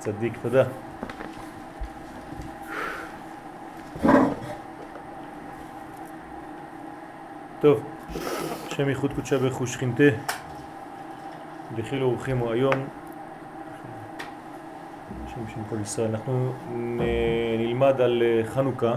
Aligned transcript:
צדיק, 0.00 0.32
תודה. 0.42 0.64
טוב, 7.60 7.82
השם 8.66 8.88
ייחוד 8.88 9.12
קודשה 9.12 9.38
ברכו 9.38 9.66
שכינתה, 9.66 10.04
דחילו 11.74 12.12
ורחימו 12.12 12.50
היום, 12.50 12.74
השם 15.26 15.48
שם 15.54 15.60
כל 15.70 15.76
ישראל, 15.82 16.10
אנחנו 16.10 16.52
נלמד 17.58 18.00
על 18.00 18.22
אה, 18.22 18.42
חנוכה, 18.44 18.96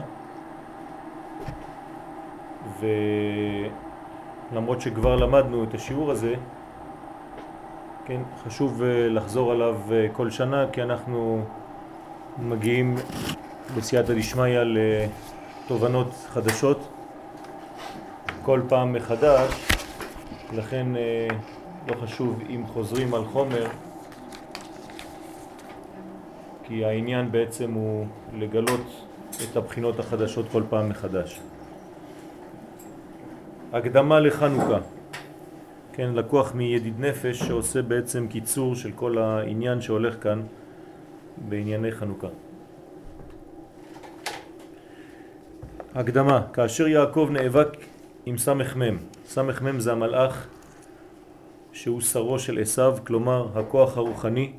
ולמרות 4.52 4.82
שכבר 4.82 5.16
למדנו 5.16 5.64
את 5.64 5.74
השיעור 5.74 6.12
הזה, 6.12 6.36
כן, 8.06 8.22
חשוב 8.44 8.84
אה, 8.84 9.10
לחזור 9.10 9.52
עליו 9.52 9.78
אה, 9.92 10.08
כל 10.14 10.30
שנה 10.30 10.66
כי 10.72 10.82
אנחנו 10.84 11.46
מגיעים 12.40 12.96
בסייעתא 13.78 14.14
דשמיא 14.14 14.60
לתובנות 14.64 16.08
חדשות 16.28 16.88
כל 18.42 18.62
פעם 18.70 18.94
מחדש, 18.94 19.52
לכן 20.54 20.96
אה, 20.96 21.28
לא 21.88 21.96
חשוב 21.96 22.40
אם 22.50 22.64
חוזרים 22.68 23.14
על 23.14 23.26
חומר, 23.26 23.68
כי 26.64 26.86
העניין 26.86 27.32
בעצם 27.32 27.74
הוא 27.74 28.06
לגלות 28.34 29.06
את 29.44 29.58
הבחינות 29.58 30.00
החדשות 30.00 30.46
כל 30.52 30.64
פעם 30.70 30.90
מחדש. 30.90 31.40
הקדמה 33.74 34.20
לחנוכה, 34.20 34.78
כן, 35.96 36.14
לקוח 36.14 36.56
מידיד 36.56 37.00
נפש 37.00 37.40
שעושה 37.40 37.82
בעצם 37.82 38.28
קיצור 38.28 38.76
של 38.76 38.92
כל 38.92 39.18
העניין 39.18 39.82
שהולך 39.82 40.24
כאן 40.24 40.42
בענייני 41.50 41.92
חנוכה. 41.92 42.28
הקדמה, 45.96 46.42
כאשר 46.54 46.88
יעקב 46.88 47.30
נאבק 47.32 47.78
עם 48.26 48.38
סמך 48.38 48.76
מם. 48.76 48.98
סמך 49.26 49.62
מם 49.62 49.80
זה 49.80 49.92
המלאך 49.92 50.48
שהוא 51.74 52.02
שרו 52.02 52.40
של 52.40 52.60
עשיו, 52.60 52.98
כלומר 53.04 53.48
הכוח 53.56 53.98
הרוחני 53.98 54.52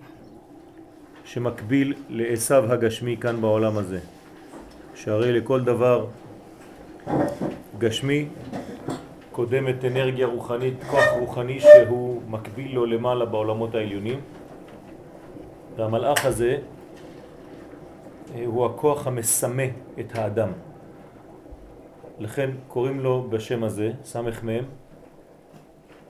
שמקביל 1.24 1.94
לעשיו 2.08 2.72
הגשמי 2.72 3.16
כאן 3.20 3.40
בעולם 3.40 3.78
הזה. 3.78 4.00
שהרי 4.94 5.32
לכל 5.32 5.60
דבר 5.60 6.06
גשמי 7.78 8.28
קודמת 9.34 9.84
אנרגיה 9.84 10.26
רוחנית, 10.26 10.84
כוח 10.90 11.04
רוחני 11.18 11.60
שהוא 11.60 12.22
מקביל 12.28 12.74
לו 12.74 12.86
למעלה 12.86 13.24
בעולמות 13.24 13.74
העליונים. 13.74 14.20
והמלאך 15.76 16.24
הזה 16.24 16.58
אה, 18.34 18.44
הוא 18.46 18.66
הכוח 18.66 19.06
המסמה 19.06 19.62
את 20.00 20.18
האדם. 20.18 20.52
לכן 22.18 22.50
קוראים 22.68 23.00
לו 23.00 23.26
בשם 23.30 23.64
הזה, 23.64 23.92
סמך 24.04 24.42
מם, 24.42 24.64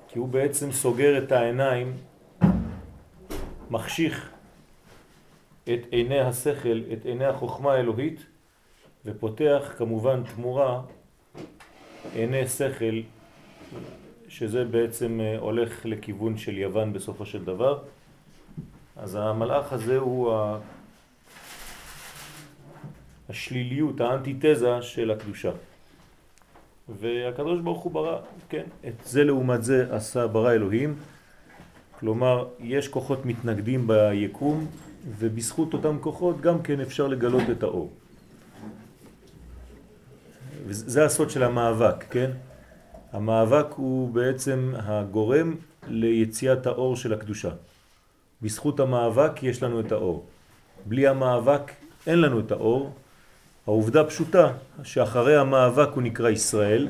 כי 0.09 0.19
הוא 0.19 0.29
בעצם 0.29 0.73
סוגר 0.73 1.25
את 1.25 1.33
העיניים, 1.33 1.97
מחשיך 3.71 4.33
את 5.65 5.81
עיני 5.91 6.21
השכל, 6.21 6.81
את 6.93 7.05
עיני 7.05 7.25
החוכמה 7.25 7.73
האלוהית, 7.73 8.27
ופותח 9.05 9.75
כמובן 9.77 10.23
תמורה 10.35 10.81
עיני 12.15 12.47
שכל, 12.47 13.14
שזה 14.29 14.65
בעצם 14.65 15.21
אה, 15.21 15.39
הולך 15.39 15.87
לכיוון 15.87 16.39
של 16.39 16.59
יוון 16.59 16.93
בסופו 16.93 17.27
של 17.27 17.45
דבר. 17.45 17.79
אז 18.97 19.15
המלאך 19.15 19.73
הזה 19.73 19.99
הוא 19.99 20.33
השליליות, 23.29 24.01
האנטיתזה 24.01 24.83
של 24.83 25.11
הקדושה. 25.11 25.51
והקדוש 26.89 27.61
ברוך 27.61 27.83
הוא 27.83 27.93
ברא, 27.93 28.19
כן, 28.49 28.65
את 28.89 28.95
זה 29.05 29.25
לעומת 29.25 29.65
זה 29.65 29.87
עשה 29.91 30.27
ברא 30.27 30.53
אלוהים, 30.53 30.95
כלומר 32.01 32.49
יש 32.61 32.89
כוחות 32.89 33.27
מתנגדים 33.27 33.87
ביקום 33.87 34.67
ובזכות 35.19 35.73
אותם 35.73 35.97
כוחות 36.01 36.41
גם 36.41 36.63
כן 36.63 36.81
אפשר 36.81 37.07
לגלות 37.07 37.43
את 37.51 37.63
האור. 37.63 37.91
וזה 40.67 41.05
הסוד 41.05 41.31
של 41.31 41.43
המאבק, 41.43 42.05
כן? 42.11 42.31
המאבק 43.15 43.67
הוא 43.77 44.11
בעצם 44.11 44.73
הגורם 44.77 45.55
ליציאת 45.89 46.67
האור 46.67 46.97
של 46.97 47.13
הקדושה. 47.13 47.51
בזכות 48.43 48.81
המאבק 48.81 49.43
יש 49.43 49.63
לנו 49.63 49.81
את 49.81 49.93
האור. 49.93 50.27
בלי 50.87 51.07
המאבק 51.07 51.73
אין 52.07 52.21
לנו 52.21 52.41
את 52.41 52.53
האור, 52.53 52.95
העובדה 53.67 54.05
פשוטה 54.05 54.53
שאחרי 54.83 55.37
המאבק 55.37 55.89
הוא 55.95 56.03
נקרא 56.03 56.29
ישראל 56.29 56.89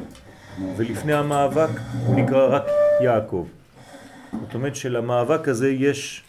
ולפני 0.77 1.13
המאבק 1.13 1.71
הוא 2.07 2.17
נקרא 2.17 2.57
רק 2.57 2.65
יעקב. 3.01 3.47
זאת 4.33 4.55
אומרת 4.55 4.77
שלמאבק 4.77 5.49
הזה 5.49 5.71
יש 5.71 6.23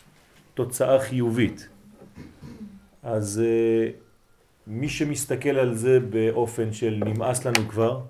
תוצאה 0.54 1.00
חיובית. 1.00 1.68
אז 3.04 3.42
uh, 3.44 3.94
מי 4.68 4.90
שמסתכל 4.90 5.50
על 5.50 5.76
זה 5.76 6.00
באופן 6.00 6.74
של 6.74 7.04
נמאס 7.06 7.46
לנו 7.46 7.70
כבר, 7.70 8.02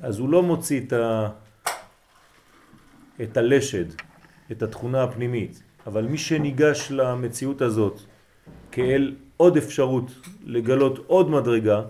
אז 0.00 0.18
הוא 0.18 0.28
לא 0.28 0.42
מוציא 0.42 0.80
את, 0.80 0.92
ה... 0.92 1.28
את 3.22 3.36
הלשד, 3.36 3.84
את 4.52 4.62
התכונה 4.62 5.04
הפנימית. 5.04 5.62
אבל 5.86 6.04
מי 6.04 6.18
שניגש 6.18 6.88
למציאות 6.90 7.62
הזאת 7.62 8.00
כאל 8.72 9.14
עוד 9.36 9.56
אפשרות 9.56 10.10
לגלות 10.44 10.98
עוד 11.06 11.30
מדרגה, 11.30 11.82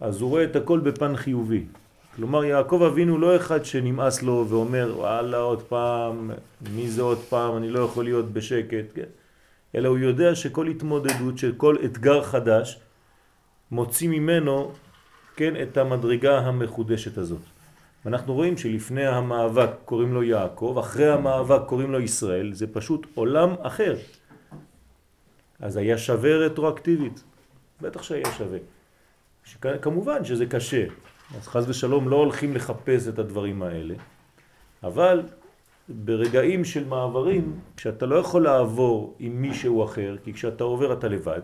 אז 0.00 0.20
הוא 0.20 0.30
רואה 0.30 0.44
את 0.44 0.56
הכל 0.56 0.80
בפן 0.80 1.16
חיובי. 1.16 1.64
כלומר, 2.16 2.44
יעקב 2.44 2.82
אבינו 2.82 3.18
לא 3.18 3.36
אחד 3.36 3.64
שנמאס 3.64 4.22
לו 4.22 4.46
ואומר, 4.48 4.94
וואלה, 4.96 5.38
עוד 5.38 5.62
פעם, 5.62 6.30
מי 6.74 6.88
זה 6.88 7.02
עוד 7.02 7.18
פעם, 7.18 7.56
אני 7.56 7.70
לא 7.70 7.80
יכול 7.80 8.04
להיות 8.04 8.32
בשקט, 8.32 8.84
כן? 8.94 9.10
אלא 9.74 9.88
הוא 9.88 9.98
יודע 9.98 10.34
שכל 10.34 10.66
התמודדות, 10.66 11.38
שכל 11.38 11.76
אתגר 11.84 12.22
חדש, 12.22 12.80
מוציא 13.70 14.08
ממנו, 14.08 14.72
כן, 15.36 15.62
את 15.62 15.76
המדרגה 15.76 16.38
המחודשת 16.38 17.18
הזאת. 17.18 17.42
ואנחנו 18.04 18.34
רואים 18.34 18.56
שלפני 18.56 19.06
המאבק 19.06 19.70
קוראים 19.84 20.14
לו 20.14 20.22
יעקב, 20.22 20.76
אחרי 20.80 21.08
המאבק 21.12 21.68
קוראים 21.68 21.92
לו 21.92 22.00
ישראל, 22.00 22.52
זה 22.52 22.66
פשוט 22.66 23.06
עולם 23.14 23.54
אחר. 23.62 23.96
אז 25.60 25.76
היה 25.76 25.98
שווה 25.98 26.36
רטרואקטיבית. 26.36 27.22
בטח 27.80 28.02
שהיה 28.02 28.32
שווה. 28.38 28.58
כמובן 29.78 30.24
שזה 30.24 30.46
קשה. 30.46 30.84
אז 31.36 31.48
חז 31.48 31.68
ושלום 31.68 32.08
לא 32.08 32.16
הולכים 32.16 32.54
לחפש 32.54 33.08
את 33.08 33.18
הדברים 33.18 33.62
האלה, 33.62 33.94
אבל 34.82 35.22
ברגעים 35.88 36.64
של 36.64 36.84
מעברים, 36.84 37.60
כשאתה 37.76 38.06
לא 38.06 38.16
יכול 38.16 38.42
לעבור 38.42 39.16
עם 39.18 39.42
מישהו 39.42 39.84
אחר, 39.84 40.16
כי 40.24 40.32
כשאתה 40.32 40.64
עובר 40.64 40.92
אתה 40.92 41.08
לבד, 41.08 41.40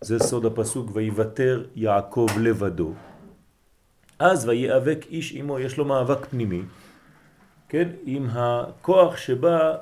זה 0.00 0.18
סוד 0.18 0.46
הפסוק, 0.46 0.90
ויוותר 0.94 1.64
יעקב 1.74 2.26
לבדו, 2.40 2.92
אז 4.18 4.48
ויאבק 4.48 5.06
איש 5.10 5.32
עמו, 5.32 5.58
יש 5.58 5.78
לו 5.78 5.84
מאבק 5.84 6.26
פנימי, 6.26 6.62
כן, 7.68 7.88
עם 8.04 8.26
הכוח 8.32 9.16
שבא 9.16 9.76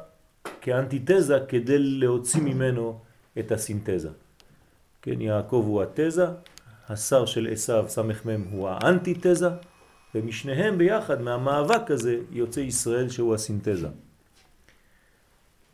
כאנטיתזה 0.61 1.39
כדי 1.49 1.79
להוציא 1.79 2.41
ממנו 2.41 2.99
את 3.39 3.53
הסינתזה. 3.53 4.11
כן, 5.03 5.21
יעקב 5.21 5.65
הוא 5.67 5.83
התזה, 5.83 6.27
השר 6.89 7.27
של 7.27 7.49
עשיו 7.53 7.85
סמך 7.89 8.27
מם 8.27 8.43
הוא 8.51 8.69
האנטיתזה, 8.69 9.49
ומשניהם 10.15 10.79
ביחד, 10.79 11.23
מהמאבק 11.23 11.91
הזה, 11.91 12.19
יוצא 12.31 12.61
ישראל 12.61 13.09
שהוא 13.09 13.35
הסינתזה. 13.35 13.89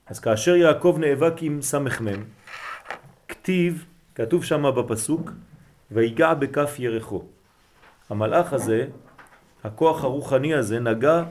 אז 0.07 0.21
כאשר 0.21 0.57
יעקב 0.57 0.97
נאבק 1.01 1.35
עם 1.41 1.63
סמך 1.63 2.01
מם, 2.01 2.25
כתיב, 3.29 3.85
כתוב 4.15 4.45
שם 4.45 4.65
בפסוק, 4.77 5.31
ויגע 5.91 6.35
בכף 6.35 6.75
ירחו. 6.79 7.23
המלאך 8.11 8.53
הזה, 8.53 8.87
הכוח 9.65 10.05
הרוחני 10.05 10.55
הזה, 10.55 10.81
נגע 10.81 11.25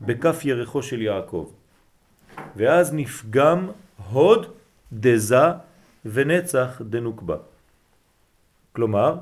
בכף 0.00 0.44
ירחו 0.44 0.82
של 0.82 1.02
יעקב. 1.02 1.50
ואז 2.56 2.94
נפגם 2.94 3.70
הוד 4.10 4.46
דזה 4.92 5.46
ונצח 6.04 6.82
דנוקבה. 6.84 7.36
כלומר, 8.72 9.16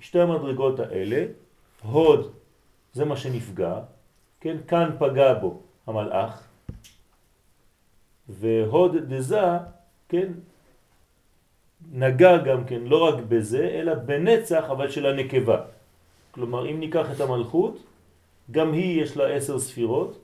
שתי 0.00 0.20
המדרגות 0.20 0.80
האלה, 0.80 1.26
הוד 1.82 2.32
זה 2.92 3.04
מה 3.04 3.16
שנפגע, 3.16 3.74
כן, 4.40 4.56
כאן 4.68 4.90
פגע 4.98 5.34
בו 5.34 5.62
המלאך, 5.86 6.42
והוד 8.28 8.96
דזה, 8.96 9.58
כן, 10.08 10.32
נגע 11.92 12.36
גם 12.36 12.64
כן 12.64 12.80
לא 12.84 13.04
רק 13.08 13.14
בזה, 13.28 13.68
אלא 13.68 13.94
בנצח 13.94 14.64
אבל 14.70 14.90
של 14.90 15.06
הנקבה. 15.06 15.58
כלומר, 16.30 16.70
אם 16.70 16.80
ניקח 16.80 17.06
את 17.16 17.20
המלכות, 17.20 17.78
גם 18.50 18.72
היא 18.72 19.02
יש 19.02 19.16
לה 19.16 19.26
עשר 19.28 19.58
ספירות, 19.58 20.18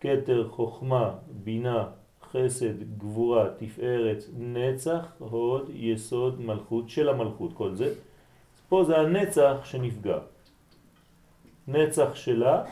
כתר, 0.00 0.48
חוכמה, 0.48 1.10
בינה, 1.44 1.84
חסד, 2.32 2.98
גבורה, 2.98 3.48
תפארת, 3.58 4.24
נצח, 4.38 5.04
הוד, 5.18 5.70
יסוד, 5.74 6.40
מלכות 6.40 6.90
של 6.90 7.08
המלכות, 7.08 7.52
כל 7.52 7.74
זה. 7.74 7.94
פה 8.68 8.84
זה 8.84 8.98
הנצח 8.98 9.56
שנפגע. 9.64 10.18
נצח 11.68 12.14
שלה 12.14 12.64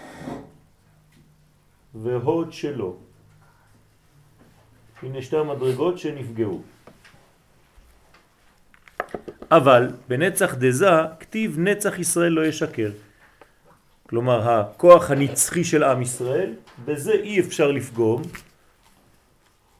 והוד 1.94 2.52
שלו. 2.52 2.96
הנה 5.02 5.22
שתי 5.22 5.36
המדרגות 5.36 5.98
שנפגעו. 5.98 6.60
אבל 9.50 9.88
בנצח 10.08 10.54
דזה 10.54 10.90
כתיב 11.20 11.58
נצח 11.58 11.98
ישראל 11.98 12.32
לא 12.32 12.46
ישקר. 12.46 12.90
כלומר 14.08 14.50
הכוח 14.50 15.10
הנצחי 15.10 15.64
של 15.64 15.82
עם 15.82 16.02
ישראל, 16.02 16.54
בזה 16.84 17.12
אי 17.12 17.40
אפשר 17.40 17.70
לפגום, 17.70 18.22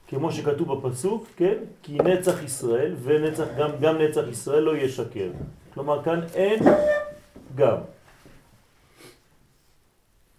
כמו 0.09 0.33
שכתוב 0.33 0.73
בפסוק, 0.73 1.27
כן? 1.37 1.55
כי 1.83 1.99
נצח 1.99 2.43
ישראל 2.43 2.95
ונצח, 3.03 3.47
גם, 3.59 3.71
גם 3.81 3.99
נצח 3.99 4.23
ישראל 4.31 4.63
לא 4.63 4.77
ישקר. 4.77 5.31
כלומר 5.75 6.03
כאן 6.05 6.21
אין 6.35 6.59
גם. 7.55 7.77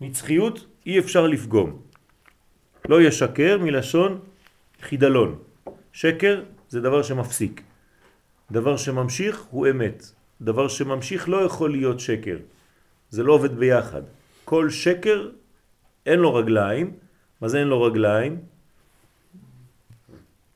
נצחיות 0.02 0.66
אי 0.86 1.00
אפשר 1.00 1.28
לפגום. 1.28 1.82
לא 2.90 3.02
ישקר 3.02 3.58
מלשון 3.62 4.20
חידלון. 4.82 5.36
שקר 5.94 6.44
זה 6.70 6.82
דבר 6.82 7.04
שמפסיק. 7.04 7.62
דבר 8.52 8.78
שממשיך 8.78 9.44
הוא 9.52 9.68
אמת. 9.68 10.04
דבר 10.42 10.68
שממשיך 10.68 11.30
לא 11.30 11.38
יכול 11.38 11.72
להיות 11.72 12.00
שקר. 12.00 12.38
זה 13.10 13.24
לא 13.24 13.34
עובד 13.34 13.56
ביחד. 13.56 14.02
כל 14.46 14.70
שקר 14.70 15.30
אין 16.06 16.20
לו 16.20 16.34
רגליים. 16.34 16.94
מה 17.42 17.48
זה 17.48 17.60
אין 17.60 17.68
לו 17.68 17.82
רגליים? 17.82 18.40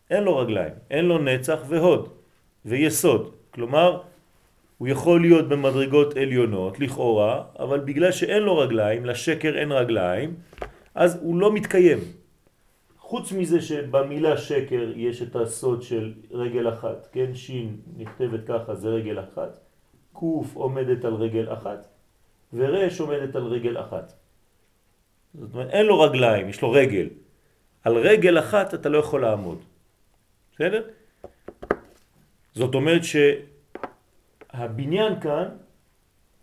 אין 0.10 0.24
לו 0.24 0.38
רגליים. 0.38 0.74
אין 0.92 1.06
לו 1.06 1.18
נצח 1.18 1.60
והוד 1.68 2.10
ויסוד. 2.66 3.31
כלומר, 3.51 4.01
הוא 4.78 4.88
יכול 4.88 5.22
להיות 5.22 5.50
במדרגות 5.50 6.18
עליונות, 6.18 6.80
לכאורה, 6.80 7.44
אבל 7.60 7.80
בגלל 7.80 8.12
שאין 8.12 8.44
לו 8.44 8.57
רגליים, 8.57 9.06
לשקר 9.06 9.57
אין 9.57 9.72
רגליים, 9.72 10.34
אז 10.96 11.18
הוא 11.22 11.36
לא 11.39 11.54
מתקיים. 11.54 12.00
חוץ 13.13 13.31
מזה 13.31 13.62
שבמילה 13.62 14.38
שקר 14.38 14.92
יש 14.95 15.21
את 15.21 15.36
הסוד 15.36 15.81
של 15.81 16.13
רגל 16.31 16.69
אחת, 16.69 17.07
כן? 17.12 17.36
שין 17.36 17.77
נכתבת 17.98 18.48
ככה, 18.48 18.75
זה 18.75 18.89
רגל 18.89 19.19
אחת, 19.19 19.60
קוף 20.13 20.56
עומדת 20.56 21.06
על 21.06 21.13
רגל 21.13 21.54
אחת, 21.54 21.88
ורש 22.54 23.00
עומדת 23.00 23.36
על 23.36 23.44
רגל 23.44 23.81
אחת. 23.81 24.13
זאת 25.33 25.54
אומרת, 25.54 25.69
אין 25.69 25.86
לו 25.86 26.00
רגליים, 26.00 26.50
יש 26.50 26.62
לו 26.62 26.71
רגל. 26.71 27.10
על 27.83 27.98
רגל 27.98 28.39
אחת 28.39 28.74
אתה 28.74 28.89
לא 28.89 28.98
יכול 28.98 29.21
לעמוד. 29.21 29.57
בסדר? 30.56 30.83
זאת 32.54 32.75
אומרת 32.75 33.01
שהבניין 34.54 35.19
כאן 35.19 35.50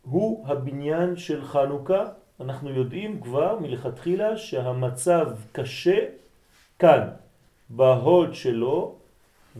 הוא 0.02 0.46
הבניין 0.46 1.16
של 1.16 1.44
חנוכה. 1.44 2.04
אנחנו 2.40 2.70
יודעים 2.70 3.20
כבר 3.20 3.58
מלכתחילה 3.58 4.36
שהמצב 4.36 5.28
קשה 5.52 6.19
כאן, 6.80 7.08
בהוד 7.70 8.34
שלו 8.34 8.94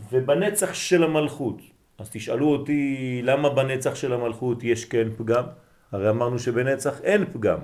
ובנצח 0.09 0.73
של 0.73 1.03
המלכות. 1.03 1.57
אז 1.97 2.09
תשאלו 2.11 2.47
אותי 2.47 3.21
למה 3.23 3.49
בנצח 3.49 3.95
של 3.95 4.13
המלכות 4.13 4.63
יש 4.63 4.85
כן 4.85 5.07
פגם? 5.17 5.43
הרי 5.91 6.09
אמרנו 6.09 6.39
שבנצח 6.39 7.01
אין 7.01 7.25
פגם. 7.33 7.59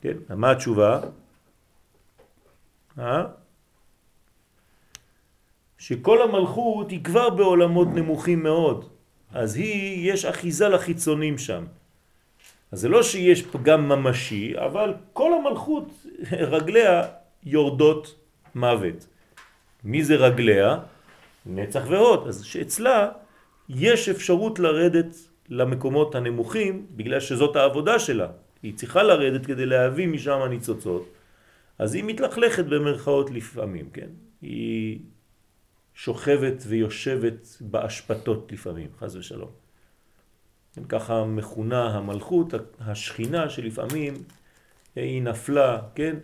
כן, 0.00 0.16
מה 0.36 0.50
התשובה? 0.50 1.00
אה? 2.98 3.24
שכל 5.78 6.22
המלכות 6.22 6.90
היא 6.90 7.04
כבר 7.04 7.30
בעולמות 7.30 7.88
נמוכים 7.88 8.42
מאוד, 8.42 8.88
אז 9.32 9.56
היא, 9.56 10.12
יש 10.12 10.24
אחיזה 10.24 10.68
לחיצונים 10.68 11.38
שם. 11.38 11.64
אז 12.72 12.80
זה 12.80 12.88
לא 12.88 13.02
שיש 13.02 13.42
פגם 13.42 13.88
ממשי, 13.88 14.54
אבל 14.56 14.94
כל 15.12 15.32
המלכות, 15.34 15.84
רגליה 16.54 17.02
יורדות 17.44 18.14
מוות. 18.54 19.06
מי 19.84 20.04
זה 20.04 20.16
רגליה? 20.16 20.78
נצח 21.46 21.82
והוד. 21.88 22.28
אז 22.28 22.44
שאצלה 22.44 23.08
יש 23.68 24.08
אפשרות 24.08 24.58
לרדת 24.58 25.16
למקומות 25.48 26.14
הנמוכים 26.14 26.86
בגלל 26.90 27.20
שזאת 27.20 27.56
העבודה 27.56 27.98
שלה. 27.98 28.28
היא 28.62 28.74
צריכה 28.76 29.02
לרדת 29.02 29.46
כדי 29.46 29.66
להביא 29.66 30.08
משם 30.08 30.42
הניצוצות. 30.42 31.08
אז 31.78 31.94
היא 31.94 32.04
מתלכלכת 32.04 32.64
במרכאות 32.64 33.30
לפעמים, 33.30 33.90
כן? 33.90 34.08
היא 34.42 34.98
שוכבת 35.94 36.62
ויושבת 36.66 37.56
באשפתות 37.60 38.52
לפעמים, 38.52 38.88
חז 38.98 39.16
ושלום. 39.16 39.50
כן, 40.74 40.84
ככה 40.84 41.24
מכונה 41.24 41.96
המלכות, 41.96 42.54
השכינה 42.80 43.50
שלפעמים 43.50 44.14
היא 44.96 45.22
נפלה, 45.22 45.80
כן? 45.94 46.16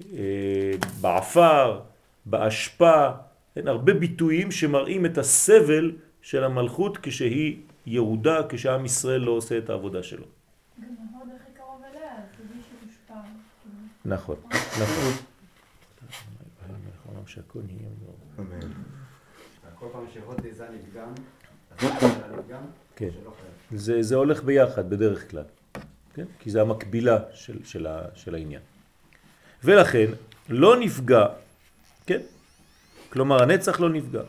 אה, 0.00 0.72
בעפר, 1.00 1.80
באשפה, 2.26 3.10
אין 3.56 3.68
הרבה 3.68 3.94
ביטויים 3.94 4.50
שמראים 4.50 5.06
את 5.06 5.18
הסבל 5.18 5.92
של 6.22 6.44
המלכות 6.44 6.98
כשהיא 7.02 7.56
ירודה, 7.86 8.40
כשעם 8.48 8.84
ישראל 8.84 9.20
לא 9.20 9.30
עושה 9.30 9.58
את 9.58 9.70
העבודה 9.70 10.02
שלו. 10.02 10.24
גם 10.78 10.88
ההוד 11.14 11.28
הכי 11.40 11.52
קרוב 11.56 11.82
אליה, 11.90 12.10
תדעי 12.36 12.62
שתושפע. 12.62 13.14
נכון, 14.04 14.36
נכון. 14.52 15.12
שהכל 17.26 17.58
נהיה 17.66 17.88
מאוד. 18.04 18.46
כל 19.78 19.86
פעם 19.92 20.04
שהוד 20.14 20.40
זה 20.50 20.66
נפגם, 20.74 21.08
אז 21.70 21.88
נפגם, 22.38 22.62
כן. 22.96 23.08
זה, 23.74 24.02
זה 24.02 24.14
הולך 24.16 24.42
ביחד 24.42 24.90
בדרך 24.90 25.30
כלל, 25.30 25.44
כן? 26.14 26.24
כי 26.38 26.50
זה 26.50 26.60
המקבילה 26.60 27.18
של, 27.32 27.64
של, 27.64 27.86
ה, 27.86 28.02
של 28.14 28.34
העניין. 28.34 28.62
ולכן 29.64 30.06
לא 30.48 30.76
נפגע, 30.76 31.26
כן? 32.06 32.20
כלומר 33.10 33.42
הנצח 33.42 33.80
לא 33.80 33.88
נפגע. 33.88 34.22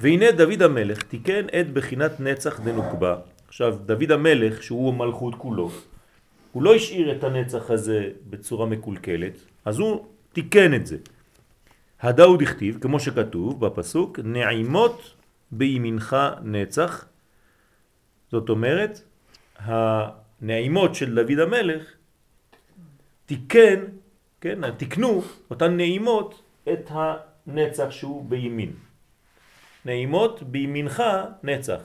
והנה 0.00 0.32
דוד 0.32 0.62
המלך 0.62 1.02
תיקן 1.02 1.46
את 1.60 1.72
בחינת 1.72 2.20
נצח 2.20 2.60
דנוקבה. 2.60 3.16
עכשיו 3.48 3.76
דוד 3.86 4.10
המלך 4.10 4.62
שהוא 4.62 4.94
מלכות 4.94 5.34
כולו, 5.34 5.70
הוא 6.52 6.62
לא 6.62 6.74
השאיר 6.74 7.16
את 7.16 7.24
הנצח 7.24 7.70
הזה 7.70 8.10
בצורה 8.30 8.66
מקולקלת, 8.66 9.32
אז 9.64 9.78
הוא 9.78 10.06
תיקן 10.32 10.74
את 10.74 10.86
זה. 10.86 10.96
הדאו 12.00 12.36
דכתיב, 12.36 12.78
כמו 12.80 13.00
שכתוב 13.00 13.66
בפסוק, 13.66 14.18
נעימות 14.24 15.14
בימינך 15.50 16.16
נצח. 16.42 17.04
זאת 18.30 18.48
אומרת, 18.48 19.02
הנעימות 19.58 20.94
של 20.94 21.14
דוד 21.14 21.38
המלך 21.38 21.82
תיקן 23.26 23.80
כן, 24.42 24.70
תקנו 24.76 25.22
אותן 25.50 25.76
נעימות 25.76 26.42
את 26.72 26.90
הנצח 26.90 27.90
שהוא 27.90 28.24
בימין. 28.24 28.72
נעימות 29.84 30.42
בימינך 30.42 31.02
נצח. 31.42 31.80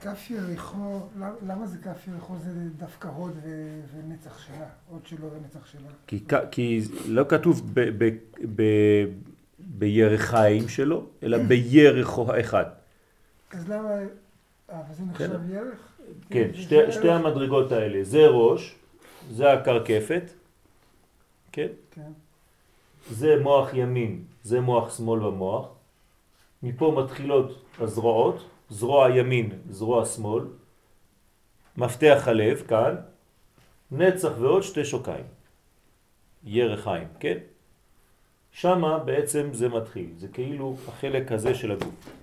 כף 0.00 0.30
יריחו, 0.30 1.00
למה 1.46 1.66
זה 1.66 1.78
כף 1.78 2.08
יריחו 2.08 2.34
זה 2.38 2.50
דווקא 2.76 3.08
הוד 3.08 3.36
ונצח 3.94 4.38
שלה? 4.46 4.66
הוד 4.88 5.06
שלו 5.06 5.28
ונצח 5.32 5.66
שלה? 5.66 6.20
כי 6.50 6.80
לא 7.06 7.24
כתוב 7.28 7.74
בירחיים 9.58 10.68
שלו, 10.68 11.06
אלא 11.22 11.38
בירחו 11.38 12.32
האחד. 12.32 12.64
אז 13.52 13.68
למה, 13.68 13.90
אה, 14.70 14.80
וזה 14.90 15.02
נחשב 15.02 15.50
ירח? 15.50 15.98
כן, 16.30 16.50
שתי 16.90 17.10
המדרגות 17.10 17.72
האלה, 17.72 18.04
זה 18.04 18.26
ראש. 18.26 18.81
זה 19.30 19.52
הקרקפת, 19.52 20.32
כן? 21.52 21.68
כן. 21.90 22.12
זה 23.10 23.40
מוח 23.42 23.74
ימין, 23.74 24.24
זה 24.42 24.60
מוח 24.60 24.96
שמאל 24.96 25.20
במוח. 25.20 25.68
מפה 26.62 26.94
מתחילות 27.04 27.64
הזרועות, 27.78 28.44
זרוע 28.70 29.10
ימין, 29.10 29.52
זרוע 29.70 30.06
שמאל. 30.06 30.44
מפתח 31.76 32.22
הלב, 32.26 32.62
כאן. 32.68 32.94
נצח 33.90 34.32
ועוד 34.38 34.62
שתי 34.62 34.84
שוקיים. 34.84 35.24
ירחיים, 36.44 37.08
כן? 37.20 37.38
שמה 38.52 38.98
בעצם 38.98 39.48
זה 39.52 39.68
מתחיל, 39.68 40.10
זה 40.16 40.28
כאילו 40.28 40.76
החלק 40.88 41.32
הזה 41.32 41.54
של 41.54 41.72
הגוף. 41.72 42.21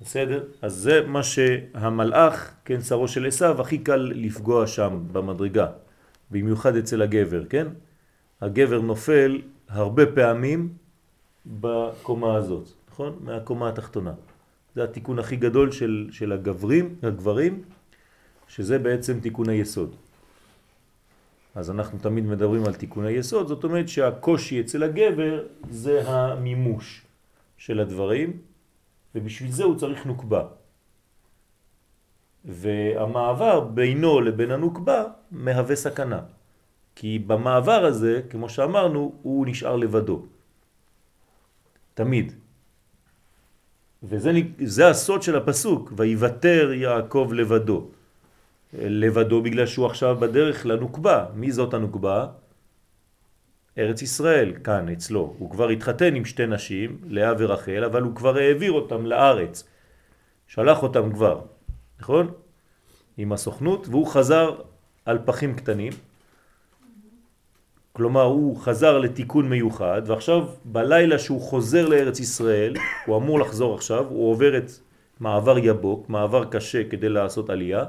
בסדר? 0.00 0.44
אז 0.62 0.74
זה 0.74 1.06
מה 1.06 1.22
שהמלאך, 1.22 2.54
כן, 2.64 2.80
שרו 2.80 3.08
של 3.08 3.26
עשיו, 3.26 3.60
הכי 3.60 3.78
קל 3.78 4.12
לפגוע 4.14 4.66
שם 4.66 5.02
במדרגה, 5.12 5.66
במיוחד 6.30 6.76
אצל 6.76 7.02
הגבר, 7.02 7.44
כן? 7.44 7.66
הגבר 8.40 8.80
נופל 8.80 9.42
הרבה 9.68 10.06
פעמים 10.06 10.72
בקומה 11.46 12.36
הזאת, 12.36 12.68
נכון? 12.90 13.18
מהקומה 13.20 13.68
התחתונה. 13.68 14.12
זה 14.74 14.84
התיקון 14.84 15.18
הכי 15.18 15.36
גדול 15.36 15.72
של, 15.72 16.08
של 16.10 16.32
הגברים, 16.32 16.94
הגברים, 17.02 17.62
שזה 18.48 18.78
בעצם 18.78 19.20
תיקון 19.20 19.48
היסוד. 19.48 19.94
אז 21.54 21.70
אנחנו 21.70 21.98
תמיד 21.98 22.24
מדברים 22.24 22.64
על 22.64 22.74
תיקוני 22.74 23.10
יסוד, 23.10 23.48
זאת 23.48 23.64
אומרת 23.64 23.88
שהקושי 23.88 24.60
אצל 24.60 24.82
הגבר 24.82 25.44
זה 25.70 26.08
המימוש 26.08 27.02
של 27.58 27.80
הדברים, 27.80 28.32
ובשביל 29.14 29.50
זה 29.50 29.64
הוא 29.64 29.76
צריך 29.76 30.06
נוקבה. 30.06 30.44
והמעבר 32.44 33.60
בינו 33.60 34.20
לבין 34.20 34.50
הנוקבה 34.50 35.04
מהווה 35.30 35.76
סכנה. 35.76 36.20
כי 36.94 37.18
במעבר 37.18 37.84
הזה, 37.84 38.20
כמו 38.30 38.48
שאמרנו, 38.48 39.12
הוא 39.22 39.46
נשאר 39.46 39.76
לבדו. 39.76 40.26
תמיד. 41.94 42.32
וזה 44.02 44.88
הסוד 44.90 45.22
של 45.22 45.36
הפסוק, 45.36 45.92
ויוותר 45.96 46.72
יעקב 46.72 47.30
לבדו. 47.34 47.88
לבדו 48.72 49.42
בגלל 49.42 49.66
שהוא 49.66 49.86
עכשיו 49.86 50.16
בדרך 50.16 50.66
לנוקבה. 50.66 51.26
מי 51.34 51.52
זאת 51.52 51.74
הנוקבה? 51.74 52.26
ארץ 53.78 54.02
ישראל, 54.02 54.52
כאן 54.64 54.88
אצלו. 54.88 55.34
הוא 55.38 55.50
כבר 55.50 55.68
התחתן 55.68 56.14
עם 56.14 56.24
שתי 56.24 56.46
נשים, 56.46 56.98
לאה 57.08 57.32
ורחל, 57.38 57.84
אבל 57.84 58.02
הוא 58.02 58.14
כבר 58.14 58.36
העביר 58.36 58.72
אותם 58.72 59.06
לארץ. 59.06 59.64
שלח 60.46 60.82
אותם 60.82 61.12
כבר, 61.12 61.40
נכון? 62.00 62.32
עם 63.16 63.32
הסוכנות, 63.32 63.88
והוא 63.88 64.06
חזר 64.06 64.60
על 65.04 65.18
פחים 65.24 65.54
קטנים. 65.54 65.92
כלומר, 67.92 68.22
הוא 68.22 68.56
חזר 68.56 68.98
לתיקון 68.98 69.48
מיוחד, 69.48 70.02
ועכשיו 70.06 70.46
בלילה 70.64 71.18
שהוא 71.18 71.40
חוזר 71.40 71.88
לארץ 71.88 72.20
ישראל, 72.20 72.74
הוא 73.06 73.16
אמור 73.16 73.40
לחזור 73.40 73.74
עכשיו, 73.74 74.06
הוא 74.08 74.30
עובר 74.30 74.58
את 74.58 74.70
מעבר 75.20 75.58
יבוק, 75.58 76.08
מעבר 76.08 76.44
קשה 76.44 76.88
כדי 76.90 77.08
לעשות 77.08 77.50
עלייה, 77.50 77.84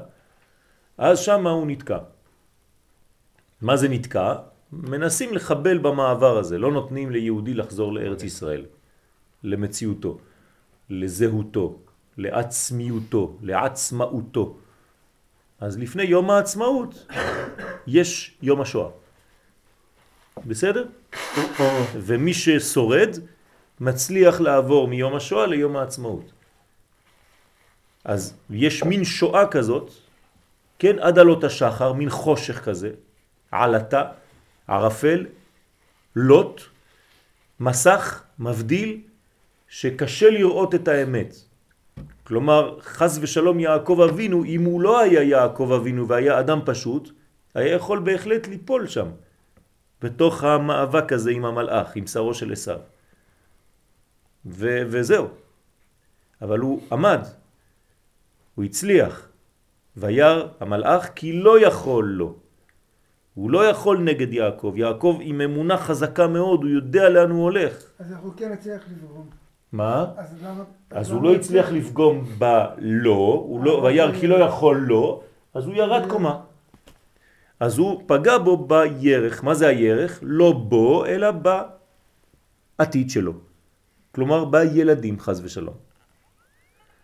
אז 0.98 1.18
שם 1.18 1.46
הוא 1.46 1.66
נתקע. 1.66 1.98
מה 3.60 3.76
זה 3.76 3.88
נתקע? 3.88 4.34
מנסים 4.72 5.34
לחבל 5.34 5.78
במעבר 5.78 6.38
הזה, 6.38 6.58
לא 6.58 6.72
נותנים 6.72 7.10
ליהודי 7.10 7.54
לחזור 7.54 7.92
לארץ 7.92 8.22
ישראל, 8.22 8.66
למציאותו, 9.42 10.18
לזהותו, 10.90 11.78
לעצמיותו, 12.16 13.36
לעצמאותו. 13.42 14.56
אז 15.60 15.78
לפני 15.78 16.02
יום 16.02 16.30
העצמאות 16.30 17.06
יש 17.86 18.38
יום 18.42 18.60
השואה. 18.60 18.90
בסדר? 20.46 20.86
ומי 21.94 22.34
ששורד 22.34 23.16
מצליח 23.80 24.40
לעבור 24.40 24.88
מיום 24.88 25.14
השואה 25.14 25.46
ליום 25.46 25.76
העצמאות. 25.76 26.32
אז 28.04 28.34
יש 28.50 28.84
מין 28.84 29.04
שואה 29.04 29.46
כזאת, 29.46 29.90
כן, 30.78 30.98
עד 30.98 31.18
עלות 31.18 31.44
השחר, 31.44 31.92
מין 31.92 32.10
חושך 32.10 32.64
כזה, 32.64 32.90
עלתה, 33.50 34.02
ערפל, 34.70 35.26
לוט, 36.16 36.60
מסך, 37.60 38.22
מבדיל, 38.38 39.00
שקשה 39.68 40.30
לראות 40.30 40.74
את 40.74 40.88
האמת. 40.88 41.34
כלומר, 42.24 42.80
חז 42.80 43.18
ושלום 43.22 43.60
יעקב 43.60 44.00
אבינו, 44.10 44.44
אם 44.44 44.64
הוא 44.64 44.80
לא 44.80 45.00
היה 45.00 45.22
יעקב 45.22 45.72
אבינו 45.72 46.08
והיה 46.08 46.40
אדם 46.40 46.60
פשוט, 46.64 47.10
היה 47.54 47.74
יכול 47.74 47.98
בהחלט 47.98 48.46
ליפול 48.46 48.86
שם, 48.86 49.08
בתוך 50.02 50.44
המאבק 50.44 51.12
הזה 51.12 51.30
עם 51.30 51.44
המלאך, 51.44 51.96
עם 51.96 52.06
שרו 52.06 52.34
של 52.34 52.52
עשיו. 52.52 52.78
וזהו. 54.46 55.28
אבל 56.42 56.58
הוא 56.58 56.82
עמד, 56.92 57.20
הוא 58.54 58.64
הצליח, 58.64 59.28
וירא 59.96 60.46
המלאך 60.60 61.08
כי 61.14 61.32
לא 61.32 61.60
יכול 61.60 62.04
לו. 62.04 62.39
הוא 63.34 63.50
לא 63.50 63.66
יכול 63.66 63.98
נגד 63.98 64.32
יעקב. 64.32 64.72
יעקב 64.76 65.18
עם 65.20 65.40
אמונה 65.40 65.76
חזקה 65.76 66.26
מאוד, 66.26 66.62
הוא 66.62 66.70
יודע 66.70 67.08
לאן 67.08 67.30
הוא 67.30 67.42
הולך. 67.42 67.84
אז 67.98 68.12
אנחנו 68.12 68.32
כן 68.36 68.52
נצליח 68.52 68.82
לפגום. 68.92 69.26
מה? 69.72 70.06
אז 70.16 70.34
למה... 70.42 70.64
אז 70.90 71.10
הוא 71.10 71.22
לא 71.22 71.34
הצליח 71.34 71.70
לפגום 71.70 72.24
בלא, 72.38 73.44
הוא 73.46 73.64
לא, 73.64 73.70
וירא 73.70 74.12
כי 74.20 74.26
לא 74.26 74.34
יכול 74.34 74.76
לו, 74.76 75.22
אז 75.54 75.66
הוא 75.66 75.74
ירד 75.74 76.08
קומה. 76.08 76.40
אז 77.60 77.78
הוא 77.78 78.02
פגע 78.06 78.38
בו 78.38 78.56
בירך. 78.66 79.44
מה 79.44 79.54
זה 79.54 79.68
הירך? 79.68 80.18
לא 80.22 80.52
בו, 80.52 81.06
אלא 81.06 81.28
בעתיד 82.78 83.10
שלו. 83.10 83.32
כלומר, 84.12 84.44
בילדים, 84.44 85.20
חז 85.20 85.40
ושלום. 85.44 85.74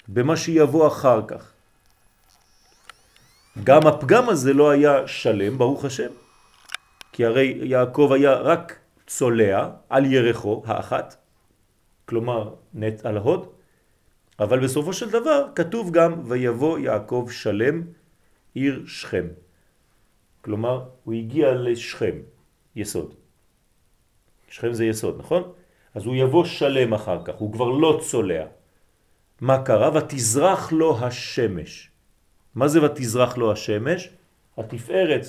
במה 0.08 0.36
שיבוא 0.36 0.86
אחר 0.86 1.26
כך. 1.26 1.52
גם 3.64 3.86
הפגם 3.86 4.28
הזה 4.28 4.52
לא 4.52 4.70
היה 4.70 5.06
שלם, 5.06 5.58
ברוך 5.58 5.84
השם, 5.84 6.10
כי 7.12 7.24
הרי 7.24 7.58
יעקב 7.62 8.10
היה 8.14 8.32
רק 8.32 8.78
צולע 9.06 9.70
על 9.88 10.12
ירחו 10.12 10.62
האחת, 10.66 11.16
כלומר 12.04 12.54
נט 12.74 13.06
על 13.06 13.16
הוד, 13.16 13.48
אבל 14.40 14.64
בסופו 14.64 14.92
של 14.92 15.10
דבר 15.10 15.46
כתוב 15.54 15.90
גם 15.90 16.22
ויבוא 16.24 16.78
יעקב 16.78 17.28
שלם 17.30 17.82
עיר 18.54 18.82
שכם. 18.86 19.26
כלומר, 20.42 20.84
הוא 21.04 21.14
הגיע 21.14 21.54
לשכם, 21.54 22.16
יסוד. 22.76 23.14
שכם 24.48 24.72
זה 24.72 24.84
יסוד, 24.84 25.16
נכון? 25.18 25.52
אז 25.94 26.04
הוא 26.04 26.16
יבוא 26.16 26.44
שלם 26.44 26.94
אחר 26.94 27.24
כך, 27.24 27.34
הוא 27.34 27.52
כבר 27.52 27.68
לא 27.68 28.00
צולע. 28.02 28.44
מה 29.40 29.62
קרה? 29.62 29.96
ותזרח 29.96 30.72
לו 30.72 30.98
השמש. 31.04 31.90
מה 32.56 32.68
זה 32.68 32.82
ותזרח 32.82 33.36
לו 33.36 33.52
השמש? 33.52 34.08
התפארת 34.58 35.26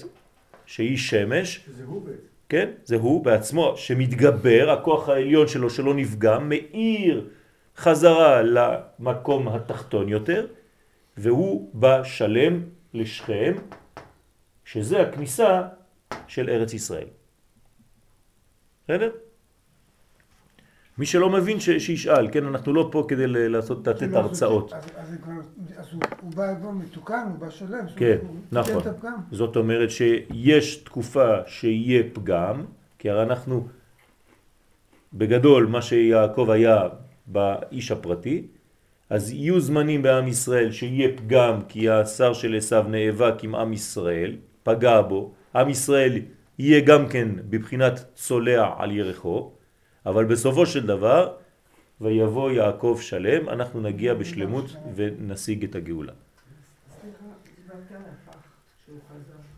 שהיא 0.66 0.98
שמש. 0.98 1.66
זה 1.68 1.84
הוא 1.84 2.06
בעצם. 2.06 2.28
כן, 2.50 2.70
זה 2.84 2.96
הוא 2.96 3.26
בעצמו 3.26 3.74
שמתגבר, 3.78 4.70
הכוח 4.70 5.10
העליון 5.10 5.48
שלו 5.48 5.70
שלא 5.70 5.94
נפגע, 5.94 6.40
מאיר 6.40 7.30
חזרה 7.78 8.42
למקום 8.42 9.48
התחתון 9.48 10.10
יותר, 10.10 10.48
והוא 11.18 11.70
בא 11.74 12.04
שלם 12.04 12.64
לשכם, 12.94 13.56
שזה 14.66 15.02
הכניסה 15.02 15.62
של 16.28 16.50
ארץ 16.50 16.74
ישראל. 16.74 17.08
בסדר? 18.84 19.12
מי 20.98 21.06
שלא 21.06 21.30
מבין 21.30 21.60
ש, 21.60 21.70
שישאל, 21.70 22.28
כן, 22.32 22.46
אנחנו 22.46 22.74
לא 22.74 22.90
פה 22.92 23.06
כדי 23.08 23.28
לעשות, 23.28 23.88
לתת 23.88 24.14
הרצאות. 24.14 24.74
אז, 24.74 24.84
אז, 24.98 25.16
אז 25.78 25.94
הוא, 25.94 26.02
הוא 26.22 26.32
בא 26.36 26.56
כבר 26.60 26.72
מתוקן, 26.72 27.24
הוא 27.30 27.40
בא 27.40 27.50
שלם. 27.50 27.86
כן, 27.96 28.18
הוא 28.22 28.36
נכון. 28.52 28.84
זאת 29.32 29.56
אומרת 29.56 29.90
שיש 29.92 30.76
תקופה 30.76 31.36
שיהיה 31.48 32.04
פגם, 32.14 32.66
כי 33.00 33.10
הרי 33.10 33.24
אנחנו, 33.24 33.68
בגדול, 35.14 35.66
מה 35.66 35.82
שיעקב 35.82 36.50
היה 36.50 36.90
באיש 37.28 37.92
הפרטי, 37.92 38.48
אז 39.10 39.32
יהיו 39.32 39.60
זמנים 39.60 40.02
בעם 40.02 40.28
ישראל 40.28 40.72
שיהיה 40.72 41.10
פגם 41.18 41.62
כי 41.68 41.90
השר 41.90 42.34
של 42.34 42.56
עשיו 42.56 42.86
נאבק 42.90 43.44
עם 43.44 43.56
עם 43.56 43.74
ישראל, 43.74 44.36
פגע 44.64 45.02
בו, 45.02 45.34
עם 45.56 45.70
ישראל 45.70 46.20
יהיה 46.60 46.82
גם 46.82 47.08
כן 47.08 47.30
בבחינת 47.50 48.06
צולע 48.16 48.70
על 48.78 48.92
ירחו, 48.92 49.52
אבל 50.08 50.26
בסופו 50.26 50.66
של 50.66 50.88
דבר, 50.88 51.36
ויבוא 52.02 52.52
יעקב 52.52 53.00
שלם, 53.02 53.50
אנחנו 53.50 53.82
נגיע 53.82 54.14
בשלמות 54.14 54.66
ונשיג 54.96 55.64
את 55.64 55.76
הגאולה. 55.76 56.14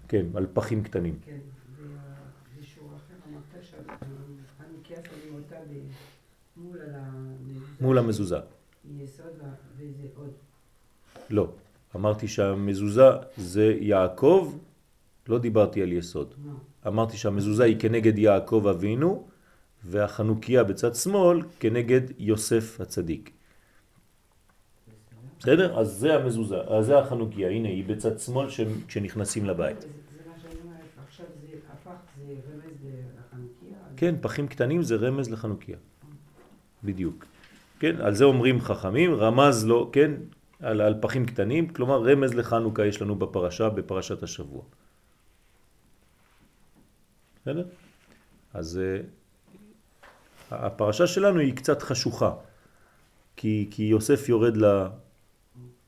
כן, 0.08 0.26
על 0.36 0.48
פחים 0.54 0.84
קטנים. 0.84 1.16
כן, 1.26 1.38
מול 7.82 7.98
המזוזה. 7.98 8.40
לא. 11.30 11.48
אמרתי 11.96 12.28
שהמזוזה 12.28 13.10
זה 13.38 13.78
יעקב, 13.80 14.58
לא 15.28 15.40
דיברתי 15.40 15.82
על 15.82 15.92
יסוד. 15.92 16.34
אמרתי 16.88 17.18
שהמזוזה 17.18 17.64
היא 17.64 17.80
כנגד 17.80 18.18
יעקב 18.18 18.68
אבינו, 18.70 19.29
והחנוכיה 19.86 20.64
בצד 20.64 20.96
שמאל 20.96 21.42
כנגד 21.60 22.02
יוסף 22.18 22.82
הצדיק. 22.82 23.32
בסדר? 25.40 25.80
אז 25.80 25.88
זה 25.92 26.16
המזוזה, 26.16 26.62
אז 26.62 26.86
זה 26.86 27.00
החנוכיה, 27.00 27.50
הנה 27.50 27.68
היא 27.68 27.86
בצד 27.88 28.20
שמאל 28.20 28.48
כשנכנסים 28.88 29.46
לבית. 29.46 29.86
כן, 33.98 34.16
פחים 34.22 34.48
קטנים 34.48 34.82
זה 34.84 34.96
רמז 34.96 35.30
לחנוכיה. 35.30 35.78
בדיוק. 36.84 37.26
כן, 37.80 38.02
על 38.02 38.16
זה 38.16 38.24
אומרים 38.24 38.62
חכמים, 38.62 39.14
רמז 39.14 39.66
לו, 39.66 39.90
כן, 39.92 40.12
על, 40.60 40.82
על 40.82 40.96
פחים 41.02 41.26
קטנים, 41.26 41.68
כלומר 41.68 42.04
רמז 42.04 42.34
לחנוכה 42.34 42.86
יש 42.86 43.02
לנו 43.02 43.16
בפרשה, 43.16 43.70
בפרשת 43.70 44.24
השבוע. 44.24 44.64
בסדר? 47.42 47.66
אז 48.54 48.80
אה, 48.80 49.02
הפרשה 50.52 51.08
שלנו 51.08 51.40
היא 51.40 51.56
קצת 51.56 51.82
חשוכה, 51.82 52.34
כי, 53.36 53.68
כי 53.72 53.84
יוסף 53.84 54.30
יורד 54.30 54.58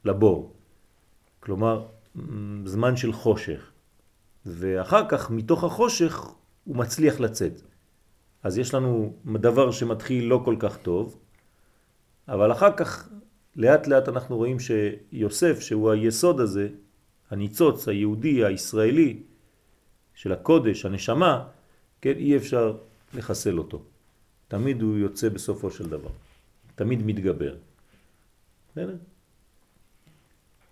לבור, 0.05 0.53
כלומר 1.39 1.85
זמן 2.65 2.97
של 2.97 3.13
חושך. 3.13 3.71
ואחר 4.45 5.09
כך 5.09 5.31
מתוך 5.31 5.63
החושך 5.63 6.31
הוא 6.63 6.75
מצליח 6.75 7.19
לצאת. 7.19 7.61
אז 8.43 8.57
יש 8.57 8.73
לנו 8.73 9.13
דבר 9.25 9.71
שמתחיל 9.71 10.25
לא 10.25 10.41
כל 10.45 10.55
כך 10.59 10.77
טוב, 10.77 11.17
אבל 12.27 12.51
אחר 12.51 12.71
כך 12.77 13.09
לאט 13.55 13.87
לאט 13.87 14.09
אנחנו 14.09 14.37
רואים 14.37 14.57
שיוסף, 14.59 15.59
שהוא 15.59 15.91
היסוד 15.91 16.39
הזה, 16.39 16.69
הניצוץ 17.29 17.87
היהודי, 17.87 18.45
הישראלי, 18.45 19.23
של 20.13 20.31
הקודש, 20.31 20.85
הנשמה, 20.85 21.47
כן, 22.01 22.13
אי 22.17 22.37
אפשר 22.37 22.77
לחסל 23.13 23.57
אותו. 23.57 23.83
תמיד 24.51 24.81
הוא 24.81 24.97
יוצא 24.97 25.29
בסופו 25.29 25.71
של 25.71 25.89
דבר. 25.89 26.09
תמיד 26.75 26.99
מתגבר. 27.05 27.55
בסדר? 28.71 28.95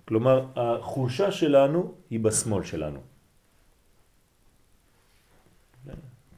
כלומר, 0.06 0.46
החולשה 0.56 1.32
שלנו 1.32 1.94
היא 2.10 2.20
בשמאל 2.20 2.64
שלנו. 2.64 3.00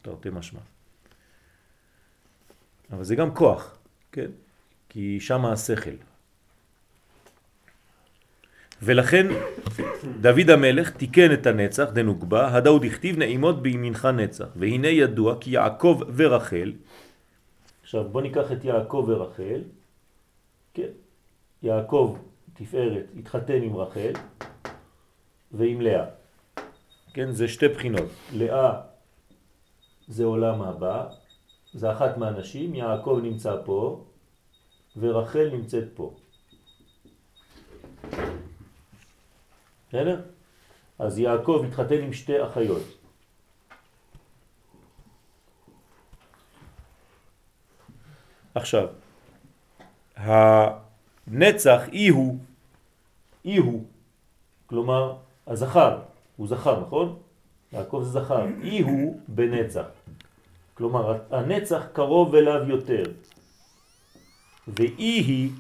תרתי 0.02 0.30
משמע. 0.30 0.60
אבל 2.92 3.04
זה 3.04 3.16
גם 3.16 3.36
כוח, 3.36 3.78
כן? 4.12 4.32
כי 4.90 5.20
שם 5.20 5.46
השכל. 5.46 5.98
ולכן 8.82 9.28
דוד 10.22 10.50
המלך 10.50 10.90
תיקן 10.90 11.34
את 11.34 11.48
הנצח 11.48 11.90
דנוקבה, 11.94 12.56
הדאוד 12.58 12.86
הכתיב 12.86 13.18
נעימות 13.18 13.62
בימינך 13.62 14.06
נצח, 14.06 14.48
והנה 14.56 14.88
ידוע 14.88 15.36
כי 15.42 15.50
יעקב 15.50 16.02
ורחל, 16.16 16.74
עכשיו 17.92 18.10
בוא 18.10 18.22
ניקח 18.22 18.52
את 18.52 18.66
יעקב 18.66 19.06
ורחל, 19.08 19.62
כן, 20.74 20.92
יעקב 21.64 22.18
תפארת 22.54 23.06
התחתן 23.20 23.62
עם 23.64 23.76
רחל 23.76 24.12
ועם 25.52 25.82
לאה, 25.82 26.06
כן, 27.14 27.32
זה 27.32 27.48
שתי 27.48 27.68
בחינות, 27.68 28.10
לאה 28.34 28.82
זה 30.08 30.26
עולם 30.26 30.62
הבא, 30.62 31.10
זה 31.74 31.92
אחת 31.92 32.18
מהנשים, 32.18 32.76
יעקב 32.76 33.20
נמצא 33.24 33.56
פה 33.66 34.06
ורחל 34.98 35.50
נמצאת 35.54 35.88
פה. 35.94 36.16
בסדר? 39.90 40.22
אז 41.00 41.20
יעקב 41.20 41.64
התחתן 41.68 42.02
עם 42.04 42.14
שתי 42.14 42.44
אחיות. 42.44 43.01
עכשיו, 48.56 48.88
הנצח 50.16 51.82
אי 51.92 52.08
הוא, 52.08 52.38
אי 53.46 53.58
הוא, 53.58 53.84
כלומר 54.66 55.16
הזכר, 55.48 56.00
הוא 56.38 56.48
זכר, 56.48 56.80
נכון? 56.80 57.16
יעקב 57.74 58.02
זה 58.04 58.20
זכר, 58.20 58.46
אי 58.64 58.82
הוא 58.82 59.22
בנצח. 59.28 59.86
כלומר, 60.74 61.20
הנצח 61.32 61.82
קרוב 61.94 62.36
אליו 62.36 62.70
יותר, 62.70 63.04
ואי 64.68 65.22
היא 65.22 65.52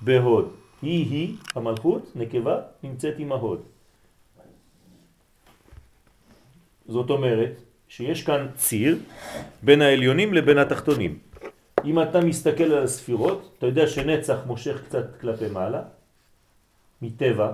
בהוד. 0.00 0.52
היא 0.82 1.06
היא, 1.10 1.36
המלכות, 1.54 2.16
נקבה, 2.16 2.60
נמצאת 2.82 3.14
עם 3.18 3.32
ההוד. 3.32 3.62
זאת 6.86 7.10
אומרת 7.10 7.52
שיש 7.88 8.22
כאן 8.22 8.46
ציר 8.54 8.98
בין 9.62 9.82
העליונים 9.82 10.34
לבין 10.34 10.58
התחתונים. 10.58 11.18
אם 11.84 12.02
אתה 12.02 12.20
מסתכל 12.20 12.64
על 12.64 12.84
הספירות, 12.84 13.54
אתה 13.58 13.66
יודע 13.66 13.86
שנצח 13.86 14.38
מושך 14.46 14.84
קצת 14.84 15.20
כלפי 15.20 15.48
מעלה, 15.48 15.82
מטבע, 17.02 17.52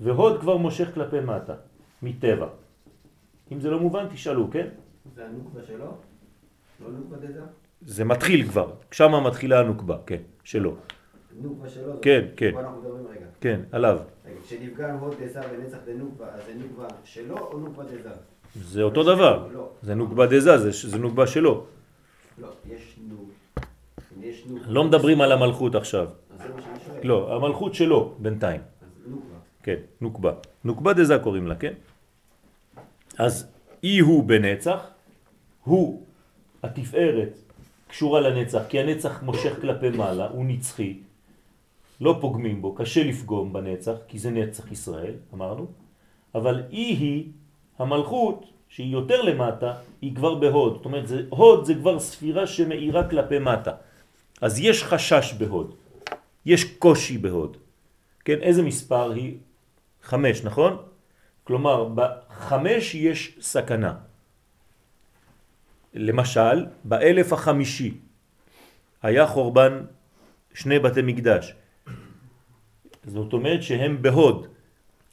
והוד 0.00 0.40
כבר 0.40 0.56
מושך 0.56 0.94
כלפי 0.94 1.20
מטה, 1.20 1.54
מטבע. 2.02 2.48
אם 3.52 3.60
זה 3.60 3.70
לא 3.70 3.80
מובן, 3.80 4.06
תשאלו, 4.12 4.50
כן? 4.50 4.66
זה 5.14 5.26
הנוקבה 5.26 5.60
שלו? 5.66 5.84
לא 6.84 6.90
נוקבה 6.90 7.16
דזה? 7.16 7.40
זה 7.82 8.04
מתחיל 8.04 8.48
כבר, 8.48 8.72
שמה 8.90 9.20
מתחילה 9.20 9.60
הנוקבה, 9.60 9.96
כן, 10.06 10.22
שלו. 10.44 10.76
נוקבה 11.42 11.68
שלו? 11.68 11.92
כן, 12.02 12.26
כן. 12.36 12.52
פה 12.52 12.60
אנחנו 12.60 12.80
מדברים 12.80 13.06
רגע. 13.10 13.26
כן, 13.40 13.60
עליו. 13.72 13.98
כשנפגע 14.42 14.92
הוד 15.00 15.14
דזר 15.22 15.40
ונצח 15.52 15.78
דנוקבה, 15.86 16.26
אז 16.26 16.40
זה 16.46 16.52
נוקבה 16.54 16.86
שלו 17.04 17.38
או 17.38 17.58
נוקבה 17.58 17.84
דזר? 17.84 18.14
זה 18.56 18.82
אותו 18.82 19.02
דבר. 19.02 19.48
לא. 19.52 19.68
זה 19.82 19.94
נוקבה 19.94 20.26
דזה, 20.26 20.58
זה, 20.58 20.70
זה 20.88 20.98
נוקבה 20.98 21.26
שלו. 21.26 21.66
לא, 22.40 22.48
יש. 24.20 24.44
לא 24.66 24.84
מדברים 24.84 25.20
על 25.20 25.32
המלכות 25.32 25.74
עכשיו. 25.74 26.08
לא, 27.02 27.36
המלכות 27.36 27.74
שלו 27.74 28.14
בינתיים. 28.18 28.60
כן, 29.62 29.76
נוקבה. 30.00 30.32
נוקבה 30.64 30.92
דזה 30.92 31.18
קוראים 31.18 31.46
לה, 31.46 31.54
כן? 31.54 31.72
אז 33.18 33.46
אי 33.82 33.98
הוא 33.98 34.24
בנצח, 34.24 34.80
הוא 35.64 36.02
התפארת 36.62 37.38
קשורה 37.88 38.20
לנצח, 38.20 38.62
כי 38.68 38.80
הנצח 38.80 39.22
מושך 39.22 39.60
כלפי 39.60 39.90
מעלה, 39.90 40.28
הוא 40.28 40.44
נצחי, 40.44 40.98
לא 42.00 42.18
פוגמים 42.20 42.62
בו, 42.62 42.74
קשה 42.74 43.04
לפגום 43.04 43.52
בנצח, 43.52 43.96
כי 44.08 44.18
זה 44.18 44.30
נצח 44.30 44.72
ישראל, 44.72 45.14
אמרנו, 45.34 45.66
אבל 46.34 46.62
אי 46.70 46.94
היא 46.94 47.24
המלכות, 47.78 48.46
שהיא 48.68 48.92
יותר 48.92 49.22
למטה, 49.22 49.74
היא 50.02 50.14
כבר 50.14 50.34
בהוד. 50.34 50.72
זאת 50.76 50.84
אומרת, 50.84 51.06
זה, 51.08 51.22
הוד 51.28 51.64
זה 51.64 51.74
כבר 51.74 52.00
ספירה 52.00 52.46
שמאירה 52.46 53.08
כלפי 53.10 53.38
מטה. 53.38 53.72
אז 54.40 54.60
יש 54.60 54.84
חשש 54.84 55.34
בהוד, 55.38 55.74
יש 56.46 56.64
קושי 56.64 57.18
בהוד. 57.18 57.56
כן, 58.24 58.38
איזה 58.42 58.62
מספר 58.62 59.12
היא? 59.12 59.36
חמש, 60.02 60.44
נכון? 60.44 60.76
כלומר, 61.44 61.88
בחמש 61.94 62.94
יש 62.94 63.38
סכנה. 63.40 63.94
למשל, 65.94 66.66
באלף 66.84 67.32
החמישי 67.32 67.94
היה 69.02 69.26
חורבן 69.26 69.84
שני 70.54 70.78
בתי 70.78 71.02
מקדש. 71.02 71.54
זאת 73.04 73.32
אומרת 73.32 73.62
שהם 73.62 74.02
בהוד. 74.02 74.46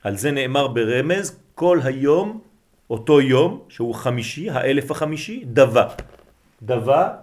על 0.04 0.18
זה 0.18 0.32
נאמר 0.32 0.68
ברמז, 0.68 1.40
כל 1.56 1.80
היום, 1.84 2.42
אותו 2.90 3.22
יום, 3.22 3.60
שהוא 3.70 3.96
חמישי, 3.96 4.50
האלף 4.50 4.92
החמישי, 4.92 5.44
דבה. 5.46 5.88
דבה 6.62 7.14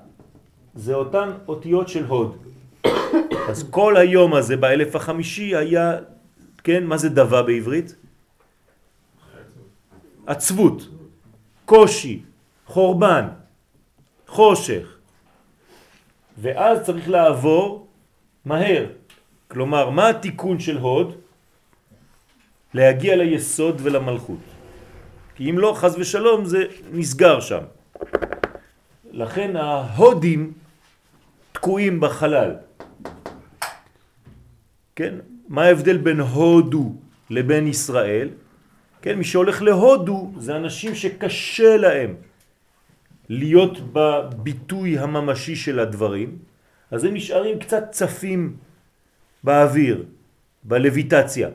זה 0.75 0.95
אותן 0.95 1.31
אותיות 1.49 1.89
של 1.89 2.05
הוד. 2.05 2.37
אז 3.51 3.65
כל 3.71 3.97
היום 3.97 4.35
הזה 4.35 4.57
באלף 4.57 4.97
החמישי 4.97 5.57
היה, 5.57 5.97
כן, 6.65 6.85
מה 6.85 6.97
זה 6.97 7.09
דבה 7.09 7.43
בעברית? 7.43 7.95
עצבות, 10.27 10.89
קושי, 11.65 12.23
חורבן, 12.67 13.29
חושך. 14.27 14.87
ואז 16.39 16.83
צריך 16.83 17.09
לעבור 17.09 17.87
מהר. 18.45 18.87
כלומר, 19.49 19.91
מה 19.91 20.09
התיקון 20.09 20.59
של 20.61 20.79
הוד? 20.79 21.15
להגיע 22.75 23.17
ליסוד 23.17 23.81
ולמלכות. 23.85 24.52
כי 25.43 25.51
אם 25.51 25.59
לא, 25.59 25.75
חז 25.77 25.99
ושלום, 25.99 26.45
זה 26.45 26.65
נסגר 26.93 27.41
שם. 27.41 27.67
לכן 29.11 29.57
ההודים 29.57 30.53
תקועים 31.53 32.01
בחלל. 32.01 32.51
כן? 34.97 35.15
מה 35.49 35.63
ההבדל 35.65 35.97
בין 35.99 36.21
הודו 36.21 36.95
לבין 37.31 37.67
ישראל? 37.67 38.29
כן, 39.03 39.19
מי 39.19 39.25
שהולך 39.25 39.63
להודו 39.63 40.33
זה 40.39 40.57
אנשים 40.57 40.95
שקשה 40.95 41.77
להם 41.77 42.15
להיות 43.29 43.79
בביטוי 43.93 44.99
הממשי 44.99 45.57
של 45.57 45.79
הדברים, 45.79 46.39
אז 46.91 47.05
הם 47.05 47.15
נשארים 47.15 47.59
קצת 47.59 47.85
צפים 47.91 48.57
באוויר, 49.45 50.05
בלויטציה. 50.65 51.49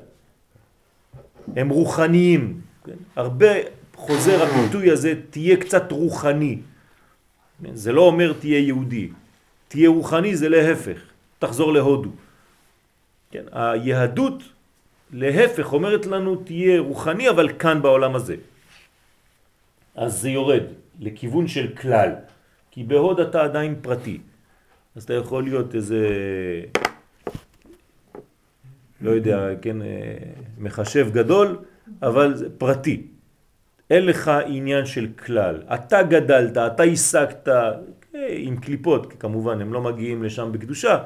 הם 1.56 1.70
רוחניים. 1.70 2.62
כן? 2.86 3.00
הרבה 3.16 3.77
חוזר 3.98 4.44
הביטוי 4.44 4.92
הזה, 4.92 5.14
תהיה 5.30 5.58
קצת 5.58 5.92
רוחני. 5.92 6.58
זה 7.74 7.92
לא 7.92 8.02
אומר 8.02 8.34
תהיה 8.34 8.60
יהודי. 8.60 9.10
תהיה 9.68 9.90
רוחני 9.90 10.36
זה 10.36 10.50
להפך, 10.50 11.02
תחזור 11.40 11.74
להודו. 11.74 12.10
כן? 13.32 13.44
היהדות 13.52 14.44
להפך 15.12 15.74
אומרת 15.74 16.06
לנו 16.06 16.36
תהיה 16.36 16.80
רוחני 16.80 17.30
אבל 17.30 17.50
כאן 17.60 17.82
בעולם 17.82 18.16
הזה. 18.16 18.36
אז 19.96 20.22
זה 20.22 20.30
יורד 20.30 20.64
לכיוון 21.00 21.48
של 21.48 21.76
כלל, 21.76 22.12
כי 22.72 22.84
בהוד 22.84 23.20
אתה 23.20 23.44
עדיין 23.44 23.76
פרטי. 23.82 24.20
אז 24.96 25.04
אתה 25.04 25.14
יכול 25.14 25.44
להיות 25.44 25.76
איזה, 25.76 26.02
לא 29.02 29.12
יודע, 29.12 29.48
כן, 29.62 29.82
אה, 29.82 30.18
מחשב 30.58 31.10
גדול, 31.14 31.58
אבל 32.02 32.50
פרטי. 32.58 33.17
אין 33.90 34.06
לך 34.06 34.32
עניין 34.48 34.86
של 34.86 35.08
כלל. 35.26 35.64
אתה 35.74 36.04
גדלת, 36.04 36.58
אתה 36.58 36.84
השגת, 36.84 37.48
עם 38.30 38.58
קליפות, 38.58 39.14
כמובן, 39.20 39.62
הם 39.62 39.74
לא 39.74 39.82
מגיעים 39.82 40.24
לשם 40.24 40.52
בקדושה, 40.52 41.04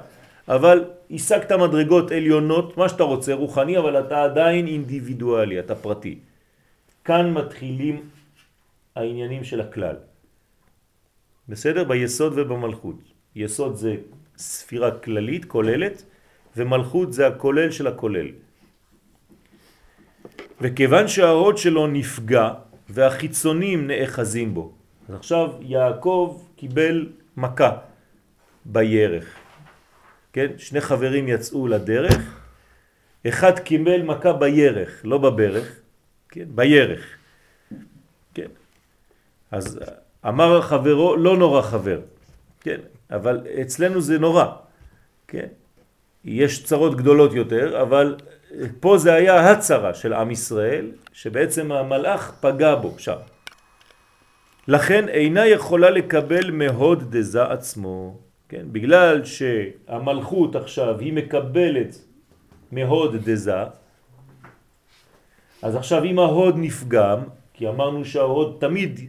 אבל 0.47 0.85
השגת 1.11 1.51
מדרגות 1.51 2.11
עליונות, 2.11 2.77
מה 2.77 2.89
שאתה 2.89 3.03
רוצה, 3.03 3.33
רוחני, 3.33 3.77
אבל 3.77 3.99
אתה 3.99 4.23
עדיין 4.23 4.67
אינדיבידואלי, 4.67 5.59
אתה 5.59 5.75
פרטי. 5.75 6.19
כאן 7.05 7.33
מתחילים 7.33 8.09
העניינים 8.95 9.43
של 9.43 9.61
הכלל. 9.61 9.95
בסדר? 11.49 11.83
ביסוד 11.83 12.33
ובמלכות. 12.35 12.95
יסוד 13.35 13.75
זה 13.75 13.95
ספירה 14.37 14.91
כללית, 14.91 15.45
כוללת, 15.45 16.03
ומלכות 16.57 17.13
זה 17.13 17.27
הכולל 17.27 17.71
של 17.71 17.87
הכולל. 17.87 18.27
וכיוון 20.61 21.07
שההוד 21.07 21.57
שלו 21.57 21.87
נפגע 21.87 22.49
והחיצונים 22.93 23.87
נאחזים 23.87 24.53
בו. 24.53 24.71
אז 25.09 25.15
עכשיו 25.15 25.49
יעקב 25.61 26.43
קיבל 26.55 27.09
מכה 27.37 27.77
בירך. 28.65 29.25
כן? 30.33 30.47
שני 30.57 30.81
חברים 30.81 31.27
יצאו 31.27 31.67
לדרך, 31.67 32.41
אחד 33.27 33.59
קיבל 33.59 34.01
מכה 34.01 34.33
בירך, 34.33 35.01
לא 35.03 35.17
בברך, 35.17 35.79
כן? 36.29 36.45
בירך. 36.55 37.17
כן? 38.33 38.51
אז 39.51 39.79
אמר 40.27 40.61
חברו, 40.61 41.15
לא 41.15 41.37
נורא 41.37 41.61
חבר, 41.61 42.01
כן? 42.59 42.79
אבל 43.11 43.47
אצלנו 43.61 44.01
זה 44.01 44.19
נורא, 44.19 44.45
כן? 45.27 45.47
יש 46.25 46.63
צרות 46.63 46.95
גדולות 46.95 47.33
יותר, 47.33 47.81
אבל 47.81 48.15
פה 48.79 48.97
זה 48.97 49.13
היה 49.13 49.51
הצרה 49.51 49.93
של 49.93 50.13
עם 50.13 50.31
ישראל, 50.31 50.91
שבעצם 51.13 51.71
המלאך 51.71 52.31
פגע 52.39 52.75
בו 52.75 52.93
שם. 52.97 53.17
לכן 54.67 55.07
אינה 55.09 55.47
יכולה 55.47 55.89
לקבל 55.89 56.51
מהוד 56.51 57.15
דזה 57.17 57.43
עצמו, 57.43 58.17
כן? 58.49 58.65
בגלל 58.71 59.25
שהמלכות 59.25 60.55
עכשיו 60.55 60.99
היא 60.99 61.13
מקבלת 61.13 61.95
מהוד 62.71 63.15
דזה, 63.29 63.63
אז 65.61 65.75
עכשיו 65.75 66.03
אם 66.03 66.19
ההוד 66.19 66.55
נפגם, 66.57 67.19
כי 67.53 67.67
אמרנו 67.67 68.05
שההוד 68.05 68.57
תמיד 68.59 68.99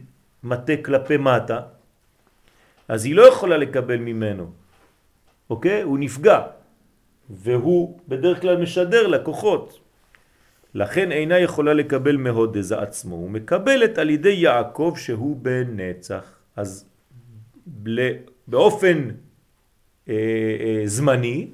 מטה 0.43 0.73
כלפי 0.85 1.17
מטה, 1.17 1.59
אז 2.87 3.05
היא 3.05 3.15
לא 3.15 3.23
יכולה 3.27 3.57
לקבל 3.57 3.97
ממנו, 3.97 4.51
אוקיי? 5.49 5.81
הוא 5.81 5.97
נפגע. 5.99 6.39
והוא 7.29 7.99
בדרך 8.07 8.41
כלל 8.41 8.57
משדר 8.61 9.07
לקוחות. 9.07 9.79
לכן 10.73 11.11
אינה 11.11 11.39
יכולה 11.39 11.73
לקבל 11.73 12.17
מהוד 12.17 12.57
דזה 12.57 12.79
עצמו, 12.79 13.15
הוא 13.15 13.29
מקבלת 13.29 13.97
על 13.97 14.09
ידי 14.09 14.29
יעקב 14.33 14.93
שהוא 14.97 15.35
בנצח. 15.35 16.39
אז 16.55 16.89
באופן 18.47 19.09
אה, 20.09 20.13
אה, 20.59 20.81
זמני 20.85 21.47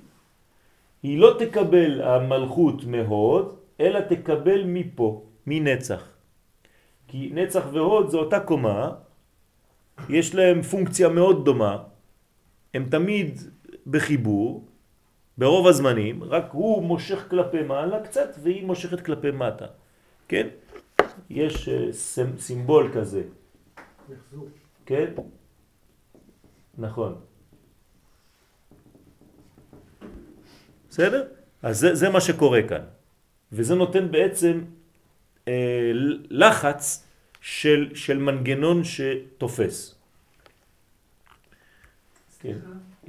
היא 1.03 1.19
לא 1.19 1.35
תקבל 1.39 2.01
המלכות 2.01 2.85
מהוד, 2.85 3.55
אלא 3.79 3.99
תקבל 3.99 4.63
מפה, 4.65 5.23
מנצח. 5.47 6.03
כי 7.07 7.29
נצח 7.33 7.63
והוד 7.73 8.09
זה 8.09 8.17
אותה 8.17 8.39
קומה, 8.39 8.91
יש 10.09 10.35
להם 10.35 10.61
פונקציה 10.61 11.09
מאוד 11.09 11.45
דומה, 11.45 11.77
הם 12.73 12.85
תמיד 12.89 13.39
בחיבור, 13.87 14.68
ברוב 15.39 15.67
הזמנים, 15.67 16.23
רק 16.23 16.51
הוא 16.51 16.83
מושך 16.83 17.27
כלפי 17.29 17.61
מעלה 17.63 18.03
קצת 18.03 18.29
והיא 18.43 18.65
מושכת 18.65 19.01
כלפי 19.05 19.31
מטה, 19.31 19.65
כן? 20.27 20.47
יש 21.29 21.69
uh, 21.69 21.93
סימבול 22.39 22.91
כזה. 22.93 23.23
כן? 24.85 25.13
נכון. 26.77 27.15
בסדר? 30.89 31.27
אז 31.63 31.79
זה, 31.79 31.95
זה 31.95 32.09
מה 32.09 32.21
שקורה 32.21 32.61
כאן. 32.67 32.83
וזה 33.51 33.75
נותן 33.75 34.11
בעצם 34.11 34.61
אה, 35.47 35.91
לחץ 36.29 37.07
של, 37.41 37.91
של 37.95 38.17
מנגנון 38.17 38.83
שתופס. 38.83 39.95
כן. 42.39 42.57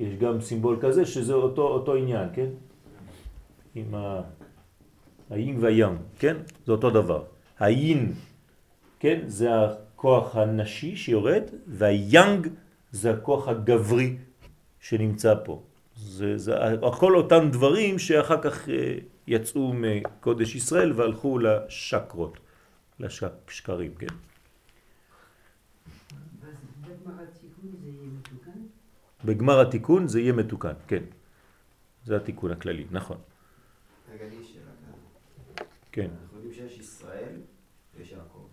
יש 0.01 0.15
גם 0.17 0.41
סימבול 0.41 0.79
כזה 0.81 1.07
שזה 1.07 1.35
אותו, 1.35 1.63
אותו 1.63 1.95
עניין, 1.95 2.29
כן? 2.33 2.49
עם 3.75 3.95
ה... 3.95 4.21
היין 5.31 5.57
והים, 5.61 5.97
כן? 6.19 6.37
זה 6.67 6.73
אותו 6.73 6.91
דבר. 6.91 7.23
היין, 7.59 8.13
כן? 9.01 9.21
זה 9.27 9.49
הכוח 9.65 10.37
הנשי 10.37 10.97
שיורד, 10.97 11.43
והיאנג 11.67 12.49
זה 12.93 13.11
הכוח 13.11 13.49
הגברי 13.49 14.17
שנמצא 14.81 15.35
פה. 15.45 15.63
זה, 15.97 16.39
זה 16.39 16.55
הכל 16.83 17.17
אותם 17.17 17.49
דברים 17.53 17.99
שאחר 17.99 18.41
כך 18.43 18.69
אה, 18.69 18.95
יצאו 19.27 19.73
מקודש 19.75 20.55
ישראל 20.55 20.93
והלכו 20.93 21.39
לשקרות, 21.39 22.39
לשקרים, 23.01 23.95
כן? 23.99 24.15
בגמר 29.25 29.61
התיקון 29.61 30.09
זה 30.09 30.21
יהיה 30.21 30.33
מתוקן, 30.33 30.73
כן. 30.87 31.03
זה 32.05 32.17
התיקון 32.17 32.51
הכללי, 32.51 32.87
נכון. 32.91 33.19
רגע, 34.13 34.25
לי 34.25 34.45
שאלה 34.45 34.65
כאן. 34.65 35.65
כן. 35.93 36.11
אנחנו 36.23 36.37
יודעים 36.37 36.55
שיש 36.55 36.79
ישראל 36.79 37.35
ויש 37.97 38.13
יעקב. 38.13 38.47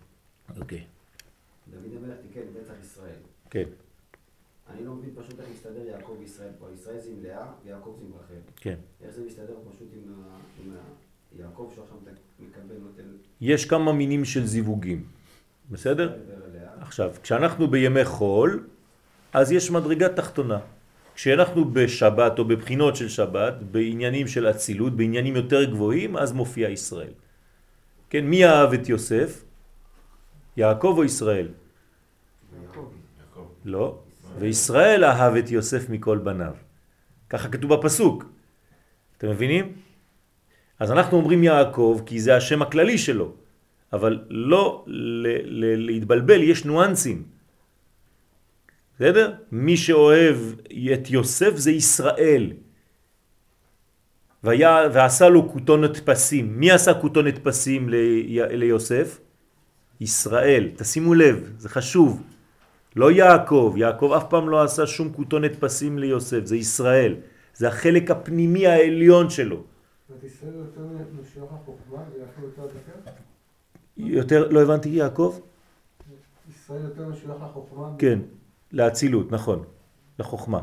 אוקיי. 0.60 0.84
דוד 1.70 1.96
המלך 1.96 2.16
תיקן 2.22 2.40
בצח 2.60 2.72
ישראל. 2.80 3.18
כן. 3.50 3.64
אני 4.70 4.84
לא 4.84 4.94
מבין 4.94 5.10
פשוט 5.14 5.40
איך 5.40 5.48
מסתדר 5.54 5.86
יעקב 5.86 6.16
וישראל 6.20 6.50
פה. 6.58 6.66
ישראל 6.74 7.00
זה 7.00 7.10
עם 7.10 7.22
לאה 7.22 7.46
ויעקב 7.64 7.96
זה 7.98 8.04
עם 8.04 8.12
רחל. 8.14 8.40
כן. 8.56 8.76
איך 9.02 9.10
זה 9.10 9.24
מסתדר 9.26 9.54
פשוט 9.72 9.88
עם, 9.92 10.12
ה... 10.12 10.38
עם 10.64 10.72
ה... 10.72 10.78
יעקב 11.36 11.72
שעכשיו 11.76 11.96
מקבל 12.40 12.74
נותן... 12.80 13.02
יש 13.40 13.64
כמה 13.64 13.92
מינים 13.92 14.24
של 14.24 14.46
זיווגים, 14.46 15.04
בסדר? 15.70 16.18
עכשיו, 16.80 17.14
כשאנחנו 17.22 17.68
בימי 17.68 18.04
חול, 18.04 18.68
אז 19.32 19.52
יש 19.52 19.70
מדרגה 19.70 20.08
תחתונה. 20.08 20.58
כשאנחנו 21.14 21.64
בשבת 21.72 22.38
או 22.38 22.44
בבחינות 22.44 22.96
של 22.96 23.08
שבת, 23.08 23.54
בעניינים 23.70 24.26
של 24.28 24.50
אצילות, 24.50 24.96
בעניינים 24.96 25.36
יותר 25.36 25.64
גבוהים, 25.64 26.16
אז 26.16 26.32
מופיע 26.32 26.68
ישראל. 26.68 27.12
כן, 28.10 28.24
מי 28.24 28.46
אהב 28.46 28.72
את 28.72 28.88
יוסף? 28.88 29.44
יעקב 30.56 30.94
או 30.96 31.04
ישראל? 31.04 31.48
יעקב. 32.62 32.88
לא. 33.64 33.98
וישראל 34.38 35.04
אהב 35.04 35.36
את 35.36 35.50
יוסף 35.50 35.90
מכל 35.90 36.18
בניו. 36.18 36.54
ככה 37.30 37.48
כתוב 37.48 37.74
בפסוק. 37.74 38.24
אתם 39.18 39.30
מבינים? 39.30 39.72
אז 40.78 40.92
אנחנו 40.92 41.16
אומרים 41.16 41.44
יעקב 41.44 42.00
כי 42.06 42.20
זה 42.20 42.36
השם 42.36 42.62
הכללי 42.62 42.98
שלו, 42.98 43.32
אבל 43.92 44.24
לא 44.30 44.84
להתבלבל, 44.86 46.42
יש 46.42 46.64
ניואנסים. 46.64 47.37
בסדר? 48.98 49.34
מי 49.52 49.76
שאוהב 49.76 50.36
את 50.94 51.10
יוסף 51.10 51.56
זה 51.56 51.70
ישראל. 51.70 52.52
ויה, 54.44 54.88
ועשה 54.92 55.28
לו 55.28 55.48
כותונת 55.52 55.96
פסים. 55.96 56.60
מי 56.60 56.70
עשה 56.70 56.94
כותונת 56.94 57.38
פסים 57.42 57.88
לי, 57.88 58.38
ליוסף? 58.50 59.20
ישראל. 60.00 60.70
תשימו 60.76 61.14
לב, 61.14 61.52
זה 61.58 61.68
חשוב. 61.68 62.22
לא 62.96 63.10
יעקב, 63.10 63.74
יעקב 63.76 64.12
אף 64.16 64.24
פעם 64.30 64.48
לא 64.48 64.62
עשה 64.62 64.86
שום 64.86 65.12
כותונת 65.12 65.56
פסים 65.60 65.98
ליוסף, 65.98 66.44
זה 66.44 66.56
ישראל. 66.56 67.14
זה 67.54 67.68
החלק 67.68 68.10
הפנימי 68.10 68.66
העליון 68.66 69.30
שלו. 69.30 69.62
יותר 73.96 74.48
לא 74.48 74.62
הבנתי, 74.62 74.88
יעקב? 74.88 75.38
ישראל 76.50 76.82
יותר 76.82 77.08
משוייך 77.08 77.42
לחוכמה? 77.42 77.94
כן. 77.98 78.18
לאצילות, 78.72 79.32
נכון, 79.32 79.64
לחוכמה. 80.18 80.60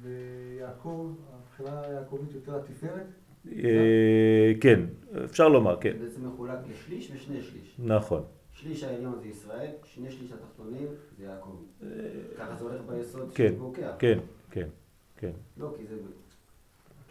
ויעקב, 0.00 1.12
הבחינה 1.32 1.80
היעקבית 1.80 2.34
יותר 2.34 2.56
לתפארת? 2.56 3.06
אה, 3.52 4.52
כן, 4.60 4.80
אפשר 5.24 5.48
לומר, 5.48 5.76
כן. 5.80 5.92
זה 5.98 6.04
בעצם 6.04 6.28
מחולק 6.28 6.58
לשליש 6.70 7.10
ושני 7.14 7.42
שליש. 7.42 7.76
נכון. 7.78 8.22
שליש 8.52 8.84
העליון 8.84 9.18
זה 9.22 9.28
ישראל, 9.28 9.70
שני 9.84 10.10
שליש 10.10 10.32
התחתונים 10.32 10.86
זה 11.18 11.24
יעקב. 11.24 11.56
ככה 12.38 12.56
זה 12.56 12.64
הולך 12.64 12.80
ביסוד 12.82 13.30
כן. 13.34 13.54
כן, 13.98 14.18
כן, 14.50 14.68
כן. 15.16 15.30
לא, 15.56 15.74
כי 15.78 15.86
זה... 15.86 15.96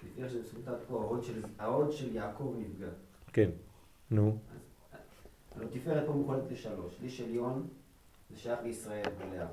לפי 0.06 0.24
איך 0.24 0.32
שזה 0.32 0.62
פה, 0.88 1.18
ההוד 1.60 1.92
של 1.92 2.16
יעקב 2.16 2.56
נפגע. 2.60 2.88
כן, 3.34 3.50
נו. 4.12 4.38
הלוא 5.56 5.68
תפארת 5.72 6.06
פה 6.06 6.14
מחולקת 6.14 6.52
לשלוש. 6.52 6.98
שליש 7.00 7.22
עליון 7.22 7.68
זה 8.30 8.40
שייך 8.40 8.60
לישראל 8.64 9.06
ולאה. 9.18 9.48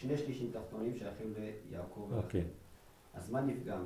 שני 0.00 0.16
שלישים 0.16 0.50
תחתונים 0.52 0.94
שייכים 0.98 1.34
ליעקב. 1.70 2.10
אוקיי. 2.16 2.44
אז 3.14 3.30
מה 3.30 3.40
נפגע? 3.40 3.76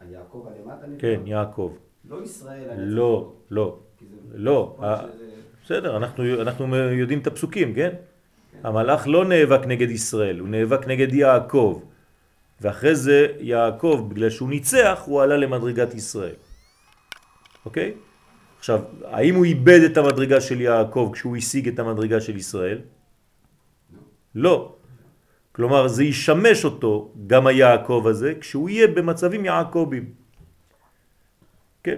היעקב 0.00 0.46
הלמטה 0.48 0.86
נפגע? 0.86 1.00
כן, 1.00 1.26
יעקב. 1.26 1.76
לא 2.08 2.22
ישראל. 2.22 2.80
לא, 2.80 3.32
לא. 3.50 3.78
לא. 4.34 4.78
בסדר, 5.64 5.96
אנחנו, 5.96 6.76
יודעים 6.76 7.18
את 7.18 7.26
הפסוקים, 7.26 7.74
כן? 7.74 7.90
כן? 8.52 8.58
המלאך 8.68 9.08
לא 9.08 9.24
נאבק 9.24 9.66
נגד 9.66 9.90
ישראל, 9.90 10.38
הוא 10.38 10.48
נאבק 10.48 10.86
נגד 10.86 11.14
יעקב. 11.14 11.82
ואחרי 12.60 12.94
זה 12.94 13.26
יעקב, 13.40 14.06
בגלל 14.08 14.30
שהוא 14.30 14.48
ניצח, 14.48 15.02
הוא 15.06 15.22
עלה 15.22 15.36
למדרגת 15.36 15.94
ישראל. 15.94 16.34
אוקיי? 17.64 17.94
עכשיו, 18.58 18.80
האם 19.04 19.34
הוא 19.34 19.44
איבד 19.44 19.80
את 19.80 19.96
המדרגה 19.96 20.40
של 20.40 20.60
יעקב 20.60 21.10
כשהוא 21.12 21.36
השיג 21.36 21.68
את 21.68 21.78
המדרגה 21.78 22.20
של 22.20 22.36
ישראל? 22.36 22.78
לא. 24.34 24.75
כלומר, 25.56 25.88
זה 25.88 26.04
ישמש 26.04 26.64
אותו, 26.64 27.12
גם 27.26 27.46
היעקב 27.46 28.04
הזה, 28.06 28.34
כשהוא 28.40 28.68
יהיה 28.68 28.86
במצבים 28.86 29.44
יעקבים. 29.44 30.12
כן? 31.82 31.96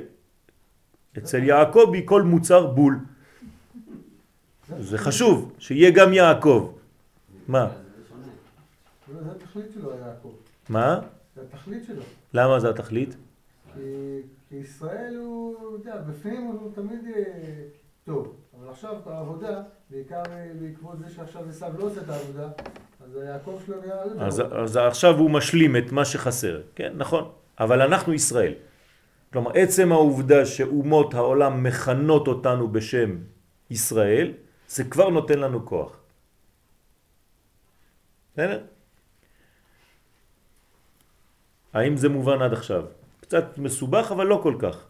אצל 1.19 1.43
יעקבי 1.43 2.03
כל 2.05 2.23
מוצר 2.23 2.67
בול. 2.67 2.99
זה 4.79 4.99
חשוב, 4.99 5.53
שיהיה 5.59 5.91
גם 5.91 6.13
יעקב. 6.13 6.73
מה? 7.49 7.69
זה 9.13 9.31
התכלית 9.31 9.67
שלו, 9.75 9.91
יעקב. 9.91 10.33
מה? 10.69 11.01
זה 11.35 11.43
התכלית 11.43 11.85
שלו. 11.85 12.03
למה 12.35 12.61
זה 12.61 12.71
התכלית? 12.71 13.17
כי, 13.75 13.81
כי 14.49 14.57
ישראל 14.57 15.15
הוא, 15.17 15.57
אתה 15.57 15.91
יודע, 15.91 16.03
בפנים 16.03 16.43
הוא 16.47 16.73
תמיד 16.75 17.01
אה, 17.17 17.23
טוב. 18.05 18.35
אבל 18.59 18.71
עכשיו 18.71 18.97
בעבודה, 19.05 19.63
בעיקר 19.91 20.23
אה, 20.31 20.51
בעקבות 20.61 20.99
זה 20.99 21.15
שעכשיו 21.15 21.49
עשיו 21.49 21.73
לא 21.79 21.85
עושה 21.85 22.01
את 22.01 22.09
העבודה, 22.09 22.49
אז 23.05 23.17
היעקב 23.17 23.59
שלו 23.67 23.77
יותר. 23.77 24.25
אז, 24.25 24.43
אז 24.53 24.77
עכשיו 24.77 25.19
הוא 25.19 25.31
משלים 25.31 25.77
את 25.77 25.93
מה 25.93 26.05
שחסר, 26.05 26.63
כן, 26.75 26.93
נכון. 26.97 27.31
אבל 27.61 27.83
אנחנו 27.83 28.15
ישראל. 28.15 28.55
כלומר, 29.33 29.51
עצם 29.55 29.93
העובדה 29.93 30.47
שאומות 30.47 31.15
העולם 31.15 31.63
מכנות 31.63 32.29
אותנו 32.29 32.69
בשם 32.69 33.19
ישראל, 33.71 34.33
זה 34.69 34.85
כבר 34.85 35.09
נותן 35.09 35.39
לנו 35.39 35.67
כוח. 35.67 36.01
בסדר? 38.33 38.61
האם 41.73 41.97
זה 41.97 42.09
מובן 42.09 42.43
עד 42.43 42.53
עכשיו? 42.53 42.85
קצת 43.21 43.59
מסובך, 43.59 44.13
אבל 44.13 44.27
לא 44.27 44.41
כל 44.43 44.55
כך. 44.59 44.87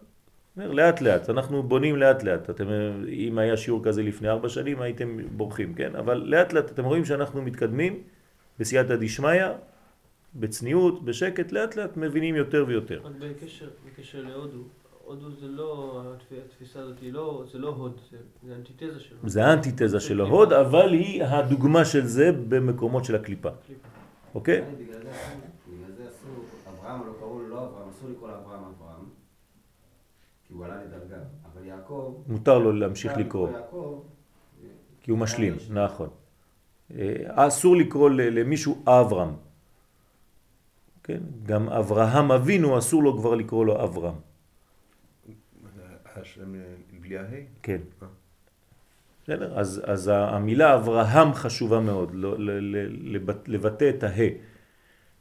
אומר, 0.58 0.72
לאט 0.72 1.00
לאט, 1.00 1.30
אנחנו 1.30 1.62
בונים 1.62 1.96
לאט 1.96 2.22
לאט. 2.22 2.50
אתם, 2.50 2.66
אם 3.08 3.38
היה 3.38 3.56
שיעור 3.56 3.84
כזה 3.84 4.02
לפני 4.02 4.28
ארבע 4.28 4.48
שנים, 4.48 4.80
הייתם 4.80 5.16
בורחים, 5.36 5.74
כן? 5.74 5.96
אבל 5.96 6.16
לאט 6.26 6.52
לאט 6.52 6.70
אתם 6.70 6.84
רואים 6.84 7.04
שאנחנו 7.04 7.42
מתקדמים 7.42 8.02
בסייעתא 8.58 8.96
דשמיא, 8.96 9.44
בצניעות, 10.34 11.04
בשקט, 11.04 11.52
לאט 11.52 11.76
לאט 11.76 11.96
מבינים 11.96 12.34
יותר 12.34 12.64
ויותר. 12.68 13.00
רק 13.04 13.12
בקשר, 13.18 13.68
בקשר 13.86 14.22
להודו, 14.22 14.58
הודו 15.04 15.30
זה 15.30 15.46
לא, 15.46 16.02
התפ- 16.16 16.34
התפיסה 16.46 16.80
הזאת 16.80 16.96
היא 17.00 17.12
לא, 17.12 17.44
זה 17.52 17.58
לא 17.58 17.68
הוד, 17.68 18.00
זה, 18.10 18.16
זה 18.46 18.54
אנטיתזה 18.54 19.00
שלו. 19.00 19.18
זה 19.24 19.44
האנטיתזה 19.46 20.00
של 20.00 20.20
ההוד, 20.20 20.52
אבל 20.52 20.92
היא 20.92 21.24
הדוגמה 21.24 21.84
של 21.84 22.06
זה 22.06 22.30
במקומות 22.48 23.04
של 23.04 23.14
הקליפה, 23.14 23.50
קליפה. 23.66 23.88
אוקיי? 24.34 24.60
בגלל 24.60 24.92
זה 25.02 25.10
אסור- 25.10 25.40
בגלל 25.68 25.92
זה 25.96 26.02
אסור, 26.08 26.44
אברהם 26.68 27.00
לא 27.06 27.12
קראו 27.18 27.38
לו 27.40 27.48
לא 27.48 27.58
אברהם, 27.64 27.88
אסור 27.88 28.08
לקרוא 28.10 28.28
לאברהם 28.28 28.60
אברהם, 28.60 28.87
כי 30.48 30.54
הוא 30.54 30.64
עלה 30.64 30.84
לדרגה, 30.84 31.16
אבל 31.52 31.64
יעקב, 31.64 32.14
מותר 32.26 32.58
לו 32.58 32.72
להמשיך 32.72 33.16
לקרוא, 33.16 33.50
יעקב, 33.50 34.00
כי 35.00 35.10
הוא 35.10 35.18
משלים, 35.18 35.54
נכון. 35.70 36.08
אה, 36.94 37.14
אסור 37.26 37.76
לקרוא 37.76 38.10
למישהו 38.10 38.82
אברהם, 38.86 39.34
כן? 41.04 41.18
גם 41.42 41.68
אברהם 41.68 42.32
אבינו 42.32 42.78
אסור 42.78 43.02
לו 43.02 43.18
כבר 43.18 43.34
לקרוא 43.34 43.66
לו 43.66 43.84
אברהם, 43.84 44.14
השם 46.16 46.54
אה, 46.54 46.60
בלי 47.00 47.18
ההי? 47.18 47.44
כן. 47.62 47.78
בסדר? 49.24 49.58
אז, 49.58 49.82
אז 49.84 50.10
המילה 50.14 50.74
אברהם 50.76 51.34
חשובה 51.34 51.80
מאוד, 51.80 52.10
לא- 52.14 52.38
ל- 52.38 52.76
ל- 52.76 53.16
לבת- 53.16 53.48
לבטא 53.48 53.90
את 53.90 54.02
הה. 54.02 54.24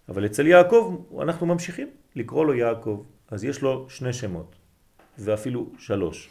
אבל 0.10 0.26
אצל 0.26 0.48
יעקב 0.48 1.06
אנחנו 1.22 1.46
ממשיכים 1.46 1.88
לקרוא 2.16 2.46
לו 2.46 2.54
יעקב, 2.54 3.04
אז 3.32 3.44
יש 3.44 3.62
לו 3.62 3.90
שני 3.90 4.14
שמות, 4.14 4.56
ואפילו 5.20 5.72
שלוש. 5.80 6.30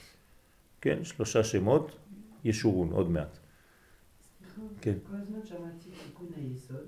כן? 0.81 1.05
שלושה 1.05 1.45
שמות, 1.45 1.97
ישורון 2.45 2.91
עוד 2.91 3.11
מעט. 3.11 3.39
כן. 4.81 4.95
כל 5.11 5.17
הזמן 5.17 5.39
שמעתי 5.45 5.91
תיקון 6.05 6.27
היסוד, 6.37 6.87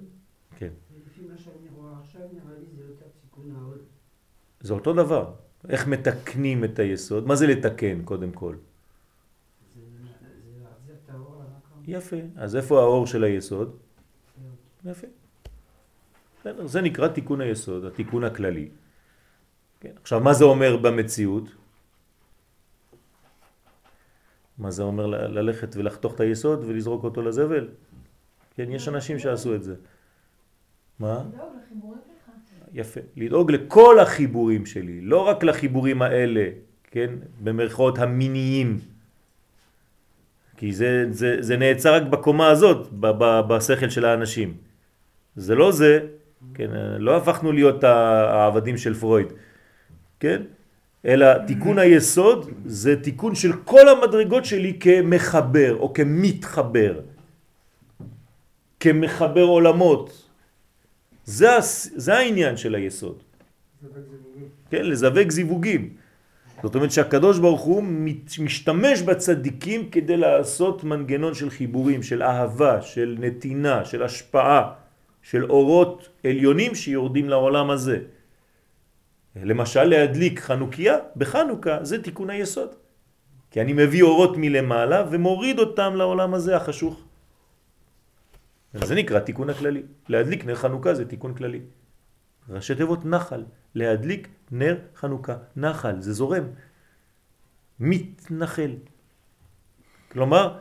כן. 0.59 0.73
ולפי 0.93 1.21
מה 1.33 1.39
שאני 1.39 1.69
רואה 1.77 1.93
עכשיו, 2.01 2.21
נראה 2.33 2.59
לי 2.59 2.67
זה 2.77 2.83
יותר 2.83 3.07
תיקון 3.21 3.57
ההוד. 3.57 3.79
זה 4.61 4.75
אותו 4.75 4.93
דבר. 4.93 5.35
איך 5.69 5.87
מתקנים 5.87 6.65
את 6.65 6.79
היסוד? 6.79 7.27
מה 7.27 7.37
זה 7.37 7.47
לתקן 7.47 8.03
קודם 8.05 8.33
כל? 8.33 8.57
יפה. 11.89 12.17
אז 12.37 12.57
איפה 12.57 12.81
האור 12.81 13.07
של 13.07 13.25
היסוד? 13.25 13.77
יפה. 14.85 15.07
זה 16.65 16.81
נקרא 16.81 17.09
תיקון 17.09 17.41
היסוד, 17.41 17.85
התיקון 17.85 18.25
הכללי. 18.25 18.69
כן. 19.81 19.93
עכשיו, 20.03 20.21
מה 20.21 20.33
זה 20.35 20.45
אומר 20.45 20.77
במציאות? 20.77 21.45
מה 24.59 24.71
זה 24.71 24.83
אומר 24.83 25.07
ללכת 25.07 25.77
ולחתוך 25.77 26.15
את 26.15 26.21
היסוד 26.21 26.65
ולזרוק 26.65 27.05
אותו 27.05 27.23
לזבל? 27.23 27.69
כן, 28.55 28.71
יש 28.71 28.89
אנשים 28.89 29.19
שעשו 29.19 29.55
את 29.55 29.63
זה. 29.63 29.75
מה? 30.99 31.23
יפה. 32.73 33.01
לדאוג 33.17 33.51
לכל 33.51 33.99
החיבורים 33.99 34.67
שלי, 34.67 35.01
לא 35.01 35.29
רק 35.29 35.45
לחיבורים 35.45 36.03
האלה, 36.03 36.51
כן? 36.91 37.11
במרכאות 37.43 37.99
המיניים. 37.99 38.79
כי 40.57 40.73
זה, 40.73 41.07
זה, 41.11 41.37
זה 41.41 41.57
נעצר 41.57 41.95
רק 41.95 42.03
בקומה 42.03 42.49
הזאת, 42.49 42.89
ב, 42.93 43.07
ב, 43.07 43.41
בשכל 43.49 43.91
של 43.91 44.05
האנשים. 44.05 44.57
זה 45.37 45.55
לא 45.55 45.73
זה, 45.73 46.01
כן? 46.55 46.71
לא 46.99 47.17
הפכנו 47.17 47.53
להיות 47.53 47.85
העבדים 47.85 48.77
של 48.77 48.95
פרויד, 48.95 49.27
כן? 50.21 50.43
אלא 51.07 51.47
תיקון 51.47 51.79
היסוד 51.79 52.51
זה 52.67 53.03
תיקון 53.03 53.35
של 53.35 53.53
כל 53.65 53.89
המדרגות 53.89 54.45
שלי 54.45 54.77
כמחבר 54.81 55.77
או 55.77 55.93
כמתחבר, 55.93 57.01
כמחבר 58.81 59.43
עולמות. 59.43 60.29
זה, 61.25 61.49
זה 61.97 62.15
העניין 62.15 62.57
של 62.57 62.75
היסוד. 62.75 63.23
כן? 64.71 64.85
לזווג 64.85 65.31
זיווגים. 65.31 65.95
זאת 66.63 66.75
אומרת 66.75 66.93
שהקדוש 66.93 67.39
ברוך 67.39 67.61
הוא 67.61 67.83
משתמש 68.41 69.03
בצדיקים 69.03 69.91
כדי 69.91 70.17
לעשות 70.17 70.85
מנגנון 70.85 71.35
של 71.35 71.51
חיבורים, 71.51 72.03
של 72.03 72.23
אהבה, 72.23 72.83
של 72.83 73.17
נתינה, 73.21 73.85
של 73.85 74.03
השפעה, 74.03 74.73
של 75.23 75.45
אורות 75.45 76.09
עליונים 76.25 76.75
שיורדים 76.75 77.29
לעולם 77.29 77.71
הזה. 77.71 77.99
למשל 79.45 79.85
להדליק 79.85 80.41
חנוכיה 80.41 80.97
בחנוכה 81.17 81.85
זה 81.85 82.03
תיקון 82.03 82.31
היסוד. 82.31 82.69
כי 83.51 83.61
אני 83.61 83.73
מביא 83.73 84.03
אורות 84.03 84.37
מלמעלה 84.37 85.05
ומוריד 85.11 85.59
אותם 85.59 85.97
לעולם 85.97 86.35
הזה 86.35 86.57
החשוך. 86.57 87.05
זה 88.75 88.95
נקרא 88.95 89.19
תיקון 89.21 89.51
הכללי. 89.51 89.83
להדליק 90.09 90.45
נר 90.45 90.55
חנוכה 90.55 90.95
זה 90.95 91.09
תיקון 91.09 91.35
כללי. 91.35 91.61
ראשי 92.49 92.75
תיבות 92.75 93.05
נחל, 93.05 93.45
להדליק 93.75 94.29
נר 94.51 94.77
חנוכה. 94.97 95.37
נחל, 95.57 96.01
זה 96.01 96.13
זורם. 96.13 96.45
מתנחל. 97.81 98.73
כלומר, 100.13 100.59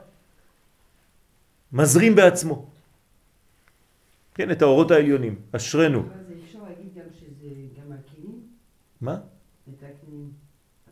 מזרים 1.72 2.16
בעצמו. 2.16 2.70
כן, 4.36 4.52
את 4.52 4.62
האורות 4.62 4.92
העליונים. 4.92 5.36
אשרנו. 5.52 6.04
מה? 9.02 9.18
מתקנים. 9.68 10.32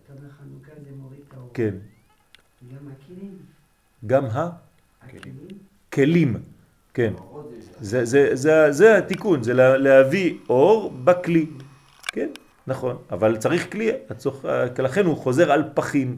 אתה 0.05 0.13
אומר 0.13 0.29
חנוכה 0.29 0.71
זה 0.85 0.95
מוריד 0.95 1.19
את 1.27 1.33
האור. 1.33 1.49
כן. 1.53 1.75
גם 2.73 2.87
הכלים, 2.91 3.37
גם 4.05 4.25
הכלים, 4.25 5.37
הכלים. 5.89 6.37
כן. 6.93 7.13
עוד 7.17 7.45
זה- 7.79 8.05
זה, 8.05 8.35
זה, 8.35 8.71
זה, 8.71 8.97
התיקון, 8.97 9.43
זה 9.43 9.53
לה- 9.53 9.77
להביא 9.77 10.37
אור 10.49 10.91
בכלי. 11.03 11.45
כן, 12.07 12.29
נכון. 12.67 12.97
אבל 13.11 13.37
צריך 13.37 13.71
כלי, 13.71 13.89
הצורך, 14.09 14.45
לכן 14.83 15.05
הוא 15.05 15.17
חוזר 15.17 15.51
על 15.51 15.63
פחים. 15.73 16.17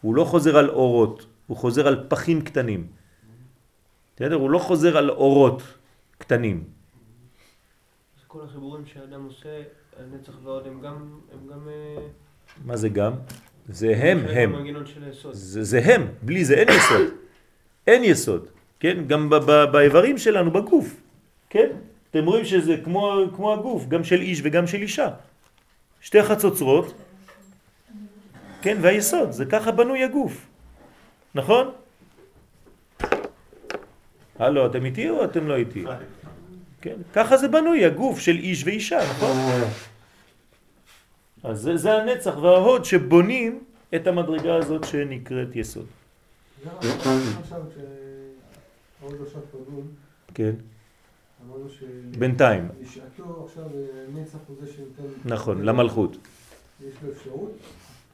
הוא 0.00 0.14
לא 0.14 0.24
חוזר 0.24 0.56
על 0.56 0.70
אורות, 0.70 1.26
הוא 1.46 1.56
חוזר 1.56 1.86
על 1.86 2.06
פחים 2.08 2.42
קטנים. 2.42 2.86
בסדר? 4.16 4.34
הוא 4.34 4.50
לא 4.50 4.58
חוזר 4.58 4.96
על 4.96 5.10
אורות 5.10 5.62
קטנים. 6.18 6.64
אז 8.18 8.24
כל 8.26 8.44
החיבורים 8.44 8.86
שהאדם 8.86 9.24
עושה, 9.24 9.62
הנצח 9.98 10.32
והוד 10.44 10.66
הם 10.66 10.80
גם, 10.80 10.94
הם 11.32 11.38
גם... 11.52 11.68
אה, 11.68 12.02
מה 12.64 12.76
זה 12.76 12.88
גם? 12.88 13.12
זה 13.68 13.96
הם, 13.96 14.18
הם. 14.28 14.52
זה, 15.32 15.64
זה 15.64 15.78
הם, 15.84 16.06
בלי 16.22 16.44
זה 16.44 16.54
אין 16.54 16.68
יסוד. 16.68 17.06
אין 17.86 18.04
יסוד, 18.04 18.46
כן? 18.80 19.04
גם 19.06 19.30
ב- 19.30 19.34
ב- 19.36 19.64
באיברים 19.72 20.18
שלנו, 20.18 20.50
בגוף, 20.50 21.00
כן? 21.50 21.68
אתם 22.10 22.24
רואים 22.24 22.44
שזה 22.44 22.76
כמו, 22.84 23.20
כמו 23.36 23.52
הגוף, 23.52 23.86
גם 23.88 24.04
של 24.04 24.20
איש 24.20 24.40
וגם 24.44 24.66
של 24.66 24.78
אישה. 24.82 25.08
שתי 26.00 26.22
חצוצרות, 26.22 26.94
כן? 28.62 28.78
והיסוד, 28.80 29.30
זה 29.30 29.44
ככה 29.46 29.70
בנוי 29.72 30.04
הגוף, 30.04 30.46
נכון? 31.34 31.70
הלו, 34.38 34.66
אתם 34.66 34.84
איתי 34.84 35.10
או 35.10 35.24
אתם 35.24 35.48
לא 35.48 35.56
איתי? 35.56 35.84
כן, 36.80 36.96
ככה 37.12 37.36
זה 37.36 37.48
בנוי, 37.48 37.84
הגוף 37.84 38.18
של 38.18 38.36
איש 38.36 38.64
ואישה, 38.64 38.98
נכון? 39.10 39.36
אז 41.44 41.60
זה, 41.60 41.76
זה 41.76 41.92
הנצח 41.92 42.36
וההוד 42.36 42.84
שבונים 42.84 43.64
את 43.94 44.06
המדרגה 44.06 44.54
הזאת 44.56 44.84
שנקראת 44.84 45.56
יסוד. 45.56 45.86
כן, 50.34 50.52
אמרנו 51.46 51.68
ש... 51.68 51.82
בינתיים, 52.18 52.68
אה. 52.70 52.84
נכון, 55.24 55.62
למלכות. 55.62 56.16
יש 56.80 56.94
לו 57.02 57.12
אפשרות. 57.12 57.52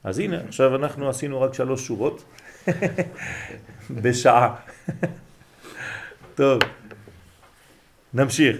אז 0.03 0.19
הנה, 0.19 0.41
עכשיו 0.47 0.75
אנחנו 0.75 1.09
עשינו 1.09 1.41
רק 1.41 1.53
שלוש 1.53 1.87
שורות 1.87 2.23
בשעה. 4.01 4.55
טוב, 6.35 6.59
נמשיך. 8.15 8.57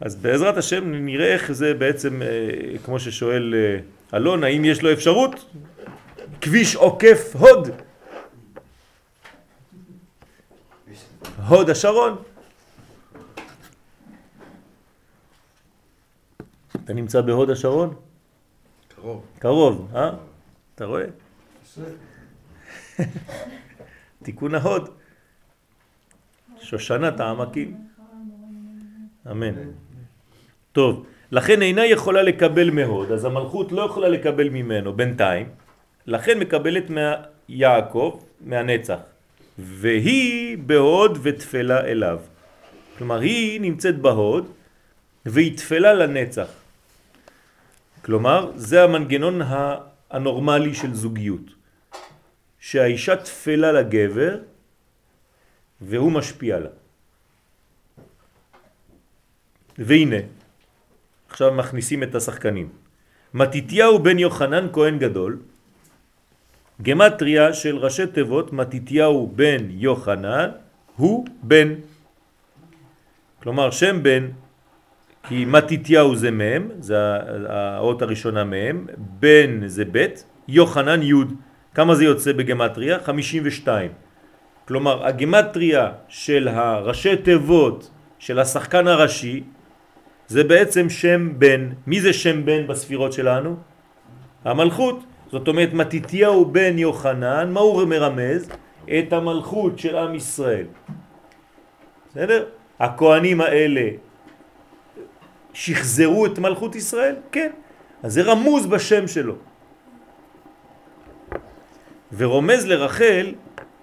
אז 0.00 0.16
בעזרת 0.16 0.56
השם 0.56 0.92
נראה 0.92 1.32
איך 1.32 1.52
זה 1.52 1.74
בעצם, 1.74 2.22
אה, 2.22 2.78
כמו 2.84 3.00
ששואל 3.00 3.54
אה, 3.54 4.18
אלון, 4.18 4.44
האם 4.44 4.64
יש 4.64 4.82
לו 4.82 4.92
אפשרות? 4.92 5.50
כביש 6.40 6.76
עוקף 6.76 7.36
הוד. 7.36 7.68
הוד 11.48 11.70
השרון. 11.70 12.22
אתה 16.84 16.92
נמצא 16.92 17.20
בהוד 17.20 17.50
השרון? 17.50 17.94
קרוב. 18.94 19.24
קרוב, 19.38 19.90
אה? 19.96 20.10
אתה 20.74 20.84
רואה? 20.84 21.04
תיקון 24.24 24.54
ההוד. 24.54 24.88
שושנת 26.60 27.20
העמקים. 27.20 27.87
אמן. 29.30 29.52
טוב, 30.72 31.06
לכן 31.32 31.62
אינה 31.62 31.86
יכולה 31.86 32.22
לקבל 32.22 32.70
מהוד, 32.70 33.12
אז 33.12 33.24
המלכות 33.24 33.72
לא 33.72 33.82
יכולה 33.82 34.08
לקבל 34.08 34.48
ממנו 34.48 34.92
בינתיים, 34.92 35.46
לכן 36.06 36.38
מקבלת 36.38 36.84
מיעקב, 36.90 38.20
מהנצח, 38.40 38.98
והיא 39.58 40.58
בהוד 40.58 41.18
ותפלה 41.22 41.80
אליו. 41.80 42.18
כלומר, 42.98 43.20
היא 43.20 43.60
נמצאת 43.60 43.98
בהוד 43.98 44.50
והיא 45.26 45.56
תפלה 45.56 45.94
לנצח. 45.94 46.48
כלומר, 48.04 48.50
זה 48.56 48.84
המנגנון 48.84 49.40
הנורמלי 50.10 50.74
של 50.74 50.94
זוגיות. 50.94 51.58
שהאישה 52.58 53.16
תפלה 53.16 53.72
לגבר 53.72 54.38
והוא 55.80 56.12
משפיע 56.12 56.58
לה. 56.58 56.68
והנה, 59.78 60.16
עכשיו 61.30 61.54
מכניסים 61.54 62.02
את 62.02 62.14
השחקנים. 62.14 62.68
מתיתיהו 63.34 63.98
בן 63.98 64.18
יוחנן 64.18 64.66
כהן 64.72 64.98
גדול, 64.98 65.38
גמטריה 66.82 67.52
של 67.52 67.76
ראשי 67.76 68.06
תיבות 68.06 68.52
מתיתיהו 68.52 69.32
בן 69.36 69.70
יוחנן 69.70 70.50
הוא 70.96 71.26
בן. 71.42 71.74
כלומר 73.42 73.70
שם 73.70 74.02
בן, 74.02 74.28
כי 75.28 75.44
מתיתיהו 75.44 76.16
זה 76.16 76.30
מם, 76.30 76.68
זה 76.80 76.96
האות 77.48 78.02
הראשונה 78.02 78.44
מם, 78.44 78.86
בן 78.96 79.66
זה 79.66 79.84
בית, 79.84 80.24
יוחנן 80.48 81.02
י', 81.02 81.12
כמה 81.74 81.94
זה 81.94 82.04
יוצא 82.04 82.32
בגמטריה? 82.32 82.98
52. 82.98 83.90
כלומר 84.68 85.06
הגמטריה 85.06 85.92
של 86.08 86.48
הראשי 86.48 87.16
תיבות 87.16 87.90
של 88.18 88.38
השחקן 88.38 88.86
הראשי 88.86 89.42
זה 90.28 90.44
בעצם 90.44 90.90
שם 90.90 91.38
בן. 91.38 91.68
מי 91.86 92.00
זה 92.00 92.12
שם 92.12 92.44
בן 92.44 92.66
בספירות 92.66 93.12
שלנו? 93.12 93.56
המלכות. 94.44 95.04
זאת 95.32 95.48
אומרת, 95.48 95.72
מתיתיהו 95.72 96.44
בן 96.44 96.78
יוחנן, 96.78 97.50
מה 97.52 97.60
הוא 97.60 97.84
מרמז? 97.84 98.48
את 98.84 99.12
המלכות 99.12 99.78
של 99.78 99.96
עם 99.96 100.14
ישראל. 100.14 100.66
בסדר? 102.10 102.44
הכהנים 102.80 103.40
האלה 103.40 103.88
שחזרו 105.52 106.26
את 106.26 106.38
מלכות 106.38 106.74
ישראל? 106.76 107.16
כן. 107.32 107.50
אז 108.02 108.12
זה 108.14 108.22
רמוז 108.22 108.66
בשם 108.66 109.08
שלו. 109.08 109.34
ורומז 112.16 112.66
לרחל, 112.66 113.34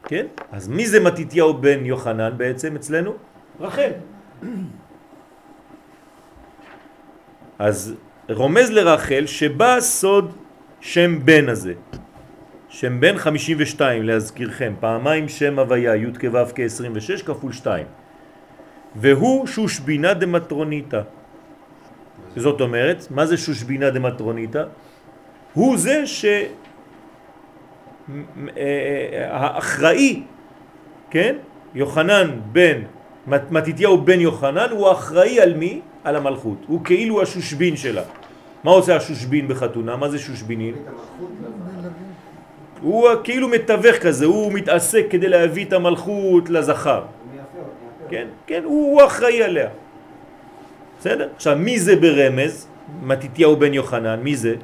כן? 0.03 0.25
אז 0.51 0.67
מי 0.67 0.87
זה 0.87 0.99
מתיתיהו 0.99 1.53
בן 1.53 1.85
יוחנן 1.85 2.33
בעצם 2.37 2.75
אצלנו? 2.75 3.13
רחל. 3.59 3.91
אז 7.59 7.95
רומז 8.29 8.71
לרחל 8.71 9.25
שבא 9.25 9.79
סוד 9.79 10.35
שם 10.81 11.25
בן 11.25 11.49
הזה. 11.49 11.73
שם 12.69 12.99
בן 12.99 13.17
52 13.17 14.03
להזכירכם, 14.03 14.73
פעמיים 14.79 15.29
שם 15.29 15.59
הוויה, 15.59 15.95
י' 15.95 16.13
כו' 16.21 16.39
כ-26 16.55 17.23
כפול 17.25 17.51
2. 17.51 17.85
והוא 18.95 19.47
שושבינה 19.47 20.13
דמטרוניתא. 20.13 21.01
זאת 22.35 22.61
אומרת, 22.61 23.07
מה 23.11 23.25
זה 23.25 23.37
שושבינה 23.37 23.89
דמטרוניתא? 23.89 24.63
הוא 25.53 25.77
זה 25.77 26.03
שהאחראי, 28.55 30.23
כן? 31.09 31.35
יוחנן 31.75 32.39
בן, 32.51 32.81
מתיתיהו 33.27 34.01
בן 34.01 34.19
יוחנן, 34.19 34.67
הוא 34.71 34.91
אחראי 34.91 35.39
על 35.39 35.53
מי? 35.53 35.81
על 36.05 36.15
המלכות. 36.15 36.57
הוא 36.67 36.81
כאילו 36.83 37.21
השושבין 37.21 37.75
שלה. 37.75 38.01
מה 38.63 38.71
עושה 38.71 38.95
השושבין 38.95 39.47
בחתונה? 39.47 39.95
מה 39.95 40.09
זה 40.09 40.19
שושבינים? 40.19 40.73
הוא 42.81 43.09
כאילו 43.23 43.47
מתווך 43.47 43.95
כזה, 43.95 44.25
הוא 44.25 44.53
מתעסק 44.53 45.05
כדי 45.09 45.27
להביא 45.29 45.65
את 45.65 45.73
המלכות 45.73 46.49
לזכר. 46.49 47.03
כן, 48.09 48.27
כן, 48.47 48.61
הוא, 48.63 48.91
הוא 48.91 49.05
אחראי 49.05 49.43
עליה. 49.43 49.69
בסדר? 50.99 51.29
עכשיו, 51.35 51.55
מי 51.57 51.79
זה 51.79 51.95
ברמז? 51.95 52.67
מתיתיהו 53.03 53.55
בן 53.55 53.73
יוחנן, 53.73 54.19
מי 54.19 54.35
זה? 54.35 54.55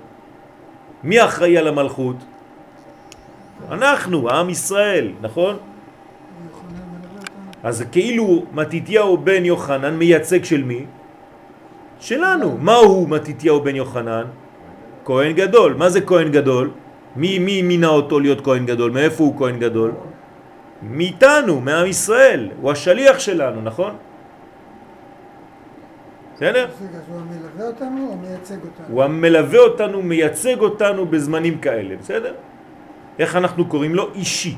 מי 1.04 1.24
אחראי 1.26 1.58
על 1.58 1.68
המלכות? 1.68 2.16
אנחנו, 3.72 4.30
עם 4.30 4.50
ישראל, 4.50 5.12
נכון? 5.22 5.58
אז 7.64 7.86
כאילו 7.92 8.46
מתיתיהו 8.54 9.18
בן 9.18 9.46
יוחנן 9.46 9.96
מייצג 9.98 10.44
של 10.44 10.64
מי? 10.64 10.86
שלנו. 12.02 12.58
מה 12.58 12.76
הוא 12.76 13.10
מתיתיהו 13.10 13.62
בן 13.62 13.76
יוחנן? 13.76 14.26
כהן 15.06 15.34
גדול. 15.34 15.74
מה 15.74 15.90
זה 15.90 16.02
כהן 16.02 16.32
גדול? 16.32 16.70
מי, 17.16 17.40
מי 17.40 17.62
מינה 17.62 17.88
אותו 17.88 18.20
להיות 18.20 18.42
כהן 18.42 18.66
גדול? 18.66 18.92
מאיפה 18.92 19.24
הוא 19.24 19.38
כהן 19.38 19.60
גדול? 19.60 19.92
מאיתנו, 20.82 21.62
מעם 21.62 21.86
ישראל. 21.86 22.50
הוא 22.62 22.72
השליח 22.72 23.20
שלנו, 23.20 23.62
נכון? 23.62 23.94
בסדר? 26.36 26.68
הוא 27.08 27.22
המלווה 27.22 27.68
אותנו 27.68 28.08
או 28.10 28.18
מייצג 28.18 28.58
אותנו? 28.64 28.86
הוא 28.90 29.04
המלווה 29.04 29.60
אותנו, 29.60 30.02
מייצג 30.02 30.60
אותנו 30.60 31.06
בזמנים 31.06 31.58
כאלה, 31.60 31.96
בסדר? 31.98 32.34
איך 33.20 33.36
אנחנו 33.36 33.66
קוראים 33.66 33.96
לו? 33.96 34.10
אישי. 34.16 34.56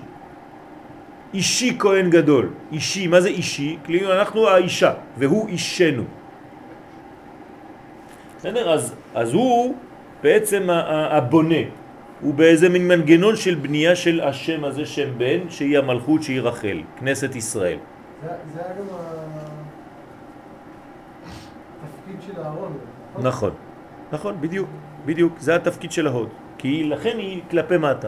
אישי 1.33 1.75
כהן 1.79 2.09
גדול. 2.09 2.49
אישי, 2.71 3.07
מה 3.07 3.21
זה 3.21 3.29
אישי? 3.29 3.77
כאילו 3.83 4.13
אנחנו 4.13 4.47
האישה, 4.47 4.93
והוא 5.17 5.47
אישנו. 5.47 6.22
בסדר? 8.43 8.73
אז, 8.73 8.93
אז 9.15 9.33
הוא 9.33 9.75
בעצם 10.23 10.67
הבונה, 11.15 11.63
הוא 12.21 12.33
באיזה 12.33 12.69
מין 12.69 12.87
מנגנון 12.87 13.35
של 13.35 13.55
בנייה 13.55 13.95
של 13.95 14.21
השם 14.21 14.63
הזה, 14.63 14.85
שם 14.85 15.17
בן, 15.17 15.49
שהיא 15.49 15.77
המלכות, 15.77 16.23
שהיא 16.23 16.41
רחל, 16.41 16.81
כנסת 16.99 17.35
ישראל. 17.35 17.77
זה 18.23 18.29
זה 18.53 18.59
היה 18.59 18.73
גם 18.75 18.85
התפקיד 21.83 22.19
של 22.27 22.41
אהרון. 22.41 22.73
נכון, 23.21 23.51
נכון, 24.11 24.35
בדיוק, 24.41 24.69
בדיוק, 25.05 25.33
זה 25.39 25.55
התפקיד 25.55 25.91
של 25.91 26.07
ההוד, 26.07 26.29
כי 26.57 26.83
לכן 26.83 27.17
היא 27.17 27.41
כלפי 27.49 27.77
מטה. 27.77 28.07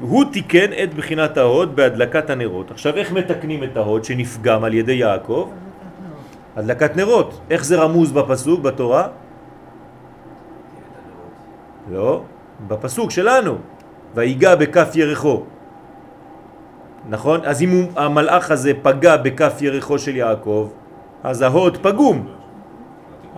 הוא 0.00 0.24
תיקן 0.32 0.72
את 0.82 0.94
בחינת 0.94 1.36
ההוד 1.36 1.76
בהדלקת 1.76 2.30
הנרות. 2.30 2.70
עכשיו 2.70 2.96
איך 2.96 3.12
מתקנים 3.12 3.64
את 3.64 3.76
ההוד 3.76 4.04
שנפגם 4.04 4.64
על 4.64 4.74
ידי 4.74 4.92
יעקב? 4.92 5.50
הדלקת 6.56 6.96
נרות. 6.96 7.40
איך 7.50 7.64
זה 7.64 7.76
רמוז 7.76 8.12
בפסוק, 8.12 8.60
בתורה? 8.60 9.08
לא, 11.90 12.22
בפסוק 12.68 13.10
שלנו. 13.10 13.54
ויגע 14.14 14.54
בכף 14.54 14.88
ירחו. 14.94 15.42
נכון? 17.08 17.40
אז 17.44 17.62
אם 17.62 17.86
המלאך 17.96 18.50
הזה 18.50 18.72
פגע 18.82 19.16
בכף 19.16 19.52
ירחו 19.60 19.98
של 19.98 20.16
יעקב, 20.16 20.68
אז 21.24 21.42
ההוד 21.42 21.76
פגום. 21.82 22.26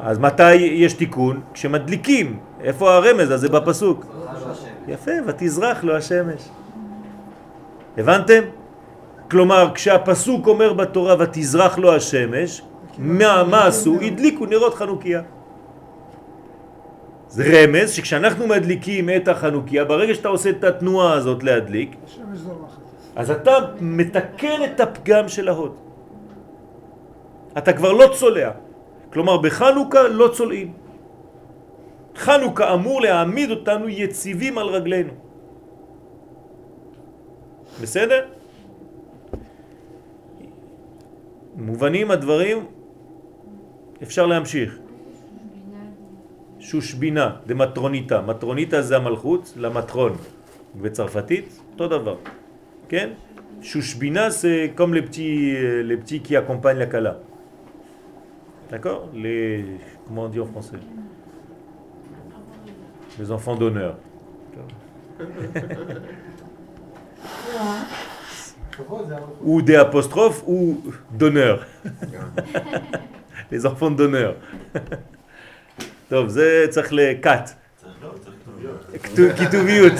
אז 0.02 0.18
מתי 0.18 0.54
יש 0.54 0.92
תיקון? 0.92 1.40
כשמדליקים. 1.54 2.38
איפה 2.61 2.94
הרמז 2.94 3.30
הזה 3.30 3.48
בפסוק? 3.48 4.06
יפה, 4.88 5.11
ותזרח 5.26 5.84
לו 5.84 5.96
השמש. 5.96 6.48
הבנתם? 7.98 8.42
כלומר, 9.30 9.70
כשהפסוק 9.74 10.46
אומר 10.46 10.72
בתורה 10.72 11.14
ותזרח 11.18 11.78
לו 11.78 11.94
השמש, 11.94 12.62
מה, 13.01 13.44
מה 13.44 13.66
עשו? 13.66 13.96
הדליקו 14.01 14.46
נרות 14.46 14.74
חנוכיה. 14.74 15.22
זה 17.28 17.44
רמז 17.44 17.90
שכשאנחנו 17.90 18.46
מדליקים 18.46 19.11
את 19.11 19.28
החנוכיה, 19.28 19.84
ברגע 19.84 20.14
שאתה 20.14 20.28
עושה 20.28 20.51
את 20.51 20.64
התנועה 20.64 21.12
הזאת 21.12 21.42
להדליק. 21.42 21.96
אז 23.16 23.30
אתה 23.30 23.53
מתקן 23.80 24.64
את 24.64 24.80
הפגם 24.80 25.28
של 25.28 25.48
ההוד. 25.48 25.74
אתה 27.59 27.72
כבר 27.72 27.92
לא 27.92 28.07
צולע. 28.18 28.51
כלומר, 29.12 29.36
בחנוכה 29.38 30.09
לא 30.09 30.28
צולעים. 30.28 30.72
חנוכה 32.16 32.74
אמור 32.74 33.01
להעמיד 33.01 33.51
אותנו 33.51 33.88
יציבים 33.88 34.59
על 34.59 34.66
רגלינו. 34.66 35.12
בסדר? 37.80 38.20
מובנים 41.57 42.11
הדברים? 42.11 42.79
אפשר 44.03 44.25
להמשיך. 44.25 44.77
שושבינה, 46.59 47.36
דמטרוניטה. 47.45 48.21
מטרוניטה 48.21 48.81
זה 48.81 48.97
המלכות, 48.97 49.53
למטרון. 49.57 50.13
בצרפתית, 50.81 51.59
אותו 51.73 51.88
דבר. 51.88 52.15
כן? 52.89 53.09
שושבינה 53.61 54.29
זה 54.29 54.67
comme 54.77 54.93
les 54.93 55.01
petits, 55.01 55.55
euh, 55.55 55.83
les 55.83 55.97
petits 55.97 56.21
qui 56.21 56.36
accompagnent 56.36 56.79
la 56.79 56.86
kala. 56.86 57.17
D'accord 58.69 59.09
Les... 59.13 59.63
Comment 60.07 60.23
on 60.23 60.29
dit 60.29 60.39
en 60.39 60.45
français 60.45 60.77
Les 63.19 63.31
enfants 63.31 63.55
d'honneur. 63.55 63.95
כבוד 68.71 69.07
זה 69.07 69.15
המלכות. 69.17 69.39
Ou 69.45 69.61
des 69.61 69.75
apostrophes 69.75 70.43
ou 70.47 70.81
d'honneur. 71.11 71.65
Les 73.53 73.66
enfants 73.66 73.90
d'honneur. 73.90 74.34
טוב, 76.09 76.28
זה 76.28 76.66
צריך 76.70 76.92
לקאט. 76.92 77.51
כיתוביות. 79.36 79.92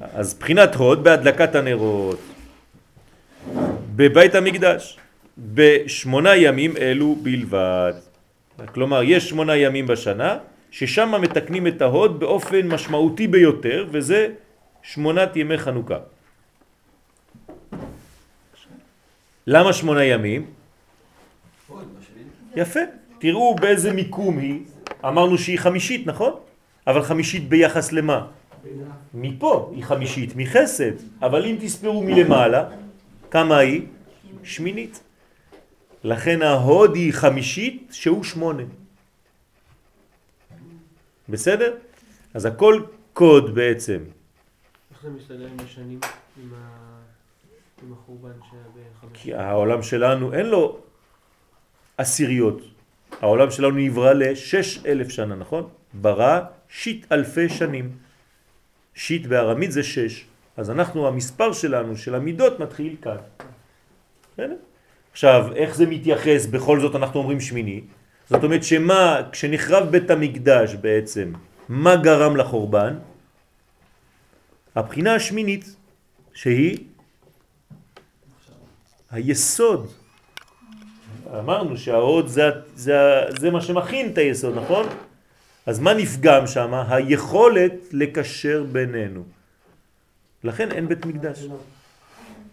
אז 0.00 0.34
בחינת 0.34 0.74
הוד 0.74 1.04
בהדלקת 1.04 1.54
הנרות. 1.54 2.20
בבית 3.96 4.34
המקדש. 4.34 4.98
בשמונה 5.38 6.36
ימים 6.36 6.76
אלו 6.76 7.16
בלבד. 7.22 7.92
כלומר, 8.74 9.02
יש 9.02 9.28
שמונה 9.28 9.56
ימים 9.56 9.86
בשנה, 9.86 10.38
ששם 10.70 11.14
מתקנים 11.20 11.66
את 11.66 11.82
ההוד 11.82 12.20
באופן 12.20 12.68
משמעותי 12.68 13.26
ביותר, 13.26 13.86
וזה 13.90 14.28
שמונת 14.82 15.36
ימי 15.36 15.58
חנוכה. 15.58 15.98
למה 19.50 19.72
שמונה 19.72 20.04
ימים? 20.04 20.46
יפה. 22.56 22.80
תראו 23.18 23.56
באיזה 23.60 23.92
מיקום 23.92 24.38
היא. 24.38 24.60
אמרנו 25.04 25.38
שהיא 25.38 25.58
חמישית, 25.58 26.06
נכון? 26.06 26.32
אבל 26.86 27.02
חמישית 27.02 27.48
ביחס 27.48 27.92
למה? 27.92 28.26
מפה 29.14 29.72
היא 29.74 29.84
חמישית, 29.84 30.36
מחסד. 30.36 30.92
אבל 31.22 31.46
אם 31.46 31.56
תספרו 31.60 32.02
מלמעלה, 32.02 32.68
כמה 33.30 33.58
היא? 33.58 33.82
שמינית. 34.42 35.02
לכן 36.04 36.42
ההוד 36.42 36.94
היא 36.94 37.12
חמישית 37.12 37.88
שהוא 37.92 38.24
שמונה. 38.24 38.62
בסדר? 41.28 41.76
אז 42.34 42.44
הכל 42.46 42.82
קוד 43.12 43.54
בעצם. 43.54 44.00
איך 44.90 45.02
זה 45.02 45.10
מסתדר 45.10 45.46
עם 45.46 45.56
השנים, 45.64 46.00
עם 46.42 46.50
ה- 46.54 47.00
עם 47.82 47.92
החורבן 47.92 48.38
שהיה? 48.50 48.79
כי 49.14 49.34
העולם 49.34 49.82
שלנו 49.82 50.32
אין 50.32 50.46
לו 50.46 50.78
עשיריות. 51.98 52.60
העולם 53.20 53.50
שלנו 53.50 53.76
נברא 53.76 54.12
לשש 54.12 54.86
אלף 54.86 55.08
שנה, 55.08 55.34
נכון? 55.34 55.68
ברא 55.94 56.40
שיט 56.68 57.12
אלפי 57.12 57.48
שנים. 57.48 57.90
שיט 58.94 59.26
בארמית 59.26 59.72
זה 59.72 59.82
שש. 59.82 60.24
אז 60.56 60.70
אנחנו, 60.70 61.08
המספר 61.08 61.52
שלנו, 61.52 61.96
של 61.96 62.14
המידות, 62.14 62.60
מתחיל 62.60 62.96
כאן. 63.02 63.16
בסדר? 64.32 64.56
עכשיו, 65.12 65.52
איך 65.54 65.74
זה 65.74 65.86
מתייחס? 65.86 66.46
בכל 66.46 66.80
זאת 66.80 66.94
אנחנו 66.96 67.20
אומרים 67.20 67.40
שמיני. 67.40 67.80
זאת 68.28 68.44
אומרת 68.44 68.64
שמה, 68.64 69.20
כשנחרב 69.32 69.90
בית 69.90 70.10
המקדש 70.10 70.74
בעצם, 70.74 71.32
מה 71.68 71.96
גרם 71.96 72.36
לחורבן? 72.36 72.98
הבחינה 74.74 75.14
השמינית, 75.14 75.76
שהיא 76.34 76.78
היסוד. 79.10 79.90
אמרנו 81.38 81.76
שההוד 81.76 82.26
זה, 82.26 82.50
זה, 82.74 82.98
זה 83.38 83.50
מה 83.50 83.60
שמכין 83.60 84.12
את 84.12 84.18
היסוד, 84.18 84.58
נכון? 84.58 84.86
אז 85.66 85.78
מה 85.78 85.94
נפגם 85.94 86.46
שם? 86.46 86.74
היכולת 86.88 87.72
לקשר 87.92 88.64
בינינו. 88.72 89.24
לכן 90.44 90.72
אין 90.72 90.88
בית 90.88 91.06
מקדש. 91.06 91.46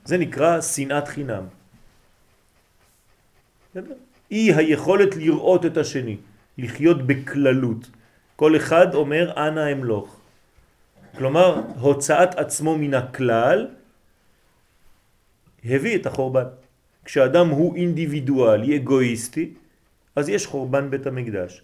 זה 0.06 0.18
נקרא 0.18 0.62
שנאת 0.62 1.08
חינם. 1.08 1.44
אי 4.32 4.54
היכולת 4.54 5.16
לראות 5.16 5.66
את 5.66 5.78
השני, 5.78 6.18
לחיות 6.58 7.08
בכללות. 7.08 7.90
כל 8.36 8.56
אחד 8.56 8.96
אומר 8.96 9.34
אנא 9.48 9.72
אמלוך. 9.72 10.20
כלומר, 11.18 11.62
הוצאת 11.80 12.36
עצמו 12.36 12.78
מן 12.78 12.94
הכלל 12.94 13.68
הביא 15.66 15.96
את 15.96 16.06
החורבן. 16.06 16.44
כשאדם 17.06 17.50
הוא 17.50 17.76
אינדיבידואלי, 17.76 18.78
אגואיסטי, 18.78 19.54
אז 20.16 20.30
יש 20.30 20.46
חורבן 20.46 20.90
בית 20.90 21.08
המקדש. 21.08 21.62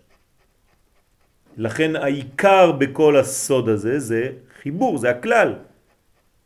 לכן 1.58 1.96
העיקר 1.96 2.72
בכל 2.72 3.18
הסוד 3.18 3.70
הזה 3.70 4.00
זה 4.00 4.32
חיבור, 4.62 4.98
זה 4.98 5.10
הכלל. 5.10 5.54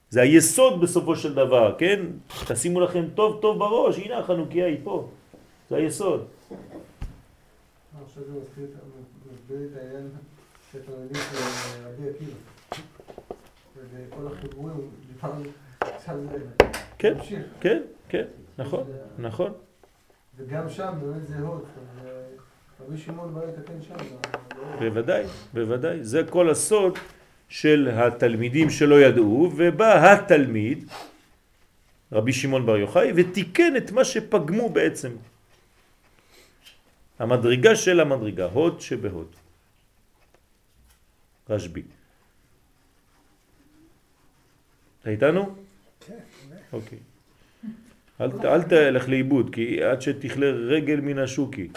זה 0.09 0.21
היסוד 0.21 0.81
בסופו 0.81 1.15
של 1.15 1.33
דבר, 1.33 1.75
כן? 1.77 2.05
תשימו 2.47 2.79
לכם 2.79 3.05
טוב 3.15 3.41
טוב 3.41 3.59
בראש, 3.59 3.99
הנה 3.99 4.17
החנוכיה 4.17 4.65
היא 4.65 4.77
פה. 4.83 5.09
זה 5.69 5.75
היסוד. 5.75 6.25
עכשיו 8.05 8.23
זה 8.23 8.39
מסביר 9.33 9.57
את 9.71 9.77
העניין 9.77 10.09
של 10.71 10.79
התלמידים 10.79 11.21
של 11.31 11.37
רבי 11.87 12.09
עקיבא. 12.09 12.31
וכל 13.75 14.27
החיבורים, 14.27 14.89
דיברנו, 15.13 15.43
עכשיו 15.79 16.15
זה 16.31 16.37
כן. 16.99 17.13
כן, 17.61 17.81
כן, 18.09 18.25
נכון, 18.57 18.83
נכון. 19.17 19.53
וגם 20.37 20.69
שם 20.69 20.93
באמת 21.01 21.27
זה 21.27 21.39
הוד. 21.39 21.65
אה, 22.05 22.11
רבי 22.85 22.97
שמעון 22.97 23.35
בא 23.35 23.41
לתקן 23.45 23.81
שם. 23.81 23.95
בוודאי, 24.79 25.23
בוודאי. 25.53 26.03
זה 26.03 26.21
כל 26.29 26.49
הסוד 26.49 26.97
של 27.49 27.89
התלמידים 27.93 28.69
שלא 28.69 29.01
ידעו, 29.01 29.51
ובא 29.57 30.11
התלמיד, 30.11 30.85
רבי 32.11 32.33
שמעון 32.33 32.65
בר 32.65 32.77
יוחאי, 32.77 33.11
ותיקן 33.15 33.77
את 33.77 33.91
מה 33.91 34.05
שפגמו 34.05 34.69
בעצם. 34.69 35.11
המדרגה 37.19 37.75
של 37.75 37.99
המדרגה, 37.99 38.45
הוד 38.45 38.81
שבהוד. 38.81 39.35
רשב"י. 41.49 41.81
אתה 45.01 45.09
איתנו? 45.09 45.66
אוקיי. 46.73 46.99
אל, 48.21 48.29
אל 48.43 48.63
תלך 48.63 49.09
לאיבוד, 49.09 49.55
כי 49.55 49.83
עד 49.83 50.01
שתכלה 50.01 50.47
רגל 50.47 50.99
מן 50.99 51.19
השוקי. 51.19 51.67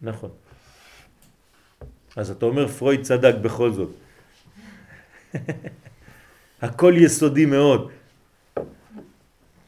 נכון. 0.00 0.30
אז 2.16 2.30
אתה 2.30 2.46
אומר 2.46 2.68
פרויד 2.68 3.02
צדק 3.02 3.34
בכל 3.42 3.72
זאת. 3.72 3.90
הכל 6.62 6.94
יסודי 6.96 7.46
מאוד. 7.46 7.90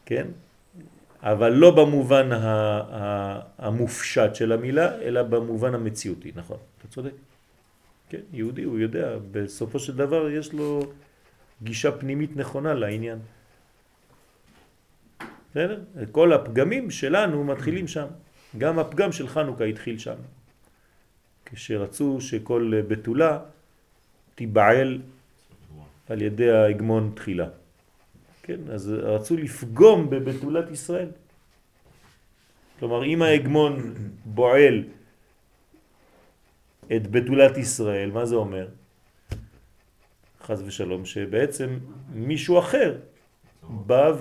כן? 0.05 0.27
אבל 1.23 1.49
לא 1.49 1.71
במובן 1.75 2.29
המופשט 3.57 4.35
של 4.35 4.51
המילה, 4.51 5.01
אלא 5.01 5.23
במובן 5.23 5.75
המציאותי, 5.75 6.31
נכון, 6.35 6.57
אתה 6.77 6.87
צודק. 6.87 7.11
כן, 8.09 8.21
יהודי, 8.33 8.63
הוא 8.63 8.79
יודע, 8.79 9.17
בסופו 9.31 9.79
של 9.79 9.95
דבר 9.95 10.29
יש 10.29 10.53
לו 10.53 10.81
גישה 11.63 11.91
פנימית 11.91 12.37
נכונה 12.37 12.73
לעניין. 12.73 13.19
בסדר? 15.51 15.81
כל 16.11 16.33
הפגמים 16.33 16.91
שלנו 16.91 17.43
מתחילים 17.43 17.87
שם. 17.87 18.07
גם 18.57 18.79
הפגם 18.79 19.11
של 19.11 19.27
חנוכה 19.27 19.63
התחיל 19.63 19.97
שם. 19.97 20.15
כשרצו 21.45 22.21
שכל 22.21 22.81
בתולה 22.87 23.39
תיבעל 24.35 25.01
על 26.09 26.21
ידי 26.21 26.51
ההגמון 26.51 27.11
תחילה. 27.15 27.47
כן, 28.49 28.71
אז 28.73 28.89
רצו 28.89 29.37
לפגום 29.37 30.09
בבתולת 30.09 30.71
ישראל. 30.71 31.09
כלומר, 32.79 33.05
אם 33.05 33.21
ההגמון 33.21 33.93
בועל 34.25 34.83
את 36.95 37.07
בתולת 37.11 37.57
ישראל, 37.57 38.11
מה 38.11 38.25
זה 38.25 38.35
אומר? 38.35 38.67
חז 40.41 40.63
ושלום, 40.65 41.05
שבעצם 41.05 41.77
מישהו 42.13 42.59
אחר 42.59 42.97
בא 43.69 44.11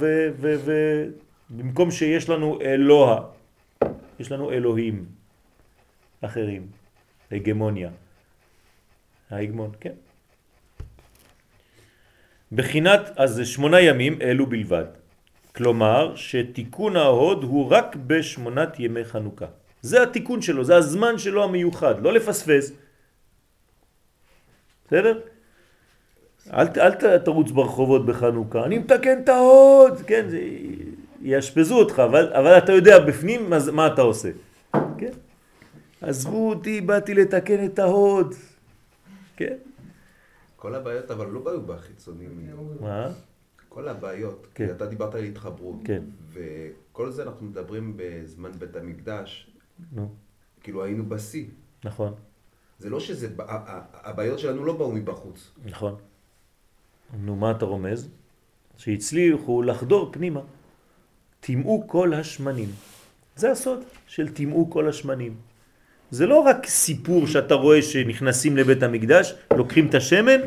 ובמקום 0.41 1.91
שיש 1.91 2.29
לנו 2.29 2.61
אלוה, 2.61 3.31
יש 4.21 4.33
לנו 4.33 4.53
אלוהים 4.53 5.05
אחרים, 6.21 6.67
הגמוניה. 7.33 7.91
ההגמון, 9.31 9.71
כן. 9.81 10.08
בחינת, 12.53 13.11
אז 13.17 13.35
זה 13.35 13.45
שמונה 13.47 13.81
ימים 13.81 14.19
אלו 14.23 14.47
בלבד. 14.47 14.85
כלומר 15.57 16.17
שתיקון 16.17 16.97
ההוד 16.97 17.45
הוא 17.45 17.71
רק 17.71 17.97
בשמונת 18.07 18.81
ימי 18.81 19.05
חנוכה. 19.05 19.47
זה 19.83 20.03
התיקון 20.03 20.43
שלו, 20.43 20.65
זה 20.65 20.77
הזמן 20.77 21.19
שלו 21.19 21.45
המיוחד, 21.45 22.03
לא 22.03 22.13
לפספס. 22.13 22.73
בסדר? 24.87 25.21
אל, 26.53 26.67
אל 26.77 27.19
תרוץ 27.19 27.51
ברחובות 27.51 28.07
בחנוכה, 28.07 28.65
אני 28.65 28.79
מתקן 28.79 29.19
את 29.25 29.29
ההוד, 29.29 30.03
כן, 30.07 30.29
זה, 30.29 30.41
יאשפזו 31.23 31.79
אותך, 31.79 32.03
אבל, 32.05 32.33
אבל 32.33 32.59
אתה 32.59 32.73
יודע 32.73 32.99
בפנים 32.99 33.51
מה, 33.51 33.59
מה 33.73 33.87
אתה 33.87 34.03
עושה. 34.03 34.29
כן? 34.73 35.13
עזבו 36.01 36.49
אותי, 36.49 36.81
באתי 36.81 37.15
לתקן 37.15 37.65
את 37.65 37.79
ההוד. 37.79 38.35
כן? 39.37 39.57
כל 40.59 40.75
הבעיות 40.75 41.11
אבל 41.11 41.27
לא 41.27 41.41
באו 41.41 41.61
בחיצונים. 41.63 42.51
מה? 42.81 43.09
כל 43.69 43.89
הבעיות, 43.89 44.47
כן. 44.55 44.67
כי 44.67 44.73
אתה 44.73 44.87
דיברת 44.87 45.15
על 45.15 45.25
התחברות, 45.25 45.77
כן. 45.85 46.03
וכל 46.33 47.11
זה 47.11 47.23
אנחנו 47.23 47.47
מדברים 47.47 47.95
בזמן 47.97 48.53
בית 48.53 48.77
המקדש, 48.77 49.51
נו, 49.93 50.15
כאילו 50.61 50.85
היינו 50.85 51.09
בשיא. 51.09 51.47
נכון, 51.85 52.15
זה 52.79 52.91
לא 52.91 53.01
שזה, 53.01 53.35
הבעיות 53.93 54.39
שלנו 54.39 54.65
לא 54.65 54.77
באו 54.77 54.93
מבחוץ. 54.93 55.51
נכון. 55.65 55.95
נו, 57.21 57.37
מה 57.37 57.51
אתה 57.51 57.65
רומז? 57.65 58.09
שהצליחו 58.77 59.63
לחדור 59.63 60.13
פנימה. 60.13 60.41
טימאו 61.41 61.89
כל 61.89 62.15
השמנים. 62.15 62.69
זה 63.37 63.51
הסוד 63.51 63.81
של 64.07 64.35
טימאו 64.35 64.71
כל 64.71 64.89
השמנים. 64.89 65.37
זה 66.11 66.27
לא 66.27 66.39
רק 66.41 66.67
סיפור 66.67 67.27
שאתה 67.27 67.55
רואה 67.55 67.83
שנכנסים 67.83 68.57
לבית 68.57 68.83
המקדש, 68.83 69.35
לוקחים 69.57 69.87
את 69.87 69.95
השמן 69.95 70.41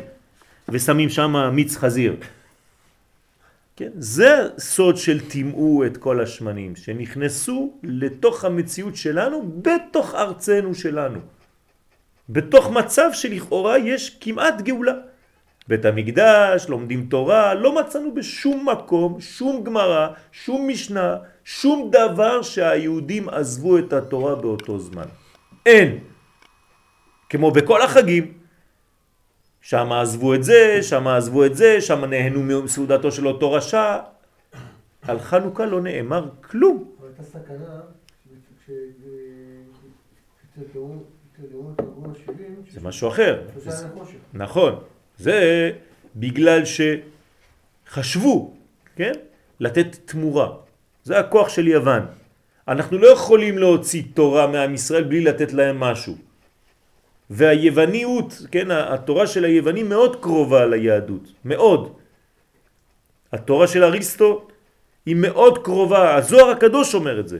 ושמים 0.68 1.08
שם 1.08 1.50
מיץ 1.52 1.76
חזיר. 1.76 2.16
כן? 3.76 3.90
זה 3.94 4.48
סוד 4.58 4.96
של 4.96 5.20
טימאו 5.20 5.86
את 5.86 5.96
כל 5.96 6.20
השמנים, 6.20 6.76
שנכנסו 6.76 7.72
לתוך 7.82 8.44
המציאות 8.44 8.96
שלנו, 8.96 9.52
בתוך 9.62 10.14
ארצנו 10.14 10.74
שלנו. 10.74 11.18
בתוך 12.28 12.70
מצב 12.70 13.10
שלכאורה 13.12 13.78
יש 13.78 14.16
כמעט 14.20 14.60
גאולה. 14.60 14.94
בית 15.68 15.84
המקדש, 15.84 16.66
לומדים 16.68 17.06
תורה, 17.06 17.54
לא 17.54 17.74
מצאנו 17.74 18.14
בשום 18.14 18.68
מקום, 18.68 19.20
שום 19.20 19.64
גמרא, 19.64 20.08
שום 20.32 20.68
משנה, 20.68 21.16
שום 21.44 21.90
דבר 21.90 22.42
שהיהודים 22.42 23.28
עזבו 23.28 23.78
את 23.78 23.92
התורה 23.92 24.34
באותו 24.34 24.78
זמן. 24.78 25.21
אין. 25.66 25.98
כמו 27.28 27.50
בכל 27.50 27.82
החגים. 27.82 28.32
שם 29.60 29.92
עזבו 29.92 30.34
את 30.34 30.44
זה, 30.44 30.82
שם 30.82 31.08
עזבו 31.08 31.44
את 31.44 31.54
זה, 31.56 31.80
שם 31.80 32.04
נהנו 32.04 32.62
מסעודתו 32.62 33.12
של 33.12 33.26
אותו 33.26 33.52
רשע. 33.52 33.98
על 35.02 35.18
חנוכה 35.18 35.66
לא 35.66 35.80
נאמר 35.80 36.28
כלום. 36.40 36.84
אבל 36.98 37.08
הייתה 37.08 37.22
סכנה, 37.22 37.80
זה 42.70 42.80
משהו 42.80 43.08
אחר. 43.08 43.42
נכון. 44.32 44.74
זה 45.18 45.70
בגלל 46.16 46.62
שחשבו, 47.86 48.54
כן? 48.96 49.12
לתת 49.60 49.96
תמורה. 50.04 50.48
זה 51.04 51.18
הכוח 51.18 51.48
של 51.48 51.68
יוון. 51.68 52.02
אנחנו 52.68 52.98
לא 52.98 53.06
יכולים 53.06 53.58
להוציא 53.58 54.02
תורה 54.14 54.46
מעם 54.46 54.74
ישראל 54.74 55.04
בלי 55.04 55.20
לתת 55.20 55.52
להם 55.52 55.80
משהו. 55.80 56.16
והיווניות, 57.30 58.46
כן, 58.50 58.70
התורה 58.70 59.26
של 59.26 59.44
היוונים 59.44 59.88
מאוד 59.88 60.22
קרובה 60.22 60.66
ליהדות, 60.66 61.32
מאוד. 61.44 61.92
התורה 63.32 63.66
של 63.66 63.84
אריסטו 63.84 64.46
היא 65.06 65.16
מאוד 65.16 65.64
קרובה, 65.64 66.14
הזוהר 66.14 66.50
הקדוש 66.50 66.94
אומר 66.94 67.20
את 67.20 67.28
זה. 67.28 67.38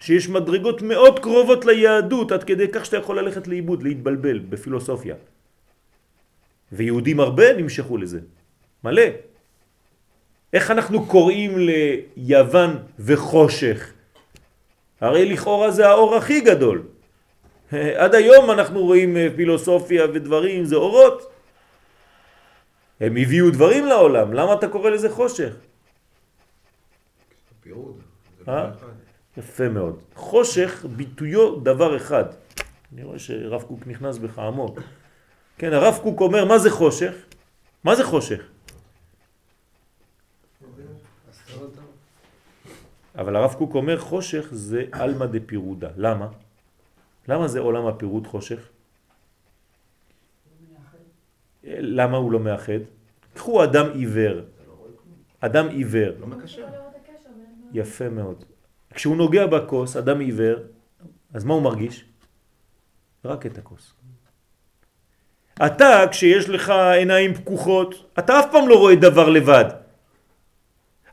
שיש 0.00 0.28
מדרגות 0.28 0.82
מאוד 0.82 1.18
קרובות 1.18 1.64
ליהדות, 1.64 2.32
עד 2.32 2.44
כדי 2.44 2.68
כך 2.72 2.84
שאתה 2.84 2.96
יכול 2.96 3.18
ללכת 3.18 3.46
לאיבוד, 3.48 3.82
להתבלבל 3.82 4.38
בפילוסופיה. 4.38 5.14
ויהודים 6.72 7.20
הרבה 7.20 7.56
נמשכו 7.56 7.96
לזה, 7.96 8.20
מלא. 8.84 9.02
איך 10.52 10.70
אנחנו 10.70 11.06
קוראים 11.06 11.58
ליוון 11.58 12.76
וחושך? 12.98 13.92
הרי 15.00 15.32
לכאורה 15.32 15.70
זה 15.70 15.88
האור 15.88 16.16
הכי 16.16 16.40
גדול. 16.40 16.82
עד 17.72 18.14
היום 18.14 18.50
אנחנו 18.50 18.80
רואים 18.80 19.16
פילוסופיה 19.36 20.04
ודברים, 20.14 20.64
זה 20.64 20.76
אורות. 20.76 21.30
הם 23.00 23.16
הביאו 23.16 23.50
דברים 23.50 23.86
לעולם, 23.86 24.32
למה 24.32 24.52
אתה 24.54 24.68
קורא 24.68 24.90
לזה 24.90 25.10
חושך? 25.10 25.52
אה? 28.48 28.70
יפה 29.36 29.68
מאוד. 29.68 29.98
חושך 30.14 30.84
ביטויו 30.96 31.56
דבר 31.60 31.96
אחד. 31.96 32.24
אני 32.92 33.02
רואה 33.04 33.18
שרב 33.18 33.62
קוק 33.62 33.86
נכנס 33.86 34.18
בך 34.18 34.38
עמוק. 34.38 34.80
כן, 35.58 35.72
הרב 35.72 35.98
קוק 36.02 36.20
אומר, 36.20 36.44
מה 36.44 36.58
זה 36.58 36.70
חושך? 36.70 37.12
מה 37.84 37.96
זה 37.96 38.04
חושך? 38.04 38.40
אבל 43.20 43.36
הרב 43.36 43.54
קוק 43.54 43.74
אומר, 43.74 43.98
חושך 43.98 44.48
זה 44.50 44.84
אלמא 44.94 45.26
דפירודה. 45.26 45.88
למה? 45.96 46.28
למה 47.28 47.48
זה 47.48 47.60
עולם 47.60 47.86
הפירוד 47.86 48.26
חושך? 48.26 48.68
למה 51.64 52.16
הוא 52.16 52.32
לא 52.32 52.40
מאחד? 52.40 52.80
קחו 53.34 53.64
אדם 53.64 53.86
עיוור. 53.94 54.40
אדם 55.40 55.68
עיוור. 55.68 56.12
לא 56.20 56.26
מקשר. 56.26 56.66
יפה 57.72 58.08
מאוד. 58.08 58.44
כשהוא 58.94 59.16
נוגע 59.16 59.46
בכוס, 59.46 59.96
אדם 59.96 60.20
עיוור, 60.20 60.58
אז 61.34 61.44
מה 61.44 61.54
הוא 61.54 61.62
מרגיש? 61.62 62.04
רק 63.24 63.46
את 63.46 63.58
הכוס. 63.58 63.92
אתה, 65.66 66.04
כשיש 66.10 66.48
לך 66.48 66.70
עיניים 66.70 67.34
פקוחות, 67.34 68.10
אתה 68.18 68.40
אף 68.40 68.46
פעם 68.52 68.68
לא 68.68 68.78
רואה 68.78 68.94
דבר 68.94 69.28
לבד. 69.28 69.79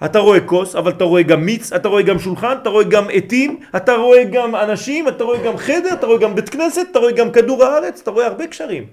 אתה 0.06 0.20
רואה 0.20 0.40
כוס, 0.40 0.76
אבל 0.76 0.92
אתה 0.92 1.04
רואה 1.04 1.24
גם 1.24 1.46
מיץ, 1.46 1.74
אתה 1.74 1.88
רואה 1.88 2.02
גם 2.02 2.20
שולחן, 2.20 2.56
אתה 2.62 2.70
רואה 2.70 2.84
גם 2.84 3.08
עתים, 3.14 3.60
אתה 3.76 3.94
רואה 3.96 4.24
גם 4.24 4.56
אנשים, 4.56 5.08
אתה 5.08 5.24
רואה 5.24 5.44
גם 5.44 5.58
חדר, 5.58 5.94
אתה 5.94 6.06
רואה 6.06 6.18
גם 6.18 6.36
בית 6.36 6.50
כנסת, 6.50 6.82
אתה 6.92 7.00
רואה 7.00 7.12
גם 7.12 7.32
כדור 7.32 7.64
הארץ, 7.64 8.02
אתה 8.02 8.12
רואה 8.12 8.26
הרבה 8.26 8.48
קשרים. 8.48 8.88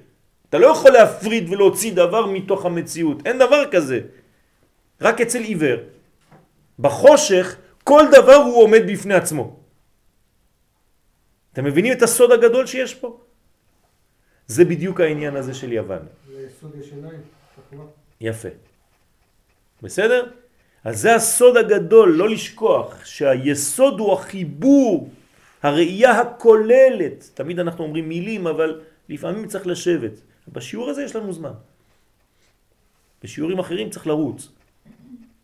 אתה 0.48 0.58
לא 0.58 0.66
יכול 0.66 0.90
להפריד 0.90 1.52
ולהוציא 1.52 1.92
דבר 1.92 2.26
מתוך 2.26 2.66
המציאות, 2.66 3.26
אין 3.26 3.38
דבר 3.38 3.70
כזה. 3.70 4.00
רק 5.00 5.20
אצל 5.20 5.42
עיוור. 5.42 5.78
בחושך 6.78 7.56
כל 7.84 8.02
דבר 8.12 8.34
הוא 8.34 8.62
עומד 8.62 8.82
בפני 8.92 9.14
עצמו. 9.14 9.56
אתם 11.52 11.64
מבינים 11.64 11.92
את 11.92 12.02
הסוד 12.02 12.32
הגדול 12.32 12.66
שיש 12.66 12.94
פה? 12.94 13.18
זה 14.46 14.64
בדיוק 14.64 15.00
העניין 15.00 15.36
הזה 15.36 15.54
של 15.54 15.72
יוון. 15.72 16.02
זה 16.26 16.48
סוד 16.60 16.74
יש 16.80 16.92
עיניים, 16.92 17.20
תחלואה. 17.56 17.86
יפה. 18.20 18.48
בסדר? 19.82 20.43
אז 20.84 21.00
זה 21.00 21.14
הסוד 21.14 21.56
הגדול, 21.56 22.12
לא 22.12 22.28
לשכוח 22.28 23.04
שהיסוד 23.04 24.00
הוא 24.00 24.12
החיבור, 24.12 25.10
הראייה 25.62 26.20
הכוללת. 26.20 27.30
תמיד 27.34 27.58
אנחנו 27.60 27.84
אומרים 27.84 28.08
מילים, 28.08 28.46
אבל 28.46 28.80
לפעמים 29.08 29.48
צריך 29.48 29.66
לשבת. 29.66 30.12
בשיעור 30.52 30.90
הזה 30.90 31.02
יש 31.02 31.16
לנו 31.16 31.32
זמן. 31.32 31.52
בשיעורים 33.22 33.58
אחרים 33.58 33.90
צריך 33.90 34.06
לרוץ. 34.06 34.48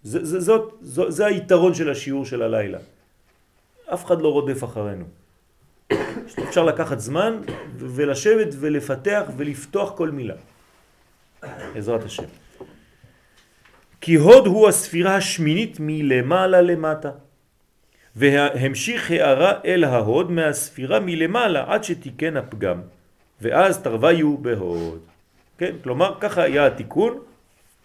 זה, 0.03 0.24
זה, 0.24 0.41
זאת, 0.41 0.78
זו, 0.80 1.11
זה 1.11 1.26
היתרון 1.26 1.74
של 1.74 1.91
השיעור 1.91 2.24
של 2.24 2.43
הלילה. 2.43 2.78
אף 3.95 4.05
אחד 4.05 4.20
לא 4.20 4.28
רודף 4.28 4.64
אחרינו. 4.64 5.05
אפשר 6.49 6.64
לקחת 6.64 6.99
זמן 6.99 7.41
ולשבת 7.76 8.49
ולפתח 8.61 9.22
ולפתוח 9.36 9.97
כל 9.97 10.11
מילה. 10.11 10.34
בעזרת 11.74 12.05
השם. 12.05 12.24
כי 14.01 14.15
הוד 14.15 14.47
הוא 14.47 14.69
הספירה 14.69 15.17
השמינית 15.17 15.77
מלמעלה 15.81 16.61
למטה. 16.61 17.11
והמשיך 18.17 19.11
הערה 19.11 19.53
אל 19.65 19.85
ההוד 19.85 20.31
מהספירה 20.31 21.01
מלמעלה 21.01 21.65
עד 21.73 21.85
שתיקן 21.85 22.37
הפגם. 22.37 22.81
ואז 23.41 23.83
תרוויו 23.83 24.39
בהוד. 24.39 25.01
כן, 25.59 25.77
כלומר 25.83 26.15
ככה 26.21 26.43
היה 26.43 26.67
התיקון 26.67 27.19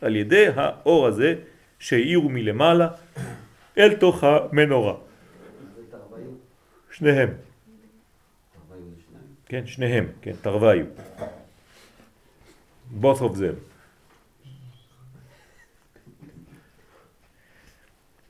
על 0.02 0.16
ידי 0.16 0.46
האור 0.56 1.08
הזה 1.08 1.36
שהאירו 1.80 2.30
מלמעלה 2.30 2.88
אל 3.78 3.96
תוך 3.96 4.24
המנורה. 4.24 4.94
שניהם. 6.92 7.30
כן, 9.46 9.68
שניהם, 9.68 10.08
כן, 10.22 10.34
תרוויו. 10.42 10.86
both 13.02 13.20
of 13.20 13.36
them. 13.36 13.58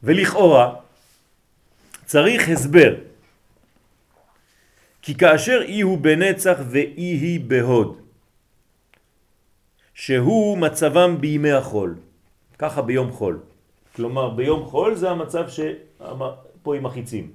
ולכאורה 0.06 0.76
צריך 2.06 2.50
הסבר. 2.50 2.94
כי 5.02 5.18
כאשר 5.18 5.62
אי 5.62 5.82
הוא 5.82 5.98
בנצח 5.98 6.58
ואי 6.70 7.12
היא 7.22 7.40
בהוד, 7.40 8.02
שהוא 9.94 10.58
מצבם 10.58 11.18
בימי 11.20 11.52
החול, 11.52 11.96
ככה 12.58 12.82
ביום 12.82 13.12
חול. 13.12 13.40
כלומר 13.96 14.30
ביום 14.30 14.66
חול 14.66 14.96
זה 14.96 15.10
המצב 15.10 15.46
שפה 15.50 16.76
עם 16.76 16.86
החיצים. 16.86 17.32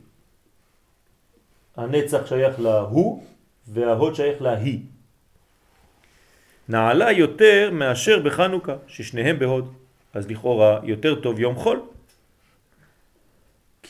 הנצח 1.76 2.26
שייך 2.26 2.60
להוא 2.60 3.22
וההוד 3.68 4.14
שייך 4.14 4.42
להיא. 4.42 4.78
נעלה 6.68 7.12
יותר 7.12 7.70
מאשר 7.72 8.22
בחנוכה, 8.22 8.74
ששניהם 8.86 9.38
בהוד. 9.38 9.74
אז 10.14 10.30
לכאורה 10.30 10.80
יותר 10.82 11.20
טוב 11.20 11.40
יום 11.40 11.54
חול. 11.54 11.80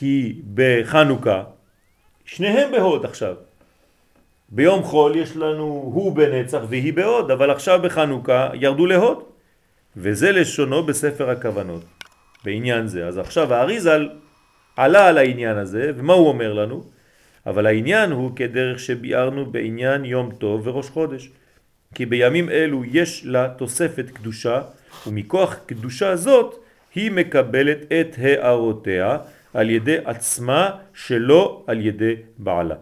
כי 0.01 0.41
בחנוכה 0.53 1.43
שניהם 2.25 2.71
בהוד 2.71 3.05
עכשיו. 3.05 3.35
ביום 4.49 4.83
חול 4.83 5.15
יש 5.15 5.37
לנו 5.37 5.63
הוא 5.93 6.15
בנצח 6.15 6.61
והיא 6.69 6.93
בהוד, 6.93 7.31
אבל 7.31 7.51
עכשיו 7.51 7.79
בחנוכה 7.83 8.49
ירדו 8.53 8.85
להוד. 8.85 9.23
וזה 9.97 10.31
לשונו 10.31 10.83
בספר 10.83 11.29
הכוונות, 11.29 11.83
בעניין 12.45 12.87
זה. 12.87 13.07
אז 13.07 13.17
עכשיו 13.17 13.53
האריזל 13.53 14.09
עלה 14.75 15.07
על 15.07 15.17
העניין 15.17 15.57
הזה, 15.57 15.91
ומה 15.95 16.13
הוא 16.13 16.27
אומר 16.27 16.53
לנו? 16.53 16.83
אבל 17.45 17.65
העניין 17.65 18.11
הוא 18.11 18.31
כדרך 18.35 18.79
שביארנו 18.79 19.45
בעניין 19.45 20.05
יום 20.05 20.31
טוב 20.37 20.67
וראש 20.67 20.89
חודש. 20.89 21.29
כי 21.95 22.05
בימים 22.05 22.49
אלו 22.49 22.85
יש 22.85 23.25
לה 23.25 23.49
תוספת 23.57 24.09
קדושה, 24.09 24.61
ומכוח 25.07 25.55
קדושה 25.65 26.15
זאת 26.15 26.55
היא 26.95 27.11
מקבלת 27.11 27.77
את 27.91 28.15
הערותיה 28.17 29.17
על 29.53 29.69
ידי 29.69 29.97
עצמה 30.05 30.69
שלא 30.93 31.63
על 31.67 31.85
ידי 31.85 32.15
בעלה. 32.37 32.75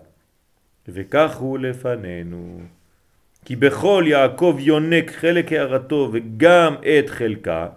וכך 0.87 1.37
הוא 1.37 1.59
לפנינו. 1.59 2.61
כי 3.45 3.55
בכל 3.55 4.03
יעקב 4.07 4.57
יונק 4.59 5.11
חלק 5.11 5.53
הערתו 5.53 6.09
וגם 6.13 6.75
את 6.75 7.09
חלקה, 7.09 7.67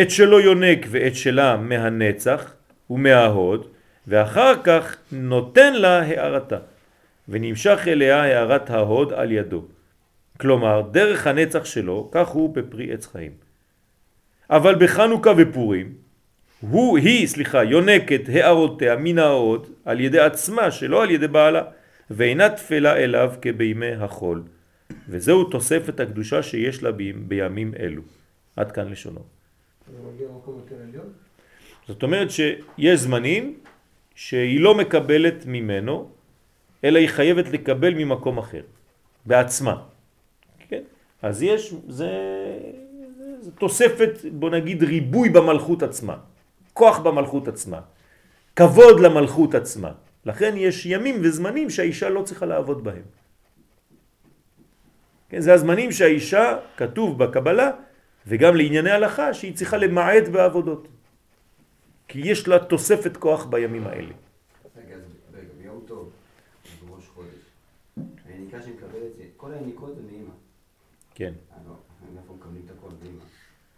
את 0.00 0.10
שלו 0.10 0.40
יונק 0.40 0.86
ואת 0.90 1.14
שלה 1.16 1.56
מהנצח 1.56 2.54
ומההוד, 2.90 3.66
ואחר 4.06 4.62
כך 4.64 4.96
נותן 5.12 5.74
לה 5.74 6.02
הערתה, 6.02 6.58
ונמשך 7.28 7.84
אליה 7.86 8.22
הערת 8.22 8.70
ההוד 8.70 9.12
על 9.12 9.32
ידו. 9.32 9.64
כלומר, 10.40 10.82
דרך 10.90 11.26
הנצח 11.26 11.64
שלו, 11.64 12.08
כך 12.12 12.28
הוא 12.28 12.54
בפרי 12.54 12.92
עץ 12.92 13.06
חיים. 13.06 13.32
אבל 14.50 14.74
בחנוכה 14.74 15.30
ופורים, 15.36 15.92
הוא, 16.70 16.98
היא, 16.98 17.26
סליחה, 17.26 17.64
יונקת 17.64 18.20
הערותיה 18.28 18.96
מן 18.96 19.18
ההוד 19.18 19.66
על 19.84 20.00
ידי 20.00 20.20
עצמה, 20.20 20.70
שלא 20.70 21.02
על 21.02 21.10
ידי 21.10 21.28
בעלה, 21.28 21.62
ואינה 22.10 22.48
תפלה 22.48 22.96
אליו 22.96 23.32
כבימי 23.42 23.92
החול. 23.92 24.42
וזהו 25.08 25.44
תוספת 25.44 26.00
הקדושה 26.00 26.42
שיש 26.42 26.82
לה 26.82 26.90
בימים 27.28 27.74
אלו. 27.78 28.02
עד 28.56 28.72
כאן 28.72 28.88
לשונו. 28.88 29.20
זאת 31.88 32.02
אומרת 32.02 32.30
שיש 32.30 33.00
זמנים 33.00 33.54
שהיא 34.14 34.60
לא 34.60 34.74
מקבלת 34.74 35.46
ממנו, 35.46 36.10
אלא 36.84 36.98
היא 36.98 37.08
חייבת 37.08 37.48
לקבל 37.48 37.94
ממקום 37.94 38.38
אחר, 38.38 38.62
בעצמה. 39.26 39.82
כן? 40.68 40.82
אז 41.22 41.42
יש, 41.42 41.74
זה, 41.88 42.10
זה 43.40 43.50
תוספת, 43.58 44.18
בוא 44.32 44.50
נגיד, 44.50 44.82
ריבוי 44.82 45.28
במלכות 45.28 45.82
עצמה, 45.82 46.16
כוח 46.74 46.98
במלכות 46.98 47.48
עצמה, 47.48 47.80
כבוד 48.56 49.00
למלכות 49.00 49.54
עצמה. 49.54 49.92
לכן 50.26 50.54
יש 50.56 50.86
ימים 50.86 51.16
וזמנים 51.22 51.70
שהאישה 51.70 52.08
לא 52.08 52.22
צריכה 52.22 52.46
לעבוד 52.46 52.84
בהם. 52.84 53.02
כן, 55.28 55.40
זה 55.40 55.54
הזמנים 55.54 55.92
שהאישה, 55.92 56.58
כתוב 56.76 57.18
בקבלה, 57.24 57.70
וגם 58.26 58.56
לענייני 58.56 58.90
הלכה, 58.90 59.34
שהיא 59.34 59.54
צריכה 59.56 59.76
למעט 59.76 60.28
בעבודות. 60.28 60.88
כי 62.08 62.18
יש 62.18 62.48
לה 62.48 62.58
תוספת 62.58 63.16
כוח 63.16 63.44
בימים 63.44 63.86
האלה. 63.86 64.14
רגע, 64.76 64.96
רגע, 65.34 65.48
ביום 65.58 65.80
טוב, 65.86 66.10
בראש 66.86 67.08
חודש, 67.14 67.38
היניקה 68.28 68.62
שמקבלת, 68.62 69.12
כל 69.36 69.52
היניקות 69.52 69.96
זה 69.96 70.02
מאמא. 70.02 70.34
כן. 71.14 71.32
לא, 71.66 71.74
מאיפה 72.14 72.34
מקבלים 72.34 72.62
את 72.66 72.70
הכל? 72.70 72.88
מאמא. 72.88 73.24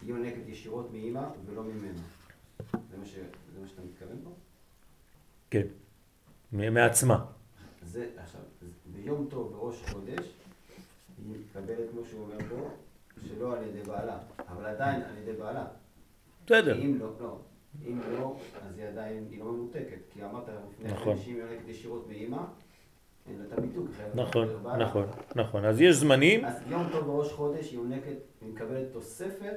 היא 0.01 0.09
יונקת 0.09 0.47
ישירות 0.47 0.89
מאמא 0.93 1.23
ולא 1.45 1.63
ממנה. 1.63 2.01
זה 2.91 2.97
מה 2.97 3.05
ש- 3.05 3.15
זה 3.53 3.59
מה 3.61 3.67
שאתה 3.67 3.81
מתכוון 3.81 4.17
פה? 4.23 4.29
כן. 5.49 5.67
מעצמה. 6.51 7.25
זה, 7.83 8.09
עכשיו, 8.17 8.41
ביום 8.85 9.27
טוב 9.29 9.51
בראש 9.51 9.83
חודש, 9.91 10.25
היא 11.17 11.35
מקבלת, 11.39 11.89
כמו 11.91 12.01
שהוא 12.05 12.21
אומר 12.23 12.37
פה, 12.49 12.69
שלא 13.27 13.57
על 13.57 13.63
ידי 13.63 13.81
בעלה, 13.83 14.17
אבל 14.47 14.65
עדיין 14.65 15.01
על 15.01 15.17
ידי 15.17 15.33
בעלה. 15.33 15.65
בסדר. 16.45 16.81
אם 16.85 16.97
לא, 16.99 17.09
לא, 17.21 17.39
אם 17.87 17.99
לא, 18.11 18.37
אז 18.61 18.77
היא 18.79 18.87
עדיין, 18.87 19.27
היא 19.31 19.39
לא 19.39 19.51
מנותקת. 19.51 19.97
כי 20.13 20.23
אמרת 20.25 20.43
לפני 20.71 20.91
נכון. 20.91 21.15
כן 21.15 21.21
שאם 21.23 21.33
היא 21.35 21.41
יונקת 21.43 21.67
ישירות 21.67 22.07
הביטוק. 23.51 23.87
חייבת 23.97 24.15
נכון. 24.15 24.47
נכון, 24.79 25.05
נכון. 25.35 25.65
אז 25.65 25.81
יש 25.81 25.95
זמנים, 25.95 26.45
אז 26.45 26.53
יום 26.69 26.83
טוב 26.91 27.05
בראש 27.05 27.31
חודש 27.31 27.71
היא 27.71 27.79
יונקת, 27.79 28.17
היא 28.41 28.53
מקבלת 28.53 28.91
תוספת, 28.91 29.55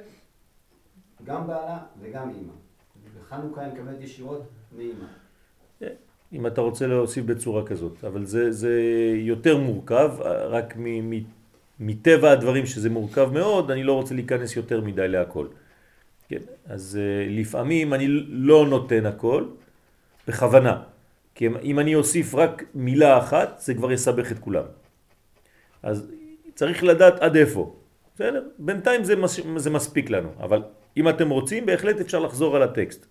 גם 1.23 1.47
בעלה 1.47 1.85
וגם 1.99 2.29
אימא. 2.29 2.53
בחנוכה 3.19 3.61
היא 3.61 3.73
מקבלת 3.73 4.01
ישירות 4.01 4.43
מאימא. 4.77 5.05
אם 6.33 6.47
אתה 6.47 6.61
רוצה 6.61 6.87
להוסיף 6.87 7.25
בצורה 7.25 7.65
כזאת, 7.65 8.03
אבל 8.03 8.25
זה, 8.25 8.51
זה 8.51 8.81
יותר 9.15 9.57
מורכב, 9.57 10.11
רק 10.49 10.73
מ, 10.77 11.09
מ, 11.09 11.19
מטבע 11.79 12.31
הדברים 12.31 12.65
שזה 12.65 12.89
מורכב 12.89 13.29
מאוד, 13.33 13.71
אני 13.71 13.83
לא 13.83 13.93
רוצה 13.93 14.15
להיכנס 14.15 14.55
יותר 14.55 14.81
מדי 14.81 15.07
להכל. 15.07 15.47
כן, 16.29 16.41
אז 16.65 16.99
אה, 17.01 17.25
לפעמים 17.29 17.93
אני 17.93 18.07
לא 18.27 18.67
נותן 18.67 19.05
הכל, 19.05 19.45
בכוונה, 20.27 20.83
כי 21.35 21.47
אם 21.63 21.79
אני 21.79 21.95
אוסיף 21.95 22.35
רק 22.35 22.63
מילה 22.75 23.17
אחת, 23.17 23.59
זה 23.59 23.73
כבר 23.73 23.91
יסבך 23.91 24.31
את 24.31 24.39
כולם. 24.39 24.63
אז 25.83 26.11
צריך 26.55 26.83
לדעת 26.83 27.19
עד 27.19 27.35
איפה. 27.35 27.75
בסדר? 28.15 28.43
בינתיים 28.59 29.03
זה, 29.03 29.15
מס, 29.15 29.39
זה 29.57 29.69
מספיק 29.69 30.09
לנו, 30.09 30.29
אבל 30.39 30.63
אם 30.97 31.09
אתם 31.09 31.29
רוצים, 31.29 31.65
בהחלט 31.65 31.99
אפשר 31.99 32.19
לחזור 32.19 32.55
על 32.55 32.63
הטקסט. 32.63 33.05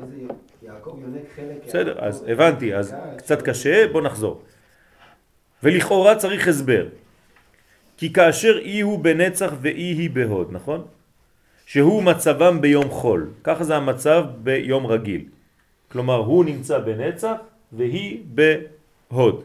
מה 0.00 0.06
זה 0.06 0.16
יעקב 0.62 0.98
יונק 1.02 1.22
חלק? 1.36 1.66
בסדר, 1.66 1.98
אז 1.98 2.24
הבנתי, 2.28 2.74
אז 2.74 2.90
חלקה, 2.90 3.16
קצת 3.16 3.42
קשה, 3.42 3.86
בוא 3.92 4.02
נחזור. 4.02 4.42
ולכאורה 5.62 6.16
צריך 6.16 6.48
הסבר. 6.48 6.86
כי 7.96 8.12
כאשר 8.12 8.58
אי 8.58 8.80
הוא 8.80 8.98
בנצח 8.98 9.52
ואי 9.60 9.92
היא 9.92 10.10
בהוד, 10.10 10.48
נכון? 10.50 10.84
שהוא 11.66 12.02
מצבם 12.02 12.60
ביום 12.60 12.88
חול. 12.88 13.30
ככה 13.44 13.64
זה 13.64 13.76
המצב 13.76 14.24
ביום 14.42 14.86
רגיל. 14.86 15.24
כלומר, 15.92 16.16
הוא 16.16 16.44
נמצא 16.44 16.78
בנצח 16.78 17.36
והיא 17.72 18.22
בהוד. 18.34 19.44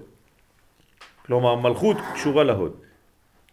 כלומר, 1.25 1.55
מלכות 1.55 1.97
קשורה 2.13 2.43
להוד. 2.43 2.73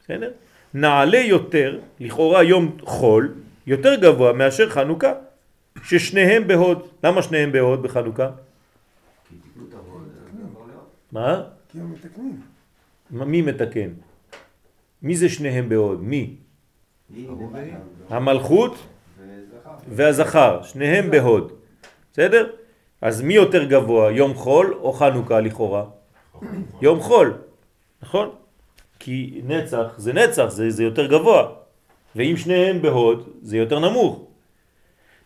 בסדר? 0.04 0.30
נעלה 0.74 1.18
יותר, 1.18 1.78
לכאורה 2.00 2.42
יום 2.42 2.76
חול, 2.80 3.34
יותר 3.66 3.94
גבוה 3.94 4.32
מאשר 4.32 4.70
חנוכה, 4.70 5.12
ששניהם 5.84 6.48
בהוד. 6.48 6.88
למה 7.04 7.22
שניהם 7.22 7.52
בהוד 7.52 7.82
בחנוכה? 7.82 8.30
יעבור 9.72 10.66
לעוד. 10.68 10.86
מה? 11.12 11.42
כי 11.68 11.78
הם 11.78 11.92
מתקנים. 11.92 12.40
מי 13.10 13.42
מתקן? 13.42 13.90
מי 15.02 15.16
זה 15.16 15.28
שניהם 15.28 15.68
בהוד? 15.68 16.02
מי? 16.02 16.36
המלכות. 18.08 18.74
והזכר, 19.88 20.62
שניהם 20.62 21.10
בהוד. 21.10 21.52
בסדר? 22.12 22.50
אז 23.00 23.22
מי 23.22 23.34
יותר 23.34 23.64
גבוה, 23.64 24.10
יום 24.10 24.34
חול 24.34 24.74
או 24.74 24.92
חנוכה 24.92 25.40
לכאורה? 25.40 25.84
יום 26.80 27.00
חול, 27.00 27.34
נכון? 28.02 28.30
כי 28.98 29.40
נצח 29.44 29.94
זה 29.96 30.12
נצח, 30.12 30.46
זה, 30.48 30.70
זה 30.70 30.84
יותר 30.84 31.06
גבוה. 31.06 31.61
ואם 32.16 32.36
שניהם 32.36 32.82
בהוד, 32.82 33.28
זה 33.42 33.56
יותר 33.56 33.78
נמוך. 33.78 34.26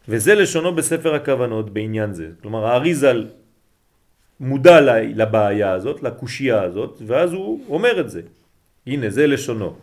וזה 0.08 0.34
לשונו 0.34 0.74
בספר 0.74 1.14
הכוונות 1.14 1.70
בעניין 1.70 2.12
זה. 2.14 2.28
כלומר, 2.42 2.66
האריזל 2.66 3.26
מודע 4.40 4.80
לבעיה 5.14 5.72
הזאת, 5.72 6.02
לקושייה 6.02 6.62
הזאת, 6.62 7.02
ואז 7.06 7.32
הוא 7.32 7.60
אומר 7.68 8.00
את 8.00 8.10
זה. 8.10 8.22
הנה, 8.86 9.10
זה 9.10 9.26
לשונו. 9.26 9.74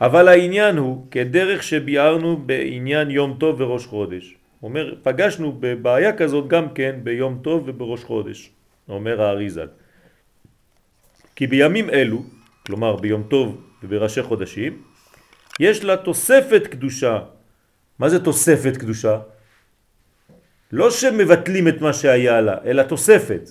אבל 0.00 0.28
העניין 0.28 0.76
הוא, 0.76 1.06
כדרך 1.10 1.62
שביארנו 1.62 2.36
בעניין 2.36 3.10
יום 3.10 3.36
טוב 3.40 3.60
וראש 3.60 3.86
חודש. 3.86 4.34
אומר, 4.62 4.94
פגשנו 5.02 5.56
בבעיה 5.60 6.12
כזאת 6.16 6.48
גם 6.48 6.74
כן 6.74 7.00
ביום 7.02 7.38
טוב 7.42 7.62
ובראש 7.66 8.04
חודש, 8.04 8.50
אומר 8.88 9.22
האריזל. 9.22 9.68
כי 11.36 11.46
בימים 11.46 11.90
אלו, 11.90 12.22
כלומר 12.66 12.96
ביום 12.96 13.22
טוב 13.28 13.60
ובראשי 13.82 14.22
חודשים, 14.22 14.82
יש 15.60 15.84
לה 15.84 15.96
תוספת 15.96 16.66
קדושה. 16.66 17.18
מה 17.98 18.08
זה 18.08 18.24
תוספת 18.24 18.76
קדושה? 18.76 19.18
לא 20.72 20.90
שמבטלים 20.90 21.68
את 21.68 21.80
מה 21.80 21.92
שהיה 21.92 22.40
לה, 22.40 22.56
אלא 22.64 22.82
תוספת. 22.82 23.50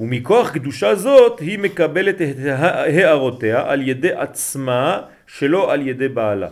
ומכוח 0.00 0.50
קדושה 0.50 0.94
זאת 0.94 1.40
היא 1.40 1.58
מקבלת 1.58 2.22
את 2.22 2.36
הערותיה 2.46 3.70
על 3.70 3.88
ידי 3.88 4.12
עצמה 4.12 5.02
שלא 5.26 5.72
על 5.72 5.88
ידי 5.88 6.08
בעלה. 6.08 6.48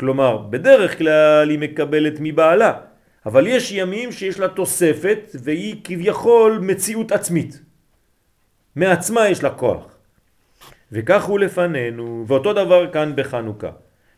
כלומר, 0.00 0.36
בדרך 0.36 0.98
כלל 0.98 1.50
היא 1.50 1.58
מקבלת 1.58 2.14
מבעלה, 2.20 2.72
אבל 3.26 3.46
יש 3.46 3.72
ימים 3.72 4.12
שיש 4.12 4.38
לה 4.38 4.48
תוספת 4.48 5.36
והיא 5.44 5.76
כביכול 5.84 6.58
מציאות 6.62 7.12
עצמית. 7.12 7.60
מעצמה 8.76 9.28
יש 9.28 9.42
לה 9.42 9.50
כוח. 9.50 9.89
וכך 10.92 11.24
הוא 11.24 11.38
לפנינו, 11.38 12.24
ואותו 12.26 12.52
דבר 12.52 12.92
כאן 12.92 13.12
בחנוכה. 13.16 13.70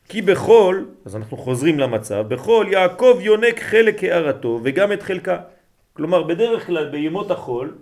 כי 0.08 0.22
בכל, 0.22 0.84
אז 1.04 1.16
אנחנו 1.16 1.36
חוזרים 1.36 1.78
למצב, 1.80 2.24
בכל 2.28 2.66
יעקב 2.70 3.18
יונק 3.20 3.60
חלק 3.60 4.04
הערתו 4.04 4.60
וגם 4.62 4.92
את 4.92 5.02
חלקה. 5.02 5.38
כלומר, 5.92 6.22
בדרך 6.22 6.66
כלל 6.66 6.88
בימות 6.88 7.30
החול, 7.30 7.74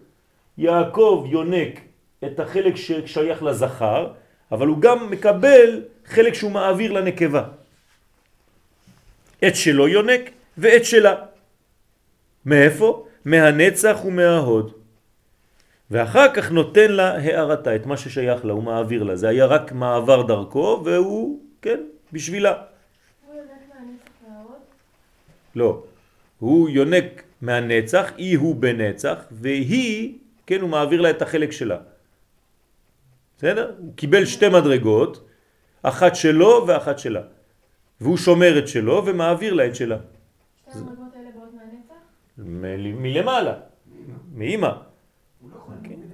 יעקב 0.58 1.26
יונק 1.30 1.80
את 2.24 2.40
החלק 2.40 2.76
ששייך 2.76 3.42
לזכר, 3.42 4.12
אבל 4.52 4.66
הוא 4.66 4.78
גם 4.80 5.10
מקבל 5.10 5.82
חלק 6.06 6.34
שהוא 6.34 6.50
מעביר 6.50 6.92
לנקבה. 6.92 7.44
את 9.46 9.56
שלו 9.56 9.88
יונק 9.88 10.20
ואת 10.58 10.84
שלה. 10.84 11.14
מאיפה? 12.46 13.06
מהנצח 13.24 14.04
ומההוד. 14.04 14.79
ואחר 15.90 16.34
כך 16.34 16.50
נותן 16.50 16.92
לה 16.92 17.16
הערתה, 17.16 17.76
את 17.76 17.86
מה 17.86 17.96
ששייך 17.96 18.44
לה, 18.44 18.52
הוא 18.52 18.62
מעביר 18.62 19.02
לה. 19.02 19.16
זה 19.16 19.28
היה 19.28 19.46
רק 19.46 19.72
מעבר 19.72 20.22
דרכו, 20.22 20.82
והוא, 20.84 21.40
כן, 21.62 21.80
בשבילה. 22.12 22.54
הוא 23.26 23.34
יונק 23.34 23.50
מהנצח? 23.74 24.10
לא. 25.54 25.82
הוא 26.38 26.68
יונק 26.68 27.22
מהנצח, 27.42 28.12
היא 28.16 28.38
הוא 28.38 28.56
בנצח, 28.56 29.18
והיא, 29.30 30.18
כן, 30.46 30.60
הוא 30.60 30.70
מעביר 30.70 31.00
לה 31.00 31.10
את 31.10 31.22
החלק 31.22 31.52
שלה. 31.52 31.78
בסדר? 33.38 33.74
הוא 33.78 33.92
קיבל 33.96 34.24
שתי 34.24 34.48
מדרגות, 34.48 35.26
אחת 35.82 36.16
שלו 36.16 36.64
ואחת 36.66 36.98
שלה. 36.98 37.22
והוא 38.00 38.16
שומר 38.16 38.58
את 38.58 38.68
שלו 38.68 39.06
ומעביר 39.06 39.54
לה 39.54 39.66
את 39.66 39.74
שלה. 39.74 39.96
שתי 39.96 40.78
המדרגות 40.78 41.14
האלה 41.16 41.28
באות 41.34 41.54
מהנצח? 41.54 41.94
מלמעלה, 42.38 43.54
מאמא. 44.34 44.89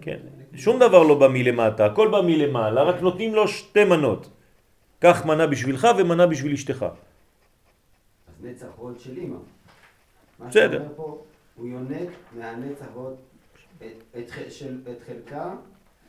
כן. 0.07 0.19
שום 0.55 0.79
דבר 0.79 1.03
לא 1.03 1.19
בא 1.19 1.29
מלמטה, 1.29 1.87
הכל 1.87 2.09
בא 2.09 2.21
מלמעלה, 2.21 2.83
רק 2.83 3.03
נותנים 3.03 3.35
לו 3.35 3.49
שתי 3.49 3.85
מנות. 3.85 4.31
קח 4.99 5.27
מנה 5.27 5.47
בשבילך 5.47 5.89
ומנה 5.99 6.27
בשביל 6.27 6.53
אשתך. 6.53 6.87
אז 8.29 8.45
נצח 8.45 8.67
ועוד 8.79 9.01
של 9.01 9.17
אימא. 9.17 9.37
מה 10.39 10.47
בסדר. 10.47 10.73
שאתה 10.73 10.77
אומר 10.77 10.95
פה, 10.97 11.23
הוא 11.57 11.69
יונק 11.69 12.09
מהנצח 12.39 12.87
ועוד 12.95 13.17
את, 13.83 14.31
חלקה 15.07 15.55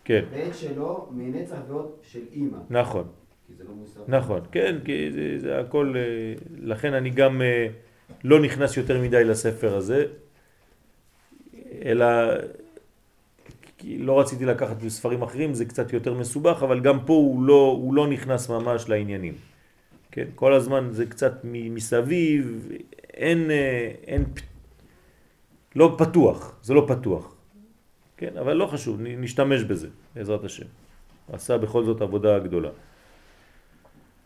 כן, 0.05 0.25
ואת 0.31 0.55
שלו 0.55 1.09
מנצח 1.11 1.57
ועוד 1.67 1.91
של 2.03 2.21
אימא. 2.31 2.57
נכון, 2.69 3.07
כי 3.47 3.53
זה 3.53 3.63
לא 3.63 3.69
מוסר. 3.69 4.01
נכון, 4.07 4.41
כן, 4.51 4.75
כי 4.85 5.11
זה, 5.11 5.39
זה 5.39 5.59
הכל, 5.59 5.93
אה, 5.97 6.33
לכן 6.61 6.93
אני 6.93 7.09
גם 7.09 7.41
אה, 7.41 7.67
לא 8.23 8.39
נכנס 8.39 8.77
יותר 8.77 9.01
מדי 9.01 9.23
לספר 9.23 9.75
הזה, 9.75 10.05
אלא 11.81 12.05
כי 13.77 13.97
לא 13.97 14.19
רציתי 14.19 14.45
לקחת 14.45 14.87
ספרים 14.87 15.21
אחרים, 15.21 15.53
זה 15.53 15.65
קצת 15.65 15.93
יותר 15.93 16.13
מסובך, 16.13 16.63
אבל 16.63 16.79
גם 16.79 16.99
פה 17.05 17.13
הוא 17.13 17.43
לא, 17.43 17.77
הוא 17.81 17.93
לא 17.93 18.07
נכנס 18.07 18.49
ממש 18.49 18.89
לעניינים. 18.89 19.33
כן, 20.11 20.25
כל 20.35 20.53
הזמן 20.53 20.87
זה 20.91 21.05
קצת 21.05 21.33
מסביב, 21.43 22.67
אין, 23.13 23.51
אה, 23.51 23.91
אין, 24.07 24.23
לא 25.75 25.95
פתוח, 25.97 26.59
זה 26.63 26.73
לא 26.73 26.85
פתוח. 26.87 27.33
כן, 28.17 28.37
אבל 28.39 28.53
לא 28.53 28.65
חשוב, 28.65 28.97
נשתמש 29.01 29.61
בזה, 29.61 29.87
בעזרת 30.15 30.43
השם. 30.43 30.65
עשה 31.33 31.57
בכל 31.57 31.83
זאת 31.85 32.01
עבודה 32.01 32.39
גדולה. 32.39 32.69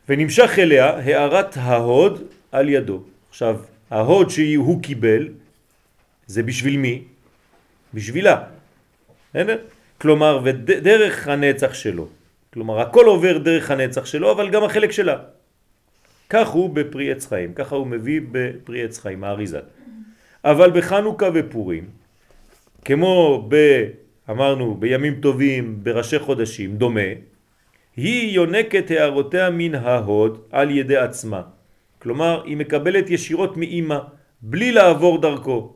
ונמשך 0.09 0.51
אליה 0.57 0.89
הערת 0.99 1.57
ההוד 1.57 2.23
על 2.51 2.69
ידו. 2.69 3.03
עכשיו, 3.29 3.59
ההוד 3.89 4.29
שהוא 4.29 4.83
קיבל, 4.83 5.27
זה 6.27 6.43
בשביל 6.43 6.77
מי? 6.77 7.03
בשבילה. 7.93 8.43
בסדר? 9.33 9.57
כלומר, 9.97 10.39
ודרך 10.43 11.27
הנצח 11.27 11.73
שלו. 11.73 12.07
כלומר, 12.53 12.79
הכל 12.79 13.05
עובר 13.05 13.37
דרך 13.37 13.71
הנצח 13.71 14.05
שלו, 14.05 14.31
אבל 14.31 14.49
גם 14.49 14.63
החלק 14.63 14.91
שלה. 14.91 15.17
כך 16.29 16.47
הוא 16.47 16.69
בפרי 16.69 17.11
עץ 17.11 17.27
חיים, 17.27 17.53
ככה 17.53 17.75
הוא 17.75 17.87
מביא 17.87 18.21
בפרי 18.31 18.83
עץ 18.83 18.99
חיים, 18.99 19.23
האריזל. 19.23 19.65
אבל 20.43 20.71
בחנוכה 20.71 21.29
ופורים, 21.33 21.85
כמו 22.85 23.45
ב... 23.49 23.55
אמרנו, 24.29 24.75
בימים 24.75 25.15
טובים, 25.21 25.79
בראשי 25.83 26.19
חודשים, 26.19 26.75
דומה, 26.75 27.09
היא 27.95 28.35
יונקת 28.35 28.91
הערותיה 28.91 29.49
מן 29.49 29.75
ההוד 29.75 30.41
על 30.51 30.71
ידי 30.71 30.97
עצמה. 30.97 31.41
כלומר, 31.99 32.43
היא 32.45 32.57
מקבלת 32.57 33.09
ישירות 33.09 33.57
מאימא, 33.57 33.99
בלי 34.41 34.71
לעבור 34.71 35.21
דרכו. 35.21 35.73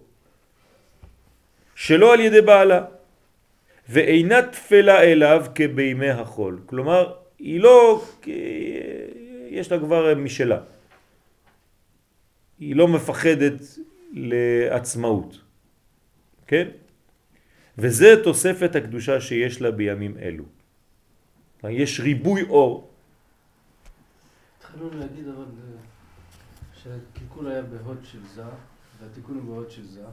שלא 1.76 2.14
על 2.14 2.20
ידי 2.20 2.42
בעלה. 2.42 2.95
ואינה 3.90 4.42
תפלה 4.42 5.02
אליו 5.02 5.46
כבימי 5.56 6.10
החול. 6.10 6.62
כלומר, 6.66 7.14
היא 7.40 7.60
לא... 7.60 8.06
יש 9.50 9.72
לה 9.72 9.80
כבר 9.80 10.16
משלה. 10.16 10.60
היא 12.60 12.76
לא 12.76 12.88
מפחדת 12.88 13.54
לעצמאות. 14.14 15.42
כן? 16.48 16.68
וזה 17.78 18.24
תוספת 18.24 18.76
הקדושה 18.76 19.22
שיש 19.22 19.62
לה 19.62 19.72
בימים 19.72 20.18
אלו. 20.18 20.44
יש 21.70 22.00
ריבוי 22.00 22.44
אור. 22.44 22.90
התחלנו 24.58 24.90
להגיד 25.00 25.28
אבל 25.28 25.44
אה, 25.44 25.78
שהקלקול 26.74 27.48
היה 27.48 27.62
בהוד 27.62 27.98
של 28.04 28.26
זר, 28.36 28.50
והתיקון 29.02 29.36
הוא 29.36 29.44
בהוד 29.44 29.72
של 29.72 29.86
זר, 29.88 30.10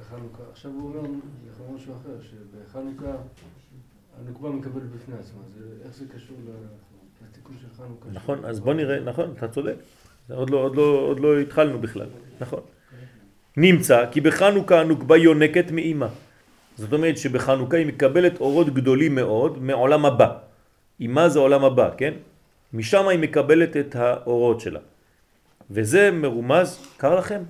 בחנוכה. 0.00 0.42
עכשיו 0.52 0.70
הוא 0.70 0.88
אומר 0.88 1.08
לך 1.50 1.60
משהו 1.74 1.94
אחר, 1.94 2.16
שבחנוכה 2.22 3.16
הנוקבה 4.20 4.50
מקבלת 4.50 4.90
בפני 4.90 5.14
עצמה. 5.18 5.40
איך 5.84 5.94
זה 5.94 6.04
קשור 6.14 6.36
לתיקון 7.24 7.56
של 7.60 7.66
חנוכה? 7.76 8.08
נכון, 8.12 8.44
אז 8.44 8.60
בוא 8.60 8.74
נראה, 8.74 9.00
נכון, 9.00 9.34
אתה 9.36 9.48
צודק. 9.48 9.74
עוד 10.30 10.50
לא, 10.50 10.56
עוד 10.56 10.76
לא, 10.76 10.82
עוד 10.82 11.20
לא 11.20 11.40
התחלנו 11.40 11.78
בכלל, 11.78 12.06
נכון. 12.40 12.60
נמצא 13.56 14.04
כי 14.10 14.20
בחנוכה 14.20 14.80
הנוקבה 14.80 15.16
יונקת 15.16 15.70
מאימא. 15.70 16.06
זאת 16.76 16.92
אומרת 16.92 17.18
שבחנוכה 17.18 17.76
היא 17.76 17.86
מקבלת 17.86 18.40
אורות 18.40 18.74
גדולים 18.74 19.14
מאוד 19.14 19.62
מעולם 19.62 20.06
הבא. 20.06 20.38
אימה 21.00 21.28
זה 21.28 21.38
עולם 21.38 21.64
הבא, 21.64 21.90
כן? 21.96 22.14
משם 22.72 23.08
היא 23.08 23.18
מקבלת 23.18 23.76
את 23.76 23.96
האורות 23.96 24.60
שלה. 24.60 24.80
וזה 25.70 26.10
מרומז, 26.10 26.78
קר 26.96 27.14
לכם? 27.14 27.42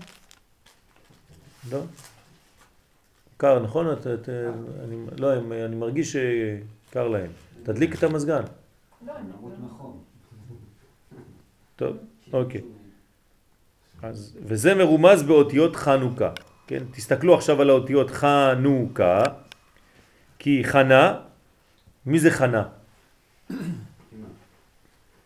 לא? 1.73 1.81
קר, 3.37 3.59
נכון? 3.59 3.93
את, 3.93 4.07
את, 4.07 4.29
אני, 4.85 4.97
לא, 5.19 5.33
אני, 5.33 5.65
אני 5.65 5.77
מרגיש 5.77 6.17
שקר 6.17 7.09
להם. 7.09 7.31
תדליק 7.63 7.95
את 7.95 8.03
המזגן. 8.03 8.43
לא, 9.07 9.13
לא. 9.13 9.49
נכון. 9.67 9.99
טוב, 11.77 11.97
אוקיי. 12.33 12.61
אז, 14.03 14.39
וזה 14.43 14.75
מרומז 14.75 15.23
באותיות 15.23 15.77
חנוכה. 15.77 16.31
כן? 16.67 16.83
תסתכלו 16.91 17.35
עכשיו 17.35 17.61
על 17.61 17.71
האותיות 17.71 18.11
חנוכה, 18.11 19.23
כי 20.39 20.65
חנה, 20.65 21.21
מי 22.07 22.19
זה 22.19 22.31
חנה? 22.31 22.63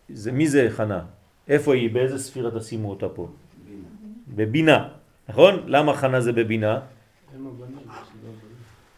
זה, 0.09 0.33
מי 0.33 0.49
זה 0.49 0.69
חנה? 0.71 1.05
איפה 1.49 1.75
היא? 1.75 1.91
באיזה 1.91 2.19
ספירה 2.19 2.51
תשימו 2.59 2.91
אותה 2.91 3.09
פה? 3.09 3.29
בינה. 3.65 3.87
בבינה, 4.29 4.89
נכון? 5.29 5.55
למה 5.67 5.95
חנה 5.95 6.21
זה 6.21 6.33
בבינה? 6.33 6.81
לא. 7.39 7.51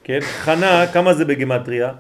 כן? 0.05 0.21
חנה, 0.21 0.87
כמה 0.93 1.15
זה 1.15 1.25
בגמטריה? 1.25 1.93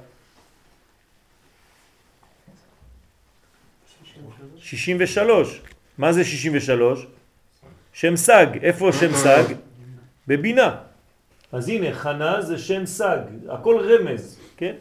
63. 4.58 5.60
מה 5.98 6.12
זה 6.12 6.24
63? 6.24 7.06
שם 7.92 8.16
סג. 8.16 8.46
איפה 8.62 8.92
שם 8.92 9.12
סג? 9.14 9.44
בבינה. 10.26 10.76
אז 11.52 11.68
הנה, 11.68 11.94
חנה 11.94 12.42
זה 12.42 12.58
שם 12.58 12.86
סג. 12.86 13.18
הכל 13.48 13.76
רמז, 13.80 14.38
כן? 14.56 14.74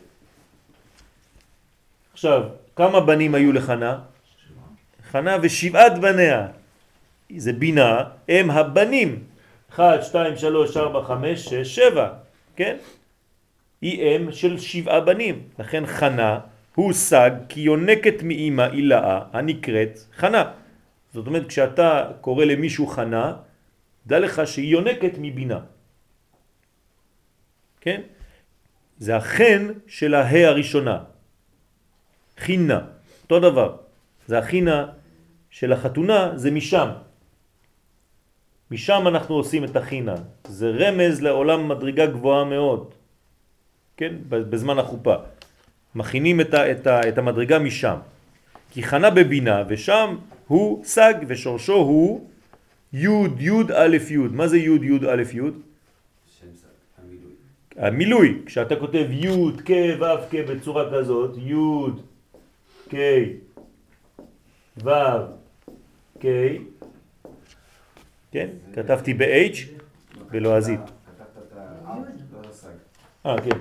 עכשיו, 2.14 2.44
כמה 2.76 3.00
בנים 3.00 3.36
היו 3.36 3.52
לחנה? 3.52 4.00
חנה 5.12 5.38
ושבעת 5.42 6.00
בניה. 6.00 6.48
זה 7.38 7.54
בינה, 7.54 8.04
הם 8.30 8.52
הבנים. 8.52 9.31
1, 9.76 10.04
2, 10.04 10.38
3, 10.38 10.78
4, 10.78 11.04
5, 11.04 11.46
6, 11.46 11.76
7, 11.76 12.14
כן? 12.56 12.78
היא 13.82 14.02
אם 14.04 14.32
של 14.32 14.60
שבעה 14.60 15.02
בנים. 15.02 15.44
לכן 15.60 15.86
חנה 15.86 16.40
הוא 16.76 16.94
סג 16.94 17.32
כי 17.50 17.60
יונקת 17.62 18.24
מאימא 18.24 18.68
אילאה 18.74 19.20
הנקראת 19.34 20.00
חנה. 20.16 20.52
זאת 21.14 21.28
אומרת, 21.28 21.48
כשאתה 21.48 22.12
קורא 22.22 22.46
למישהו 22.46 22.88
חנה, 22.88 23.34
דע 24.08 24.20
לך 24.20 24.42
שהיא 24.46 24.72
יונקת 24.72 25.14
מבינה. 25.18 25.60
כן? 27.82 28.02
זה 28.98 29.16
החן 29.16 29.68
של 29.88 30.14
ההא 30.14 30.46
הראשונה. 30.46 31.04
חינה, 32.38 32.80
אותו 33.24 33.40
דבר. 33.40 33.76
זה 34.28 34.40
החינה 34.40 34.86
של 35.50 35.74
החתונה, 35.74 36.32
זה 36.36 36.52
משם. 36.52 36.90
משם 38.72 39.08
אנחנו 39.08 39.36
עושים 39.36 39.64
את 39.64 39.76
החינה. 39.76 40.16
זה 40.48 40.70
רמז 40.70 41.22
לעולם 41.22 41.68
מדרגה 41.68 42.06
גבוהה 42.06 42.44
מאוד. 42.46 42.94
כן? 43.98 44.16
בזמן 44.30 44.80
החופה. 44.80 45.16
מכינים 45.96 46.42
את, 46.42 46.54
ה, 46.54 46.72
את, 46.72 46.88
ה, 46.88 47.10
את 47.10 47.18
המדרגה 47.18 47.60
משם. 47.60 47.98
כי 48.72 48.84
חנה 48.84 49.10
בבינה 49.10 49.64
ושם 49.70 50.16
הוא 50.48 50.86
סג 50.86 51.14
ושורשו 51.28 51.76
הוא 51.76 52.28
י' 52.94 53.08
י' 53.40 53.52
א' 53.76 53.98
י'. 54.10 54.18
מה 54.18 54.48
זה 54.48 54.58
י' 54.58 54.80
י' 54.82 55.00
א' 55.10 55.24
י'? 55.34 55.52
שם 56.40 56.48
סג, 56.56 56.68
המילוי. 57.04 57.32
המילוי, 57.78 58.42
כשאתה 58.46 58.76
כותב 58.76 59.08
י' 59.12 59.28
כ' 59.66 60.00
ו' 60.00 60.06
כ' 60.32 60.36
בצורה 60.36 60.92
כזאת, 60.94 61.38
י' 61.38 61.56
כ' 62.90 62.96
ו' 64.84 64.90
כ', 66.20 66.26
כן? 68.32 68.50
כתבתי 68.74 69.14
ב-H 69.14 69.58
בלועזית. 70.32 70.80
אה, 73.26 73.36
כן. 73.42 73.58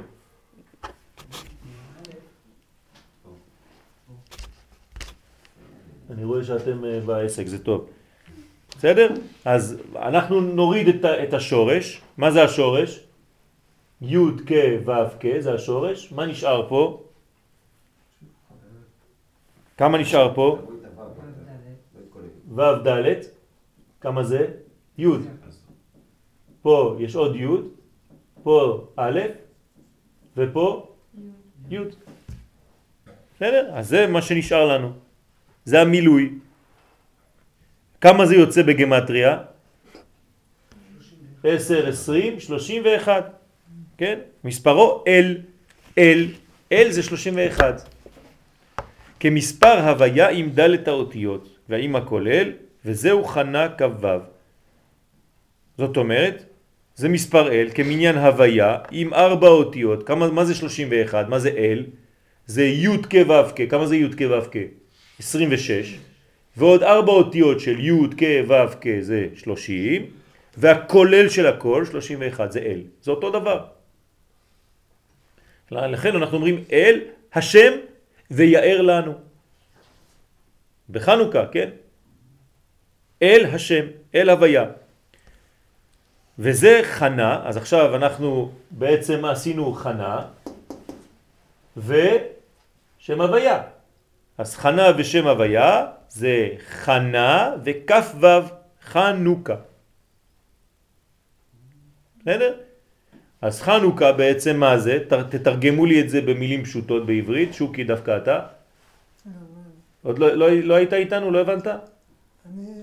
אני 6.11 6.25
רואה 6.25 6.45
שאתם 6.45 6.85
אה, 6.85 7.01
בעסק, 7.01 7.47
זה 7.47 7.65
טוב. 7.65 7.87
בסדר? 8.71 9.09
אז 9.45 9.83
אנחנו 9.97 10.41
נוריד 10.41 11.05
את 11.05 11.35
השורש. 11.35 12.01
מה 12.17 12.31
זה 12.31 12.45
השורש? 12.45 13.01
י' 14.03 14.17
כ' 14.47 14.53
ו' 14.85 14.91
כ' 15.21 15.27
זה 15.39 15.55
השורש. 15.55 16.13
מה 16.13 16.27
נשאר 16.27 16.69
פה? 16.69 17.03
כמה 19.77 19.99
נשאר 19.99 20.35
פה? 20.35 20.59
ו' 22.55 22.63
ד', 22.85 23.40
כמה 24.01 24.23
זה? 24.25 24.47
י'. 24.99 25.07
פה 26.63 26.97
יש 27.01 27.15
עוד 27.17 27.37
י', 27.37 27.47
פה 28.43 28.89
א', 28.97 29.21
ופה 30.37 30.89
י'. 31.71 31.79
בסדר? 33.37 33.71
אז 33.75 33.89
זה 33.89 34.07
מה 34.07 34.23
שנשאר 34.23 34.67
לנו. 34.67 34.93
זה 35.65 35.81
המילוי. 35.81 36.39
כמה 38.01 38.27
זה 38.27 38.35
יוצא 38.35 38.63
בגמטריה? 38.63 39.39
10, 41.45 41.89
20, 41.89 42.41
31. 42.41 43.33
כן? 43.99 44.19
מספרו 44.45 45.05
אל, 45.07 45.37
אל, 45.99 46.27
אל 46.73 46.91
זה 46.91 47.03
31. 47.03 47.89
כמספר 49.21 49.89
הוויה 49.89 50.29
עם 50.29 50.51
דלת 50.51 50.89
האותיות 50.89 51.49
והאם 51.69 51.97
הכולל, 51.97 52.53
וזהו 52.85 53.25
חנה 53.25 53.69
כ"ו. 53.79 54.07
זאת 55.79 55.97
אומרת, 55.97 56.45
זה 56.95 57.09
מספר 57.09 57.53
אל 57.53 57.69
כמניין 57.75 58.17
הוויה 58.19 58.79
עם 58.91 59.15
ארבע 59.15 59.49
אותיות. 59.49 60.07
כמה, 60.07 60.31
מה 60.31 60.45
זה 60.45 60.55
31? 60.55 61.29
מה 61.29 61.39
זה 61.39 61.51
אל? 61.51 61.87
זה 62.47 62.65
י' 62.65 63.03
כ' 63.11 63.15
ו' 63.29 63.51
כ'. 63.57 63.71
כמה 63.71 63.87
זה 63.87 63.97
י' 63.97 64.11
כ' 64.17 64.23
ו' 64.31 64.51
כ'? 64.51 64.57
26. 65.19 65.99
ועוד 66.57 66.83
ארבע 66.83 67.13
אותיות 67.13 67.61
של 67.61 67.81
י' 67.81 68.09
כ' 68.17 68.49
ו' 68.49 68.75
כ' 68.81 68.87
זה 69.01 69.27
30, 69.35 70.07
והכולל 70.57 71.29
של 71.29 71.47
הכל 71.47 71.85
31 71.91 72.53
זה 72.53 72.61
אל. 72.61 72.83
זה 73.03 73.11
אותו 73.11 73.31
דבר. 73.31 73.65
לכן 75.71 76.17
אנחנו 76.17 76.37
אומרים 76.37 76.65
אל 76.73 77.01
השם 77.33 77.73
ויער 78.31 78.81
לנו. 78.83 79.13
בחנוכה, 80.91 81.47
כן? 81.47 81.71
אל 83.23 83.47
השם, 83.53 83.85
אל 84.15 84.31
הוויה. 84.31 84.65
וזה 86.39 86.81
חנה, 86.85 87.43
אז 87.45 87.57
עכשיו 87.57 87.97
אנחנו 87.97 88.53
בעצם 88.71 89.25
עשינו 89.25 89.73
חנה 89.73 90.27
ושם 91.77 93.21
הוויה. 93.21 93.63
אז 94.39 94.57
חנה 94.57 94.87
ושם 94.99 95.27
הוויה 95.27 95.87
זה 96.09 96.49
חנה 96.69 97.51
וכף 97.65 98.13
וו 98.21 98.43
חנוכה. 98.83 99.57
בסדר? 102.21 102.55
אז 103.41 103.63
חנוכה 103.63 104.13
בעצם 104.13 104.57
מה 104.57 104.79
זה? 104.79 104.99
תתרגמו 105.31 105.87
לי 105.87 106.01
את 106.01 106.09
זה 106.11 106.21
במילים 106.21 106.65
פשוטות 106.65 107.07
בעברית, 107.07 107.55
שוקי 107.55 107.85
דווקא 107.85 108.17
אתה. 108.17 108.41
עוד 110.03 110.19
לא, 110.19 110.35
לא, 110.35 110.51
לא 110.51 110.75
היית 110.75 110.93
איתנו? 110.93 111.31
לא 111.31 111.41
הבנת? 111.41 111.67
אני. 111.67 112.80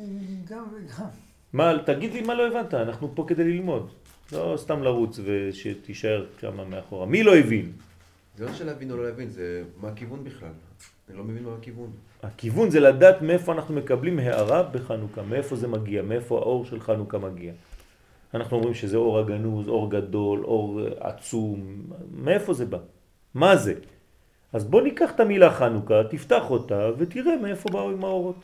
מה, 1.53 1.73
תגיד 1.85 2.13
לי 2.13 2.21
מה 2.21 2.33
לא 2.33 2.47
הבנת, 2.47 2.73
אנחנו 2.73 3.11
פה 3.15 3.25
כדי 3.27 3.43
ללמוד. 3.43 3.89
לא 4.31 4.53
סתם 4.57 4.83
לרוץ 4.83 5.19
ושתישאר 5.23 6.25
כמה 6.39 6.65
מאחורה. 6.65 7.05
מי 7.05 7.23
לא 7.23 7.37
הבין? 7.37 7.71
זה 8.37 8.45
לא 8.45 8.53
של 8.53 8.65
להבין 8.65 8.91
או 8.91 8.97
לא 8.97 9.03
להבין, 9.03 9.29
זה 9.29 9.63
מה 9.81 9.87
הכיוון 9.87 10.23
בכלל. 10.23 10.49
אני 11.09 11.17
לא 11.17 11.23
מבין 11.23 11.43
מה 11.43 11.55
הכיוון. 11.59 11.91
הכיוון 12.23 12.69
זה 12.69 12.79
לדעת 12.79 13.21
מאיפה 13.21 13.51
אנחנו 13.53 13.75
מקבלים 13.75 14.19
הערה 14.19 14.63
בחנוכה, 14.63 15.21
מאיפה 15.21 15.55
זה 15.55 15.67
מגיע, 15.67 16.01
מאיפה 16.01 16.37
האור 16.37 16.65
של 16.65 16.79
חנוכה 16.79 17.17
מגיע. 17.17 17.53
אנחנו 18.33 18.57
אומרים 18.57 18.73
שזה 18.73 18.97
אור 18.97 19.19
הגנוז, 19.19 19.67
אור 19.67 19.91
גדול, 19.91 20.43
אור 20.43 20.81
עצום, 20.99 21.83
מאיפה 22.11 22.53
זה 22.53 22.65
בא? 22.65 22.77
מה 23.33 23.55
זה? 23.55 23.73
אז 24.53 24.65
בוא 24.65 24.81
ניקח 24.81 25.11
את 25.11 25.19
המילה 25.19 25.53
חנוכה, 25.53 26.03
תפתח 26.09 26.49
אותה 26.49 26.89
ותראה 26.97 27.37
מאיפה 27.41 27.69
באו 27.69 27.91
עם 27.91 28.03
האורות. 28.03 28.35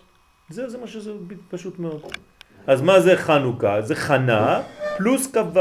זה, 0.49 0.69
זה 0.69 0.77
מה 0.77 0.87
שזה 0.87 1.11
פשוט 1.49 1.79
מאוד. 1.79 2.01
אז 2.67 2.81
מה 2.81 2.99
זה 2.99 3.17
חנוכה? 3.17 3.81
זה 3.81 3.95
חנה 3.95 4.61
פלוס 4.97 5.27
כ"ו. 5.35 5.59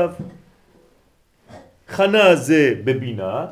חנה 1.89 2.37
זה 2.37 2.75
בבינה, 2.85 3.47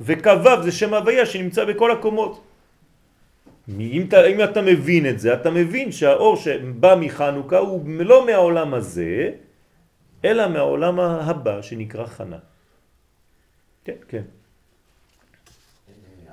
וכ"ו 0.00 0.62
זה 0.62 0.72
שם 0.72 0.94
הוויה 0.94 1.26
שנמצא 1.26 1.64
בכל 1.64 1.90
הקומות. 1.90 2.42
אם 3.68 4.04
אתה, 4.08 4.26
אם 4.26 4.44
אתה 4.44 4.62
מבין 4.62 5.06
את 5.06 5.18
זה, 5.20 5.34
אתה 5.34 5.50
מבין 5.50 5.92
שהאור 5.92 6.36
שבא 6.36 6.94
מחנוכה 7.00 7.58
הוא 7.58 7.82
לא 7.86 8.26
מהעולם 8.26 8.74
הזה, 8.74 9.30
אלא 10.24 10.48
מהעולם 10.48 11.00
הבא 11.00 11.62
שנקרא 11.62 12.06
חנה. 12.06 12.38
כן, 13.84 13.96
כן. 14.08 14.22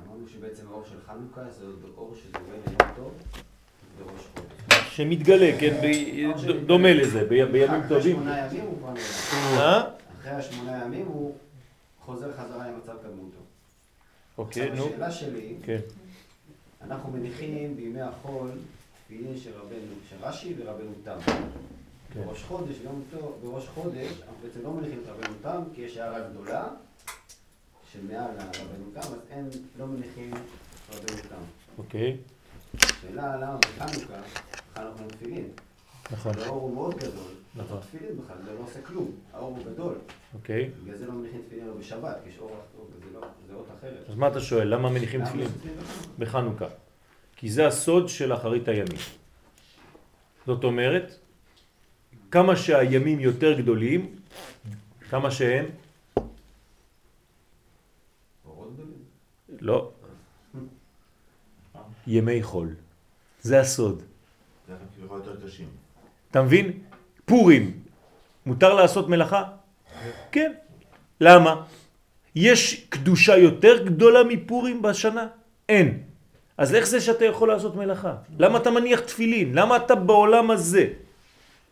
אמרנו 0.08 0.28
שבעצם 0.28 0.64
האור 0.68 0.84
של 0.86 0.98
חנוכה 1.08 1.42
זה 1.50 1.66
עוד 1.66 1.84
אור 1.98 2.16
שזורם 2.16 2.46
ליום 2.68 2.92
טוב 2.96 3.14
וראש. 3.98 4.33
שמתגלה, 4.96 5.60
כן, 5.60 5.82
דומה 6.66 6.94
לזה, 6.94 7.26
בימים 7.26 7.64
אחרי 7.64 7.90
טובים. 7.90 8.16
שמונה 8.16 8.38
ימים 8.38 8.62
הוא 8.62 8.78
כבר 8.78 8.88
נעלם. 8.88 9.60
אה? 9.60 9.84
אחרי 10.20 10.32
השמונה 10.32 10.82
ימים 10.86 11.06
הוא 11.06 11.36
חוזר 12.06 12.34
חזרה 12.34 12.68
למצב 12.68 12.94
קדמותו. 13.04 13.38
אוקיי, 14.38 14.70
נו. 14.70 14.86
השאלה 14.86 15.12
שלי, 15.12 15.56
כן. 15.64 15.80
אנחנו 16.82 17.12
מניחים 17.12 17.76
בימי 17.76 18.02
החול 18.02 18.50
תפילין 19.06 19.38
של 19.38 19.52
רבנו, 19.56 19.94
של 20.10 20.16
רש"י 20.22 20.54
ורבנו 20.58 20.92
תם. 21.04 21.18
כן. 21.26 22.22
בראש 22.26 22.44
חודש, 22.44 22.76
בראש 23.44 23.68
חודש, 23.68 24.08
אנחנו 24.08 24.36
בעצם 24.44 24.60
לא 24.64 24.74
מניחים 24.74 25.00
את 25.04 25.10
רבנו 25.10 25.36
תם, 25.42 25.62
כי 25.76 25.82
יש 25.82 25.98
הערה 25.98 26.30
גדולה 26.30 26.68
שמעל 27.94 28.32
הרבנו 28.38 28.92
תם, 28.94 29.00
אז 29.00 29.20
אין, 29.32 29.50
לא 29.80 29.88
מניחים 29.88 30.32
רבנו 30.90 31.18
תם. 31.30 31.44
אוקיי, 31.78 32.18
השאלה 32.82 33.38
למה 33.38 33.58
בחנוכה, 33.58 34.22
חנוכה 34.76 35.04
תפילין. 35.08 35.48
נכון, 36.12 36.34
האור 36.40 36.62
הוא 36.62 36.74
מאוד 36.74 36.96
גדול, 36.98 37.32
נכון. 37.56 37.80
תפילין 37.80 38.18
בכלל, 38.18 38.36
זה 38.46 38.54
לא 38.54 38.60
עושה 38.60 38.82
כלום, 38.82 39.12
האור 39.34 39.58
הוא 39.58 39.74
גדול. 39.74 39.96
אוקיי. 40.34 40.70
בגלל 40.84 40.98
זה 40.98 41.06
לא 41.06 41.14
מניחים 41.14 41.42
תפילין 41.48 41.68
לא 41.68 41.74
בשבת, 41.74 42.18
כי 42.24 42.30
יש 42.30 42.38
אור, 42.40 42.58
זה 43.00 43.06
לא, 43.14 43.28
זה 43.48 43.54
אות 43.54 43.68
אחרת. 43.80 44.10
אז 44.10 44.16
מה 44.16 44.28
אתה 44.28 44.40
שואל? 44.40 44.68
למה 44.68 44.90
מניחים 44.90 45.26
תפילין? 45.26 45.48
בחנוכה? 46.20 46.20
בחנוכה. 46.20 46.68
כי 47.36 47.50
זה 47.50 47.68
הסוד 47.68 48.10
של 48.10 48.34
אחרית 48.34 48.68
הימים. 48.68 48.98
זאת 50.46 50.64
אומרת, 50.64 51.20
כמה 52.32 52.56
שהימים 52.56 53.20
יותר 53.20 53.60
גדולים, 53.60 54.16
כמה 55.10 55.32
שהם, 55.32 55.66
אורות 58.46 58.74
גדולים. 58.74 59.00
לא, 59.60 59.92
ימי 62.08 62.44
חול. 62.44 62.70
זה 63.42 63.60
הסוד. 63.60 64.02
אתה 66.32 66.42
מבין? 66.42 66.72
פורים, 67.26 67.80
מותר 68.46 68.74
לעשות 68.74 69.10
מלאכה? 69.10 69.44
כן. 70.32 70.52
למה? 71.22 71.64
יש 72.36 72.86
קדושה 72.90 73.38
יותר 73.38 73.86
גדולה 73.86 74.24
מפורים 74.24 74.82
בשנה? 74.82 75.28
אין. 75.70 76.04
אז 76.58 76.76
איך 76.76 76.86
זה 76.86 77.02
שאתה 77.02 77.26
יכול 77.26 77.48
לעשות 77.48 77.76
מלאכה? 77.76 78.16
למה 78.40 78.58
אתה 78.58 78.72
מניח 78.72 79.00
תפילין? 79.00 79.54
למה 79.54 79.78
אתה 79.78 79.96
בעולם 79.96 80.52
הזה? 80.52 80.88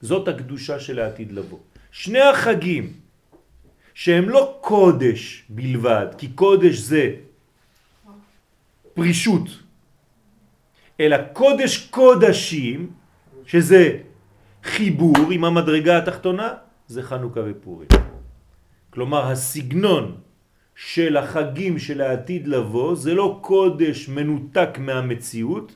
זאת 0.01 0.27
הקדושה 0.27 0.79
של 0.79 0.99
העתיד 0.99 1.31
לבוא. 1.31 1.59
שני 1.91 2.21
החגים 2.21 2.93
שהם 3.93 4.29
לא 4.29 4.57
קודש 4.61 5.43
בלבד, 5.49 6.07
כי 6.17 6.27
קודש 6.27 6.75
זה 6.75 7.15
פרישות, 8.93 9.47
אלא 11.01 11.17
קודש 11.33 11.87
קודשים, 11.89 12.89
שזה 13.45 13.97
חיבור 14.63 15.31
עם 15.31 15.45
המדרגה 15.45 15.97
התחתונה, 15.97 16.53
זה 16.87 17.03
חנוכה 17.03 17.39
ופורים. 17.45 17.87
כלומר, 18.89 19.31
הסגנון 19.31 20.17
של 20.75 21.17
החגים 21.17 21.79
של 21.79 22.01
העתיד 22.01 22.47
לבוא 22.47 22.95
זה 22.95 23.13
לא 23.13 23.39
קודש 23.41 24.09
מנותק 24.09 24.69
מהמציאות, 24.77 25.75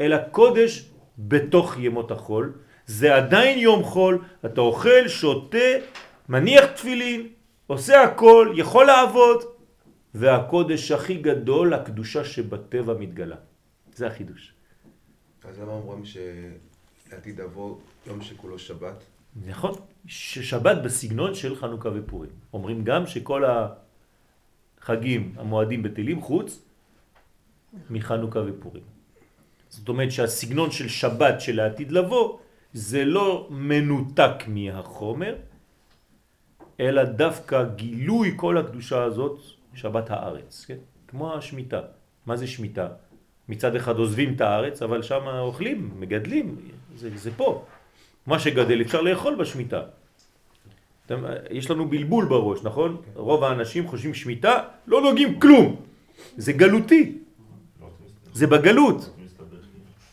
אלא 0.00 0.16
קודש 0.30 0.88
בתוך 1.18 1.76
ימות 1.78 2.10
החול. 2.10 2.52
זה 2.86 3.16
עדיין 3.16 3.58
יום 3.58 3.82
חול, 3.84 4.24
אתה 4.44 4.60
אוכל, 4.60 5.08
שותה, 5.08 5.68
מניח 6.28 6.64
תפילין, 6.64 7.28
עושה 7.66 8.02
הכל, 8.02 8.52
יכול 8.56 8.86
לעבוד, 8.86 9.38
והקודש 10.14 10.90
הכי 10.90 11.14
גדול, 11.14 11.74
הקדושה 11.74 12.24
שבטבע 12.24 12.94
מתגלה. 12.94 13.36
זה 13.94 14.06
החידוש. 14.06 14.51
אז 15.48 15.58
למה 15.58 15.72
אומרים 15.72 16.04
שעתיד 16.04 17.40
לבוא 17.40 17.76
יום 18.06 18.22
שכולו 18.22 18.58
שבת? 18.58 19.04
נכון, 19.46 19.74
ששבת 20.06 20.76
בסגנון 20.84 21.34
של 21.34 21.56
חנוכה 21.56 21.88
ופורים. 21.94 22.30
אומרים 22.52 22.84
גם 22.84 23.06
שכל 23.06 23.44
החגים, 24.80 25.34
המועדים 25.36 25.82
בטלים 25.82 26.20
חוץ 26.20 26.62
מחנוכה 27.90 28.40
ופורים. 28.46 28.82
זאת 29.68 29.88
אומרת 29.88 30.12
שהסגנון 30.12 30.70
של 30.70 30.88
שבת 30.88 31.40
של 31.40 31.60
העתיד 31.60 31.92
לבוא 31.92 32.38
זה 32.72 33.04
לא 33.04 33.48
מנותק 33.50 34.34
מהחומר, 34.46 35.36
אלא 36.80 37.04
דווקא 37.04 37.64
גילוי 37.64 38.32
כל 38.36 38.58
הקדושה 38.58 39.02
הזאת, 39.02 39.40
שבת 39.74 40.10
הארץ, 40.10 40.64
כן? 40.64 40.78
כמו 41.08 41.34
השמיטה. 41.34 41.80
מה 42.26 42.36
זה 42.36 42.46
שמיטה? 42.46 42.88
מצד 43.48 43.76
אחד 43.76 43.96
עוזבים 43.96 44.34
את 44.34 44.40
הארץ, 44.40 44.82
אבל 44.82 45.02
שם 45.02 45.28
אוכלים, 45.28 45.90
מגדלים, 45.98 46.56
זה, 46.96 47.10
זה 47.14 47.30
פה. 47.36 47.64
מה 48.26 48.38
שגדל 48.38 48.80
אפשר 48.80 49.00
לאכול 49.00 49.34
בשמיטה. 49.34 49.80
יש 51.50 51.70
לנו 51.70 51.88
בלבול 51.88 52.24
בראש, 52.24 52.62
נכון? 52.62 52.96
רוב 53.14 53.44
האנשים 53.44 53.88
חושבים 53.88 54.14
שמיטה, 54.14 54.62
לא 54.86 55.00
נוגעים 55.00 55.40
כלום. 55.40 55.76
זה 56.36 56.52
גלותי. 56.52 57.18
זה 58.32 58.46
בגלות. 58.46 59.10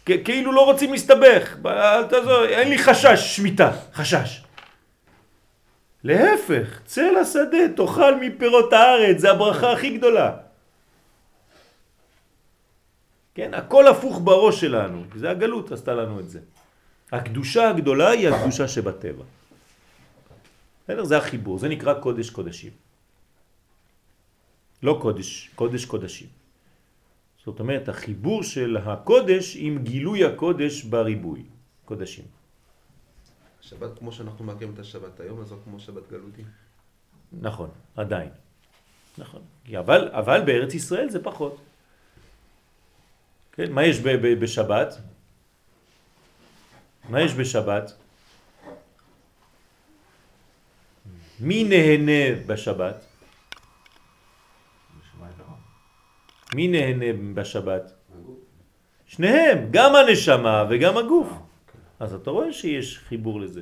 כאילו 0.05 0.51
לא 0.51 0.65
רוצים 0.65 0.91
להסתבך. 0.91 1.57
אין 2.49 2.69
לי 2.69 2.77
חשש 2.77 3.37
שמיטה, 3.37 3.71
חשש. 3.93 4.43
להפך, 6.03 6.79
צא 6.85 7.11
לשדה, 7.21 7.67
תאכל 7.75 8.15
מפירות 8.15 8.73
הארץ, 8.73 9.17
זה 9.17 9.31
הברכה 9.31 9.71
הכי 9.71 9.97
גדולה. 9.97 10.48
כן, 13.39 13.53
הכל 13.53 13.87
הפוך 13.87 14.19
בראש 14.23 14.61
שלנו, 14.61 15.03
זה 15.15 15.31
הגלות 15.31 15.71
עשתה 15.71 15.93
לנו 15.93 16.19
את 16.19 16.29
זה. 16.29 16.39
הקדושה 17.11 17.69
הגדולה 17.69 18.09
היא 18.09 18.29
הקדושה 18.29 18.67
שבטבע. 18.67 19.23
בסדר? 20.83 21.03
זה 21.03 21.17
החיבור, 21.17 21.55
זה 21.59 21.67
נקרא 21.71 22.03
קודש 22.03 22.29
קודשים. 22.35 22.71
לא 24.83 24.99
קודש, 25.01 25.55
קודש 25.55 25.85
קודשים. 25.85 26.27
זאת 27.45 27.59
אומרת, 27.59 27.89
החיבור 27.89 28.43
של 28.43 28.77
הקודש 28.77 29.55
עם 29.55 29.87
גילוי 29.87 30.25
הקודש 30.25 30.83
בריבוי, 30.91 31.43
קודשים. 31.85 32.25
שבת 33.61 33.99
כמו 33.99 34.11
שאנחנו 34.11 34.45
מכירים 34.45 34.73
את 34.73 34.79
השבת 34.79 35.19
היום, 35.19 35.39
אז 35.39 35.53
כמו 35.63 35.79
שבת 35.79 36.11
גלותי. 36.11 36.43
נכון, 37.31 37.69
עדיין. 37.95 38.29
נכון. 39.17 39.41
אבל, 39.79 40.11
אבל 40.11 40.39
בארץ 40.45 40.73
ישראל 40.73 41.09
זה 41.09 41.23
פחות. 41.23 41.68
כן, 43.59 43.71
מה 43.71 43.83
יש 43.83 43.99
בשבת? 44.39 44.97
מה 47.09 47.21
יש 47.21 47.33
בשבת? 47.33 47.93
מי 51.39 51.63
נהנה 51.63 52.43
בשבת? 52.47 53.05
מי 56.55 56.67
נהנה 56.67 57.05
בשבת? 57.33 57.91
שניהם, 59.05 59.67
גם 59.71 59.95
הנשמה 59.95 60.65
וגם 60.69 60.97
הגוף. 60.97 61.27
אז 61.99 62.13
אתה 62.13 62.29
רואה 62.29 62.53
שיש 62.53 62.97
חיבור 62.97 63.41
לזה. 63.41 63.61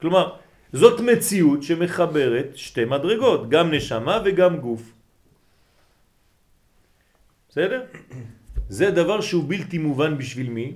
כלומר, 0.00 0.36
זאת 0.72 1.00
מציאות 1.00 1.62
שמחברת 1.62 2.56
שתי 2.56 2.84
מדרגות, 2.84 3.48
גם 3.48 3.74
נשמה 3.74 4.22
וגם 4.24 4.56
גוף. 4.56 4.82
בסדר? 7.48 7.84
זה 8.74 8.90
דבר 8.90 9.20
שהוא 9.20 9.44
בלתי 9.46 9.78
מובן 9.78 10.18
בשביל 10.18 10.50
מי? 10.50 10.74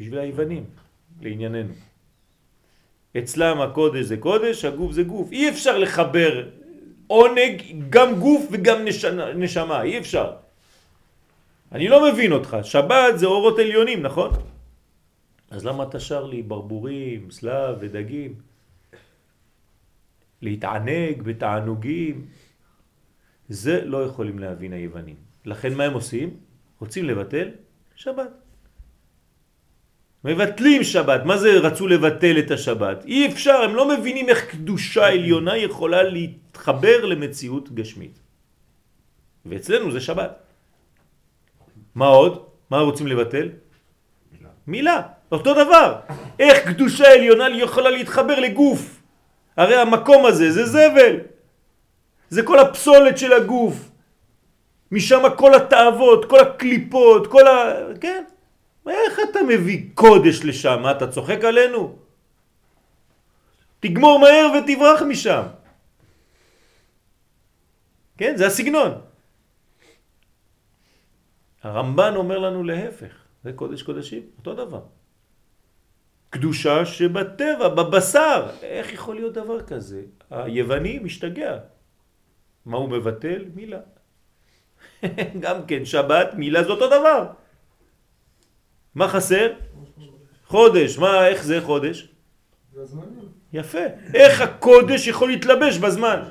בשביל 0.00 0.18
היוונים, 0.18 0.64
לענייננו. 1.20 1.74
אצלם 3.18 3.60
הקודש 3.60 4.04
זה 4.04 4.16
קודש, 4.16 4.64
הגוף 4.64 4.92
זה 4.92 5.02
גוף. 5.02 5.32
אי 5.32 5.48
אפשר 5.48 5.78
לחבר 5.78 6.48
עונג 7.06 7.62
גם 7.90 8.20
גוף 8.20 8.42
וגם 8.52 8.78
נשמה, 9.36 9.82
אי 9.82 9.98
אפשר. 9.98 10.36
אני 11.72 11.88
לא 11.88 12.12
מבין 12.12 12.32
אותך, 12.32 12.56
שבת 12.62 13.16
זה 13.16 13.26
אורות 13.26 13.58
עליונים, 13.58 14.02
נכון? 14.02 14.30
אז 15.50 15.64
למה 15.64 15.82
אתה 15.82 16.00
שר 16.00 16.24
לי 16.26 16.42
ברבורים, 16.42 17.30
סלב 17.30 17.76
ודגים? 17.80 18.34
להתענג 20.42 21.22
בתענוגים? 21.22 22.26
זה 23.48 23.84
לא 23.84 24.04
יכולים 24.04 24.38
להבין 24.38 24.72
היוונים. 24.72 25.33
לכן 25.44 25.74
מה 25.74 25.84
הם 25.84 25.92
עושים? 25.92 26.36
רוצים 26.80 27.04
לבטל 27.04 27.48
שבת. 27.96 28.30
מבטלים 30.24 30.84
שבת. 30.84 31.24
מה 31.24 31.36
זה 31.36 31.58
רצו 31.60 31.86
לבטל 31.88 32.38
את 32.38 32.50
השבת? 32.50 33.04
אי 33.04 33.32
אפשר, 33.32 33.62
הם 33.62 33.74
לא 33.74 33.88
מבינים 33.88 34.28
איך 34.28 34.50
קדושה 34.50 35.06
עליונה 35.06 35.56
יכולה 35.56 36.02
להתחבר 36.02 37.04
למציאות 37.04 37.72
גשמית. 37.74 38.18
ואצלנו 39.46 39.92
זה 39.92 40.00
שבת. 40.00 40.32
מה 41.94 42.06
עוד? 42.06 42.46
מה 42.70 42.78
רוצים 42.78 43.06
לבטל? 43.06 43.48
מילה. 44.32 44.48
מילה, 44.66 45.02
אותו 45.32 45.54
דבר. 45.54 46.00
איך 46.38 46.68
קדושה 46.68 47.12
עליונה 47.12 47.48
יכולה 47.48 47.90
להתחבר 47.90 48.40
לגוף? 48.40 49.02
הרי 49.56 49.76
המקום 49.76 50.26
הזה 50.26 50.52
זה 50.52 50.64
זבל. 50.66 51.14
זה 52.30 52.42
כל 52.42 52.58
הפסולת 52.58 53.18
של 53.18 53.32
הגוף. 53.32 53.93
משם 54.92 55.22
כל 55.36 55.54
התאוות, 55.54 56.24
כל 56.24 56.40
הקליפות, 56.40 57.26
כל 57.26 57.46
ה... 57.46 57.74
כן? 58.00 58.24
איך 58.88 59.18
אתה 59.30 59.38
מביא 59.42 59.90
קודש 59.94 60.44
לשם? 60.44 60.78
מה, 60.82 60.90
אתה 60.90 61.08
צוחק 61.12 61.44
עלינו? 61.44 61.98
תגמור 63.80 64.18
מהר 64.18 64.46
ותברח 64.58 65.02
משם. 65.02 65.42
כן, 68.18 68.36
זה 68.36 68.46
הסגנון. 68.46 68.92
הרמב"ן 71.62 72.12
אומר 72.16 72.38
לנו 72.38 72.64
להפך, 72.64 73.12
זה 73.44 73.52
קודש 73.52 73.82
קודשים, 73.82 74.22
אותו 74.38 74.54
דבר. 74.54 74.82
קדושה 76.30 76.86
שבטבע, 76.86 77.68
בבשר. 77.68 78.50
איך 78.62 78.92
יכול 78.92 79.14
להיות 79.14 79.34
דבר 79.34 79.60
כזה? 79.60 80.02
היווני 80.30 80.98
משתגע. 80.98 81.58
מה 82.66 82.76
הוא 82.76 82.90
מבטל? 82.90 83.44
מילה. 83.54 83.80
גם 85.44 85.66
כן, 85.66 85.84
שבת, 85.84 86.34
מילה 86.34 86.62
זה 86.62 86.70
אותו 86.70 86.86
דבר. 86.86 87.26
מה 88.94 89.08
חסר? 89.08 89.52
חודש. 90.46 90.98
מה, 90.98 91.26
איך 91.28 91.44
זה 91.44 91.60
חודש? 91.60 92.08
יפה. 93.52 93.86
איך 94.14 94.40
הקודש 94.40 95.06
יכול 95.06 95.28
להתלבש 95.28 95.78
בזמן? 95.78 96.22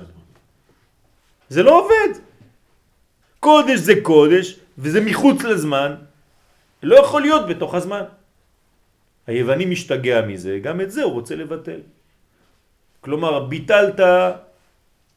זה 1.50 1.64
לא 1.64 1.80
עובד. 1.80 2.20
קודש 3.40 3.80
זה 3.80 3.94
קודש, 4.04 4.60
וזה 4.78 5.02
מחוץ 5.02 5.44
לזמן, 5.44 5.96
לא 6.84 6.96
יכול 6.96 7.22
להיות 7.22 7.48
בתוך 7.48 7.76
הזמן. 7.76 8.04
היווני 9.28 9.66
משתגע 9.66 10.22
מזה, 10.22 10.60
גם 10.64 10.82
את 10.82 10.92
זה 10.92 11.04
הוא 11.04 11.14
רוצה 11.14 11.36
לבטל. 11.36 11.80
כלומר, 13.02 13.46
ביטלת 13.46 14.00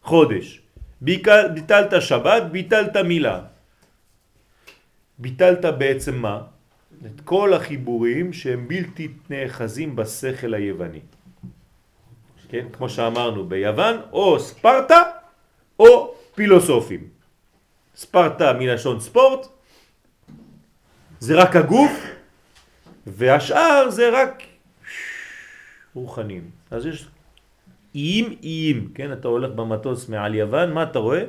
חודש, 0.03 0.61
ביטלת 1.01 2.03
שבת, 2.03 2.43
ביטלת 2.43 2.97
מילה. 2.97 3.41
ביטלת 5.19 5.65
בעצם 5.65 6.15
מה? 6.15 6.43
את 7.07 7.21
כל 7.25 7.55
החיבורים 7.55 8.33
שהם 8.33 8.69
בלתי 8.69 9.09
נאחזים 9.31 9.97
בשכל 9.97 10.55
היווני. 10.55 11.01
כן? 12.49 12.67
כמו 12.73 12.89
שאמרנו 12.89 13.49
ביוון, 13.49 14.01
או 14.13 14.41
ספרטה 14.41 15.03
או 15.79 16.15
פילוסופים. 16.35 17.09
ספרטה 17.97 18.53
מלשון 18.53 19.01
ספורט, 19.01 19.47
זה 21.21 21.35
רק 21.35 21.57
הגוף, 21.57 21.93
והשאר 23.07 23.91
זה 23.91 24.11
רק 24.23 24.43
רוחנים. 25.95 26.51
אז 26.71 26.87
יש 26.87 27.09
איים 27.97 28.37
איים, 28.43 28.89
כן? 28.95 29.13
אתה 29.13 29.29
הולך 29.29 29.51
במטוס 29.53 30.09
מעל 30.09 30.35
יוון, 30.35 30.73
מה 30.73 30.83
אתה 30.83 30.99
רואה? 30.99 31.25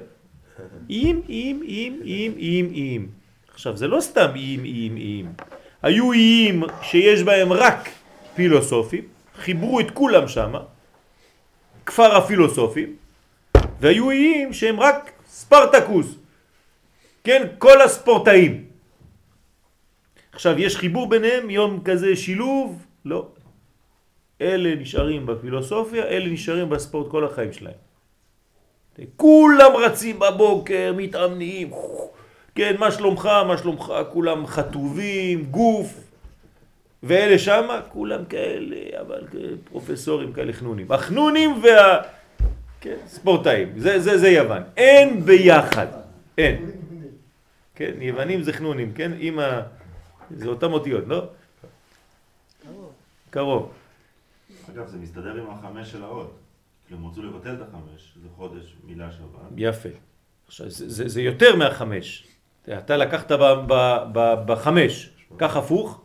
איים 0.90 1.22
איים 1.30 1.62
איים 1.64 2.02
איים 2.04 2.34
איים 2.38 2.70
איים. 2.74 3.10
עכשיו 3.54 3.78
זה 3.78 3.88
לא 3.88 4.02
סתם 4.02 4.30
איים 4.36 4.64
איים 4.64 4.98
איים. 4.98 5.34
היו 5.82 6.12
איים 6.12 6.64
שיש 6.82 7.24
בהם 7.24 7.54
רק 7.54 7.90
פילוסופים, 8.36 9.04
חיברו 9.36 9.80
את 9.80 9.92
כולם 9.92 10.28
שם, 10.28 10.54
כפר 11.86 12.18
הפילוסופים, 12.18 12.96
והיו 13.80 14.12
איים 14.12 14.54
שהם 14.54 14.80
רק 14.80 15.12
ספרטקוס, 15.28 16.16
כן? 17.24 17.48
כל 17.58 17.82
הספורטאים. 17.82 18.66
עכשיו, 20.32 20.60
יש 20.60 20.78
חיבור 20.78 21.10
ביניהם, 21.10 21.50
יום 21.50 21.82
כזה 21.86 22.16
שילוב? 22.16 22.86
לא. 23.06 23.28
אלה 24.42 24.76
נשארים 24.76 25.26
בפילוסופיה, 25.26 26.06
אלה 26.06 26.30
נשארים 26.30 26.70
בספורט 26.70 27.12
כל 27.12 27.26
החיים 27.26 27.54
שלהם. 27.54 27.74
כולם 29.16 29.72
רצים 29.76 30.20
בבוקר, 30.20 30.94
מתאמנים, 30.98 31.72
כן, 32.56 32.76
מה 32.80 32.92
שלומך, 32.92 33.26
מה 33.48 33.58
שלומך, 33.58 33.94
כולם 34.14 34.48
חטובים, 34.48 35.46
גוף, 35.46 35.94
ואלה 37.04 37.40
שמה, 37.40 37.82
כולם 37.90 38.26
כאלה, 38.26 39.02
אבל 39.02 39.22
פרופסורים 39.64 40.34
כאלה 40.34 40.54
חנונים. 40.54 40.92
החנונים 40.92 41.64
וה... 41.64 42.02
כן, 42.82 42.96
ספורטאים, 43.08 43.80
זה, 43.80 44.00
זה, 44.00 44.18
זה 44.18 44.30
יוון. 44.30 44.62
אין 44.78 45.26
ביחד, 45.26 45.88
אין. 46.38 46.72
כן, 47.76 47.92
יוונים 48.02 48.44
זה 48.44 48.54
חנונים, 48.54 48.94
כן, 48.94 49.12
עם 49.20 49.40
ה... 49.40 49.62
זה 50.32 50.48
אותם 50.48 50.74
אותיות, 50.74 51.04
לא? 51.08 51.24
קרוב. 52.64 52.92
קרוב. 53.30 53.72
אגב, 54.70 54.88
זה 54.88 54.98
מסתדר 54.98 55.42
עם 55.42 55.50
החמש 55.50 55.92
של 55.92 56.04
האות. 56.04 56.34
כאילו, 56.86 57.00
הם 57.00 57.08
רצו 57.08 57.24
לבטל 57.24 57.54
את 57.54 57.62
החמש, 57.62 58.18
זה 58.22 58.28
חודש, 58.36 58.76
מילה 58.84 59.12
שווה. 59.12 59.40
יפה. 59.58 59.90
עכשיו, 60.48 60.70
זה, 60.70 60.90
זה, 60.90 61.08
זה 61.08 61.22
יותר 61.22 61.56
מהחמש. 61.56 62.28
אתה 62.64 62.98
לקחת 62.98 63.32
ב, 63.32 63.44
ב, 63.68 63.74
ב, 64.14 64.34
בחמש, 64.46 65.10
כך 65.38 65.56
הפוך, 65.56 66.02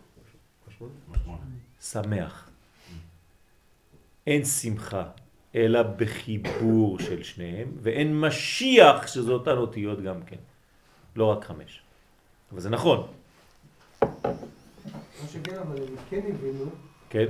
שמח. 1.81 2.49
אין 4.27 4.45
שמחה, 4.45 5.05
אלא 5.55 5.83
בחיבור 5.83 6.99
של 6.99 7.23
שניהם, 7.23 7.73
ואין 7.83 8.21
משיח, 8.21 9.07
שזה 9.07 9.33
אותן 9.33 9.57
אותיות 9.57 10.03
גם 10.03 10.23
כן. 10.23 10.37
לא 11.17 11.25
רק 11.25 11.45
חמש. 11.45 11.83
אבל 12.53 12.61
זה 12.61 12.71
נכון. 12.71 13.07
מה 14.03 14.09
שכן, 15.33 15.57
אבל 15.59 15.77
הם 15.77 15.95
כן 16.11 16.21
הבינו, 16.29 16.65
כן. 17.11 17.27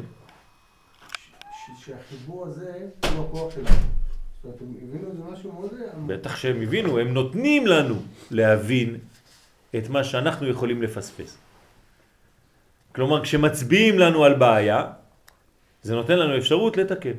שהחיבור 1.87 2.47
הזה 2.47 2.89
הוא 3.14 3.26
הכוח 3.26 3.55
שלנו. 3.55 3.68
הבינו. 4.83 6.07
בטח 6.07 6.37
שהם 6.37 6.62
הבינו, 6.62 6.99
הם 6.99 7.14
נותנים 7.14 7.66
לנו 7.66 7.95
להבין 8.30 8.97
את 9.76 9.89
מה 9.89 10.05
שאנחנו 10.05 10.49
יכולים 10.49 10.83
לפספס. 10.83 11.39
כלומר, 12.95 13.22
כשמצביעים 13.22 13.99
לנו 13.99 14.24
על 14.24 14.35
בעיה, 14.35 14.93
זה 15.83 15.95
נותן 15.95 16.18
לנו 16.18 16.39
אפשרות 16.39 16.76
לתקן. 16.76 17.18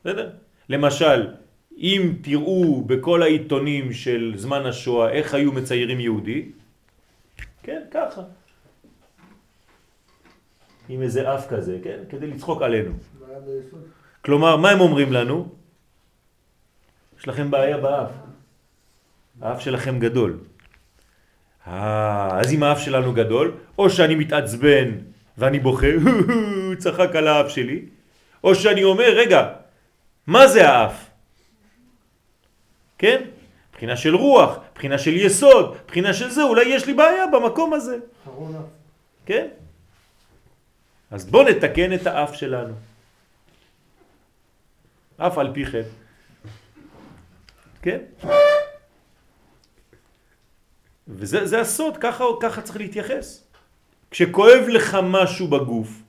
בסדר? 0.00 0.30
למשל, 0.68 1.34
אם 1.78 2.14
תראו 2.22 2.82
בכל 2.82 3.22
העיתונים 3.22 3.92
של 3.92 4.32
זמן 4.36 4.66
השואה 4.66 5.10
איך 5.10 5.34
היו 5.34 5.52
מציירים 5.52 6.00
יהודי, 6.00 6.52
כן, 7.62 7.82
ככה. 7.90 8.22
עם 10.88 11.02
איזה 11.02 11.34
אף 11.34 11.48
כזה, 11.48 11.78
כן? 11.84 11.98
כדי 12.08 12.26
לצחוק 12.26 12.62
עלינו. 12.62 12.92
כלומר, 14.24 14.56
מה 14.56 14.70
הם 14.70 14.80
אומרים 14.80 15.12
לנו? 15.12 15.48
יש 17.18 17.28
לכם 17.28 17.50
בעיה 17.50 17.78
באף. 17.78 18.10
האף 19.42 19.60
שלכם 19.60 19.98
גדול. 19.98 20.38
אה, 21.66 22.40
אז 22.40 22.52
אם 22.52 22.62
האף 22.62 22.80
שלנו 22.80 23.12
גדול, 23.12 23.52
או 23.78 23.90
שאני 23.90 24.14
מתעצבן 24.14 24.90
ואני 25.38 25.58
בוכה, 25.58 25.86
צחק 26.82 27.16
על 27.16 27.28
האף 27.28 27.48
שלי, 27.48 27.82
או 28.44 28.54
שאני 28.54 28.84
אומר, 28.84 29.08
רגע, 29.16 29.52
מה 30.26 30.46
זה 30.46 30.68
האף? 30.68 31.10
כן? 32.98 33.22
בחינה 33.72 33.96
של 33.96 34.14
רוח, 34.14 34.58
בחינה 34.74 34.98
של 34.98 35.16
יסוד, 35.16 35.76
בחינה 35.86 36.14
של 36.14 36.30
זה, 36.30 36.42
אולי 36.42 36.64
יש 36.64 36.86
לי 36.86 36.94
בעיה 36.94 37.26
במקום 37.26 37.72
הזה. 37.72 37.98
כן? 39.26 39.46
אז 41.14 41.26
בוא 41.30 41.44
נתקן 41.44 41.94
את 41.94 42.06
האף 42.06 42.34
שלנו. 42.34 42.74
אף 45.16 45.38
על 45.38 45.54
פי 45.54 45.64
כן. 45.66 45.82
כן? 47.82 47.98
וזה 51.08 51.60
הסוד, 51.60 51.96
ככה, 51.96 52.24
ככה 52.40 52.62
צריך 52.62 52.76
להתייחס. 52.76 53.46
כשכואב 54.10 54.62
לך 54.68 54.96
משהו 55.02 55.48
בגוף, 55.48 56.02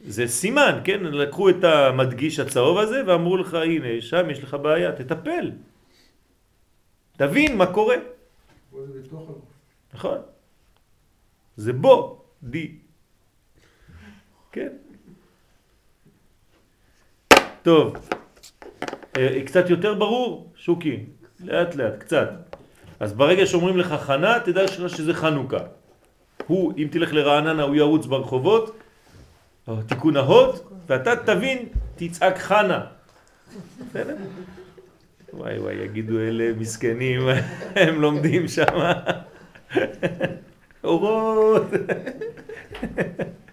זה 0.00 0.26
סימן, 0.26 0.80
כן? 0.84 1.00
לקחו 1.04 1.50
את 1.50 1.64
המדגיש 1.64 2.38
הצהוב 2.38 2.78
הזה 2.78 3.02
ואמרו 3.06 3.36
לך, 3.36 3.54
הנה, 3.54 4.00
שם 4.00 4.30
יש 4.30 4.42
לך 4.42 4.56
בעיה, 4.62 4.92
תטפל. 4.92 5.52
תבין 7.16 7.56
מה 7.56 7.66
קורה. 7.66 7.96
נכון. 9.94 10.18
זה 11.56 11.72
בו, 11.72 12.24
די. 12.42 12.83
כן. 14.54 14.68
טוב, 17.62 17.96
אה, 19.16 19.42
קצת 19.46 19.70
יותר 19.70 19.94
ברור, 19.94 20.52
שוקי, 20.56 21.06
לאט 21.44 21.74
לאט, 21.74 21.98
קצת. 21.98 22.30
אז 23.00 23.12
ברגע 23.12 23.46
שאומרים 23.46 23.78
לך 23.78 23.92
חנה, 23.92 24.40
תדע 24.44 24.68
שזה 24.68 25.14
חנוכה. 25.14 25.58
הוא, 26.46 26.72
אם 26.78 26.88
תלך 26.90 27.12
לרעננה, 27.12 27.62
הוא 27.62 27.76
ירוץ 27.76 28.06
ברחובות, 28.06 28.78
תיקון 29.86 30.16
ההוד, 30.16 30.58
ואתה 30.86 31.16
תבין, 31.16 31.68
תצעק 31.96 32.38
חנה. 32.38 32.86
בסדר? 33.90 34.16
וואי 35.32 35.58
וואי, 35.58 35.74
יגידו 35.74 36.20
אלה 36.20 36.52
מסכנים, 36.58 37.20
הם 37.82 38.00
לומדים 38.00 38.48
שם. 38.48 38.76
אורות. 40.84 41.66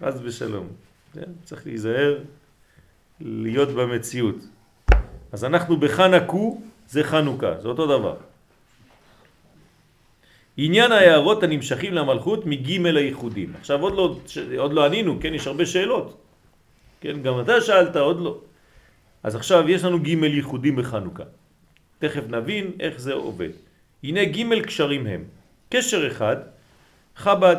חס 0.00 0.14
ושלום. 0.22 0.66
כן? 1.14 1.30
צריך 1.44 1.66
להיזהר 1.66 2.18
להיות 3.20 3.68
במציאות. 3.68 4.36
אז 5.32 5.44
אנחנו 5.44 5.76
בחנקו, 5.76 6.60
זה 6.88 7.04
חנוכה, 7.04 7.60
זה 7.60 7.68
אותו 7.68 7.86
דבר. 7.86 8.16
עניין 10.56 10.92
ההערות 10.92 11.42
הנמשכים 11.42 11.94
למלכות 11.94 12.46
מג' 12.46 12.86
הייחודים. 12.96 13.52
עכשיו 13.60 13.80
עוד 13.80 13.94
לא, 13.94 14.18
עוד 14.58 14.72
לא 14.72 14.86
ענינו, 14.86 15.18
כן, 15.20 15.34
יש 15.34 15.46
הרבה 15.46 15.66
שאלות. 15.66 16.16
כן, 17.00 17.22
גם 17.22 17.40
אתה 17.40 17.60
שאלת, 17.60 17.96
עוד 17.96 18.20
לא. 18.20 18.38
אז 19.22 19.34
עכשיו 19.34 19.68
יש 19.70 19.84
לנו 19.84 19.98
ג' 20.00 20.08
ייחודים 20.08 20.76
בחנוכה. 20.76 21.24
תכף 21.98 22.22
נבין 22.28 22.72
איך 22.80 23.00
זה 23.00 23.12
עובד. 23.12 23.50
הנה 24.02 24.24
ג' 24.24 24.62
קשרים 24.62 25.06
הם. 25.06 25.24
קשר 25.68 26.06
אחד, 26.06 26.36
חב"ד, 27.16 27.56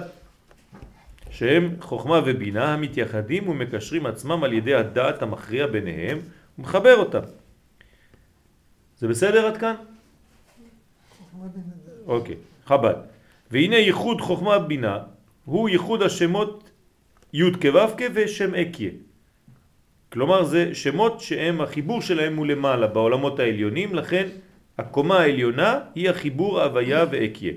שהם 1.30 1.76
חוכמה 1.80 2.22
ובינה 2.26 2.74
המתייחדים 2.74 3.50
ומקשרים 3.50 4.06
עצמם 4.06 4.44
על 4.44 4.54
ידי 4.54 4.76
הדעת 4.76 5.22
המכריע 5.22 5.68
ביניהם 5.68 6.20
ומחבר 6.60 6.96
אותם. 6.96 7.22
זה 8.98 9.08
בסדר 9.08 9.46
עד 9.48 9.58
כאן? 9.58 9.76
אוקיי, 12.08 12.36
חב"ד. 12.66 12.96
והנה 13.52 13.76
ייחוד 13.76 14.22
חוכמה 14.22 14.60
בינה 14.60 15.00
הוא 15.46 15.70
ייחוד 15.70 16.02
השמות 16.02 16.70
י' 17.34 17.52
כו' 17.62 18.04
ושם 18.14 18.56
אקיה. 18.56 18.92
כלומר 20.12 20.44
זה 20.44 20.76
שמות 20.76 21.20
שהם 21.20 21.62
החיבור 21.62 22.02
שלהם 22.02 22.38
הוא 22.38 22.46
למעלה 22.46 22.88
בעולמות 22.88 23.40
העליונים, 23.40 23.96
לכן 23.96 24.28
הקומה 24.78 25.20
העליונה 25.20 25.80
היא 25.96 26.10
החיבור 26.10 26.62
הוויה 26.62 27.06
ואקיה. 27.12 27.54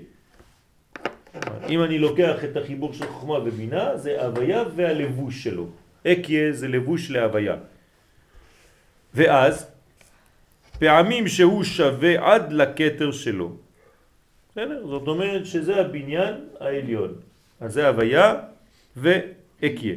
אם 1.69 1.83
אני 1.83 1.99
לוקח 1.99 2.45
את 2.45 2.57
החיבור 2.57 2.93
של 2.93 3.07
חוכמה 3.07 3.39
ובינה, 3.39 3.97
זה 3.97 4.25
הוויה 4.25 4.65
והלבוש 4.77 5.45
שלו. 5.45 5.67
אקיה 6.07 6.53
זה 6.53 6.69
לבוש 6.69 7.11
להוויה. 7.11 7.57
ואז, 9.15 9.67
פעמים 10.79 11.29
שהוא 11.29 11.65
שווה 11.65 12.35
עד 12.35 12.53
לקטר 12.53 13.13
שלו. 13.13 13.57
בסדר? 14.53 14.87
זאת 14.87 15.09
אומרת 15.09 15.47
שזה 15.47 15.81
הבניין 15.81 16.35
העליון. 16.61 17.15
אז 17.61 17.73
זה 17.73 17.89
הוויה 17.89 18.35
ואקיה. 18.97 19.95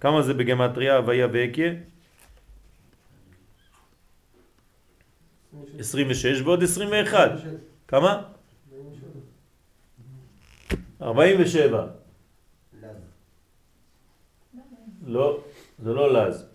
כמה 0.00 0.22
זה 0.22 0.34
בגמטריה 0.34 0.96
הוויה 0.96 1.26
ואקיה? 1.32 1.72
26 5.78 6.40
ועוד 6.40 6.62
21. 6.62 7.30
כמה? 7.88 8.22
47. 11.02 11.86
לז. 12.82 12.96
לא, 15.06 15.40
זה 15.78 15.92
לא 15.92 16.12
לז. 16.12 16.46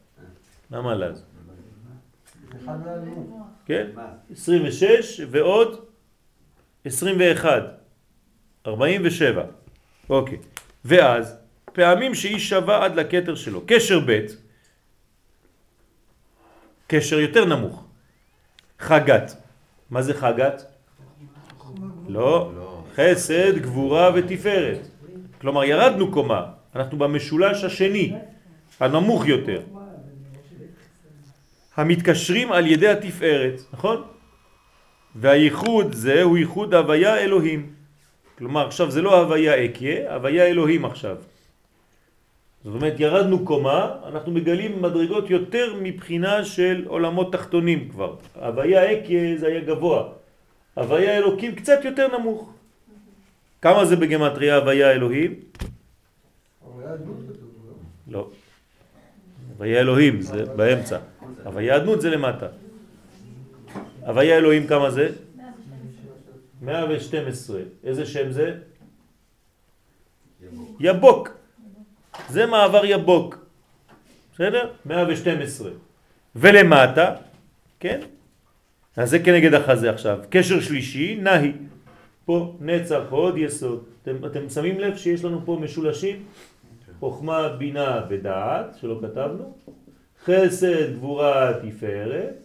למה 0.72 0.96
לז? 0.96 1.26
מהאלימות. 2.66 3.48
כן? 3.66 3.88
מה? 3.96 4.08
26 4.32 5.22
ועוד 5.32 5.86
21. 6.86 7.64
47. 8.68 9.44
אוקיי. 10.10 10.38
ואז, 10.86 11.38
פעמים 11.66 12.16
שהיא 12.16 12.40
שווה 12.40 12.86
עד 12.86 12.96
לכתר 12.96 13.36
שלו. 13.36 13.62
קשר 13.68 14.00
ב', 14.08 14.26
קשר 16.88 17.20
יותר 17.20 17.46
נמוך. 17.46 17.86
חגת. 18.80 19.32
מה 19.90 20.02
זה 20.02 20.14
חגת? 20.14 20.64
לא. 22.08 22.52
חסד, 22.96 23.58
גבורה 23.58 24.12
ותפארת. 24.16 24.88
כלומר, 25.42 25.64
ירדנו 25.64 26.12
קומה. 26.12 26.46
אנחנו 26.76 26.98
במשולש 26.98 27.64
השני, 27.64 28.14
הנמוך 28.80 29.28
יותר. 29.28 29.62
המתקשרים 31.78 32.52
על 32.52 32.68
ידי 32.68 32.88
התפארת, 32.88 33.62
נכון? 33.74 34.04
והייחוד 35.16 35.94
זה 35.94 36.24
הוא 36.24 36.38
ייחוד 36.38 36.74
הוויה 36.74 37.18
אלוהים. 37.18 37.70
כלומר, 38.38 38.68
עכשיו 38.68 38.92
זה 38.92 39.02
לא 39.02 39.20
הוויה 39.20 39.66
אקיה, 39.66 40.14
הוויה 40.14 40.46
אלוהים 40.46 40.86
עכשיו. 40.86 41.16
זאת 42.64 42.76
אומרת, 42.76 43.00
ירדנו 43.00 43.46
קומה, 43.46 43.96
אנחנו 44.08 44.32
מגלים 44.32 44.82
מדרגות 44.82 45.30
יותר 45.30 45.74
מבחינה 45.82 46.46
של 46.46 46.84
עולמות 46.88 47.34
תחתונים 47.34 47.90
כבר. 47.90 48.16
הוויה 48.36 48.94
אקיה 48.94 49.38
זה 49.38 49.48
היה 49.48 49.60
גבוה. 49.60 50.04
הוויה 50.74 51.18
אלוקים 51.18 51.56
קצת 51.56 51.86
יותר 51.86 52.18
נמוך. 52.18 52.54
כמה 53.62 53.86
זה 53.86 53.96
בגמטריה 53.96 54.56
הוויה 54.56 54.92
אלוהים? 54.92 55.40
לא? 56.62 56.98
לא. 58.08 58.30
הוויה 59.58 59.80
אלוהים 59.80 60.22
זה 60.22 60.46
באמצע. 60.46 60.98
הוויה 61.44 61.78
אדנות 61.78 62.02
זה 62.02 62.10
למטה. 62.10 62.48
הוויה 64.02 64.38
אלוהים 64.38 64.68
כמה 64.68 64.90
זה? 64.92 65.10
112. 66.62 67.62
איזה 67.84 68.06
שם 68.06 68.32
זה? 68.32 68.58
יבוק. 70.80 71.30
זה 72.30 72.46
מעבר 72.46 72.86
יבוק. 72.86 73.46
בסדר? 74.34 74.74
112. 74.86 75.72
ולמטה, 76.36 77.16
כן? 77.80 78.00
אז 78.96 79.10
זה 79.10 79.20
כנגד 79.20 79.54
החזה 79.54 79.90
עכשיו. 79.90 80.20
קשר 80.30 80.62
שלישי, 80.62 81.16
נהי. 81.22 81.52
פה 82.32 82.56
נצח, 82.60 83.02
הוד, 83.10 83.38
יסוד. 83.38 83.84
אתם, 84.02 84.26
אתם 84.26 84.50
שמים 84.50 84.80
לב 84.80 84.98
שיש 84.98 85.24
לנו 85.24 85.42
פה 85.46 85.60
משולשים? 85.62 86.24
חוכמה, 87.00 87.50
בינה 87.50 88.02
ודעת, 88.10 88.78
שלא 88.82 89.00
כתבנו. 89.02 89.58
חסד, 90.26 90.94
גבורה, 90.94 91.54
תפארת. 91.62 92.36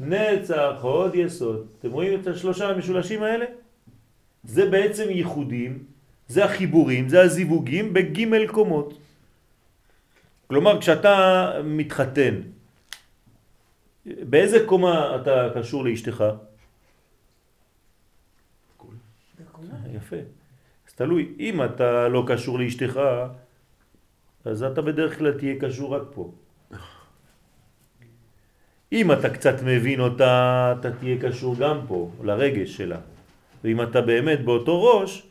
נצח, 0.00 0.72
הוד, 0.80 1.14
יסוד. 1.14 1.66
אתם 1.78 1.90
רואים 1.90 2.20
את 2.20 2.26
השלושה 2.26 2.68
המשולשים 2.68 3.22
האלה? 3.22 3.44
זה 4.44 4.70
בעצם 4.70 5.10
ייחודים, 5.10 5.84
זה 6.28 6.44
החיבורים, 6.44 7.08
זה 7.08 7.22
הזיווגים 7.22 7.92
בגימל 7.92 8.46
קומות. 8.46 8.98
כלומר, 10.46 10.80
כשאתה 10.80 11.16
מתחתן, 11.64 12.34
באיזה 14.06 14.64
קומה 14.66 15.16
אתה 15.20 15.48
קשור 15.54 15.84
לאשתך? 15.84 16.24
יפה. 20.06 20.16
אז 20.88 20.92
תלוי, 20.94 21.34
אם 21.40 21.64
אתה 21.64 22.08
לא 22.08 22.24
קשור 22.26 22.58
לאשתך, 22.58 23.00
אז 24.44 24.62
אתה 24.62 24.82
בדרך 24.82 25.18
כלל 25.18 25.32
תהיה 25.32 25.54
קשור 25.60 25.94
רק 25.94 26.02
פה. 26.14 26.32
אם 28.92 29.12
אתה 29.12 29.30
קצת 29.30 29.62
מבין 29.62 30.00
אותה, 30.00 30.74
אתה 30.80 30.90
תהיה 30.90 31.16
קשור 31.20 31.56
גם 31.58 31.80
פה, 31.88 32.10
לרגש 32.22 32.76
שלה. 32.76 32.98
ואם 33.64 33.82
אתה 33.82 34.00
באמת 34.00 34.44
באותו 34.44 34.84
ראש, 34.84 35.26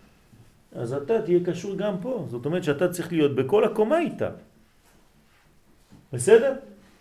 אז 0.75 0.93
אתה 0.93 1.21
תהיה 1.21 1.39
קשור 1.45 1.75
גם 1.75 1.95
פה. 2.01 2.27
זאת 2.29 2.45
אומרת 2.45 2.63
שאתה 2.63 2.87
צריך 2.89 3.13
להיות 3.13 3.35
בכל 3.35 3.63
הקומה 3.63 3.99
איתה. 3.99 4.29
בסדר? 6.13 6.53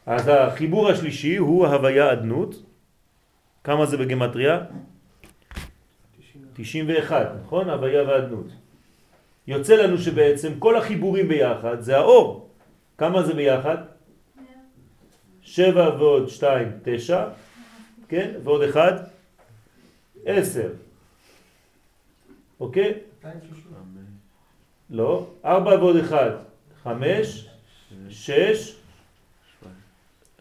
אז 0.06 0.28
החיבור 0.28 0.88
השלישי 0.88 1.36
הוא 1.36 1.66
הוויה 1.66 2.12
אדנות. 2.12 2.62
כמה 3.64 3.86
זה 3.86 3.96
בגמטריה? 3.96 4.60
91, 6.54 7.26
נכון? 7.44 7.70
הוויה 7.70 8.08
ואדנות. 8.08 8.46
יוצא 9.46 9.74
לנו 9.74 9.98
שבעצם 9.98 10.58
כל 10.58 10.76
החיבורים 10.76 11.28
ביחד 11.28 11.80
זה 11.80 11.96
האור. 11.96 12.50
כמה 12.98 13.22
זה 13.22 13.34
ביחד? 13.34 13.76
שבע 15.42 15.96
ועוד 15.98 16.28
שתיים, 16.28 16.68
תשע, 16.84 17.28
כן? 18.08 18.30
ועוד 18.44 18.62
אחד, 18.62 18.92
עשר. 20.24 20.72
אוקיי? 22.60 22.94
260. 23.18 23.72
לא. 24.90 25.26
ארבע 25.44 25.70
ועוד 25.70 25.96
אחד, 25.96 26.30
חמש, 26.82 27.48
שש, 28.08 28.76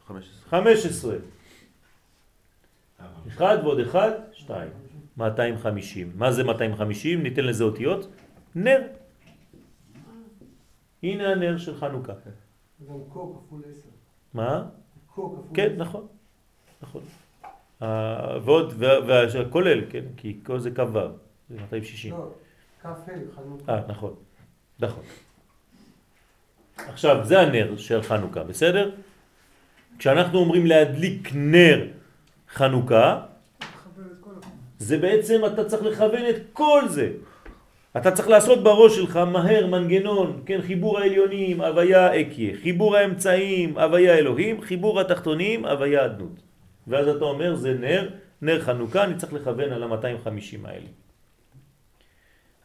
חמש 0.07 0.25
עשרה. 0.29 0.49
חמש 0.49 0.85
עשרה. 0.85 1.15
אחד 3.27 3.57
ועוד 3.63 3.79
אחד, 3.79 4.11
שתיים. 4.33 4.69
250. 5.17 6.11
מה 6.15 6.31
זה 6.31 6.43
250? 6.43 7.23
ניתן 7.23 7.45
לזה 7.45 7.63
אותיות. 7.63 8.07
נר. 8.55 8.81
הנה 11.03 11.29
הנר 11.31 11.57
של 11.57 11.75
חנוכה. 11.77 12.13
גם 12.89 12.95
קו 13.09 13.35
כפול 13.47 13.61
10. 13.71 13.79
מה? 14.33 14.65
קו 15.07 15.29
כפול 15.29 15.55
כן, 15.55 15.69
10. 15.75 15.75
נכון. 15.81 16.07
נכון. 16.81 17.01
אה, 17.81 18.37
ועוד, 18.45 18.73
וה- 18.77 18.99
והכולל, 19.07 19.81
כן? 19.89 20.03
כי 20.17 20.39
כל 20.45 20.59
זה 20.59 20.71
כ"ו. 20.71 20.99
זה 21.49 21.55
260. 21.61 22.13
לא, 22.13 22.29
כ"ה, 22.81 22.89
חנוכה. 23.35 23.71
אה, 23.73 23.81
נכון. 23.87 24.13
נכון. 24.79 25.03
עכשיו, 26.77 27.25
זה 27.25 27.39
הנר 27.41 27.77
של 27.77 28.01
חנוכה, 28.01 28.43
בסדר? 28.43 28.91
כשאנחנו 29.99 30.39
אומרים 30.39 30.65
להדליק 30.65 31.29
נר 31.35 31.87
חנוכה, 32.49 33.25
לחבר 33.61 34.01
את 34.11 34.17
כל 34.21 34.29
הכול. 34.39 34.51
זה 34.83 34.97
בעצם 34.97 35.45
אתה 35.45 35.65
צריך 35.65 35.83
לכוון 35.83 36.25
את 36.29 36.35
כל 36.53 36.81
זה. 36.87 37.09
אתה 37.97 38.11
צריך 38.11 38.27
לעשות 38.27 38.63
בראש 38.63 38.95
שלך 38.95 39.15
מהר 39.17 39.67
מנגנון, 39.67 40.41
כן, 40.45 40.61
חיבור 40.61 40.99
העליונים, 40.99 41.61
הוויה 41.61 42.21
אקיה, 42.21 42.53
חיבור 42.61 42.95
האמצעים, 42.95 43.77
הוויה 43.77 44.17
אלוהים, 44.17 44.61
חיבור 44.61 44.99
התחתונים, 45.01 45.65
הוויה 45.65 46.05
אדנות. 46.05 46.37
ואז 46.87 47.07
אתה 47.07 47.25
אומר 47.25 47.55
זה 47.55 47.73
נר, 47.73 48.09
נר 48.41 48.61
חנוכה, 48.61 49.03
אני 49.03 49.15
צריך 49.15 49.33
לכוון 49.33 49.71
על 49.71 49.83
ה-250 49.83 50.67
האלה. 50.67 50.91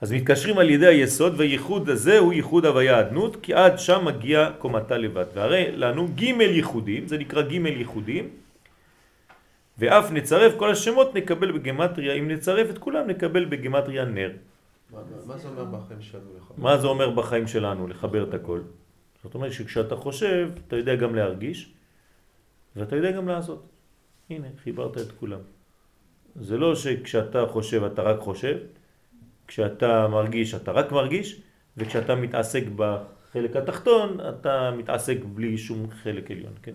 אז 0.01 0.13
מתקשרים 0.13 0.59
על 0.59 0.71
ידי 0.71 0.87
היסוד 0.87 1.35
והייחוד 1.37 1.89
הזה 1.89 2.19
הוא 2.19 2.33
ייחוד 2.33 2.67
הוויה 2.67 3.01
אדנות 3.01 3.37
כי 3.43 3.55
עד 3.55 3.79
שם 3.79 4.05
מגיע 4.05 4.51
קומתה 4.59 4.99
לבד 4.99 5.25
והרי 5.35 5.65
לנו 5.73 6.09
ג' 6.15 6.23
ייחודים 6.41 7.07
זה 7.07 7.19
נקרא 7.19 7.43
ג' 7.43 7.53
ייחודים 7.53 8.29
ואף 9.79 10.11
נצרף 10.11 10.53
כל 10.59 10.71
השמות 10.71 11.15
נקבל 11.15 11.53
בגמטריה 11.53 12.13
אם 12.15 12.29
נצרף 12.29 12.71
את 12.71 12.79
כולם 12.79 13.07
נקבל 13.07 13.45
בגמטריה 13.45 14.05
נר 14.05 14.31
מה- 14.93 14.99
מה- 14.99 15.27
מה 15.27 15.39
זה 15.39 15.49
אומר 15.49 15.65
בחיים 15.65 16.01
שלנו? 16.03 16.25
מה 16.59 16.79
זה 16.79 16.87
אומר 16.87 17.11
בחיים 17.11 17.47
שלנו 17.47 17.87
לחבר 17.89 18.29
את 18.29 18.35
הכל? 18.35 18.61
זאת 19.23 19.35
אומרת 19.35 19.53
שכשאתה 19.53 19.97
חושב 19.97 20.51
אתה 20.67 20.77
יודע 20.77 20.95
גם 20.97 21.15
להרגיש 21.15 21.73
ואתה 22.77 22.97
יודע 22.97 23.11
גם 23.11 23.29
לעשות 23.29 23.67
הנה 24.31 24.47
חיברת 24.65 24.99
את 24.99 25.13
כולם 25.13 25.41
זה 26.37 26.57
לא 26.57 26.75
שכשאתה 26.75 27.45
חושב 27.51 27.85
אתה 27.85 28.03
רק 28.03 28.19
חושב 28.21 28.57
כשאתה 29.47 30.09
מרגיש 30.09 30.55
אתה 30.55 30.73
רק 30.73 30.93
מרגיש 30.93 31.41
וכשאתה 31.77 32.15
מתעסק 32.15 32.65
בחלק 32.77 33.57
התחתון 33.57 34.19
אתה 34.29 34.71
מתעסק 34.77 35.17
בלי 35.35 35.59
שום 35.59 35.91
חלק 35.91 36.31
עליון 36.31 36.53
כן? 36.63 36.75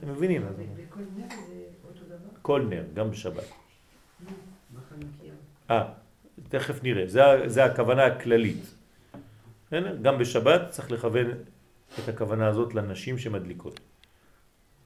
אתם 0.00 0.12
מבינים 0.12 0.42
אז 0.46 0.54
וכל 0.76 1.00
נר 1.16 1.26
זה 1.28 1.54
אותו 1.84 2.04
דבר? 2.06 2.16
כל 2.46 2.66
נר 2.68 2.84
גם 2.94 3.10
בשבת. 3.10 3.44
אה, 5.70 5.92
תכף 6.48 6.82
נראה, 6.82 7.06
זה, 7.06 7.22
זה 7.46 7.64
הכוונה 7.64 8.06
הכללית. 8.06 8.74
גם 10.02 10.18
בשבת 10.18 10.70
צריך 10.70 10.90
לכוון 10.90 11.26
את 11.98 12.08
הכוונה 12.08 12.48
הזאת 12.48 12.74
לנשים 12.74 13.18
שמדליקות. 13.18 13.80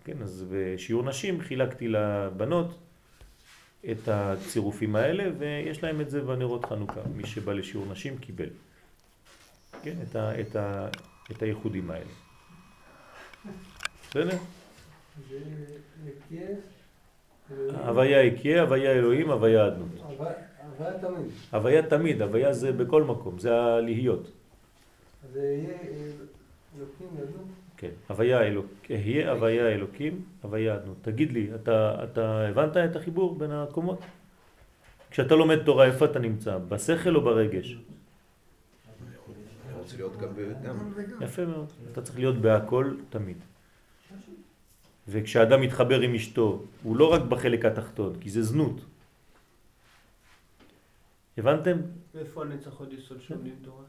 כן, 0.04 0.22
אז 0.22 0.44
בשיעור 0.50 1.02
נשים 1.02 1.40
חילקתי 1.40 1.88
לבנות 1.88 2.78
את 3.90 4.08
הצירופים 4.08 4.96
האלה 4.96 5.24
ויש 5.38 5.82
להם 5.82 6.00
את 6.00 6.10
זה 6.10 6.20
בנרות 6.20 6.64
חנוכה. 6.64 7.00
מי 7.14 7.26
שבא 7.26 7.52
לשיעור 7.52 7.86
נשים 7.86 8.18
קיבל. 8.18 8.50
כן, 9.82 9.96
את, 10.02 10.16
ה, 10.16 10.40
את, 10.40 10.56
ה, 10.56 10.88
את 11.30 11.42
הייחודים 11.42 11.90
האלה. 11.90 12.12
בסדר? 14.10 14.38
זה 17.56 17.66
יקיה. 17.68 17.88
הוויה 17.88 18.26
אקיה, 18.28 18.62
הוויה 18.62 18.92
אלוהים, 18.92 19.30
הוויה 19.30 19.66
אדנות. 19.66 19.88
הוויה- 20.02 20.32
הוויה 20.78 20.98
תמיד. 21.00 21.30
הוויה 21.52 21.82
תמיד, 21.82 22.22
הוויה 22.22 22.52
זה 22.52 22.72
בכל 22.72 23.02
מקום, 23.04 23.38
זה 23.38 23.60
הלהיות. 23.62 24.30
זה 25.32 25.40
יהיה 25.40 25.78
אלוקים 26.78 27.06
ידעו. 27.18 27.42
כן, 27.76 27.90
הוויה 28.08 28.42
אלוק, 28.42 28.66
אהיה 28.90 29.30
הוויה 29.32 29.68
אלוקים, 29.68 30.22
הוויה 30.42 30.74
אדנות. 30.74 30.96
תגיד 31.02 31.32
לי, 31.32 31.50
אתה, 31.54 32.04
אתה 32.04 32.48
הבנת 32.48 32.76
את 32.76 32.96
החיבור 32.96 33.38
בין 33.38 33.50
הקומות? 33.52 33.98
כשאתה 35.10 35.34
לומד 35.34 35.62
תורה, 35.64 35.84
איפה 35.86 36.04
אתה 36.04 36.18
נמצא? 36.18 36.58
בשכל 36.68 37.16
או 37.16 37.20
ברגש? 37.20 37.76
יפה 41.20 41.44
מאוד. 41.46 41.66
אתה 41.92 42.02
צריך 42.02 42.18
להיות 42.18 42.36
בהכל 42.36 42.94
תמיד. 43.10 43.36
וכשאדם 45.10 45.60
מתחבר 45.60 46.00
עם 46.00 46.14
אשתו, 46.14 46.62
הוא 46.82 46.96
לא 46.96 47.12
רק 47.12 47.22
בחלק 47.22 47.64
התחתון, 47.64 48.12
כי 48.20 48.30
זה 48.30 48.42
זנות. 48.42 48.80
הבנתם? 51.38 51.76
ואיפה 52.14 52.42
הנצח 52.42 52.74
עוד 52.78 52.92
יסוד 52.92 53.20
שלומדים 53.20 53.54
תורה? 53.62 53.84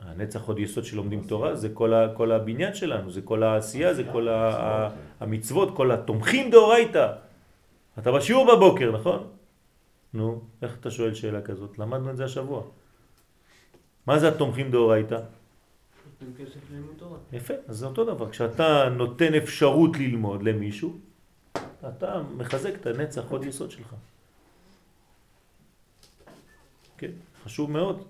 הנצח 0.00 0.42
עוד 0.48 0.58
יסוד 0.58 0.84
שלומדים 0.84 1.22
תורה 1.22 1.54
זה 1.54 1.68
כל, 1.68 1.94
ה, 1.94 2.14
כל 2.14 2.32
הבניין 2.32 2.74
שלנו, 2.74 3.10
זה 3.10 3.22
כל 3.22 3.42
העשייה, 3.42 3.94
זה 3.94 4.04
כל 4.12 4.28
ה, 4.28 4.48
ה, 4.48 4.90
המצוות, 5.20 5.76
כל 5.76 5.90
התומכים 5.90 6.50
דאורייתא. 6.50 7.12
אתה 7.98 8.12
בשיעור 8.12 8.56
בבוקר, 8.56 8.92
נכון? 8.92 9.26
נו, 10.14 10.42
איך 10.62 10.76
אתה 10.80 10.90
שואל 10.90 11.14
שאלה 11.14 11.42
כזאת? 11.42 11.78
למדנו 11.78 12.10
את 12.10 12.16
זה 12.16 12.24
השבוע. 12.24 12.62
מה 14.06 14.18
זה 14.18 14.28
התומכים 14.28 14.70
דאורייתא? 14.70 15.18
כסף 16.38 16.70
ללימוד 16.70 16.94
תורה. 16.96 17.18
יפה, 17.32 17.54
אז 17.68 17.76
זה 17.76 17.86
אותו 17.86 18.04
דבר. 18.04 18.30
כשאתה 18.30 18.88
נותן 18.88 19.34
אפשרות 19.34 19.96
ללמוד 19.96 20.42
למישהו, 20.42 20.98
אתה 21.88 22.22
מחזק 22.36 22.74
את 22.80 22.86
הנצח 22.86 23.30
עוד 23.30 23.44
יסוד 23.44 23.70
שלך. 23.70 23.94
כן, 26.98 27.10
חשוב 27.44 27.70
מאוד. 27.70 28.06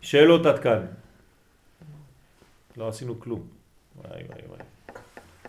שאלות 0.00 0.46
עד 0.46 0.58
כאן. 0.58 0.86
לא 2.76 2.88
עשינו 2.88 3.20
כלום. 3.20 3.48
וואי 3.96 4.22
וואי 4.28 4.42
וואי. 4.48 4.60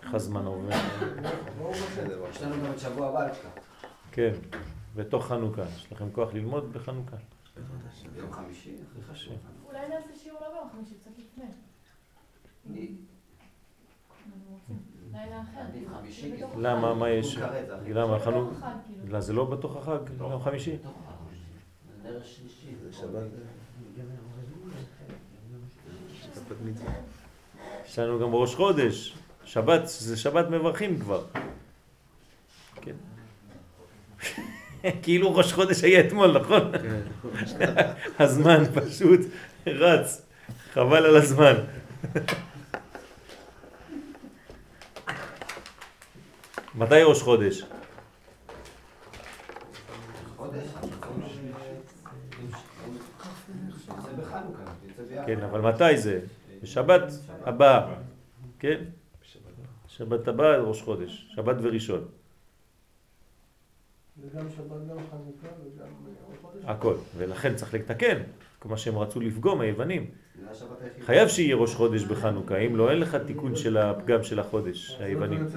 איך 0.03 0.13
הזמן 0.13 0.45
עובר. 0.45 0.69
יש 2.29 2.41
לנו 2.41 2.55
גם 2.65 2.71
את 2.73 2.79
שבוע 2.79 3.09
הבא, 3.09 3.25
אל 3.25 3.29
תשכח. 3.29 3.49
כן, 4.11 4.31
בתוך 4.95 5.27
חנוכה. 5.27 5.61
יש 5.75 5.91
לכם 5.91 6.11
כוח 6.11 6.33
ללמוד 6.33 6.73
בחנוכה. 6.73 7.15
ביום 8.15 8.31
חמישי, 8.31 8.75
הכי 8.91 9.13
חשוב. 9.13 9.33
אולי 9.67 9.89
נעשה 9.89 10.15
שיעור 10.23 10.39
לא 10.41 10.47
ביום 10.49 10.69
חמישי, 10.71 10.95
קצת 10.95 11.11
לפני. 11.17 11.45
למה? 16.57 16.93
מה 16.93 17.09
יש? 17.09 17.37
למה? 17.87 18.19
זה 18.19 18.25
חנוכה? 18.25 18.73
כאילו. 18.87 19.13
לא, 19.13 19.19
זה 19.19 19.33
לא 19.33 19.45
בתוך 19.45 19.75
החג, 19.75 19.99
יום 20.19 20.43
חמישי? 20.43 20.77
יש 27.85 27.99
לנו 27.99 28.19
גם 28.19 28.33
ראש 28.33 28.55
חודש. 28.55 29.17
שבת, 29.45 29.81
זה 29.87 30.17
שבת 30.17 30.49
מברכים 30.49 30.99
כבר. 30.99 31.23
כן. 32.81 32.95
כאילו 35.01 35.35
ראש 35.35 35.53
חודש 35.53 35.83
היה 35.83 35.99
אתמול, 35.99 36.37
נכון? 36.39 36.71
הזמן 38.19 38.63
פשוט 38.73 39.19
רץ. 39.67 40.21
חבל 40.73 41.05
על 41.05 41.15
הזמן. 41.15 41.53
מתי 46.75 47.03
ראש 47.03 47.21
חודש? 47.21 47.63
כן, 55.25 55.39
אבל 55.39 55.61
מתי 55.61 55.97
זה? 55.97 56.19
בשבת 56.63 57.03
הבאה. 57.45 57.87
כן? 58.59 58.83
שבת 59.87 60.27
הבאה 60.27 60.57
ראש 60.57 60.81
חודש. 60.81 61.27
שבת 61.35 61.55
וראשון. 61.61 62.05
וגם 64.25 64.49
שבת, 64.49 64.87
גם 64.89 64.97
חנוכה 65.11 65.47
וגם 65.63 65.85
אה, 65.85 66.37
חודש. 66.41 66.63
הכל. 66.65 66.95
ולכן 67.17 67.55
צריך 67.55 67.73
לתקן. 67.73 68.17
כמו 68.61 68.77
שהם 68.77 68.97
רצו 68.97 69.19
לפגום, 69.19 69.61
היוונים. 69.61 70.05
חייב 71.05 71.27
שיהיה 71.27 71.55
ראש 71.55 71.75
חודש 71.75 72.03
בחנוכה, 72.03 72.57
אם 72.57 72.75
לא, 72.75 72.91
אין 72.91 72.99
לך 72.99 73.15
תיקון 73.15 73.55
של 73.55 73.77
הפגם 73.77 74.23
של 74.23 74.39
החודש, 74.39 74.97
לא 74.99 75.05
היוונים. 75.05 75.47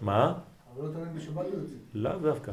מה? 0.00 0.34
אבל 0.74 0.84
לא 0.84 0.92
תמיד 0.92 1.16
בשבת 1.16 1.36
לא 1.36 1.42
יוצא. 1.42 1.74
לאו 1.94 2.18
דווקא. 2.18 2.52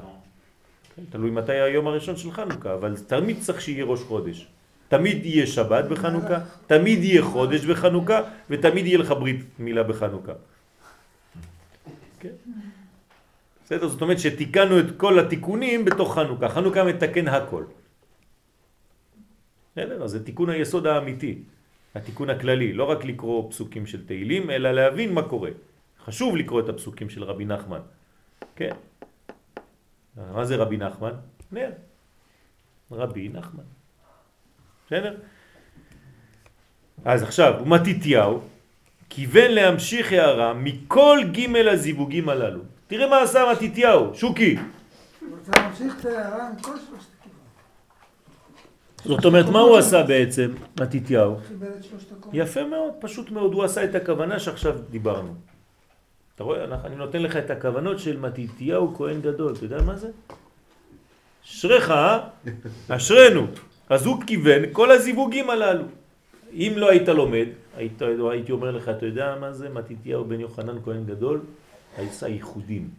כן, 0.95 1.01
תלוי 1.09 1.31
מתי 1.31 1.51
היום 1.51 1.87
הראשון 1.87 2.17
של 2.17 2.31
חנוכה, 2.31 2.73
אבל 2.73 2.97
תמיד 3.07 3.37
צריך 3.41 3.61
שיהיה 3.61 3.85
ראש 3.85 3.99
חודש. 4.01 4.47
תמיד 4.87 5.25
יהיה 5.25 5.47
שבת 5.47 5.85
בחנוכה, 5.85 6.39
תמיד 6.67 7.03
יהיה 7.03 7.23
חודש 7.23 7.65
בחנוכה, 7.65 8.21
ותמיד 8.49 8.85
יהיה 8.85 8.97
לך 8.97 9.11
ברית 9.11 9.45
מילה 9.59 9.83
בחנוכה. 9.83 10.33
כן. 12.19 12.29
בסדר? 13.69 13.87
זאת 13.87 14.01
אומרת 14.01 14.19
שתיקנו 14.19 14.79
את 14.79 14.97
כל 14.97 15.19
התיקונים 15.19 15.85
בתוך 15.85 16.15
חנוכה. 16.15 16.49
חנוכה 16.49 16.83
מתקן 16.83 17.27
הכל. 17.27 17.63
בסדר? 19.71 20.03
אז 20.03 20.11
זה 20.11 20.25
תיקון 20.25 20.49
היסוד 20.49 20.87
האמיתי, 20.87 21.37
התיקון 21.95 22.29
הכללי, 22.29 22.73
לא 22.73 22.83
רק 22.83 23.05
לקרוא 23.05 23.51
פסוקים 23.51 23.85
של 23.85 24.05
תהילים, 24.05 24.49
אלא 24.49 24.71
להבין 24.71 25.13
מה 25.13 25.21
קורה. 25.21 25.49
חשוב 26.05 26.35
לקרוא 26.35 26.59
את 26.61 26.69
הפסוקים 26.69 27.09
של 27.09 27.23
רבי 27.23 27.45
נחמן. 27.45 27.81
כן. 28.55 28.73
מה 30.17 30.45
זה 30.45 30.55
רבי 30.55 30.77
נחמן? 30.77 31.13
נר. 31.51 31.71
רבי 32.91 33.29
נחמן. 33.29 33.63
בסדר? 34.87 35.17
אז 37.05 37.23
עכשיו, 37.23 37.61
ומתיתיהו 37.61 38.41
כיוון 39.09 39.51
להמשיך 39.51 40.11
הערה 40.11 40.53
מכל 40.53 41.19
ג' 41.37 41.57
הזיווגים 41.69 42.29
הללו. 42.29 42.78
תראה 42.89 43.07
מה 43.07 43.21
עשה 43.21 43.43
מתיתיהו, 43.51 44.15
שוקי. 44.15 44.55
זאת 49.05 49.25
אומרת, 49.25 49.45
מה 49.45 49.59
הוא 49.59 49.77
עשה 49.77 50.03
בעצם, 50.03 50.51
הקומות. 52.11 52.33
יפה 52.33 52.63
מאוד, 52.63 52.93
פשוט 52.99 53.31
מאוד, 53.31 53.53
הוא 53.53 53.63
עשה 53.63 53.83
את 53.83 53.95
הכוונה 53.95 54.39
שעכשיו 54.39 54.75
דיברנו. 54.89 55.33
אתה 56.35 56.43
רואה, 56.43 56.63
אני 56.85 56.95
נותן 56.95 57.21
לך 57.21 57.37
את 57.37 57.49
הכוונות 57.49 57.99
של 57.99 58.19
מתיתיהו 58.19 58.95
כהן 58.95 59.21
גדול, 59.21 59.53
אתה 59.53 59.65
יודע 59.65 59.81
מה 59.81 59.95
זה? 59.95 60.09
אשריך, 61.45 61.91
אה? 61.91 62.19
אשרנו. 62.87 63.47
אז 63.89 64.05
הוא 64.05 64.21
כיוון 64.27 64.61
כל 64.71 64.91
הזיווגים 64.91 65.49
הללו. 65.49 65.85
אם 66.53 66.73
לא 66.75 66.89
היית 66.89 67.07
לומד, 67.07 67.47
היית, 67.77 68.01
הייתי 68.31 68.51
אומר 68.51 68.71
לך, 68.71 68.89
אתה 68.89 69.05
יודע 69.05 69.35
מה 69.39 69.51
זה 69.53 69.69
מתיתיהו 69.69 70.25
בן 70.25 70.39
יוחנן 70.39 70.75
כהן 70.83 71.05
גדול? 71.05 71.41
עשה 72.07 72.27
ייחודים. 72.27 72.89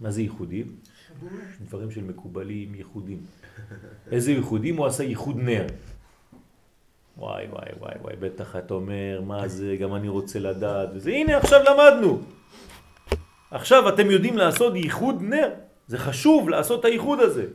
מה 0.00 0.10
זה 0.10 0.22
ייחודים? 0.22 0.76
דברים 1.68 1.90
של 1.90 2.04
מקובלים, 2.04 2.74
ייחודים. 2.74 3.18
איזה 4.12 4.32
ייחודים? 4.32 4.76
הוא 4.76 4.86
עשה 4.86 5.04
ייחוד 5.04 5.36
נר. 5.36 5.66
וואי 7.18 7.46
וואי 7.46 7.68
וואי 7.78 7.94
וואי, 8.02 8.16
בטח 8.16 8.56
אתה 8.56 8.74
אומר, 8.74 9.22
מה 9.26 9.48
זה, 9.48 9.76
גם 9.80 9.94
אני 9.94 10.08
רוצה 10.08 10.38
לדעת, 10.38 10.88
וזה, 10.94 11.10
הנה 11.10 11.36
עכשיו 11.36 11.60
למדנו. 11.62 12.20
עכשיו 13.50 13.88
אתם 13.88 14.10
יודעים 14.10 14.38
לעשות 14.38 14.72
ייחוד 14.76 15.22
נר, 15.22 15.50
זה 15.86 15.98
חשוב 15.98 16.48
לעשות 16.48 16.80
את 16.80 16.84
הייחוד 16.84 17.20
הזה. 17.20 17.46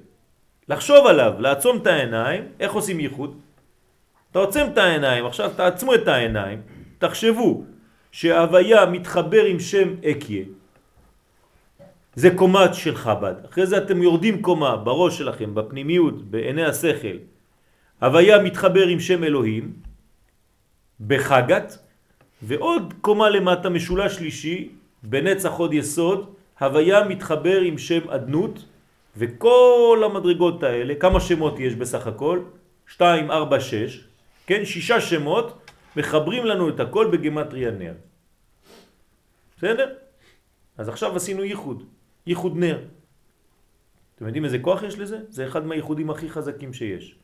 לחשוב 0.69 1.07
עליו, 1.07 1.33
לעצום 1.39 1.77
את 1.77 1.87
העיניים, 1.87 2.43
איך 2.59 2.73
עושים 2.73 2.99
ייחוד? 2.99 3.39
אתה 4.31 4.39
עוצם 4.39 4.67
את 4.73 4.77
העיניים, 4.77 5.25
עכשיו 5.25 5.51
תעצמו 5.55 5.95
את 5.95 6.07
העיניים, 6.07 6.61
תחשבו 6.97 7.63
שההוויה 8.15 8.85
מתחבר 8.85 9.43
עם 9.45 9.59
שם 9.59 9.95
אקיה, 10.11 10.43
זה 12.15 12.29
קומה 12.35 12.73
של 12.73 12.95
חב"ד, 12.95 13.35
אחרי 13.49 13.65
זה 13.65 13.77
אתם 13.77 14.03
יורדים 14.03 14.41
קומה 14.41 14.75
בראש 14.75 15.17
שלכם, 15.17 15.55
בפנימיות, 15.55 16.31
בעיני 16.31 16.63
השכל, 16.65 17.17
הוויה 18.01 18.39
מתחבר 18.39 18.87
עם 18.87 18.99
שם 18.99 19.23
אלוהים 19.23 19.73
בחגת, 21.07 21.77
ועוד 22.41 22.93
קומה 23.01 23.29
למטה 23.29 23.69
משולש 23.69 24.15
שלישי, 24.15 24.69
בנצח 25.03 25.51
עוד 25.51 25.73
יסוד, 25.73 26.33
הוויה 26.59 27.03
מתחבר 27.03 27.61
עם 27.61 27.77
שם 27.77 28.09
אדנות, 28.09 28.65
וכל 29.17 30.01
המדרגות 30.05 30.63
האלה, 30.63 30.95
כמה 30.95 31.19
שמות 31.19 31.59
יש 31.59 31.75
בסך 31.75 32.07
הכל? 32.07 32.39
2, 32.87 33.31
4, 33.31 33.59
6, 33.59 34.03
כן? 34.47 34.65
שישה 34.65 35.01
שמות, 35.01 35.64
מחברים 35.97 36.45
לנו 36.45 36.69
את 36.69 36.79
הכל 36.79 37.11
בגמטריה 37.11 37.71
נר. 37.71 37.93
בסדר? 39.57 39.95
אז 40.77 40.89
עכשיו 40.89 41.15
עשינו 41.15 41.43
ייחוד, 41.43 41.83
ייחוד 42.27 42.57
נר. 42.57 42.79
אתם 44.15 44.25
יודעים 44.25 44.45
איזה 44.45 44.59
כוח 44.59 44.83
יש 44.83 44.99
לזה? 44.99 45.19
זה 45.29 45.47
אחד 45.47 45.65
מהייחודים 45.65 46.09
הכי 46.09 46.29
חזקים 46.29 46.73
שיש. 46.73 47.15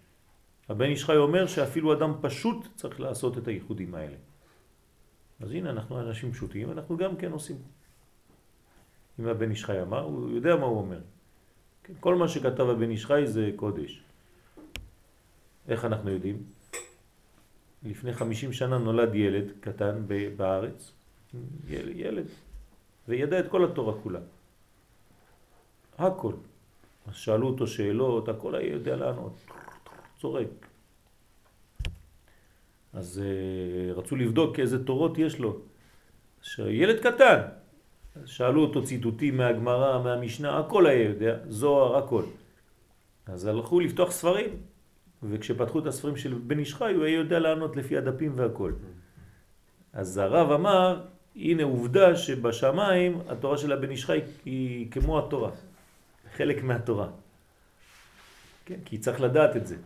הבן 0.69 0.85
איש 0.85 1.05
חי 1.05 1.17
אומר 1.17 1.47
שאפילו 1.47 1.93
אדם 1.93 2.13
פשוט 2.21 2.67
צריך 2.75 2.99
לעשות 2.99 3.37
את 3.37 3.47
הייחודים 3.47 3.95
האלה. 3.95 4.15
אז 5.39 5.51
הנה, 5.51 5.69
אנחנו 5.69 5.99
אנשים 5.99 6.31
פשוטים, 6.31 6.71
אנחנו 6.71 6.97
גם 6.97 7.15
כן 7.15 7.31
עושים. 7.31 7.57
אם 9.19 9.27
הבן 9.27 9.49
איש 9.49 9.65
חי 9.65 9.81
אמר, 9.81 10.01
הוא 10.01 10.29
יודע 10.29 10.55
מה 10.55 10.65
הוא 10.65 10.77
אומר. 10.77 10.99
כן, 11.83 11.93
כל 11.99 12.15
מה 12.15 12.27
שכתב 12.27 12.69
הבן 12.69 12.89
איש 12.91 13.05
חי 13.05 13.27
זה 13.27 13.51
קודש. 13.55 14.03
איך 15.67 15.85
אנחנו 15.85 16.09
יודעים? 16.09 16.43
לפני 17.83 18.13
50 18.13 18.53
שנה 18.53 18.77
נולד 18.77 19.15
ילד 19.15 19.51
קטן 19.59 20.03
בארץ, 20.37 20.91
ילד, 21.67 21.95
ילד, 21.95 22.25
וידע 23.07 23.39
את 23.39 23.47
כל 23.47 23.65
התורה 23.65 23.93
כולה. 24.03 24.19
הכל. 25.97 26.33
אז 27.07 27.15
שאלו 27.15 27.47
אותו 27.47 27.67
שאלות, 27.67 28.29
הכל 28.29 28.55
היה 28.55 28.71
יודע 28.71 28.95
לענות, 28.95 29.33
צורק. 30.19 30.47
אז 32.93 33.21
uh, 33.23 33.99
רצו 33.99 34.15
לבדוק 34.15 34.59
איזה 34.59 34.85
תורות 34.85 35.17
יש 35.17 35.39
לו. 35.39 35.59
ילד 36.59 36.99
קטן, 36.99 37.41
שאלו 38.25 38.61
אותו 38.61 38.83
ציטוטים 38.83 39.37
מהגמרא, 39.37 40.03
מהמשנה, 40.03 40.59
הכל 40.59 40.85
היה 40.85 41.09
יודע, 41.09 41.37
זוהר, 41.47 41.97
הכל. 41.97 42.23
אז 43.25 43.45
הלכו 43.45 43.79
לפתוח 43.79 44.11
ספרים, 44.11 44.49
וכשפתחו 45.23 45.79
את 45.79 45.85
הספרים 45.85 46.15
של 46.17 46.33
בן 46.33 46.59
איש 46.59 46.75
חי, 46.75 46.93
הוא 46.93 47.03
היה 47.03 47.15
יודע 47.15 47.39
לענות 47.39 47.75
לפי 47.75 47.97
הדפים 47.97 48.31
והכל. 48.35 48.73
אז 49.93 50.17
הרב 50.17 50.51
אמר, 50.51 51.01
הנה 51.35 51.63
עובדה 51.63 52.15
שבשמיים 52.15 53.21
התורה 53.29 53.57
של 53.57 53.71
הבן 53.71 53.89
איש 53.89 54.05
חי 54.05 54.19
היא 54.45 54.91
כמו 54.91 55.19
התורה, 55.19 55.51
חלק 56.35 56.63
מהתורה. 56.63 57.07
כן? 58.65 58.79
כי 58.85 58.97
צריך 58.97 59.21
לדעת 59.21 59.55
את 59.55 59.67
זה. 59.67 59.77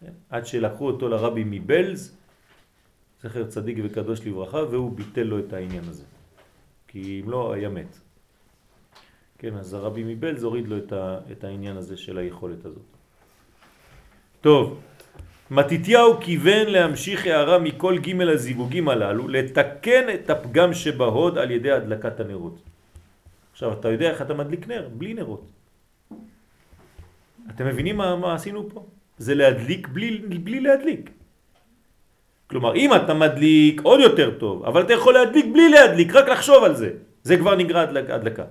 כן? 0.00 0.12
עד 0.30 0.46
שלקחו 0.46 0.86
אותו 0.86 1.08
לרבי 1.08 1.44
מבלז, 1.46 2.16
זכר 3.22 3.46
צדיק 3.46 3.78
וקדוש 3.84 4.26
לברכה, 4.26 4.58
והוא 4.58 4.96
ביטל 4.96 5.22
לו 5.22 5.38
את 5.38 5.52
העניין 5.52 5.84
הזה. 5.84 6.04
כי 6.88 7.20
אם 7.24 7.30
לא, 7.30 7.52
היה 7.52 7.68
מת. 7.68 7.98
כן, 9.38 9.54
אז 9.56 9.74
הרבי 9.74 10.14
מבלז 10.14 10.42
הוריד 10.42 10.68
לו 10.68 10.78
את, 10.78 10.92
ה, 10.92 11.20
את 11.32 11.44
העניין 11.44 11.76
הזה 11.76 11.96
של 11.96 12.18
היכולת 12.18 12.64
הזאת. 12.64 12.91
טוב, 14.42 14.80
מתיתיהו 15.50 16.20
כיוון 16.20 16.66
להמשיך 16.66 17.26
הערה 17.26 17.58
מכל 17.58 17.98
ג' 17.98 18.20
הזיווגים 18.20 18.88
הללו, 18.88 19.28
לתקן 19.28 20.04
את 20.14 20.30
הפגם 20.30 20.74
שבהוד 20.74 21.38
על 21.38 21.50
ידי 21.50 21.70
הדלקת 21.70 22.20
הנרות. 22.20 22.56
עכשיו, 23.52 23.72
אתה 23.72 23.88
יודע 23.88 24.10
איך 24.10 24.22
אתה 24.22 24.34
מדליק 24.34 24.68
נר? 24.68 24.88
בלי 24.92 25.14
נרות. 25.14 25.44
אתם 27.50 27.66
מבינים 27.66 27.96
מה, 27.96 28.16
מה 28.16 28.34
עשינו 28.34 28.68
פה? 28.70 28.86
זה 29.18 29.34
להדליק 29.34 29.88
בלי, 29.88 30.18
בלי 30.18 30.60
להדליק. 30.60 31.10
כלומר, 32.46 32.74
אם 32.74 32.90
אתה 32.94 33.14
מדליק 33.14 33.80
עוד 33.84 34.00
יותר 34.00 34.38
טוב, 34.38 34.64
אבל 34.64 34.82
אתה 34.82 34.92
יכול 34.92 35.14
להדליק 35.14 35.46
בלי 35.52 35.68
להדליק, 35.68 36.08
רק 36.14 36.28
לחשוב 36.28 36.64
על 36.64 36.74
זה. 36.74 36.90
זה 37.22 37.36
כבר 37.36 37.54
נגרע 37.56 37.80
הדלקה. 37.80 38.44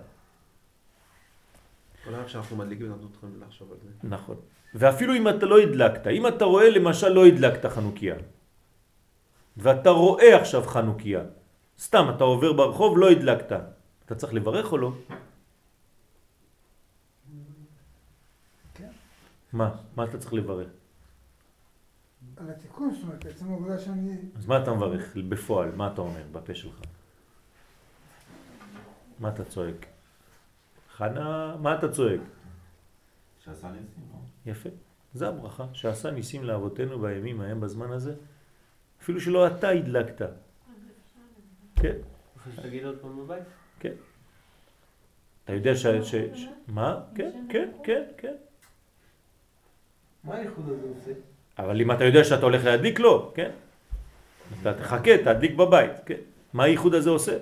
אולי 2.07 2.17
כשאנחנו 2.25 2.55
מדליקים 2.55 2.87
אנחנו 2.91 3.09
צריכים 3.09 3.29
לחשוב 3.47 3.71
על 3.71 3.77
זה. 3.83 3.89
נכון. 4.07 4.35
ואפילו 4.75 5.15
אם 5.15 5.29
אתה 5.29 5.45
לא 5.45 5.59
הדלקת, 5.59 6.07
אם 6.07 6.27
אתה 6.27 6.45
רואה 6.45 6.69
למשל 6.69 7.09
לא 7.09 7.25
הדלקת 7.25 7.65
חנוכיה, 7.65 8.15
ואתה 9.57 9.89
רואה 9.89 10.41
עכשיו 10.41 10.63
חנוכיה, 10.63 11.21
סתם 11.79 12.05
אתה 12.15 12.23
עובר 12.23 12.53
ברחוב 12.53 12.97
לא 12.97 13.09
הדלקת, 13.09 13.51
אתה 14.05 14.15
צריך 14.15 14.33
לברך 14.33 14.71
או 14.71 14.77
לא? 14.77 14.91
מה? 19.53 19.75
מה 19.95 20.03
אתה 20.03 20.17
צריך 20.17 20.33
לברך? 20.33 20.67
על 22.37 22.49
התיקון, 22.49 22.93
זאת 22.93 23.03
אומרת, 23.03 23.25
עצם 23.25 23.45
העובדה 23.49 23.79
שאני... 23.79 24.15
אז 24.35 24.45
מה 24.45 24.63
אתה 24.63 24.73
מברך 24.73 25.17
בפועל? 25.29 25.71
מה 25.75 25.93
אתה 25.93 26.01
אומר 26.01 26.23
בפה 26.31 26.55
שלך? 26.55 26.79
מה 29.19 29.29
אתה 29.29 29.43
צועק? 29.43 29.85
חנה, 30.97 31.55
מה 31.61 31.75
אתה 31.75 31.91
צועק? 31.91 32.19
שעשה 33.43 33.71
ניסים? 33.71 34.10
יפה. 34.45 34.69
זה 35.13 35.27
הברכה, 35.27 35.65
שעשה 35.73 36.11
ניסים 36.11 36.43
לאבותינו 36.43 36.99
בימים 36.99 37.41
ההם 37.41 37.61
בזמן 37.61 37.91
הזה. 37.91 38.13
אפילו 39.01 39.21
שלא 39.21 39.47
אתה 39.47 39.69
הדלקת. 39.69 40.21
כן. 41.75 41.97
שתגיד 42.55 42.85
עוד 42.85 42.97
פעם 43.01 43.17
בבית? 43.25 43.43
כן. 43.79 43.93
אתה 45.43 45.53
יודע 45.53 45.75
ש... 45.75 45.87
ש... 45.87 46.15
ש... 46.15 46.45
מה? 46.67 46.99
כן, 47.15 47.45
כן, 47.49 47.69
כן, 47.83 48.03
כן. 48.17 48.33
מה 50.23 50.35
הייחוד 50.35 50.69
הזה 50.69 50.87
עושה? 50.99 51.11
אבל 51.57 51.81
אם 51.81 51.91
אתה 51.91 52.03
יודע 52.03 52.23
שאתה 52.23 52.45
הולך 52.45 52.65
להדליק, 52.65 52.99
לא, 52.99 53.31
כן? 53.35 53.51
אתה 54.61 54.73
תחכה, 54.73 55.17
תדליק 55.17 55.55
בבית, 55.55 55.91
כן? 56.05 56.21
מה 56.53 56.63
הייחוד 56.63 56.93
הזה 56.93 57.09
עושה? 57.09 57.37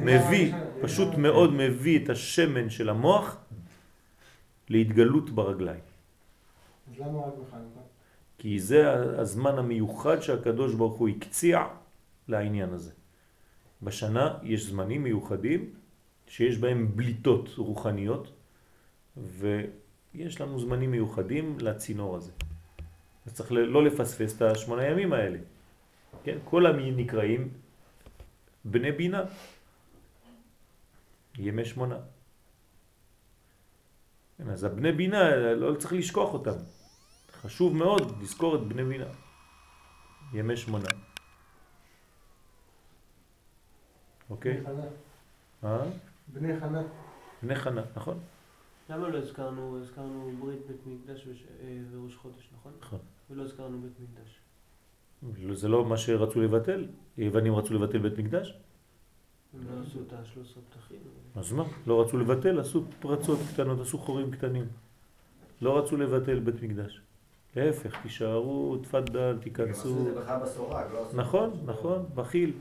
מביא, 0.00 0.54
פשוט 0.82 1.14
מאוד 1.14 1.52
מביא 1.52 2.04
את 2.04 2.10
השמן 2.10 2.70
של 2.70 2.88
המוח 2.88 3.36
להתגלות 4.68 5.30
ברגליים. 5.30 5.91
אז 6.92 7.00
למה 7.00 7.18
רק 7.18 7.32
בחנוכה? 7.34 7.80
כי 8.38 8.60
זה 8.60 8.92
הזמן 9.20 9.58
המיוחד 9.58 10.20
שהקדוש 10.20 10.74
ברוך 10.74 10.98
הוא 10.98 11.08
הקציע 11.08 11.64
לעניין 12.28 12.72
הזה. 12.72 12.90
בשנה 13.82 14.38
יש 14.42 14.66
זמנים 14.66 15.02
מיוחדים 15.02 15.74
שיש 16.26 16.58
בהם 16.58 16.96
בליטות 16.96 17.48
רוחניות 17.56 18.32
ויש 19.16 20.40
לנו 20.40 20.60
זמנים 20.60 20.90
מיוחדים 20.90 21.56
לצינור 21.60 22.16
הזה. 22.16 22.32
אז 23.26 23.34
צריך 23.34 23.52
לא 23.52 23.84
לפספס 23.84 24.36
את 24.36 24.42
השמונה 24.42 24.86
ימים 24.86 25.12
האלה. 25.12 25.38
כן? 26.24 26.38
כל 26.44 26.66
המין 26.66 26.96
נקראים 26.96 27.48
בני 28.64 28.92
בינה. 28.92 29.24
ימי 31.38 31.64
שמונה. 31.64 31.98
כן, 34.38 34.50
אז 34.50 34.64
הבני 34.64 34.92
בינה, 34.92 35.36
לא 35.54 35.74
צריך 35.74 35.92
לשכוח 35.92 36.32
אותם. 36.32 36.56
חשוב 37.42 37.76
מאוד 37.76 38.22
לזכור 38.22 38.56
את 38.56 38.60
בני 38.60 38.84
בינה. 38.84 39.04
ימי 40.32 40.56
שמונה. 40.56 40.88
אוקיי? 44.30 44.60
בני 44.60 44.64
חנה. 44.64 44.84
אה? 45.64 45.84
בני 46.28 46.60
חנה. 46.60 46.82
בני 47.42 47.54
חנה, 47.54 47.82
נכון? 47.96 48.18
למה 48.90 49.08
לא 49.08 49.18
הזכרנו, 49.18 49.78
הזכרנו 49.82 50.32
ברית 50.40 50.66
בית 50.66 50.86
מקדש 50.86 51.26
וש- 51.26 51.44
אה, 51.62 51.78
וראש 51.92 52.16
חודש, 52.16 52.48
נכון? 52.58 52.72
נכון. 52.80 52.98
ולא 53.30 53.42
הזכרנו 53.42 53.80
בית 53.80 53.92
מקדש. 54.00 54.38
לא, 55.46 55.54
זה 55.54 55.68
לא 55.68 55.84
מה 55.84 55.96
שרצו 55.96 56.40
לבטל? 56.40 56.86
היוונים 57.16 57.54
רצו 57.54 57.74
לבטל 57.74 57.98
בית 57.98 58.18
מקדש? 58.18 58.54
הם 59.54 59.60
לא 59.70 59.82
עשו 59.82 59.98
את 60.06 60.12
השלוש 60.12 60.50
עשרה 60.50 60.62
פתחים. 60.70 60.98
אז 61.36 61.52
מה? 61.52 61.64
לא 61.86 62.02
רצו 62.02 62.18
לבטל, 62.18 62.60
עשו 62.60 62.84
פרצות 63.00 63.38
קטנות, 63.52 63.80
עשו 63.80 63.98
חורים 63.98 64.30
קטנים. 64.30 64.68
לא 65.62 65.78
רצו 65.78 65.96
לבטל 65.96 66.40
בית 66.40 66.62
מקדש. 66.62 67.00
להפך, 67.56 68.02
תישארו, 68.02 68.76
תפדל, 68.82 69.18
הם 69.20 69.36
עשו 69.36 69.42
תיכנסו. 69.42 69.98
את 70.08 70.14
זה 70.14 70.20
בכלל 70.20 70.40
בסורג, 70.40 70.84
לא 70.92 71.06
עשו... 71.06 71.16
נכון, 71.16 71.60
נכון, 71.64 72.06
בכיל. 72.14 72.52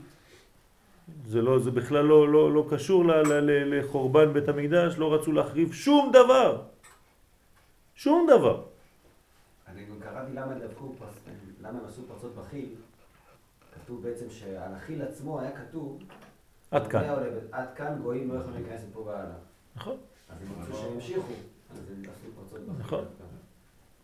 זה, 1.25 1.41
לא, 1.41 1.59
זה 1.59 1.71
בכלל 1.71 2.05
לא, 2.05 2.29
לא, 2.29 2.53
לא 2.53 2.67
קשור 2.69 3.05
ל, 3.05 3.11
ל, 3.11 3.33
ל, 3.33 3.79
לחורבן 3.79 4.33
בית 4.33 4.49
המקדש, 4.49 4.97
לא 4.97 5.13
רצו 5.13 5.31
להחריב 5.31 5.73
שום 5.73 6.11
דבר. 6.13 6.61
שום 7.95 8.27
דבר. 8.29 8.63
אני 9.67 9.85
גם 9.85 9.95
קראתי 9.99 10.33
למה 10.33 10.53
פרס... 10.99 11.15
למה 11.61 11.79
הם 11.79 11.85
עשו 11.85 12.01
פרצות 12.07 12.35
בחיל. 12.35 12.69
כתוב 13.75 14.03
בעצם 14.03 14.25
שעל 14.29 14.73
החיל 14.73 15.01
עצמו 15.01 15.39
היה 15.39 15.51
כתוב... 15.51 15.99
עד 16.71 16.87
כאן. 16.87 17.01
"עולה 17.01 17.13
עולה, 17.13 17.27
עד 17.51 17.67
כאן 17.75 17.99
גויים 18.01 18.33
לא 18.33 18.39
יכולים 18.39 18.63
להיכנס 18.63 18.81
מפה 18.89 18.99
והלאה. 18.99 19.35
נכון. 19.75 19.97
אז 20.29 20.37
הם 20.41 20.61
רצו 20.61 20.77
שהם 20.77 20.93
ימשיכו. 20.93 21.33
עשו. 21.71 22.73
נכון. 22.79 23.05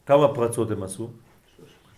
כמה 0.07 0.35
פרצות 0.35 0.71
הם 0.71 0.84
עשו? 0.84 1.09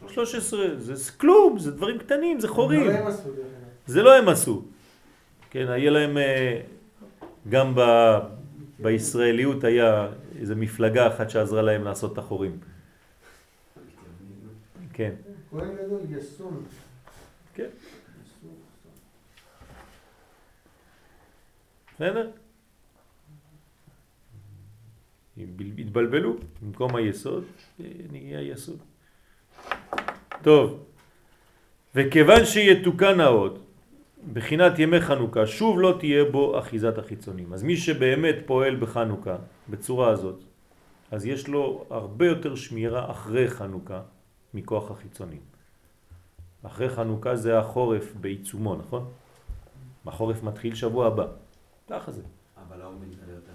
13, 0.08 0.78
זה 0.78 1.12
כלום, 1.12 1.60
זה 1.60 1.72
דברים 1.72 1.98
קטנים, 1.98 2.40
זה 2.40 2.48
חורים. 2.48 2.88
לא 2.88 2.92
הם 2.92 3.08
עשו. 3.08 3.30
זה 3.88 4.04
לא 4.04 4.18
הם 4.18 4.30
עשו. 4.30 4.64
כן, 5.50 5.68
היה 5.68 5.92
להם, 5.92 6.18
אה, 6.18 6.62
גם 7.50 7.76
ב, 7.76 7.82
בישראליות 8.80 9.64
היה 9.64 10.08
איזו 10.40 10.56
מפלגה 10.56 11.08
אחת 11.08 11.30
שעזרה 11.30 11.62
להם 11.62 11.84
לעשות 11.84 12.14
את 12.14 12.18
החורים. 12.18 12.60
כן, 14.94 15.14
כהן 15.52 15.76
גדול, 15.76 16.02
יסון. 16.10 16.64
כן. 17.54 17.70
בסדר? 21.96 22.30
התבלבלו, 25.78 26.36
במקום 26.62 26.96
היסוד, 26.96 27.44
נהיה 28.12 28.40
היסוד. 28.40 28.80
טוב, 30.42 30.86
וכיוון 31.96 32.46
שיתוקן 32.46 33.20
העוד, 33.20 33.60
בחינת 34.34 34.80
ימי 34.80 35.02
חנוכה, 35.02 35.48
שוב 35.48 35.80
לא 35.80 35.96
תהיה 36.00 36.24
בו 36.26 36.60
אחיזת 36.60 36.98
החיצונים. 36.98 37.54
אז 37.54 37.64
מי 37.64 37.78
שבאמת 37.78 38.36
פועל 38.46 38.76
בחנוכה 38.76 39.36
בצורה 39.70 40.10
הזאת, 40.10 40.44
אז 41.12 41.26
יש 41.26 41.48
לו 41.48 41.86
הרבה 41.90 42.28
יותר 42.28 42.56
שמירה 42.56 43.12
אחרי 43.12 43.50
חנוכה 43.50 44.02
מכוח 44.54 44.92
החיצונים. 44.92 45.42
אחרי 46.64 46.90
חנוכה 46.90 47.36
זה 47.36 47.60
החורף 47.60 48.14
בעיצומו, 48.22 48.76
נכון? 48.76 49.06
החורף 50.06 50.44
מתחיל 50.44 50.76
שבוע 50.76 51.08
הבא. 51.08 51.28
ככה 51.90 52.12
זה. 52.12 52.22
אבל 52.68 52.82
האור 52.82 52.94
מתגלה 52.94 53.34
יותר. 53.34 53.52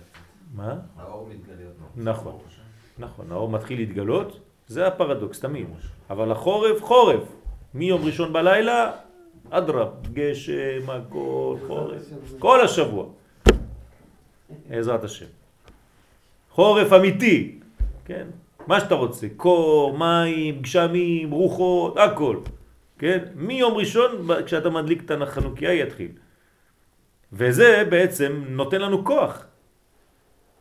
מה? 0.54 0.74
האור 0.98 1.28
מתגלה. 1.28 1.70
נכון, 1.96 2.38
נכון, 2.98 3.32
האור 3.32 3.48
מתחיל 3.48 3.78
להתגלות, 3.78 4.40
זה 4.66 4.86
הפרדוקס 4.86 5.40
תמיד. 5.40 5.66
אבל 6.10 6.32
החורף, 6.32 6.82
חורף. 6.82 7.22
מיום 7.74 8.04
ראשון 8.04 8.32
בלילה, 8.32 8.90
אדרב, 9.50 9.88
גשם, 10.12 10.90
הכל, 10.90 11.56
חורף, 11.66 12.02
כל 12.38 12.60
השבוע. 12.60 13.06
בעזרת 14.68 15.04
השם. 15.04 15.26
חורף 16.50 16.92
אמיתי, 16.92 17.58
כן? 18.04 18.26
מה 18.66 18.80
שאתה 18.80 18.94
רוצה, 18.94 19.26
קור, 19.36 19.98
מים, 19.98 20.60
גשמים, 20.60 21.30
רוחות, 21.30 21.96
הכל. 21.98 22.36
כן? 22.98 23.18
מיום 23.34 23.74
ראשון, 23.74 24.28
כשאתה 24.46 24.70
מדליק 24.70 25.02
את 25.04 25.10
החנוכיה, 25.10 25.74
יתחיל. 25.74 26.10
וזה 27.32 27.84
בעצם 27.90 28.44
נותן 28.48 28.80
לנו 28.80 29.04
כוח. 29.04 29.46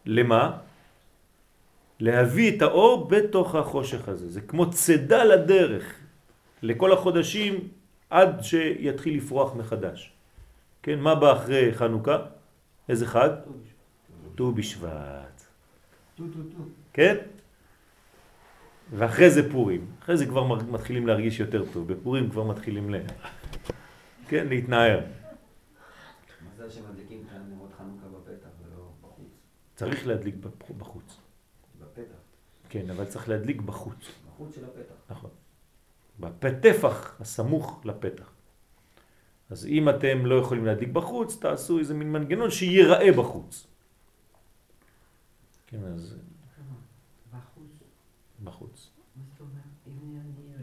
למה? 0.05 0.57
להביא 1.99 2.57
את 2.57 2.61
האור 2.61 3.07
בתוך 3.07 3.55
החושך 3.55 4.09
הזה. 4.09 4.29
זה 4.29 4.41
כמו 4.41 4.71
צדה 4.71 5.23
לדרך 5.23 5.99
לכל 6.61 6.93
החודשים 6.93 7.67
עד 8.09 8.43
שיתחיל 8.43 9.17
לפרוח 9.17 9.55
מחדש. 9.55 10.11
כן, 10.83 10.99
מה 10.99 11.15
בא 11.15 11.33
אחרי 11.33 11.73
חנוכה? 11.73 12.17
איזה 12.89 13.07
חג? 13.07 13.29
ט"ו 14.35 14.51
בשבט. 14.51 15.41
כן? 16.93 17.15
ואחרי 18.91 19.29
זה 19.29 19.51
פורים. 19.51 19.85
אחרי 20.01 20.17
זה 20.17 20.25
כבר 20.25 20.43
מתחילים 20.71 21.07
להרגיש 21.07 21.39
יותר 21.39 21.65
טוב. 21.73 21.93
בפורים 21.93 22.29
כבר 22.29 22.43
מתחילים 22.43 22.93
ל... 22.93 22.97
כן, 24.27 24.47
להתנער. 24.47 24.99
מזל 26.53 26.69
שמדליקים 26.69 27.23
כאן 27.29 27.41
נרות 27.49 27.71
חנוכה 27.77 28.05
בפתח 28.07 28.49
ולא 28.61 28.83
בחוץ. 29.01 29.27
צריך 29.83 30.07
להדליק 30.07 30.35
בחוץ. 30.77 31.17
בפתח. 31.81 32.15
כן, 32.69 32.89
אבל 32.89 33.05
צריך 33.05 33.29
להדליק 33.29 33.61
בחוץ. 33.61 34.11
בחוץ 34.27 34.55
של 34.55 34.65
הפתח. 34.65 34.93
נכון. 35.09 35.29
בפתח 36.19 37.15
הסמוך 37.19 37.81
לפתח. 37.85 38.29
אז 39.49 39.65
אם 39.65 39.89
אתם 39.89 40.25
לא 40.25 40.35
יכולים 40.35 40.65
להדליק 40.65 40.89
בחוץ, 40.89 41.37
תעשו 41.37 41.79
איזה 41.79 41.93
מין 41.93 42.11
מנגנון 42.11 42.51
שיראה 42.51 43.11
בחוץ. 43.11 43.67
כן, 45.67 45.83
אז... 45.85 46.15
בחוץ. 47.33 47.79
בחוץ. 48.43 48.89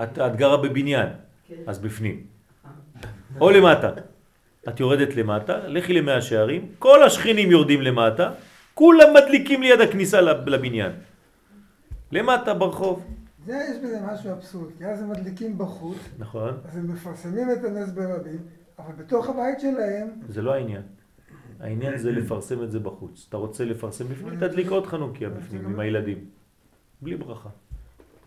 את, 0.03 0.19
את 0.19 0.37
גרה 0.37 0.57
בבניין, 0.57 1.09
כן. 1.47 1.63
אז 1.67 1.79
בפנים. 1.79 2.27
או 3.41 3.51
למטה. 3.51 3.91
את 4.69 4.81
יורדת 4.81 5.17
למטה, 5.17 5.69
לכי 5.69 5.93
למאה 5.93 6.23
שערים, 6.23 6.73
כל 6.79 7.03
השכנים 7.03 7.51
יורדים 7.51 7.83
למטה, 7.83 8.33
כולם 8.75 9.09
מדליקים 9.15 9.63
ליד 9.63 9.81
הכניסה 9.81 10.21
לב- 10.21 10.49
לבניין. 10.49 10.93
למטה 12.13 12.55
ברחוב. 12.55 13.03
זה 13.47 13.67
יש 13.71 13.77
בזה 13.85 14.01
משהו 14.13 14.33
אבסורד, 14.33 14.71
כי 14.79 14.85
אז 14.87 15.03
הם 15.03 15.11
מדליקים 15.11 15.59
בחוץ, 15.59 15.97
נכון. 16.19 16.55
אז 16.65 16.77
הם 16.77 16.93
מפרסמים 16.93 17.49
את 17.53 17.65
הנס 17.65 17.91
ברבים, 17.91 18.39
אבל 18.79 18.93
בתוך 18.95 19.29
הבית 19.29 19.61
שלהם, 19.61 20.09
זה 20.29 20.43
לא 20.43 20.55
העניין. 20.55 20.83
העניין 21.61 21.99
זה 21.99 22.13
לפרסם 22.13 22.63
את 22.63 22.71
זה 22.71 22.79
בחוץ. 22.81 23.27
אתה 23.29 23.37
רוצה 23.37 23.65
לפרסם 23.65 24.05
בפנים, 24.09 24.41
תדליק 24.41 24.71
עוד 24.71 24.87
חנוכיה 24.87 25.29
בפנים 25.29 25.65
עם 25.67 25.81
הילדים. 25.81 26.25
בלי 27.03 27.17
ברכה. 27.17 27.49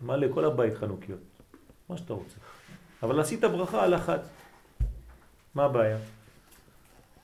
מלא 0.02 0.26
כל 0.34 0.44
הבית 0.44 0.74
חנוכיות. 0.74 1.18
מה 1.88 1.96
שאתה 1.96 2.12
רוצה. 2.12 2.36
אבל 3.02 3.20
עשית 3.20 3.40
ברכה 3.40 3.84
על 3.84 3.94
אחת. 3.94 4.20
מה 5.54 5.64
הבעיה? 5.64 5.96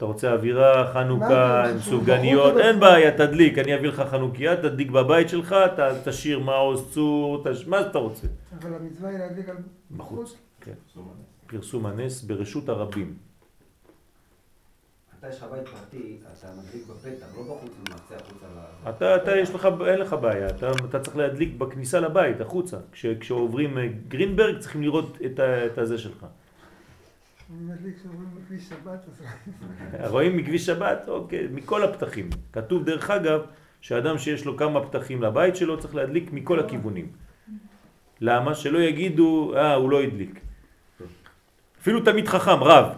אתה 0.01 0.07
רוצה 0.09 0.33
אווירה 0.33 0.93
חנוכה 0.93 1.71
עם 1.71 1.79
סופגניות, 1.79 2.57
אין 2.57 2.81
בעיה, 2.81 3.17
תדליק, 3.17 3.59
אני 3.59 3.75
אביא 3.75 3.89
לך 3.89 4.01
חנוכיה, 4.11 4.57
תדליק 4.57 4.91
בבית 4.91 5.29
שלך, 5.29 5.53
ת- 5.77 6.09
תשאיר 6.09 6.39
מעוז 6.39 6.91
צור, 6.93 7.45
תש... 7.45 7.67
מה 7.67 7.81
שאתה 7.83 7.99
רוצה. 7.99 8.27
אבל 8.59 8.75
המצווה 8.75 9.11
היא 9.11 9.19
להדליק 9.19 9.49
על 9.49 9.57
בחוץ. 9.97 10.37
כן. 10.61 10.73
פרסום 11.47 11.87
הנס 11.87 12.23
ברשות 12.23 12.69
הרבים. 12.69 13.15
אתה 15.19 15.29
יש 15.29 15.37
לך 15.37 15.47
בית 15.53 15.69
פרטי, 15.69 16.19
אתה 16.23 16.49
מדליק 16.59 16.87
בפתח, 16.87 17.27
לא 17.37 17.43
בחוץ 17.43 17.71
ומעשה 17.79 18.17
החוצה 18.17 18.47
ל... 18.57 18.89
אתה, 18.91 19.17
אתה 19.17 19.37
יש 19.37 19.51
לך, 19.51 19.69
אין 19.87 19.99
לך 19.99 20.13
בעיה, 20.21 20.47
אתה, 20.47 20.71
אתה 20.91 21.01
צריך 21.01 21.17
להדליק 21.17 21.55
בכניסה 21.59 22.01
לבית, 22.01 22.41
החוצה. 22.41 22.77
כש, 22.93 23.07
כשעוברים 23.07 23.79
אה, 23.79 23.87
גרינברג 24.09 24.59
צריכים 24.59 24.83
לראות 24.83 25.19
את, 25.27 25.39
ה, 25.39 25.67
את 25.67 25.79
הזה 25.79 25.99
שלך. 25.99 26.27
אני 27.51 27.65
מדליק 27.65 27.97
שבת, 28.69 29.01
אז 29.99 30.11
רואים 30.13 30.37
מכביש 30.37 30.67
שבת? 30.67 31.09
אוקיי, 31.09 31.47
מכל 31.51 31.85
הפתחים. 31.85 32.31
כתוב 32.53 32.85
דרך 32.85 33.11
אגב, 33.11 33.41
שאדם 33.81 34.19
שיש 34.19 34.45
לו 34.45 34.57
כמה 34.57 34.87
פתחים 34.87 35.23
לבית 35.23 35.57
שלו 35.57 35.81
צריך 35.81 35.95
להדליק 35.95 36.33
מכל 36.33 36.61
הכיוונים. 36.61 37.13
למה? 38.21 38.55
שלא 38.55 38.79
יגידו, 38.79 39.53
אה, 39.57 39.75
הוא 39.75 39.91
לא 39.91 40.03
הדליק. 40.03 40.41
אפילו 41.81 42.05
תמיד 42.05 42.29
חכם, 42.29 42.63
רב. 42.63 42.85
אבל 42.87 42.97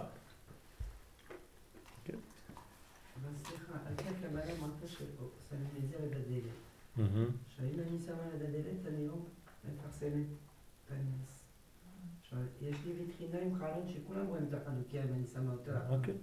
סליחה, 3.37 3.73
אתה 3.95 4.03
כמובן 4.03 4.41
אמרת 4.59 4.71
ששמים 4.87 5.73
את 5.85 5.89
זה 5.89 5.97
על 5.97 6.05
הדלת. 6.05 6.43
מהמם. 6.97 7.27
שאם 7.57 7.81
אני 7.89 7.99
שמה 8.07 8.23
על 8.23 8.31
הדלת, 8.35 8.87
אני 8.89 9.09
לא 9.09 9.15
מפרסמת 9.65 10.27
את 10.87 10.91
הנס. 10.91 11.43
עכשיו, 12.23 12.39
יש 12.63 12.77
עם 13.39 13.55
חלון 13.55 13.89
שכולם 13.89 14.27
רואים 14.27 14.45
את 14.49 14.55
החנוכיה 14.55 15.03
ואני 15.11 15.27
שמה 15.27 15.53
אותה. 15.53 15.71
אוקיי. 15.91 16.15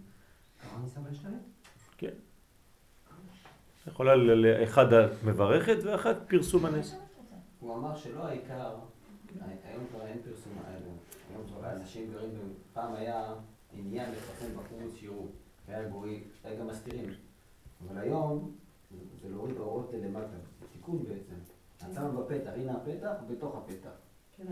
אבל 0.63 0.81
אני 0.81 0.89
שמה 0.89 1.13
שתיים? 1.13 1.39
כן. 1.97 2.13
יכולה, 3.87 4.15
ל- 4.15 4.31
ל- 4.45 4.63
אחד 4.63 4.93
את 4.93 5.23
מברכת 5.23 5.77
ואחד 5.83 6.13
פרסום 6.27 6.65
הנס. 6.65 6.95
הוא 7.59 7.75
אמר 7.75 7.95
שלא 7.95 8.23
העיקר, 8.27 8.75
היום 9.63 9.83
כבר 9.91 10.05
אין 10.05 10.17
פרסום 10.23 10.53
האלו, 10.65 10.89
היום 11.29 11.43
כבר 11.47 11.71
אנשים 11.71 12.11
גרים, 12.11 12.29
פעם 12.73 12.93
היה 12.93 13.33
עניין 13.73 14.11
לפרסם 14.11 14.53
בחוץ 14.59 14.95
שיראו, 14.95 15.27
והיה 15.67 15.89
גוי, 15.89 16.23
היה 16.43 16.59
גם 16.59 16.67
מסתירים, 16.67 17.09
אבל 17.87 17.97
היום 18.01 18.55
זה- 19.21 19.29
להוריד 19.29 19.57
אורות 19.57 19.91
למטה, 20.03 20.27
זה 20.59 20.65
תיקון 20.71 21.03
בעצם. 21.03 21.35
את 21.77 21.93
שמה 21.95 22.11
בפתח, 22.11 22.51
הנה 22.55 22.71
הפתח, 22.77 23.11
בתוך 23.29 23.55
הפתח. 23.57 23.89
כן, 24.39 24.45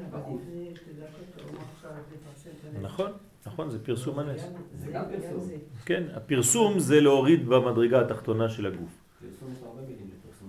הנס. 2.76 2.81
נכון, 2.81 3.11
נכון, 3.45 3.69
זה 3.69 3.85
פרסום 3.85 4.19
הנס. 4.19 4.41
זה 4.77 4.91
גם 4.91 5.03
פרסום. 5.11 5.49
כן, 5.85 6.03
הפרסום 6.14 6.80
זה 6.80 7.01
להוריד 7.01 7.45
במדרגה 7.45 8.01
התחתונה 8.01 8.49
של 8.49 8.65
הגוף. 8.65 8.97
פרסום 9.19 9.53
יש 9.53 9.61
לו 9.61 9.68
הרבה 9.68 9.81
מילים 9.81 10.09
לפרסום. 10.18 10.47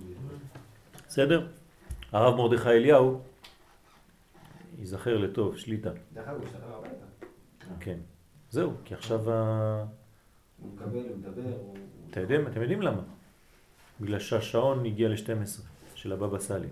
בסדר? 1.07 1.47
הרב 2.11 2.35
מרדכי 2.35 2.69
אליהו, 2.69 3.21
ייזכר 4.79 5.17
לטוב, 5.17 5.57
שליטה. 5.57 5.91
דרך 6.13 6.27
אגב, 6.27 6.37
הוא 6.37 6.45
השתחרר 6.45 6.75
הביתה. 6.77 7.05
כן. 7.79 7.97
זהו, 8.51 8.71
כי 8.85 8.93
עכשיו 8.93 9.31
ה... 9.31 9.85
הוא 10.61 10.73
מקבל, 10.73 10.99
הוא 10.99 11.17
מדבר, 11.17 11.41
הוא... 11.57 11.75
אתם 12.47 12.61
יודעים 12.61 12.81
למה? 12.81 13.01
בגלל 14.01 14.19
שהשעון 14.19 14.85
הגיע 14.85 15.09
ל-12 15.09 15.61
של 15.95 16.13
הבבא 16.13 16.39
סאלי. 16.39 16.67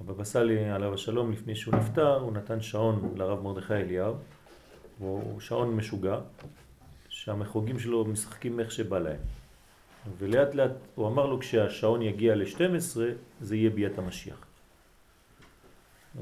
הבבא 0.00 0.24
סאלי 0.24 0.70
עליו 0.70 0.94
השלום 0.94 1.32
לפני 1.32 1.54
שהוא 1.54 1.74
נפטר 1.74 2.20
הוא 2.20 2.32
נתן 2.32 2.60
שעון 2.60 3.14
לרב 3.16 3.42
מרדכי 3.42 3.74
אליהו 3.74 4.14
הוא 4.98 5.40
שעון 5.40 5.76
משוגע 5.76 6.18
שהמחוגים 7.08 7.78
שלו 7.78 8.04
משחקים 8.04 8.60
איך 8.60 8.70
שבא 8.70 8.98
להם. 8.98 9.20
ולאט 10.18 10.54
לאט 10.54 10.70
הוא 10.94 11.08
אמר 11.08 11.26
לו 11.26 11.40
כשהשעון 11.40 12.02
יגיע 12.02 12.34
ל-12 12.34 12.98
זה 13.40 13.56
יהיה 13.56 13.70
ביאת 13.70 13.98
המשיח. 13.98 14.46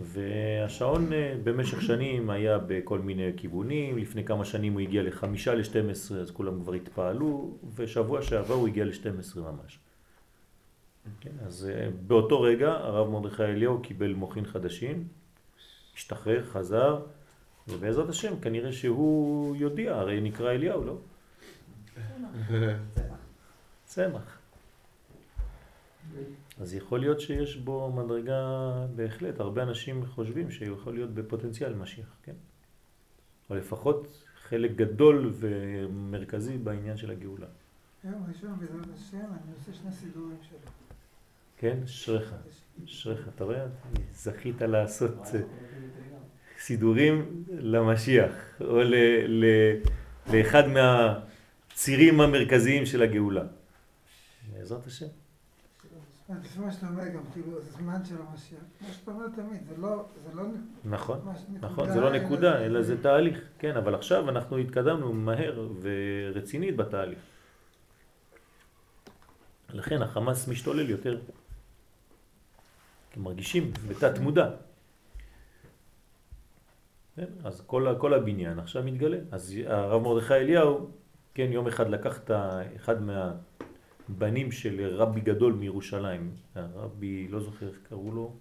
והשעון 0.02 1.12
אה, 1.12 1.34
במשך 1.44 1.82
שנים 1.82 2.30
היה 2.30 2.58
בכל 2.58 2.98
מיני 2.98 3.30
כיוונים, 3.36 3.98
לפני 3.98 4.24
כמה 4.24 4.44
שנים 4.44 4.72
הוא 4.72 4.80
הגיע 4.80 5.02
לחמישה 5.02 5.54
ל-12 5.54 6.14
אז 6.14 6.30
כולם 6.30 6.62
כבר 6.62 6.72
התפעלו 6.72 7.56
ושבוע 7.74 8.22
שעבר 8.22 8.54
הוא 8.54 8.68
הגיע 8.68 8.84
ל-12 8.84 9.38
ממש. 9.40 9.78
כן, 11.20 11.30
אז 11.46 11.70
אה, 11.70 11.88
באותו 12.06 12.40
רגע 12.40 12.72
הרב 12.72 13.08
מרדכי 13.08 13.44
אליהו 13.44 13.82
קיבל 13.82 14.12
מוחין 14.12 14.46
חדשים, 14.46 15.08
השתחרר, 15.94 16.44
חזר, 16.44 17.00
ובעזרת 17.68 18.08
השם 18.08 18.40
כנראה 18.40 18.72
שהוא 18.72 19.56
יודיע, 19.56 19.94
הרי 19.94 20.20
נקרא 20.20 20.52
אליהו, 20.52 20.84
לא? 20.84 20.98
צמח. 23.84 24.38
אז 26.60 26.74
יכול 26.74 27.00
להיות 27.00 27.20
שיש 27.20 27.56
בו 27.56 27.92
מדרגה 27.92 28.42
בהחלט, 28.96 29.40
הרבה 29.40 29.62
אנשים 29.62 30.06
חושבים 30.06 30.50
שיכול 30.50 30.94
להיות 30.94 31.10
בפוטנציאל 31.10 31.74
משיח, 31.74 32.16
כן? 32.22 32.34
או 33.50 33.54
לפחות 33.54 34.24
חלק 34.48 34.70
גדול 34.76 35.32
ומרכזי 35.38 36.58
בעניין 36.58 36.96
של 36.96 37.10
הגאולה. 37.10 37.46
יום 38.04 38.26
ראשון 38.28 38.58
בעזרת 38.58 38.94
השם, 38.94 39.16
אני 39.18 39.52
עושה 39.58 39.72
שני 39.72 39.92
סידורים 39.92 40.36
שלו. 40.48 40.87
כן? 41.58 41.78
אשריך, 41.84 42.34
אשריך, 42.84 43.28
אתה 43.34 43.44
רואה? 43.44 43.66
זכית 44.12 44.62
לעשות... 44.62 45.16
אה, 45.34 45.40
סידורים 46.58 47.44
למשיח, 47.58 48.32
או 48.60 48.82
ל, 48.82 48.94
ל, 49.26 49.44
לאחד 50.32 50.62
מהצירים 50.66 52.20
המרכזיים 52.20 52.86
של 52.86 53.02
הגאולה. 53.02 53.44
בעזרת 54.52 54.86
השם. 54.86 55.06
לפי 56.40 56.60
מה 56.60 56.72
שאתה 56.72 56.86
אומר 56.88 57.08
גם, 57.08 57.22
כאילו, 57.32 57.60
זה 57.60 57.70
זמן 57.70 58.04
של 58.04 58.14
המשיח. 58.28 58.58
כמו 58.78 58.88
שאתה 58.92 59.10
אומר 59.10 59.26
תמיד, 59.28 59.60
זה 59.68 59.74
לא... 59.78 60.04
זה 60.24 60.34
לא 60.34 60.42
נכון, 60.84 61.18
נכון, 61.60 61.92
זה 61.92 62.00
לא 62.00 62.12
נקודה, 62.12 62.64
אלא 62.64 62.82
זה 62.82 63.02
תהליך. 63.02 63.40
כן, 63.58 63.76
אבל 63.76 63.94
עכשיו 63.94 64.28
אנחנו 64.28 64.58
התקדמנו 64.58 65.12
מהר 65.12 65.68
ורצינית 65.80 66.76
בתהליך. 66.76 67.18
לכן 69.68 70.02
החמאס 70.02 70.48
משתולל 70.48 70.90
יותר. 70.90 71.20
כי 73.10 73.20
מרגישים 73.20 73.72
בתת 73.88 74.18
מודע. 74.18 74.50
כן, 77.16 77.26
אז 77.44 77.62
כל, 77.66 77.94
כל 77.98 78.14
הבניין 78.14 78.58
עכשיו 78.58 78.82
מתגלה. 78.82 79.18
אז 79.30 79.54
הרב 79.66 80.02
מרדכי 80.02 80.34
אליהו, 80.34 80.90
כן, 81.34 81.48
יום 81.52 81.66
אחד 81.66 81.90
לקח 81.90 82.18
את 82.18 82.30
אחד 82.76 82.96
מהבנים 83.02 84.52
של 84.52 84.96
רבי 84.96 85.20
גדול 85.20 85.52
מירושלים, 85.52 86.30
רבי, 86.56 87.28
לא 87.28 87.40
זוכר 87.40 87.68
איך 87.68 87.78
קראו 87.88 88.12
לו, 88.12 88.32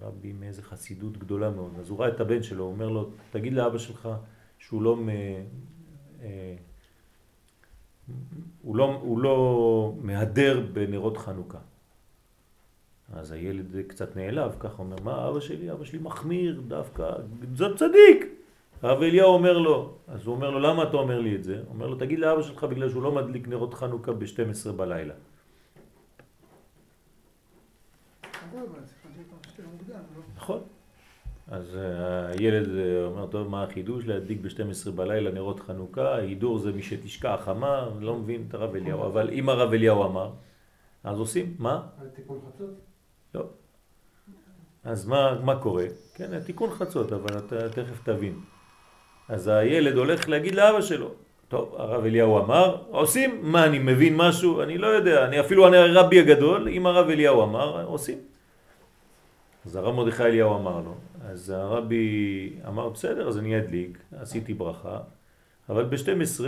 רבי 0.00 0.32
מאיזה 0.32 0.62
חסידות 0.62 1.16
גדולה 1.16 1.50
מאוד. 1.50 1.72
אז 1.80 1.90
הוא 1.90 2.00
ראה 2.00 2.08
את 2.08 2.20
הבן 2.20 2.42
שלו, 2.42 2.64
אומר 2.64 2.88
לו, 2.88 3.10
תגיד 3.30 3.52
לאבא 3.52 3.78
שלך 3.78 4.08
שהוא 4.58 4.82
לא, 4.82 4.96
מ, 4.96 5.08
אה, 6.22 6.56
הוא 8.62 8.76
לא, 8.76 8.84
הוא 9.02 9.18
לא 9.18 9.94
מהדר 10.00 10.66
בנרות 10.72 11.16
חנוכה. 11.16 11.58
אז 13.12 13.32
הילד 13.32 13.76
קצת 13.86 14.16
נעלב, 14.16 14.56
ככה 14.60 14.82
אומר, 14.82 14.96
מה 15.04 15.28
אבא 15.28 15.40
שלי? 15.40 15.72
אבא 15.72 15.84
שלי 15.84 15.98
מחמיר 15.98 16.60
דווקא, 16.68 17.10
זאת 17.54 17.76
צדיק! 17.78 18.26
הרב 18.82 19.02
אליהו 19.02 19.32
אומר 19.34 19.58
לו, 19.58 19.94
אז 20.08 20.26
הוא 20.26 20.34
אומר 20.34 20.50
לו, 20.50 20.60
למה 20.60 20.82
אתה 20.82 20.96
אומר 20.96 21.20
לי 21.20 21.34
את 21.34 21.44
זה? 21.44 21.62
אומר 21.68 21.86
לו, 21.86 21.96
תגיד 21.96 22.18
לאבא 22.18 22.42
שלך 22.42 22.64
בגלל 22.64 22.90
שהוא 22.90 23.02
לא 23.02 23.12
מדליק 23.12 23.48
נרות 23.48 23.74
חנוכה 23.74 24.12
ב-12 24.12 24.72
בלילה. 24.72 25.14
נכון. 30.36 30.60
אז 31.48 31.76
אה, 31.76 32.26
הילד 32.26 32.68
אה, 32.68 33.04
אומר, 33.04 33.26
טוב, 33.26 33.48
מה 33.48 33.62
החידוש? 33.62 34.06
להדליק 34.06 34.40
ב-12 34.40 34.90
בלילה 34.90 35.30
נרות 35.30 35.60
חנוכה, 35.60 36.16
הידור 36.16 36.58
זה 36.58 36.72
מי 36.72 36.82
שתשכח 36.82 37.48
אמר, 37.50 37.92
לא 38.00 38.16
מבין 38.16 38.44
את 38.48 38.54
הרב 38.54 38.74
אליהו, 38.74 39.06
אבל 39.06 39.30
אם 39.30 39.48
הרב 39.48 39.72
אליהו 39.72 40.04
אמר, 40.04 40.30
אז 41.04 41.18
עושים, 41.18 41.54
מה? 41.58 41.86
על 42.00 42.08
תיקון 42.08 42.40
חצות? 42.48 42.91
לא. 43.34 43.44
אז 44.84 45.06
מה, 45.06 45.38
מה 45.42 45.56
קורה? 45.60 45.84
כן, 46.14 46.40
תיקון 46.40 46.70
חצות, 46.70 47.12
אבל 47.12 47.38
אתה 47.38 47.68
תכף 47.68 48.02
תבין. 48.04 48.40
אז 49.28 49.48
הילד 49.48 49.96
הולך 49.96 50.28
להגיד 50.28 50.54
לאבא 50.54 50.80
שלו, 50.80 51.10
טוב, 51.48 51.74
הרב 51.78 52.04
אליהו 52.04 52.38
אמר, 52.38 52.82
עושים, 52.90 53.38
מה, 53.42 53.64
אני 53.64 53.78
מבין 53.78 54.16
משהו? 54.16 54.62
אני 54.62 54.78
לא 54.78 54.86
יודע, 54.86 55.24
אני 55.24 55.40
אפילו 55.40 55.68
אני 55.68 55.76
הרבי 55.76 56.20
הגדול, 56.20 56.68
אם 56.68 56.86
הרב 56.86 57.08
אליהו 57.08 57.42
אמר, 57.42 57.84
עושים. 57.84 58.18
אז 59.66 59.76
הרב 59.76 59.94
מרדכי 59.94 60.22
אליהו 60.22 60.56
אמר 60.56 60.80
לו, 60.80 60.94
אז 61.30 61.50
הרבי 61.50 62.52
אמר, 62.68 62.88
בסדר, 62.88 63.28
אז 63.28 63.38
אני 63.38 63.58
אדליק, 63.58 63.98
עשיתי 64.20 64.54
ברכה, 64.54 64.98
אבל 65.68 65.84
ב-12, 65.84 66.44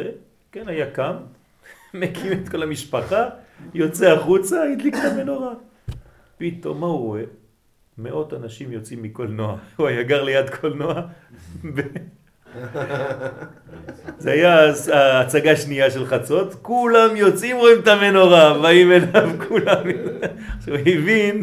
כן, 0.53 0.69
היה 0.69 0.91
קם, 0.91 1.17
מקים 1.95 2.33
את 2.33 2.49
כל 2.49 2.63
המשפחה, 2.63 3.29
יוצא 3.75 4.13
החוצה, 4.13 4.63
הדליק 4.73 4.95
את 4.95 5.13
המנורה. 5.13 5.55
פתאום 6.39 6.81
מה 6.81 6.87
הוא 6.87 6.99
רואה? 6.99 7.23
מאות 7.99 8.35
אנשים 8.35 8.73
יוצאים 8.73 9.03
מקולנוע. 9.03 9.57
הוא 9.77 9.87
היה 9.87 10.03
גר 10.03 10.23
ליד 10.23 10.51
קולנוע. 10.51 10.95
זה 14.19 14.31
היה 14.31 14.73
ההצגה 14.93 15.57
שנייה 15.57 15.91
של 15.91 16.07
חצות, 16.07 16.55
כולם 16.63 17.17
יוצאים 17.17 17.57
רואים 17.57 17.79
את 17.81 17.89
המנורה, 17.89 18.59
באים 18.59 18.93
אליו 18.93 19.31
כולם. 19.49 19.83
עכשיו 20.59 20.75
הוא 20.75 20.83
הבין, 20.87 21.43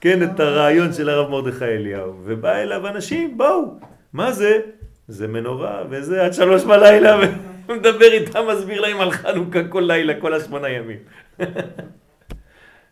כן, 0.00 0.22
את 0.22 0.40
הרעיון 0.40 0.92
של 0.92 1.08
הרב 1.08 1.30
מרדכי 1.30 1.64
אליהו, 1.64 2.14
ובא 2.24 2.56
אליו 2.56 2.88
אנשים, 2.88 3.38
באו, 3.38 3.78
מה 4.12 4.32
זה? 4.32 4.60
זה 5.08 5.28
מנורה, 5.28 5.82
וזה 5.90 6.24
עד 6.24 6.32
שלוש 6.32 6.64
בלילה, 6.64 7.20
ומדבר 7.68 8.12
איתם, 8.12 8.44
מסביר 8.52 8.80
להם 8.80 9.00
על 9.00 9.10
חנוכה 9.10 9.68
כל 9.68 9.84
לילה, 9.86 10.20
כל 10.20 10.34
השמונה 10.34 10.68
ימים. 10.68 10.98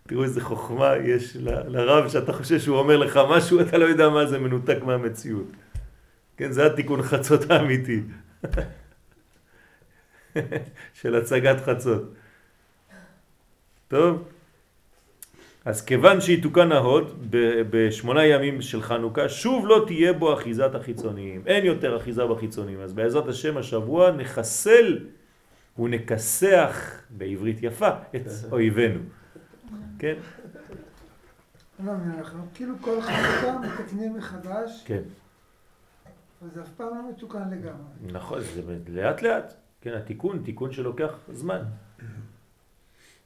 תראו 0.06 0.24
איזה 0.24 0.40
חוכמה 0.40 0.96
יש 0.96 1.36
ל, 1.36 1.48
לרב 1.68 2.08
שאתה 2.08 2.32
חושב 2.32 2.58
שהוא 2.58 2.78
אומר 2.78 2.96
לך 2.96 3.20
משהו, 3.30 3.60
אתה 3.60 3.78
לא 3.78 3.84
יודע 3.84 4.08
מה 4.08 4.26
זה 4.26 4.38
מנותק 4.38 4.78
מהמציאות. 4.82 5.46
כן, 6.36 6.52
זה 6.52 6.66
התיקון 6.66 7.02
חצות 7.02 7.50
האמיתי. 7.50 8.00
של 11.00 11.14
הצגת 11.14 11.60
חצות. 11.60 12.02
טוב, 13.88 14.24
אז 15.64 15.84
כיוון 15.84 16.20
שיתוקן 16.20 16.72
ההוד 16.72 17.26
בשמונה 17.70 18.26
ימים 18.26 18.62
של 18.62 18.82
חנוכה, 18.82 19.28
שוב 19.28 19.66
לא 19.66 19.84
תהיה 19.86 20.12
בו 20.12 20.34
אחיזת 20.34 20.74
החיצוניים. 20.74 21.42
אין 21.46 21.64
יותר 21.64 21.96
אחיזה 21.96 22.26
בחיצוניים. 22.26 22.80
אז 22.80 22.92
בעזרת 22.92 23.28
השם 23.28 23.56
השבוע 23.56 24.10
נחסל 24.10 24.98
ונכסח 25.78 27.00
בעברית 27.10 27.62
יפה 27.62 27.90
את 28.16 28.22
אויבינו. 28.52 29.00
כן? 29.98 30.14
לא, 31.84 31.92
אנחנו 31.92 32.46
כאילו 32.54 32.74
כל 32.80 33.00
חנוכה 33.00 33.58
מתקנים 33.58 34.16
מחדש. 34.16 34.84
כן. 34.86 35.02
אבל 36.42 36.50
זה 36.54 36.62
אף 36.62 36.68
פעם 36.76 36.88
לא 36.88 37.10
מתוקן 37.10 37.50
לגמרי. 37.50 38.12
נכון, 38.12 38.40
זה 38.40 38.78
לאט 38.88 39.22
לאט. 39.22 39.54
כן, 39.80 39.94
התיקון, 39.94 40.42
תיקון 40.44 40.72
שלוקח 40.72 41.14
זמן. 41.32 41.62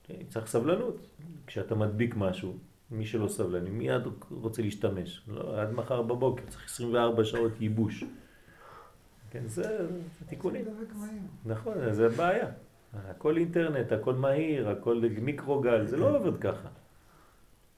כן, 0.05 0.15
צריך 0.29 0.47
סבלנות. 0.47 1.07
כשאתה 1.47 1.75
מדביק 1.75 2.17
משהו, 2.17 2.57
מי 2.91 3.07
שלא 3.07 3.29
סבלני, 3.29 3.71
מיד 3.71 4.03
רוצה 4.31 4.63
להשתמש. 4.63 5.23
לא, 5.29 5.61
עד 5.61 5.73
מחר 5.73 6.03
בבוקר, 6.03 6.43
צריך 6.49 6.65
24 6.65 7.25
שעות 7.25 7.53
ייבוש. 7.61 8.05
כן, 9.31 9.47
זה 9.47 9.87
תיקונים. 10.29 10.65
נכון, 11.45 11.93
זה 11.93 12.09
בעיה. 12.09 12.47
הכל 12.95 13.37
אינטרנט, 13.37 13.93
הכל 13.93 14.15
מהיר, 14.15 14.69
הכל 14.69 15.03
מיקרוגל, 15.21 15.87
זה 15.87 15.97
לא 15.97 16.17
עובד 16.17 16.41
ככה. 16.41 16.69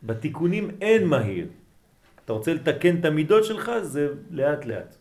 בתיקונים 0.03 0.71
אין 0.81 1.07
מהיר. 1.07 1.49
אתה 2.25 2.33
רוצה 2.33 2.55
לתקן 2.55 3.01
את 3.01 3.05
המידות 3.05 3.45
שלך, 3.45 3.71
זה 3.83 4.09
לאט 4.31 4.65
לאט. 4.65 4.95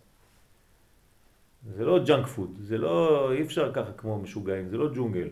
זה 1.76 1.86
לא 1.86 2.04
junk 2.06 2.28
food, 2.28 2.58
זה 2.60 2.78
לא, 2.78 3.32
אי 3.32 3.42
אפשר 3.42 3.74
ככה 3.74 3.92
כמו 3.92 4.20
משוגעים, 4.20 4.70
זה 4.70 4.78
לא 4.78 4.90
ג'ונגל. 4.96 5.28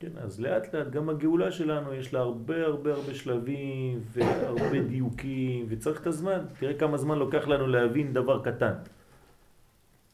כן, 0.00 0.10
אז 0.18 0.40
לאט 0.40 0.74
לאט 0.74 0.86
גם 0.90 1.08
הגאולה 1.08 1.52
שלנו 1.52 1.94
יש 1.94 2.14
לה 2.14 2.20
הרבה 2.20 2.64
הרבה 2.64 2.94
הרבה 2.94 3.14
שלבים 3.14 4.00
והרבה 4.12 4.82
דיוקים 4.88 5.66
וצריך 5.68 6.00
את 6.00 6.06
הזמן. 6.06 6.38
תראה 6.58 6.74
כמה 6.74 6.96
זמן 6.96 7.18
לוקח 7.18 7.48
לנו 7.48 7.66
להבין 7.66 8.12
דבר 8.12 8.42
קטן. 8.44 8.74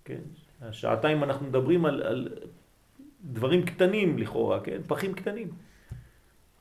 כן, 0.05 0.21
השעתיים 0.62 1.25
אנחנו 1.25 1.47
מדברים 1.47 1.87
על, 1.87 2.03
על 2.03 2.29
דברים 3.25 3.67
קטנים 3.67 4.19
לכאורה, 4.19 4.61
כן? 4.61 4.81
פכים 4.87 5.15
קטנים. 5.15 5.51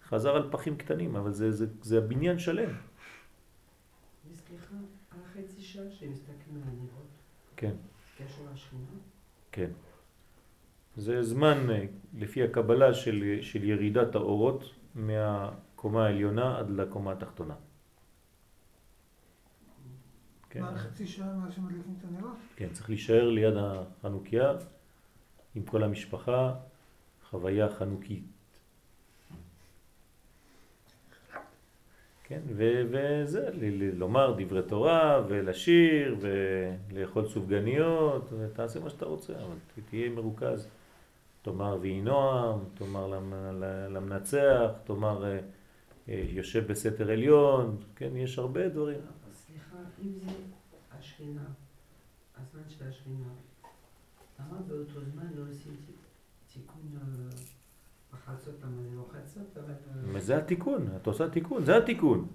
חזר 0.03 0.35
על 0.35 0.51
פחים 0.51 0.77
קטנים, 0.77 1.15
אבל 1.15 1.31
זה, 1.31 1.51
זה, 1.51 1.65
זה 1.81 1.97
הבניין 1.97 2.39
שלם. 2.39 2.69
וסליחה, 4.31 4.75
על 5.11 5.19
החצי 5.25 5.61
שעה 5.61 5.91
שמסתכלים 5.91 6.55
על 6.55 6.61
הנרות. 6.63 7.07
כן. 7.55 7.73
קשר 8.17 8.41
לשכינה? 8.53 8.83
כן. 9.51 9.71
זה 10.95 11.23
זמן, 11.23 11.69
אה, 11.69 11.85
לפי 12.13 12.43
הקבלה, 12.43 12.93
של, 12.93 13.39
של 13.41 13.63
ירידת 13.63 14.15
האורות 14.15 14.63
מהקומה 14.95 16.05
העליונה 16.05 16.59
עד 16.59 16.69
לקומה 16.69 17.11
התחתונה. 17.11 17.55
כן. 20.49 20.61
מה, 20.61 20.77
חצי 20.77 21.07
שעה 21.07 21.33
מאז 21.33 21.53
שמדליקים 21.53 21.95
את 21.99 22.03
הנרות? 22.03 22.37
כן, 22.55 22.67
צריך 22.73 22.89
להישאר 22.89 23.29
ליד 23.29 23.53
החנוכיה 23.57 24.53
עם 25.59 25.65
כל 25.65 25.83
המשפחה, 25.83 26.53
חוויה 27.29 27.69
חנוכית. 27.69 28.23
כן, 32.23 32.41
וזה, 32.47 33.49
לומר 33.93 34.35
דברי 34.37 34.61
תורה, 34.67 35.23
ולשיר, 35.27 36.17
ולאכול 36.19 37.27
סופגניות, 37.27 38.29
ותעשה 38.39 38.79
מה 38.79 38.89
שאתה 38.89 39.05
רוצה, 39.05 39.33
אבל 39.33 39.55
תהיה 39.89 40.09
מרוכז. 40.09 40.67
תאמר 41.41 41.77
ויהי 41.81 42.01
נועם, 42.01 42.59
תאמר 42.73 43.19
למנצח, 43.89 44.71
תאמר 44.83 45.25
אה, 45.25 45.39
אה, 46.09 46.25
יושב 46.29 46.71
בסתר 46.71 47.11
עליון, 47.11 47.77
כן, 47.95 48.15
יש 48.15 48.39
הרבה 48.39 48.69
דברים. 48.69 48.99
סליחה, 49.31 49.77
אם 50.03 50.11
זה 50.19 50.31
השכינה, 50.99 51.45
הזמן 52.37 52.61
של 52.69 52.87
השכינה, 52.89 53.29
למה 54.49 54.59
באותו 54.67 54.99
זמן 55.13 55.23
לא 55.35 55.41
עושים 55.49 55.71
תיקון 56.53 56.81
אה, 56.95 57.01
בחצות, 58.13 58.53
למה 58.63 58.81
זה 58.81 58.95
לא 58.95 59.05
חצות, 59.11 59.57
אבל... 59.57 60.19
זה 60.19 60.37
התיקון, 60.37 60.87
את 61.01 61.07
עושה 61.07 61.29
תיקון, 61.29 61.65
זה 61.65 61.77
התיקון. 61.77 62.27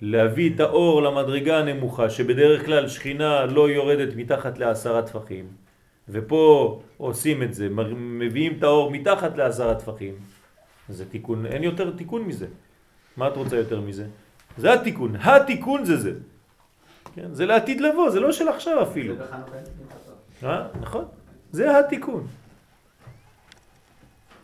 להביא 0.00 0.54
את 0.54 0.60
האור 0.60 1.02
למדרגה 1.02 1.58
הנמוכה, 1.58 2.10
שבדרך 2.10 2.66
כלל 2.66 2.88
שכינה 2.88 3.46
לא 3.46 3.70
יורדת 3.70 4.16
מתחת 4.16 4.58
לעשרה 4.58 5.02
טפחים, 5.02 5.46
ופה 6.08 6.82
עושים 6.96 7.42
את 7.42 7.54
זה, 7.54 7.68
מביאים 7.96 8.58
את 8.58 8.62
האור 8.62 8.90
מתחת 8.90 9.36
לעשרה 9.36 9.74
טפחים, 9.74 10.14
זה 10.88 11.10
תיקון, 11.10 11.46
אין 11.46 11.62
יותר 11.62 11.90
תיקון 11.96 12.22
מזה. 12.22 12.46
מה 13.16 13.28
את 13.28 13.36
רוצה 13.36 13.56
יותר 13.56 13.80
מזה? 13.80 14.06
זה 14.56 14.72
התיקון, 14.72 15.16
התיקון 15.16 15.84
זה 15.84 15.96
זה. 15.96 16.12
כן? 17.14 17.34
זה 17.34 17.46
לעתיד 17.46 17.80
לבוא, 17.80 18.10
זה 18.10 18.20
לא 18.20 18.32
של 18.32 18.48
עכשיו 18.48 18.82
אפילו. 18.82 19.14
אה? 20.44 20.66
נכון, 20.80 21.04
זה 21.52 21.78
התיקון. 21.78 22.26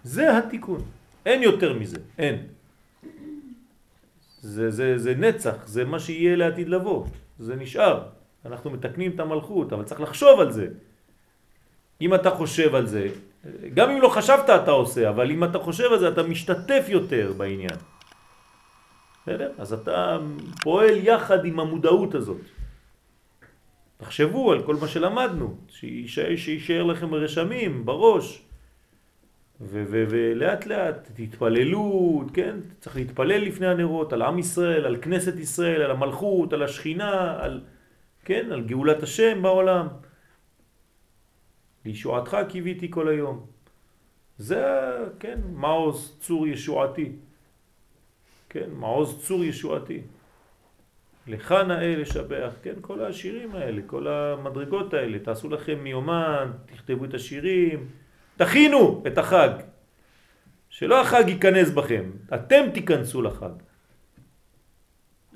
זה 0.04 0.38
התיקון. 0.38 0.82
אין 1.26 1.42
יותר 1.42 1.72
מזה, 1.78 1.98
אין. 2.18 2.46
זה, 4.40 4.70
זה, 4.70 4.98
זה 4.98 5.14
נצח, 5.14 5.66
זה 5.66 5.84
מה 5.84 6.00
שיהיה 6.00 6.36
לעתיד 6.36 6.68
לבוא, 6.68 7.06
זה 7.38 7.56
נשאר. 7.56 8.02
אנחנו 8.46 8.70
מתקנים 8.70 9.10
את 9.14 9.20
המלכות, 9.20 9.72
אבל 9.72 9.84
צריך 9.84 10.00
לחשוב 10.00 10.40
על 10.40 10.52
זה. 10.52 10.68
אם 12.00 12.14
אתה 12.14 12.30
חושב 12.30 12.74
על 12.74 12.86
זה, 12.86 13.08
גם 13.74 13.90
אם 13.90 14.00
לא 14.00 14.08
חשבת 14.08 14.50
אתה 14.50 14.70
עושה, 14.70 15.08
אבל 15.08 15.30
אם 15.30 15.44
אתה 15.44 15.58
חושב 15.58 15.92
על 15.92 15.98
זה 15.98 16.08
אתה 16.08 16.22
משתתף 16.22 16.84
יותר 16.88 17.32
בעניין. 17.36 17.76
בסדר? 19.22 19.52
אז 19.58 19.72
אתה 19.72 20.18
פועל 20.62 20.96
יחד 20.96 21.44
עם 21.44 21.60
המודעות 21.60 22.14
הזאת. 22.14 22.40
תחשבו 24.00 24.52
על 24.52 24.62
כל 24.62 24.76
מה 24.76 24.88
שלמדנו, 24.88 25.56
שישאר, 25.68 26.36
שישאר 26.36 26.82
לכם 26.82 27.14
רשמים 27.14 27.86
בראש. 27.86 28.42
ולאט 29.60 30.66
לאט 30.66 31.10
תתפללו, 31.14 32.22
כן? 32.34 32.56
צריך 32.80 32.96
להתפלל 32.96 33.42
לפני 33.42 33.66
הנרות 33.66 34.12
על 34.12 34.22
עם 34.22 34.38
ישראל, 34.38 34.84
על 34.84 34.96
כנסת 35.02 35.38
ישראל, 35.38 35.82
על 35.82 35.90
המלכות, 35.90 36.52
על 36.52 36.62
השכינה, 36.62 37.36
על, 37.40 37.60
כן? 38.24 38.52
על 38.52 38.62
גאולת 38.62 39.02
השם 39.02 39.42
בעולם. 39.42 39.88
לישועתך 41.84 42.36
קיוויתי 42.48 42.90
כל 42.90 43.08
היום. 43.08 43.46
זה, 44.38 44.64
כן, 45.18 45.38
מעוז 45.52 46.16
צור 46.20 46.46
ישועתי. 46.46 47.12
כן, 48.48 48.70
מעוז 48.70 49.24
צור 49.26 49.44
ישועתי. 49.44 50.00
לך 51.30 51.52
נאה 51.52 51.96
לשבח, 51.96 52.52
כן, 52.62 52.74
כל 52.80 53.04
השירים 53.04 53.54
האלה, 53.54 53.82
כל 53.86 54.08
המדרגות 54.08 54.94
האלה, 54.94 55.18
תעשו 55.18 55.48
לכם 55.48 55.78
מיומן, 55.82 56.50
תכתבו 56.66 57.04
את 57.04 57.14
השירים, 57.14 57.88
תכינו 58.36 59.02
את 59.06 59.18
החג. 59.18 59.48
שלא 60.68 61.00
החג 61.00 61.24
ייכנס 61.28 61.70
בכם, 61.70 62.10
אתם 62.34 62.70
תיכנסו 62.74 63.22
לחג. 63.22 63.52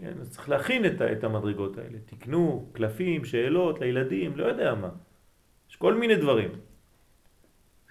כן, 0.01 0.13
אז 0.21 0.31
צריך 0.31 0.49
להכין 0.49 0.87
את, 0.87 1.03
את 1.03 1.25
המדרגות 1.25 1.79
האלה. 1.79 1.99
תקנו 2.07 2.69
קלפים, 2.73 3.25
שאלות 3.25 3.81
לילדים, 3.81 4.37
לא 4.37 4.45
יודע 4.45 4.75
מה. 4.75 4.89
יש 5.71 5.77
כל 5.77 5.95
מיני 5.95 6.17
דברים. 6.17 6.51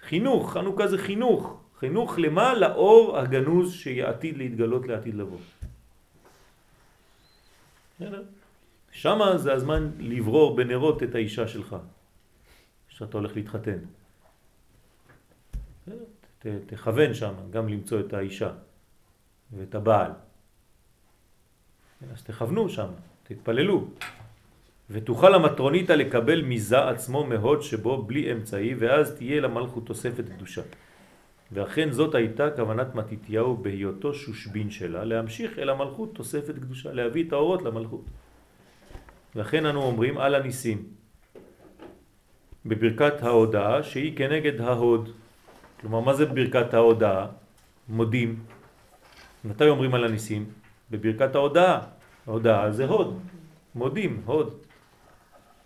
חינוך, 0.00 0.52
חנוכה 0.52 0.86
זה 0.86 0.98
חינוך. 0.98 1.60
חינוך 1.78 2.18
למה? 2.18 2.54
לאור 2.54 3.18
הגנוז 3.18 3.72
שיעתיד 3.72 4.36
להתגלות 4.38 4.88
לעתיד 4.88 5.14
לבוא. 5.14 5.38
שם 8.90 9.18
זה 9.36 9.52
הזמן 9.52 9.90
לברור 9.98 10.56
בנרות 10.56 11.02
את 11.02 11.14
האישה 11.14 11.48
שלך, 11.48 11.76
שאתה 12.88 13.18
הולך 13.18 13.36
להתחתן. 13.36 13.78
תכוון 16.66 17.14
שם 17.14 17.34
גם 17.50 17.68
למצוא 17.68 18.00
את 18.00 18.12
האישה 18.12 18.50
ואת 19.52 19.74
הבעל. 19.74 20.10
אז 22.12 22.22
תכוונו 22.22 22.68
שם, 22.68 22.88
תתפללו. 23.22 23.88
ותוכל 24.90 25.34
המטרוניתא 25.34 25.92
לקבל 25.92 26.42
מזה 26.42 26.88
עצמו 26.88 27.24
מהוד 27.26 27.62
שבו 27.62 28.02
בלי 28.02 28.32
אמצעי, 28.32 28.74
ואז 28.74 29.14
תהיה 29.16 29.40
למלכות 29.40 29.86
תוספת 29.86 30.24
קדושה. 30.28 30.62
ואכן 31.54 31.92
זאת 31.92 32.14
הייתה 32.14 32.50
כוונת 32.50 32.94
מתיתיהו 32.94 33.56
בהיותו 33.56 34.14
שושבין 34.14 34.70
שלה, 34.70 35.04
להמשיך 35.04 35.58
אל 35.58 35.70
המלכות 35.70 36.14
תוספת 36.14 36.54
קדושה, 36.58 36.92
להביא 36.92 37.24
את 37.28 37.32
האורות 37.32 37.62
למלכות. 37.62 38.04
לכן 39.34 39.66
אנו 39.66 39.82
אומרים 39.82 40.18
על 40.18 40.34
הניסים 40.34 40.82
בברכת 42.66 43.22
ההודעה 43.22 43.82
שהיא 43.82 44.16
כנגד 44.16 44.60
ההוד. 44.60 45.10
כלומר, 45.80 46.00
מה 46.00 46.14
זה 46.14 46.26
ברכת 46.26 46.74
ההודעה? 46.74 47.26
מודים. 47.88 48.42
מתי 49.44 49.68
אומרים 49.68 49.94
על 49.94 50.04
הניסים? 50.04 50.50
בברכת 50.90 51.34
ההודעה. 51.34 51.80
ההודעה 52.26 52.72
זה 52.72 52.84
הוד. 52.86 53.18
מודים, 53.74 54.22
הוד. 54.24 54.54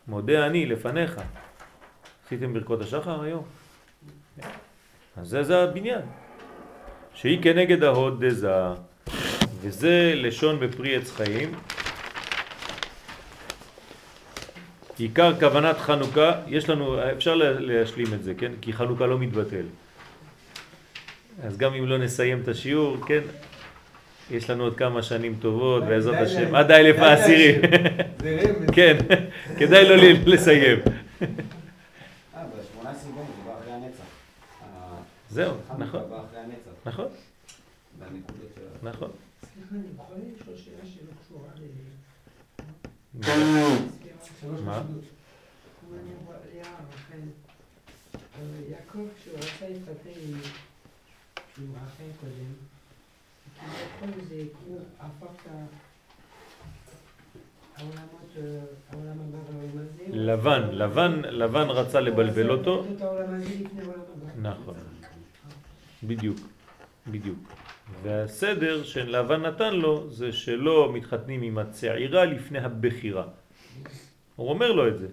מודה 0.08 0.46
אני 0.46 0.66
לפניך. 0.66 1.20
עשיתם 2.26 2.54
ברכות 2.54 2.80
השחר 2.80 3.22
היום? 3.22 3.44
אז 5.20 5.28
זה, 5.28 5.42
זה 5.42 5.62
הבניין. 5.62 6.00
שהיא 7.14 7.42
כנגד 7.42 7.84
ההוד 7.84 8.24
דזה, 8.24 8.52
וזה 9.60 10.12
לשון 10.16 10.60
בפרי 10.60 10.96
עץ 10.96 11.10
חיים. 11.10 11.52
עיקר 14.98 15.40
כוונת 15.40 15.78
חנוכה, 15.78 16.32
יש 16.48 16.68
לנו, 16.68 16.98
אפשר 17.12 17.34
להשלים 17.34 18.06
את 18.14 18.22
זה, 18.22 18.34
כן? 18.34 18.52
כי 18.60 18.72
חנוכה 18.72 19.06
לא 19.06 19.18
מתבטל. 19.18 19.64
אז 21.44 21.56
גם 21.56 21.74
אם 21.74 21.86
לא 21.86 21.98
נסיים 21.98 22.40
את 22.42 22.48
השיעור, 22.48 22.96
כן? 23.06 23.20
יש 24.30 24.50
לנו 24.50 24.64
עוד 24.64 24.76
כמה 24.76 25.02
שנים 25.02 25.34
טובות, 25.40 25.84
בעזרת 25.84 26.26
השם, 26.26 26.54
עד 26.54 26.70
האלף 26.70 26.98
העשירי. 26.98 27.54
כן, 28.72 28.96
כדאי 29.58 29.88
לא 29.88 29.96
לסיים. 30.26 30.78
זהו, 35.30 35.54
נכון. 35.78 36.02
נכון. 36.86 37.06
נכון. 38.82 39.10
סליחה, 39.40 39.74
אני 39.74 39.84
יכול 40.00 40.16
לשאול 40.34 40.56
שאלה 40.56 40.86
שלא 40.86 41.12
קשורה 41.24 41.48
מה? 44.64 44.82
אני 45.92 46.12
רואה 46.26 46.36
רחל, 46.94 47.18
יעקב 48.68 48.98
כשהוא 49.16 49.36
רצה 49.36 49.68
להתחתן 49.68 50.10
עם 51.58 51.72
רחל 51.74 52.04
קודם, 52.20 52.52
כביכול 53.54 54.24
זה 54.28 54.42
הוא 54.66 54.80
הפך 55.00 55.46
את 55.46 55.48
הזה. 59.74 60.04
לבן, 60.08 60.68
לבן, 60.72 61.20
לבן 61.24 61.68
רצה 61.68 62.00
לבלבל 62.00 62.50
אותו. 62.50 62.84
נכון. 64.42 64.74
בדיוק, 66.02 66.38
בדיוק. 67.06 67.38
והסדר 68.02 68.84
שלבן 68.84 69.42
נתן 69.42 69.74
לו 69.74 70.10
זה 70.10 70.32
שלא 70.32 70.92
מתחתנים 70.92 71.42
עם 71.42 71.58
הצעירה 71.58 72.24
לפני 72.24 72.58
הבחירה. 72.58 73.26
הוא 74.36 74.48
אומר 74.48 74.72
לו 74.72 74.88
את 74.88 74.98
זה. 74.98 75.08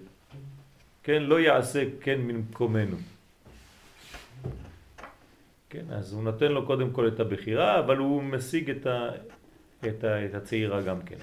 כן, 1.04 1.24
לא 1.24 1.40
יעשה 1.40 1.84
כן 2.02 2.22
ממקומנו. 2.22 2.98
כן, 5.70 5.86
אז 5.90 6.14
הוא 6.14 6.24
נותן 6.24 6.52
לו 6.52 6.66
קודם 6.66 6.92
כל 6.92 7.08
את 7.08 7.20
הבחירה, 7.20 7.80
אבל 7.80 7.98
הוא 7.98 8.24
משיג 8.24 8.70
את, 8.70 8.86
ה, 8.86 9.10
את, 9.88 10.04
ה, 10.04 10.26
את 10.26 10.34
הצעירה 10.34 10.82
גם 10.82 11.02
כן. 11.02 11.18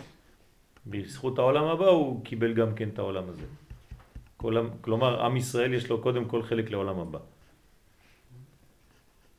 בזכות 0.86 1.38
העולם 1.38 1.64
הבא 1.64 1.86
הוא 1.86 2.24
קיבל 2.24 2.52
גם 2.52 2.74
כן 2.74 2.88
את 2.88 2.98
העולם 2.98 3.28
הזה. 3.28 3.46
כל, 4.36 4.66
כלומר, 4.80 5.24
עם 5.24 5.36
ישראל 5.36 5.74
יש 5.74 5.90
לו 5.90 6.00
קודם 6.00 6.24
כל 6.24 6.42
חלק 6.42 6.70
לעולם 6.70 6.98
הבא. 6.98 7.18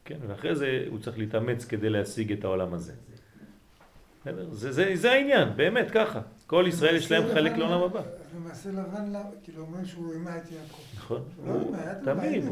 כן, 0.05 0.17
ואחרי 0.27 0.55
זה 0.55 0.85
הוא 0.89 0.99
צריך 0.99 1.17
להתאמץ 1.17 1.65
כדי 1.65 1.89
להשיג 1.89 2.31
את 2.31 2.43
העולם 2.43 2.73
הזה. 2.73 2.93
זה, 4.51 4.71
זה, 4.71 4.91
זה 4.95 5.11
העניין, 5.11 5.49
באמת 5.55 5.91
ככה. 5.91 6.21
כל 6.47 6.65
ישראל 6.67 6.95
יש 6.95 7.11
להם 7.11 7.23
חלק 7.34 7.57
לעולם 7.57 7.84
הבא. 7.84 8.01
למעשה 8.35 8.69
לבן, 8.69 9.13
כאילו 9.43 9.61
אומר 9.61 9.85
שהוא 9.85 10.13
אימה 10.13 10.38
את 10.38 10.51
יעקב. 10.51 10.81
נכון. 10.95 11.21
הוא 11.45 11.75
תמיד, 12.03 12.43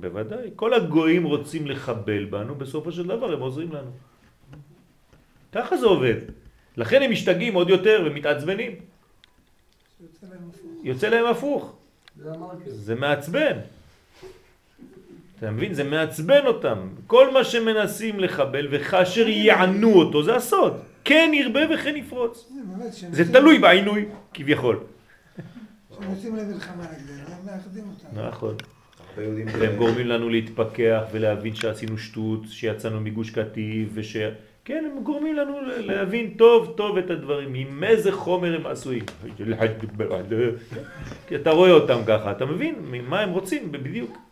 בוודאי. 0.00 0.50
כל 0.56 0.74
הגויים 0.74 1.24
רוצים 1.24 1.66
לחבל 1.66 2.24
בנו, 2.24 2.54
בסופו 2.54 2.92
של 2.92 3.06
דבר 3.06 3.32
הם 3.32 3.40
עוזרים 3.40 3.72
לנו. 3.72 3.90
ככה 5.52 5.76
זה 5.76 5.86
עובד. 5.86 6.16
לכן 6.76 7.02
הם 7.02 7.10
משתגעים 7.10 7.54
עוד 7.54 7.68
יותר 7.68 8.02
ומתעצבנים. 8.06 8.72
יוצא 10.82 11.08
להם 11.08 11.26
הפוך. 11.26 11.76
זה 12.66 12.94
מעצבן. 12.94 13.58
אתה 15.40 15.50
מבין? 15.50 15.74
זה 15.74 15.84
מעצבן 15.84 16.46
אותם. 16.46 16.78
כל 17.06 17.32
מה 17.32 17.44
שמנסים 17.44 18.20
לחבל 18.20 18.68
וכאשר 18.70 19.28
יענו 19.28 19.92
אותו 19.92 20.22
זה 20.22 20.36
הסוד. 20.36 20.72
כן 21.04 21.30
ירבה 21.34 21.60
וכן 21.74 21.96
יפרוץ. 21.96 22.52
זה 23.12 23.32
תלוי 23.32 23.58
בעינוי 23.58 24.08
כביכול. 24.34 24.80
כשהם 25.90 26.36
למלחמה 26.36 26.84
נגדנו, 26.84 27.34
הם 27.34 27.46
מאחדים 27.46 27.84
אותנו. 27.90 28.28
נכון. 28.28 28.54
הם 29.62 29.76
גורמים 29.76 30.06
לנו 30.06 30.28
להתפכח 30.28 31.02
ולהבין 31.12 31.54
שעשינו 31.54 31.98
שטות, 31.98 32.40
שיצאנו 32.48 33.00
מגוש 33.00 33.30
קטיף 33.30 33.88
כן, 34.64 34.84
הם 34.92 35.02
גורמים 35.02 35.36
לנו 35.36 35.60
להבין 35.78 36.34
טוב 36.36 36.74
טוב 36.76 36.98
את 36.98 37.10
הדברים, 37.10 37.54
עם 37.54 37.84
איזה 37.84 38.12
חומר 38.12 38.54
הם 38.54 38.66
עשויים. 38.66 39.04
כי 41.28 41.36
אתה 41.36 41.50
רואה 41.50 41.70
אותם 41.70 41.98
ככה, 42.06 42.30
אתה 42.30 42.46
מבין 42.46 42.74
מה 43.08 43.20
הם 43.20 43.30
רוצים 43.30 43.72
בדיוק. 43.72 44.29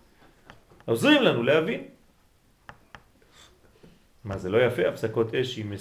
עוזרים 0.89 1.23
לנו 1.23 1.43
להבין. 1.43 1.81
מה, 4.25 4.39
זה 4.39 4.49
לא 4.49 4.59
יפה 4.59 4.89
הפסקות 4.89 5.35
אש 5.35 5.59
עם 5.59 5.73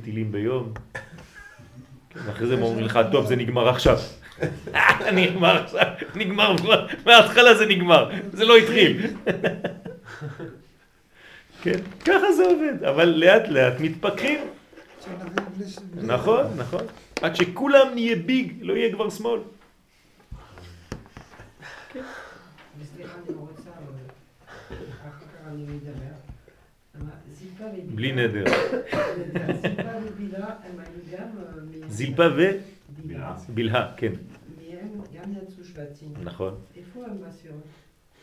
20-30 0.00 0.04
טילים 0.04 0.32
ביום? 0.32 0.72
כן, 2.10 2.20
אחרי 2.30 2.46
זה 2.46 2.54
הם 2.54 2.62
אומרים 2.62 2.84
לך, 2.84 2.98
טוב, 3.12 3.26
זה 3.26 3.36
נגמר 3.36 3.68
עכשיו. 3.68 3.98
נגמר 5.18 5.64
עכשיו, 5.64 5.86
נגמר, 6.14 6.56
מההתחלה 7.06 7.54
זה 7.54 7.66
נגמר, 7.66 8.10
זה 8.32 8.44
לא 8.44 8.56
התחיל. 8.56 9.02
כן, 11.62 11.78
ככה 12.04 12.32
זה 12.32 12.44
עובד, 12.44 12.84
אבל 12.84 13.08
לאט 13.08 13.48
לאט 13.48 13.80
מתפכחים. 13.80 14.38
נכון, 15.94 16.46
נכון. 16.56 16.84
עד 17.22 17.36
שכולם 17.36 17.86
נהיה 17.94 18.16
ביג, 18.16 18.52
לא 18.60 18.72
יהיה 18.72 18.92
כבר 18.92 19.10
שמאל. 19.10 19.40
וסליחה, 22.80 23.12
אני 23.28 23.36
רוצה, 23.36 23.70
אחר 24.70 25.10
כך 25.10 25.45
אני 25.56 25.64
מדבר. 25.64 26.16
בלי 27.94 28.12
נדר. 28.12 28.44
זילפה 29.62 29.90
ובילה 30.06 30.54
הם 30.64 30.78
היו 30.78 31.18
גם... 31.18 31.28
זילפה. 31.88 32.22
ובלהה, 33.48 33.92
כן, 33.96 34.12
גם 35.14 35.32
יצאו 35.32 35.64
שבטים. 35.64 36.14
נכון. 36.24 36.54
איפה 36.76 37.04
הם 37.06 37.16
בספירות? 37.28 37.62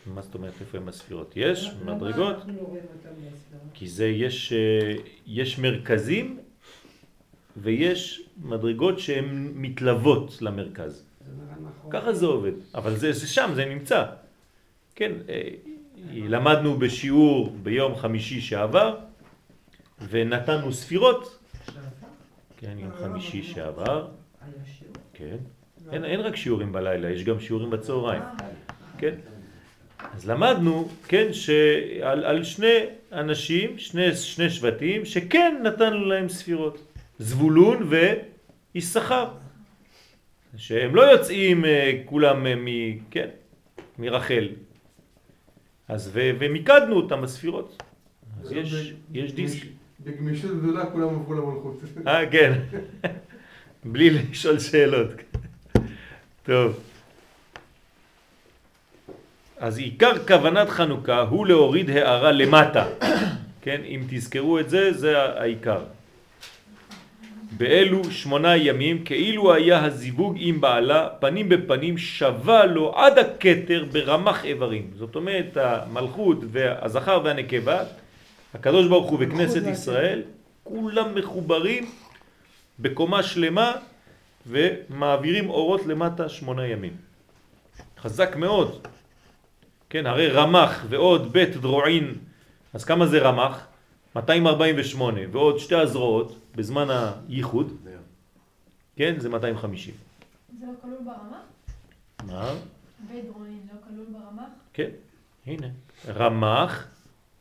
מה 0.06 0.22
זאת 0.22 0.36
אומרת 0.36 0.54
איפה 0.62 0.78
הם 0.78 0.88
הספירות? 0.88 1.34
יש 1.36 1.72
מדרגות, 1.86 2.38
לא? 2.48 2.78
כי 3.74 3.88
זה 3.88 4.08
יש, 4.08 4.54
אה, 4.54 4.94
יש 5.28 5.60
מרכזים 5.60 6.40
ויש 7.58 8.30
מדרגות 8.44 9.00
שהן 9.00 9.52
מתלוות 9.56 10.42
למרכז. 10.42 11.04
נכון. 11.62 11.92
ככה 11.92 12.14
זה 12.14 12.26
עובד, 12.26 12.52
אבל 12.76 12.96
זה, 12.96 13.12
זה 13.12 13.28
שם, 13.28 13.52
זה 13.56 13.66
נמצא. 13.66 14.06
כן, 14.96 15.12
אה, 15.30 15.50
למדנו 16.12 16.78
בשיעור 16.78 17.56
ביום 17.64 17.96
חמישי 17.96 18.42
שעבר 18.42 18.98
ונתנו 20.10 20.74
ספירות? 20.74 21.40
כן, 22.58 22.80
יום 22.80 22.92
חמישי 23.00 23.44
שעבר? 23.44 24.08
כן, 25.14 25.38
אין, 25.92 26.06
אין 26.06 26.20
רק 26.20 26.36
שיעורים 26.36 26.72
בלילה, 26.72 27.10
יש 27.10 27.24
גם 27.24 27.40
שיעורים 27.40 27.70
בצהריים, 27.70 28.22
כן? 28.98 29.16
אז 30.14 30.30
למדנו, 30.30 30.90
כן, 31.08 31.34
שעל 31.34 32.26
על 32.26 32.44
שני 32.44 32.78
אנשים, 33.12 33.80
שני, 33.80 34.16
שני 34.16 34.50
שבטים, 34.50 35.06
שכן 35.06 35.56
נתנו 35.64 36.06
להם 36.06 36.30
ספירות, 36.30 36.94
זבולון 37.20 37.90
ויששכר, 38.74 39.28
שהם 40.58 40.96
לא 40.96 41.02
יוצאים 41.02 41.66
אה, 41.66 42.02
כולם 42.06 42.48
אה, 42.48 42.56
מ... 42.56 42.68
כן, 43.12 43.28
מרחל, 44.00 44.48
אז 45.94 46.10
ומיקדנו 46.14 46.96
אותם 46.96 47.22
בספירות, 47.22 47.84
אז 48.42 48.52
יש, 48.52 48.94
יש 49.14 49.34
דיסק. 49.34 49.64
בגמישות 50.00 50.62
גדולה 50.62 50.86
כולם 50.86 51.10
עברו 51.10 51.34
למלכות. 51.34 51.82
אה, 52.08 52.30
כן. 52.32 52.60
בלי 53.86 54.10
לשאול 54.10 54.60
שאלות. 54.60 55.10
טוב. 56.44 56.80
אז 59.58 59.78
עיקר 59.78 60.28
כוונת 60.28 60.70
חנוכה 60.70 61.22
הוא 61.22 61.48
להוריד 61.48 61.90
הערה 61.90 62.32
למטה. 62.32 62.86
כן, 63.62 63.82
אם 63.86 64.02
תזכרו 64.10 64.60
את 64.60 64.70
זה, 64.70 64.94
זה 64.94 65.22
העיקר. 65.22 65.84
באלו 67.58 68.12
שמונה 68.12 68.58
ימים, 68.58 69.04
כאילו 69.04 69.54
היה 69.54 69.86
הזיווג 69.86 70.36
עם 70.40 70.62
בעלה, 70.62 71.10
פנים 71.20 71.50
בפנים, 71.50 71.98
שווה 71.98 72.66
לו 72.66 72.96
עד 72.96 73.18
הכתר 73.18 73.86
ברמח 73.92 74.46
איברים. 74.46 74.92
זאת 74.96 75.16
אומרת, 75.16 75.58
המלכות 75.58 76.38
והזכר 76.52 77.22
והנקבה, 77.24 77.84
הקדוש 78.54 78.88
ברוך 78.88 79.10
הוא 79.10 79.20
והכתר. 79.20 79.70
ישראל, 79.70 80.22
כולם 80.64 81.16
מחוברים 81.16 81.90
בקומה 82.80 83.24
שלמה 83.24 83.72
ומעבירים 84.48 85.50
אורות 85.50 85.86
למטה 85.86 86.30
שמונה 86.30 86.68
ימים. 86.68 86.94
חזק 88.00 88.36
מאוד. 88.36 88.88
כן, 89.90 90.06
הרי 90.06 90.28
רמח 90.28 90.86
ועוד 90.90 91.34
בית 91.34 91.58
דרועין, 91.58 92.14
אז 92.74 92.86
כמה 92.86 93.06
זה 93.06 93.20
רמח? 93.20 93.68
248 94.16 95.22
ועוד 95.32 95.60
שתי 95.60 95.76
הזרועות 95.76 96.43
בזמן 96.56 96.88
הייחוד, 96.90 97.72
כן, 98.96 99.20
זה 99.20 99.30
250. 99.30 99.94
זה 100.60 100.66
לא 100.66 100.72
כלול 100.82 100.98
ברמה? 101.06 101.42
מה? 102.24 102.54
בית 103.08 103.26
דרועין 103.26 103.60
לא 103.74 103.78
כלול 103.88 104.06
ברמה? 104.12 104.46
כן, 104.74 104.90
הנה. 105.46 105.68
רמח 106.08 106.88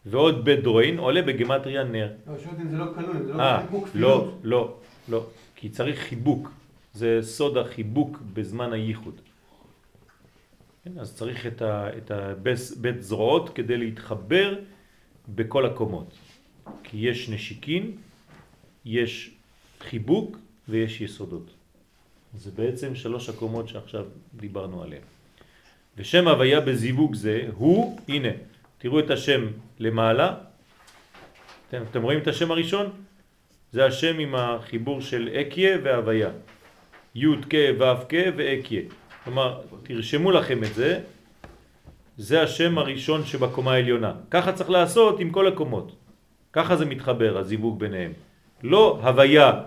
ועוד 0.06 0.44
בית 0.44 0.62
דרועין 0.62 0.98
עולה 0.98 1.22
בגמטריה 1.22 1.84
נר. 1.84 2.12
לא, 2.26 2.39
שואלת 2.39 2.60
אם 2.60 2.68
זה 2.68 2.76
לא 2.76 2.84
כלול, 2.94 3.26
זה 3.26 3.32
לא 3.32 3.43
אה, 3.43 3.62
חיבוק 3.62 3.89
לא. 3.94 4.32
לא, 4.43 4.76
לא. 5.09 5.26
כי 5.56 5.68
צריך 5.68 6.01
חיבוק. 6.01 6.51
זה 6.94 7.18
סוד 7.22 7.56
החיבוק 7.56 8.18
בזמן 8.34 8.72
הייחוד. 8.72 9.20
כן, 10.84 10.98
אז 10.98 11.16
צריך 11.16 11.47
את, 11.47 11.62
ה, 11.62 11.89
את 11.97 12.10
הבית, 12.10 12.59
בית 12.80 13.02
זרועות 13.02 13.51
כדי 13.55 13.76
להתחבר 13.76 14.55
בכל 15.28 15.66
הקומות. 15.66 16.14
כי 16.82 16.97
יש 16.97 17.28
נשיקין, 17.28 17.97
יש 18.84 19.30
חיבוק 19.80 20.38
ויש 20.68 21.00
יסודות. 21.00 21.50
זה 22.34 22.50
בעצם 22.50 22.94
שלוש 22.94 23.28
הקומות 23.28 23.68
שעכשיו 23.68 24.04
דיברנו 24.34 24.82
עליהן. 24.82 25.02
ושם 25.96 26.28
הוויה 26.28 26.60
בזיווג 26.60 27.14
זה 27.14 27.48
הוא, 27.56 27.98
הנה, 28.09 28.28
תראו 28.78 29.00
את 29.00 29.10
השם 29.10 29.46
למעלה, 29.78 30.34
אתם, 31.68 31.82
אתם 31.90 32.02
רואים 32.02 32.18
את 32.18 32.28
השם 32.28 32.50
הראשון? 32.50 32.90
זה 33.72 33.86
השם 33.86 34.18
עם 34.18 34.34
החיבור 34.34 35.00
של 35.00 35.28
אקיה 35.28 35.78
והוויה. 35.82 36.30
י' 37.14 37.26
כ' 37.50 37.54
ו' 37.78 38.09
כ' 38.09 38.14
ואקיה. 38.36 38.82
כלומר, 39.24 39.60
תרשמו 39.82 40.30
לכם 40.30 40.64
את 40.64 40.74
זה, 40.74 41.00
זה 42.16 42.42
השם 42.42 42.78
הראשון 42.78 43.24
שבקומה 43.24 43.72
העליונה. 43.72 44.12
ככה 44.30 44.52
צריך 44.52 44.70
לעשות 44.70 45.20
עם 45.20 45.30
כל 45.30 45.48
הקומות. 45.48 45.96
ככה 46.52 46.76
זה 46.76 46.84
מתחבר, 46.84 47.38
הזיווג 47.38 47.78
ביניהם. 47.78 48.12
לא 48.62 49.01
הוויה, 49.02 49.60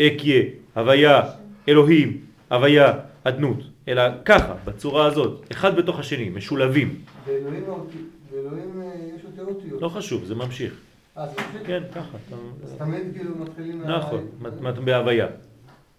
אקיה, 0.00 0.42
הוויה, 0.74 1.22
אלוהים, 1.68 2.20
הוויה, 2.50 2.92
אדנות, 3.24 3.58
אלא 3.88 4.02
ככה, 4.24 4.54
בצורה 4.64 5.06
הזאת, 5.06 5.46
אחד 5.52 5.76
בתוך 5.76 5.98
השני, 5.98 6.28
משולבים. 6.28 7.00
באלוהים 7.26 7.64
באלוהים 8.30 8.82
אה, 8.82 8.94
יש 9.16 9.24
יותר 9.24 9.44
אותיות. 9.44 9.82
לא 9.82 9.88
חשוב, 9.88 10.24
זה 10.24 10.34
ממשיך. 10.34 10.72
אה, 11.16 11.26
זה 11.26 11.32
ממשיך? 11.32 11.66
כן, 11.66 11.82
ככה. 11.94 12.18
אתה... 12.28 12.36
אז 12.64 12.74
תמיד 12.78 13.02
כאילו 13.14 13.34
מתחילים... 13.38 13.82
נכון, 13.82 14.26
בהוויה. 14.84 15.26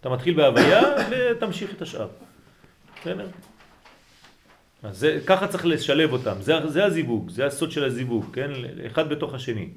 אתה 0.01 0.09
מתחיל 0.09 0.33
בהוויה 0.33 0.81
ותמשיך 1.09 1.75
את 1.75 1.81
השאר. 1.81 2.07
בסדר? 3.01 3.27
אז 4.83 4.97
זה, 4.97 5.19
ככה 5.25 5.47
צריך 5.47 5.65
לשלב 5.65 6.11
אותם, 6.11 6.35
זה, 6.39 6.67
זה 6.67 6.85
הזיווג, 6.85 7.29
זה 7.29 7.45
הסוד 7.45 7.71
של 7.71 7.83
הזיווג, 7.83 8.25
כן? 8.33 8.51
אחד 8.85 9.09
בתוך 9.09 9.33
השני. 9.33 9.69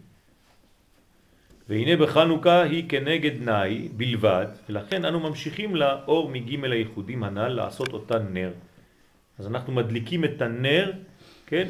והנה 1.72 1.96
בחנוכה 1.96 2.62
היא 2.62 2.88
כנגד 2.88 3.42
נאי 3.42 3.88
בלבד, 3.96 4.46
ולכן 4.68 5.04
אנו 5.04 5.20
ממשיכים 5.20 5.76
לאור 5.76 6.28
מג' 6.28 6.64
הייחודים 6.64 7.24
הנ"ל 7.24 7.48
לעשות 7.48 7.92
אותה 7.92 8.18
נר. 8.18 8.52
אז 9.38 9.46
אנחנו 9.46 9.72
מדליקים 9.72 10.24
את 10.24 10.42
הנר, 10.42 10.92
כן? 11.46 11.68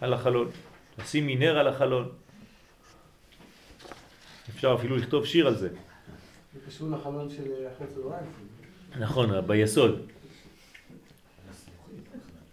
על 0.00 0.12
החלון. 0.12 0.50
שימי 1.04 1.36
נר 1.36 1.58
על 1.58 1.68
החלון. 1.68 2.08
אפשר 4.50 4.74
אפילו 4.78 4.96
לכתוב 4.96 5.26
שיר 5.26 5.46
על 5.46 5.54
זה. 5.54 5.68
זה 5.68 6.60
קשור 6.66 6.90
לחלון 6.90 7.30
של 7.30 7.52
אחרי 7.76 7.86
צהריים. 7.86 8.26
נכון, 8.98 9.46
ביסוד. 9.46 10.06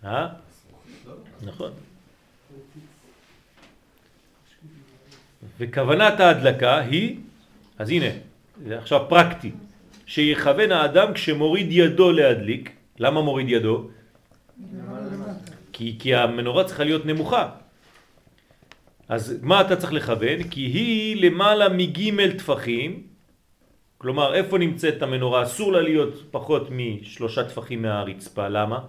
אה? 0.03 0.27
נכון. 1.41 1.72
וכוונת 5.60 6.19
ההדלקה 6.19 6.80
היא, 6.80 7.15
אז 7.77 7.90
הנה, 7.90 8.10
זה 8.65 8.77
עכשיו 8.77 9.06
פרקטי, 9.10 9.52
שיכוון 10.06 10.72
האדם 10.72 11.14
כשמוריד 11.14 11.68
ידו 11.72 12.11
להדליק. 12.11 12.72
למה 12.99 13.22
מוריד 13.22 13.49
ידו? 13.49 13.90
כי, 15.73 15.95
כי 15.99 16.15
המנורה 16.15 16.64
צריכה 16.64 16.84
להיות 16.84 17.06
נמוכה. 17.06 17.49
אז 19.10 19.40
מה 19.41 19.61
אתה 19.61 19.76
צריך 19.76 19.94
לכוון? 19.94 20.44
כי 20.44 20.61
היא 20.61 21.26
למעלה 21.26 21.69
מג' 21.69 22.38
טפחים, 22.38 23.03
כלומר 23.98 24.36
איפה 24.36 24.57
נמצאת 24.57 25.02
המנורה? 25.02 25.44
אסור 25.44 25.73
לה 25.73 25.82
להיות 25.82 26.32
פחות 26.32 26.68
משלושה 26.72 27.44
טפחים 27.44 27.82
מהרצפה, 27.82 28.48
למה? 28.48 28.80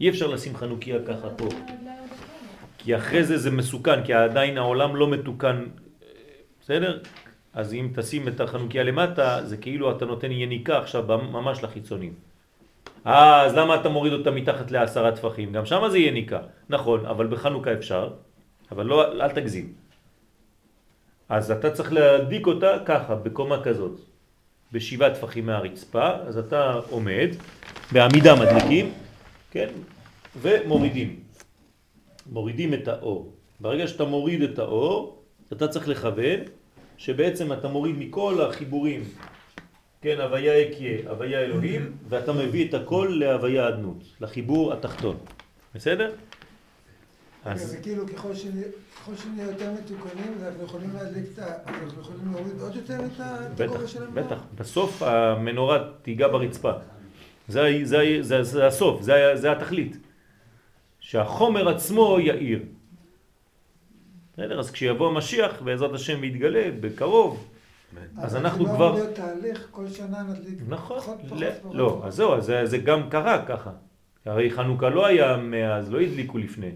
אי 0.00 0.08
אפשר 0.08 0.26
לשים 0.26 0.56
חנוכיה 0.56 0.98
ככה 1.06 1.28
פה, 1.30 1.48
כי 2.88 2.96
אחרי 2.96 3.24
זה 3.24 3.38
זה 3.38 3.50
מסוכן, 3.50 4.04
כי 4.04 4.12
עדיין 4.12 4.58
העולם 4.58 4.96
לא 4.96 5.08
מתוקן 5.08 5.64
בסדר? 6.60 6.98
אז 7.52 7.74
אם 7.74 7.88
תשים 7.94 8.28
את 8.28 8.40
החנוכיה 8.40 8.82
למטה, 8.82 9.40
זה 9.44 9.56
כאילו 9.56 9.96
אתה 9.96 10.04
נותן 10.04 10.32
יניקה 10.32 10.78
עכשיו 10.78 11.04
ממש 11.18 11.64
לחיצונים. 11.64 12.12
אה, 13.06 13.42
אז 13.42 13.54
למה 13.54 13.74
אתה 13.74 13.88
מוריד 13.88 14.12
אותה 14.12 14.30
מתחת 14.30 14.70
לעשרה 14.70 15.12
טפחים? 15.12 15.52
גם 15.52 15.66
שם 15.66 15.88
זה 15.90 15.98
יניקה. 15.98 16.40
נכון, 16.68 17.06
אבל 17.06 17.26
בחנוכה 17.26 17.72
אפשר, 17.72 18.10
אבל 18.72 18.86
לא, 18.86 19.12
אל 19.12 19.30
תגזים. 19.30 19.72
אז 21.28 21.50
אתה 21.50 21.70
צריך 21.70 21.92
להדליק 21.92 22.46
אותה 22.46 22.72
ככה, 22.86 23.14
בקומה 23.14 23.62
כזאת, 23.62 24.00
בשבעה 24.72 25.14
טפחים 25.14 25.46
מהרצפה, 25.46 26.08
אז 26.08 26.38
אתה 26.38 26.80
עומד, 26.90 27.28
בעמידה 27.92 28.34
מדליקים, 28.34 28.92
כן, 29.50 29.68
ומורידים. 30.40 31.27
מורידים 32.28 32.74
את 32.74 32.88
האור. 32.88 33.32
ברגע 33.60 33.86
שאתה 33.86 34.04
מוריד 34.04 34.42
את 34.42 34.58
האור, 34.58 35.22
אתה 35.52 35.68
צריך 35.68 35.88
לכוון 35.88 36.40
שבעצם 36.96 37.52
אתה 37.52 37.68
מוריד 37.68 37.94
מכל 37.98 38.40
החיבורים, 38.40 39.04
כן, 40.02 40.20
הוויה 40.20 40.68
אקיה, 40.68 41.10
הוויה 41.10 41.40
אלוהים, 41.40 41.92
ואתה 42.08 42.32
מביא 42.32 42.68
את 42.68 42.74
הכל 42.74 43.16
להוויה 43.18 43.68
אדנות, 43.68 44.04
לחיבור 44.20 44.72
התחתון. 44.72 45.16
בסדר? 45.74 46.12
אז... 47.44 47.70
זה 47.70 47.76
כאילו 47.76 48.06
ככל 48.06 48.34
שנהיה 48.34 49.46
יותר 49.46 49.72
מתוקנים, 49.72 50.34
אנחנו 50.46 50.64
יכולים 50.64 50.90
להדליק 50.94 51.24
את 51.34 51.38
ה... 51.38 51.46
אנחנו 51.66 52.00
יכולים 52.00 52.32
להוריד 52.32 52.60
עוד 52.60 52.76
יותר 52.76 53.00
את 53.06 53.20
הגובה 53.20 53.88
של 53.88 54.02
המנורה? 54.02 54.22
בטח, 54.22 54.44
בסוף 54.54 55.02
המנורה 55.02 55.90
תיגע 56.02 56.28
ברצפה. 56.28 56.72
זה, 57.48 57.80
זה, 57.82 58.18
זה, 58.20 58.42
זה 58.42 58.66
הסוף, 58.66 59.02
זה, 59.02 59.30
זה 59.34 59.52
התכלית. 59.52 59.96
שהחומר 61.08 61.68
עצמו 61.68 62.20
יאיר. 62.20 62.62
בסדר? 64.32 64.58
אז 64.58 64.70
כשיבוא 64.70 65.08
המשיח, 65.08 65.62
בעזרת 65.62 65.94
השם 65.94 66.24
יתגלה 66.24 66.70
בקרוב, 66.80 67.48
אז 68.16 68.36
אנחנו 68.36 68.64
כבר... 68.64 68.90
אבל 68.90 68.96
זה 68.96 69.02
לא 69.02 69.04
להיות 69.04 69.16
תהליך, 69.16 69.68
כל 69.70 69.88
שנה 69.88 70.22
נדליק 70.22 70.58
נכון, 70.68 70.98
פחות. 70.98 71.74
לא, 71.74 72.02
אז 72.04 72.14
זהו, 72.14 72.40
זה, 72.40 72.66
זה 72.66 72.78
גם 72.78 73.10
קרה 73.10 73.46
ככה. 73.46 73.70
הרי 74.24 74.50
חנוכה 74.50 74.88
לא 74.88 75.06
היה 75.06 75.36
מאז, 75.36 75.92
לא 75.92 76.00
הדליקו 76.00 76.38
לפני. 76.38 76.70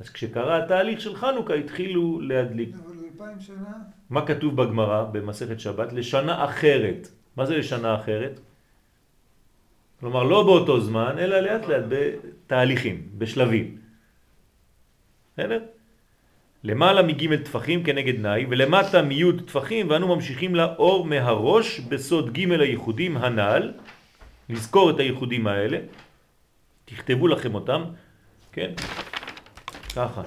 אז 0.00 0.10
כשקרה 0.10 0.64
התהליך 0.64 1.00
של 1.00 1.16
חנוכה 1.16 1.54
התחילו 1.54 2.20
להדליק. 2.20 2.74
אבל 2.84 2.94
אלפיים 3.04 3.40
שנה? 3.40 3.74
מה 4.10 4.26
כתוב 4.26 4.62
בגמרא 4.62 5.04
במסכת 5.04 5.60
שבת? 5.60 5.92
לשנה 5.92 6.44
אחרת. 6.44 7.08
מה 7.36 7.46
זה 7.46 7.56
לשנה 7.56 7.94
אחרת? 7.94 8.40
כלומר 10.00 10.22
לא 10.22 10.42
באותו 10.42 10.80
זמן, 10.80 11.14
אלא 11.18 11.40
לאט 11.40 11.66
לאט 11.66 11.84
בתהליכים, 11.88 13.02
בשלבים. 13.18 13.76
בסדר? 15.32 15.60
למעלה 16.64 17.02
מג' 17.02 17.42
טפחים 17.42 17.84
כנגד 17.84 18.20
נאי 18.20 18.46
ולמטה 18.48 19.02
מי' 19.02 19.32
טפחים 19.46 19.90
ואנו 19.90 20.16
ממשיכים 20.16 20.54
לאור 20.54 21.04
מהראש 21.04 21.80
בסוד 21.80 22.32
ג' 22.32 22.60
הייחודים 22.60 23.16
הנ"ל 23.16 23.72
לזכור 24.48 24.90
את 24.90 24.98
הייחודים 24.98 25.46
האלה. 25.46 25.78
תכתבו 26.84 27.28
לכם 27.28 27.54
אותם 27.54 27.84
כן? 28.52 28.72
ככה. 29.96 30.22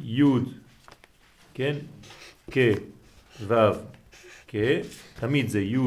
י' 0.00 0.22
כן? 1.54 1.76
כ' 2.50 2.58
ו' 3.40 3.72
כ' 4.48 4.56
תמיד 5.20 5.48
זה 5.48 5.60
י' 5.60 5.78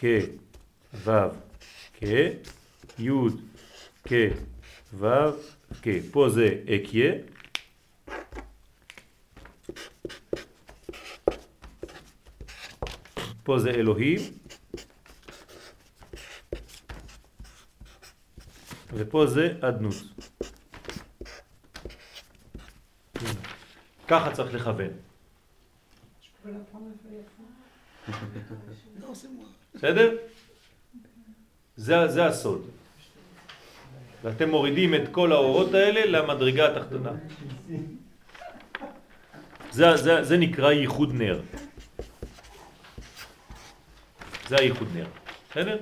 כ' 0.00 0.04
ו' 0.94 1.43
כ' 1.94 2.02
י' 2.98 3.10
כ' 4.08 4.12
ו' 4.94 5.06
כ' 5.82 5.88
פה 6.12 6.28
זה 6.28 6.48
אקיה 6.74 7.12
פה 13.44 13.58
זה 13.58 13.70
אלוהים, 13.70 14.20
ופה 18.92 19.26
זה 19.26 19.54
אדנות. 19.60 19.94
ככה 24.08 24.32
צריך 24.32 24.54
לכוון. 24.54 24.90
בסדר? 29.74 30.16
זה, 31.76 32.08
זה 32.08 32.26
הסוד. 32.26 32.70
ואתם 34.22 34.50
מורידים 34.50 34.94
את 34.94 35.08
כל 35.12 35.32
האורות 35.32 35.74
האלה 35.74 36.06
למדרגה 36.06 36.76
התחתונה. 36.76 37.10
זה, 39.70 39.96
זה, 39.96 40.24
זה 40.24 40.36
נקרא 40.36 40.72
ייחוד 40.72 41.14
נר. 41.14 41.40
זה 44.48 44.56
הייחוד 44.56 44.88
נר. 44.94 45.06
בסדר? 45.50 45.78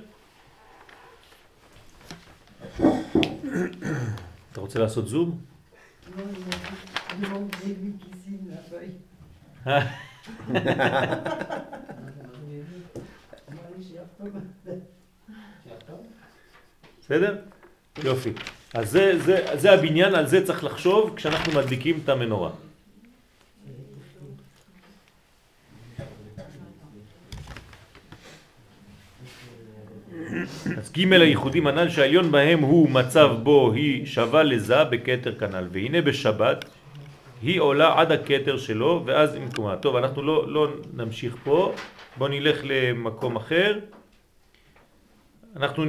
אתה 4.53 4.61
רוצה 4.61 4.79
לעשות 4.79 5.09
זום? 5.09 5.41
בסדר? 17.01 17.37
יופי. 18.05 18.31
אז 18.75 18.91
זה, 18.91 19.19
זה, 19.19 19.47
זה 19.55 19.73
הבניין, 19.73 20.15
על 20.15 20.27
זה 20.27 20.47
צריך 20.47 20.65
לחשוב 20.65 21.13
כשאנחנו 21.17 21.53
מדליקים 21.53 22.01
את 22.05 22.09
המנורה. 22.09 22.51
אז 30.79 30.93
ג' 30.93 31.13
הייחודים 31.13 31.67
הנ"ל 31.67 31.89
שהעליון 31.89 32.33
בהם 32.33 32.61
הוא 32.61 32.91
מצב 32.91 33.31
בו 33.43 33.73
היא 33.73 34.07
שווה 34.07 34.43
לזה 34.43 34.85
בכתר 34.85 35.35
כנ"ל 35.35 35.69
והנה 35.73 36.03
בשבת 36.03 36.65
היא 37.43 37.61
עולה 37.61 38.01
עד 38.01 38.13
הכתר 38.13 38.59
שלו 38.59 39.03
ואז 39.07 39.35
עם 39.35 39.49
תקומה. 39.49 39.77
טוב 39.77 39.97
אנחנו 39.97 40.23
לא, 40.23 40.53
לא 40.53 40.69
נמשיך 40.95 41.37
פה 41.45 41.75
בואו 42.17 42.31
נלך 42.31 42.61
למקום 42.65 43.37
אחר 43.37 43.79
אנחנו 45.57 45.85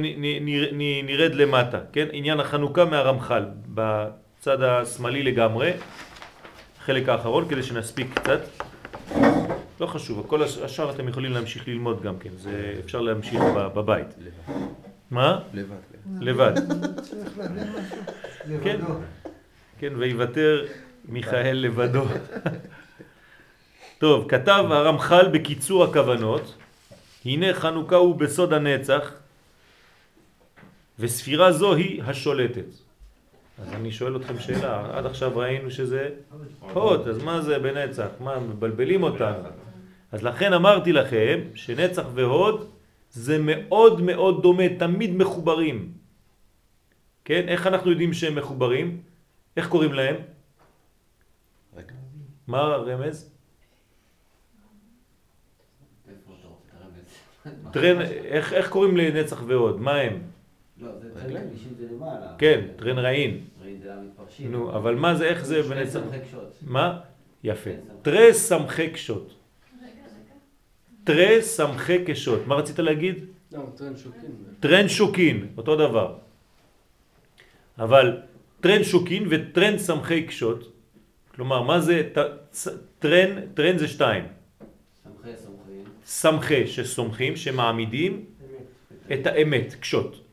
נרד 1.04 1.34
למטה 1.34 1.78
כן 1.92 2.06
עניין 2.12 2.40
החנוכה 2.40 2.84
מהרמח"ל 2.84 3.44
בצד 3.68 4.62
השמאלי 4.62 5.22
לגמרי 5.22 5.72
חלק 6.84 7.08
האחרון 7.08 7.48
כדי 7.48 7.62
שנספיק 7.62 8.18
קצת 8.18 8.40
לא 9.80 9.86
חשוב, 9.86 10.24
כל 10.26 10.42
השאר 10.42 10.90
אתם 10.90 11.08
יכולים 11.08 11.32
להמשיך 11.32 11.68
ללמוד 11.68 12.02
גם 12.02 12.18
כן, 12.18 12.30
זה 12.36 12.74
אפשר 12.84 13.00
להמשיך 13.00 13.40
בבית. 13.54 14.06
מה? 15.10 15.40
לבד. 15.54 15.76
לבד. 16.20 16.52
כן, 18.62 18.80
כן, 19.78 19.92
ויוותר 19.96 20.66
מיכאל 21.08 21.56
לבדו. 21.56 22.04
טוב, 23.98 24.28
כתב 24.28 24.64
הרמח"ל 24.70 25.28
בקיצור 25.28 25.84
הכוונות, 25.84 26.54
הנה 27.24 27.54
חנוכה 27.54 27.96
הוא 27.96 28.16
בסוד 28.16 28.52
הנצח, 28.52 29.12
וספירה 30.98 31.52
זו 31.52 31.74
היא 31.74 32.02
השולטת. 32.02 32.66
אז 33.58 33.72
אני 33.72 33.92
שואל 33.92 34.16
אתכם 34.16 34.38
שאלה, 34.38 34.98
עד 34.98 35.06
עכשיו 35.06 35.36
ראינו 35.36 35.70
שזה 35.70 36.08
הוד, 36.60 37.08
אז 37.08 37.22
מה 37.22 37.40
זה 37.40 37.58
בנצח? 37.58 38.08
מה, 38.20 38.40
מבלבלים 38.40 39.02
אותנו? 39.02 39.48
אז 40.12 40.22
לכן 40.22 40.52
אמרתי 40.52 40.92
לכם 40.92 41.40
שנצח 41.54 42.04
והוד 42.14 42.70
זה 43.10 43.38
מאוד 43.38 44.00
מאוד 44.00 44.42
דומה, 44.42 44.68
תמיד 44.78 45.16
מחוברים. 45.16 45.92
כן? 47.24 47.48
איך 47.48 47.66
אנחנו 47.66 47.90
יודעים 47.90 48.12
שהם 48.12 48.34
מחוברים? 48.34 49.02
איך 49.56 49.68
קוראים 49.68 49.92
להם? 49.92 50.16
רגע. 51.76 51.94
מה 52.46 52.58
הרמז? 52.58 53.30
טרן, 57.72 58.00
איך, 58.00 58.52
איך 58.52 58.68
קוראים 58.68 58.96
לנצח 58.96 59.42
והוד? 59.46 59.80
מה 59.80 59.94
הם? 59.96 60.33
לא, 60.80 60.88
זה 61.00 61.10
טרן 61.20 61.42
ראשית 61.52 61.76
זה 61.78 61.86
למעלה. 61.92 62.34
כן, 62.38 62.60
טרן 62.76 62.98
רעין. 62.98 63.40
רעין 63.62 63.78
זה 63.82 63.94
המתפרשים. 63.94 64.52
נו, 64.52 64.76
אבל 64.76 64.94
מה 64.94 65.14
זה, 65.14 65.24
איך 65.24 65.44
זה 65.44 65.62
בנצח? 65.62 66.00
סמכי 66.00 66.20
קשות. 66.20 66.58
מה? 66.62 67.00
יפה. 67.44 67.70
תרי 68.02 68.34
סמכי 68.34 68.90
קשוט. 68.90 69.34
תרי 71.04 71.42
סמכי 71.42 72.04
קשוט. 72.04 72.46
מה 72.46 72.54
רצית 72.54 72.78
להגיד? 72.78 73.24
לא, 73.52 73.60
תרין 73.76 73.96
שוקין. 73.96 74.30
תרין 74.60 74.88
שוקין, 74.88 75.46
אותו 75.56 75.76
דבר. 75.76 76.16
אבל 77.78 78.20
תרין 78.60 78.84
שוקין 78.84 79.26
ותרין 79.30 79.78
סמכי 79.78 80.22
קשוט, 80.22 80.72
כלומר, 81.34 81.62
מה 81.62 81.80
זה 81.80 82.10
תרין? 82.98 83.46
תרין 83.54 83.78
זה 83.78 83.88
שתיים. 83.88 84.24
סמכי 85.02 85.36
סומכים. 85.36 85.84
סמכי 86.04 86.66
שסומכים, 86.66 87.36
שמעמידים 87.36 88.24
את 89.12 89.26
האמת, 89.26 89.74
קשוט. 89.80 90.23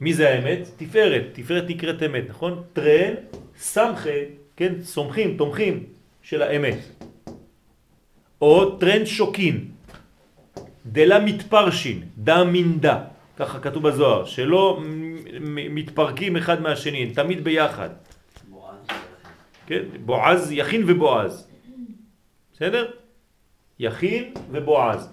מי 0.00 0.14
זה 0.14 0.28
האמת? 0.28 0.68
תפארת, 0.76 1.22
תפארת 1.32 1.64
נקראת 1.68 2.02
אמת, 2.02 2.24
נכון? 2.28 2.62
תרין, 2.72 3.14
סמכי, 3.56 4.24
כן, 4.56 4.82
סומכים, 4.82 5.36
תומכים 5.36 5.84
של 6.22 6.42
האמת. 6.42 6.78
או 8.40 8.78
תרין 8.78 9.06
שוקין, 9.06 9.68
דלא 10.86 11.18
מתפרשין, 11.20 12.02
דא 12.18 12.44
מן 12.44 12.68
דא, 12.68 13.04
ככה 13.36 13.60
כתוב 13.60 13.88
בזוהר, 13.88 14.24
שלא 14.24 14.80
מתפרקים 15.70 16.36
אחד 16.36 16.62
מהשני, 16.62 17.12
תמיד 17.14 17.44
ביחד. 17.44 17.90
כן? 19.66 19.82
בועז, 20.04 20.52
יכין 20.52 20.82
ובועז. 20.86 21.48
בסדר? 22.52 22.90
יכין 23.78 24.34
ובועז. 24.50 25.12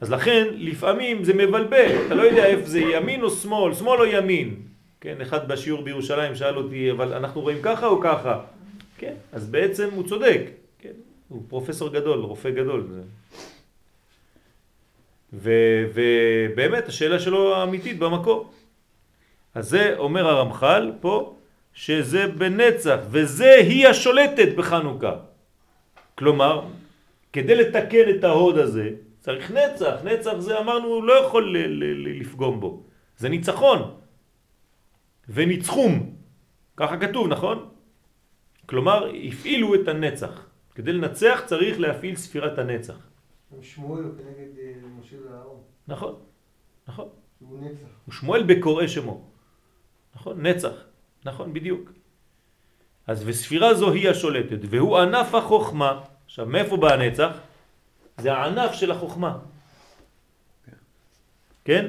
אז 0.00 0.10
לכן 0.12 0.46
לפעמים 0.54 1.24
זה 1.24 1.34
מבלבל, 1.34 2.06
אתה 2.06 2.14
לא 2.14 2.22
יודע 2.22 2.46
איפה 2.46 2.66
זה 2.66 2.80
ימין 2.80 3.22
או 3.22 3.30
שמאל, 3.30 3.74
שמאל 3.74 4.00
או 4.00 4.06
ימין. 4.06 4.54
כן, 5.00 5.20
אחד 5.20 5.48
בשיעור 5.48 5.82
בירושלים 5.82 6.34
שאל 6.34 6.56
אותי, 6.56 6.90
אבל 6.90 7.12
אנחנו 7.12 7.40
רואים 7.40 7.58
ככה 7.62 7.86
או 7.86 8.00
ככה? 8.00 8.40
כן, 8.98 9.14
אז 9.32 9.46
בעצם 9.46 9.88
הוא 9.92 10.08
צודק, 10.08 10.40
כן, 10.78 10.92
הוא 11.28 11.42
פרופסור 11.48 11.88
גדול, 11.88 12.18
רופא 12.18 12.50
גדול. 12.50 12.86
זה. 12.92 13.02
ובאמת 15.32 16.88
השאלה 16.88 17.18
שלו 17.18 17.62
אמיתית 17.62 17.98
במקור. 17.98 18.50
אז 19.54 19.68
זה 19.68 19.94
אומר 19.98 20.28
הרמח"ל 20.28 20.92
פה, 21.00 21.34
שזה 21.74 22.26
בנצח, 22.26 22.98
וזה 23.10 23.54
היא 23.54 23.88
השולטת 23.88 24.48
בחנוכה. 24.56 25.14
כלומר, 26.14 26.62
כדי 27.32 27.54
לתקן 27.54 28.10
את 28.16 28.24
ההוד 28.24 28.58
הזה, 28.58 28.90
צריך 29.26 29.50
נצח. 29.50 29.94
נצח 30.04 30.38
זה 30.38 30.58
אמרנו, 30.58 31.02
לא 31.02 31.12
יכול 31.12 31.56
ל- 31.56 31.66
ל- 31.66 32.08
ל- 32.08 32.20
לפגום 32.20 32.60
בו. 32.60 32.86
זה 33.16 33.28
ניצחון. 33.28 33.98
וניצחום. 35.28 36.16
ככה 36.76 36.96
כתוב, 36.96 37.28
נכון? 37.28 37.68
כלומר, 38.66 39.10
הפעילו 39.28 39.74
את 39.74 39.88
הנצח. 39.88 40.46
כדי 40.74 40.92
לנצח 40.92 41.42
צריך 41.46 41.80
להפעיל 41.80 42.16
ספירת 42.16 42.58
הנצח. 42.58 42.98
שמואל 43.62 44.04
הוא 44.04 44.12
כנגד 44.18 44.58
אה, 44.58 44.72
משה 45.00 45.16
ואהרון. 45.24 45.60
נכון, 45.88 46.14
נכון. 46.88 47.08
הוא 47.38 47.58
נצח. 47.60 47.88
ושמואל 48.08 48.42
בקורא 48.42 48.86
שמו. 48.86 49.30
נכון? 50.14 50.46
נצח. 50.46 50.74
נכון, 51.24 51.52
בדיוק. 51.52 51.92
אז 53.06 53.22
וספירה 53.26 53.74
זו 53.74 53.92
היא 53.92 54.08
השולטת, 54.10 54.58
והוא 54.70 54.98
ענף 54.98 55.34
החוכמה. 55.34 56.00
עכשיו, 56.24 56.46
מאיפה 56.46 56.76
בא 56.76 56.92
הנצח? 56.94 57.38
זה 58.18 58.32
הענף 58.32 58.72
של 58.72 58.90
החוכמה. 58.90 59.38
כן? 61.64 61.86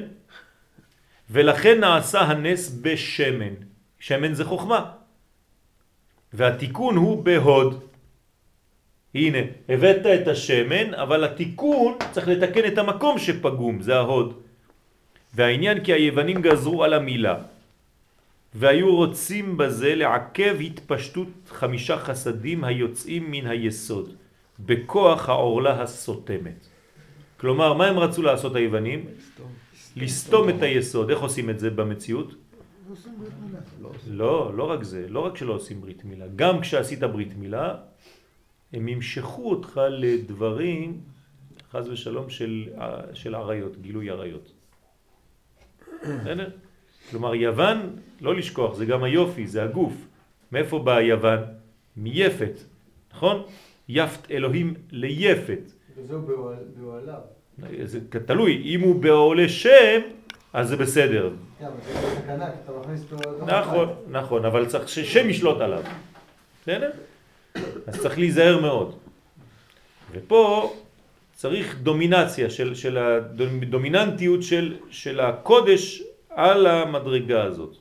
ולכן 1.30 1.80
נעשה 1.80 2.20
הנס 2.20 2.78
בשמן. 2.82 3.54
שמן 3.98 4.34
זה 4.34 4.44
חוכמה. 4.44 4.92
והתיקון 6.32 6.96
הוא 6.96 7.24
בהוד. 7.24 7.84
הנה, 9.14 9.38
הבאת 9.68 10.06
את 10.06 10.28
השמן, 10.28 10.94
אבל 10.94 11.24
התיקון 11.24 11.98
צריך 12.12 12.28
לתקן 12.28 12.64
את 12.72 12.78
המקום 12.78 13.18
שפגום, 13.18 13.80
זה 13.80 13.96
ההוד. 13.96 14.42
והעניין 15.34 15.84
כי 15.84 15.92
היוונים 15.92 16.42
גזרו 16.42 16.84
על 16.84 16.94
המילה, 16.94 17.36
והיו 18.54 18.96
רוצים 18.96 19.56
בזה 19.56 19.94
לעכב 19.94 20.56
התפשטות 20.60 21.28
חמישה 21.48 21.98
חסדים 21.98 22.64
היוצאים 22.64 23.30
מן 23.30 23.46
היסוד, 23.46 24.16
בכוח 24.60 25.28
העורלה 25.28 25.82
הסותמת. 25.82 26.66
כלומר, 27.36 27.74
מה 27.74 27.86
הם 27.86 27.98
רצו 27.98 28.22
לעשות 28.22 28.56
היוונים? 28.56 29.04
לסתום 29.96 30.48
את 30.48 30.62
היסוד. 30.62 31.10
איך 31.10 31.20
עושים 31.20 31.50
את 31.50 31.58
זה 31.58 31.70
במציאות? 31.70 32.34
לא. 33.82 33.90
לא, 34.10 34.56
לא 34.56 34.70
רק 34.70 34.82
זה, 34.82 35.08
לא 35.08 35.20
רק 35.20 35.36
שלא 35.36 35.52
עושים 35.52 35.80
ברית 35.80 36.04
מילה, 36.04 36.26
גם 36.36 36.60
כשעשית 36.60 37.00
ברית 37.00 37.36
מילה, 37.36 37.74
הם 38.72 38.88
ימשכו 38.88 39.50
אותך 39.50 39.80
לדברים, 39.90 41.00
חז 41.70 41.88
ושלום, 41.88 42.30
של, 42.30 42.68
של 43.14 43.34
עריות, 43.34 43.76
גילוי 43.76 44.10
עריות. 44.10 44.52
בסדר? 46.02 46.50
כלומר, 47.10 47.34
יוון, 47.34 47.96
לא 48.20 48.34
לשכוח, 48.34 48.74
זה 48.74 48.86
גם 48.86 49.04
היופי, 49.04 49.46
זה 49.46 49.62
הגוף. 49.62 49.94
מאיפה 50.52 50.78
בא 50.78 51.00
יוון? 51.00 51.40
מיפת, 51.96 52.54
נכון? 53.12 53.42
יפת 53.88 54.30
אלוהים 54.30 54.74
ליפת. 54.90 55.58
וזהו 55.96 56.22
באוהל- 56.22 56.56
באוהליו. 56.76 57.20
זה 57.84 58.00
תלוי, 58.26 58.62
אם 58.64 58.80
הוא 58.80 59.02
בעולה 59.02 59.48
שם, 59.48 60.00
אז 60.52 60.68
זה 60.68 60.76
בסדר. 60.76 61.30
כן, 61.58 61.66
אותו... 63.24 63.46
נכון, 63.46 63.88
נכון, 64.10 64.44
אבל 64.44 64.66
צריך 64.66 64.88
ששם 64.88 65.30
ישלוט 65.30 65.60
עליו. 65.60 65.82
בסדר? 66.62 66.90
אז 67.86 68.00
צריך 68.00 68.18
להיזהר 68.18 68.60
מאוד. 68.60 68.94
ופה 70.12 70.72
צריך 71.34 71.78
דומינציה 71.82 72.50
של, 72.50 72.74
של 72.74 72.98
הדומיננטיות 72.98 74.42
של, 74.42 74.76
של 74.90 75.20
הקודש 75.20 76.02
על 76.30 76.66
המדרגה 76.66 77.42
הזאת. 77.44 77.76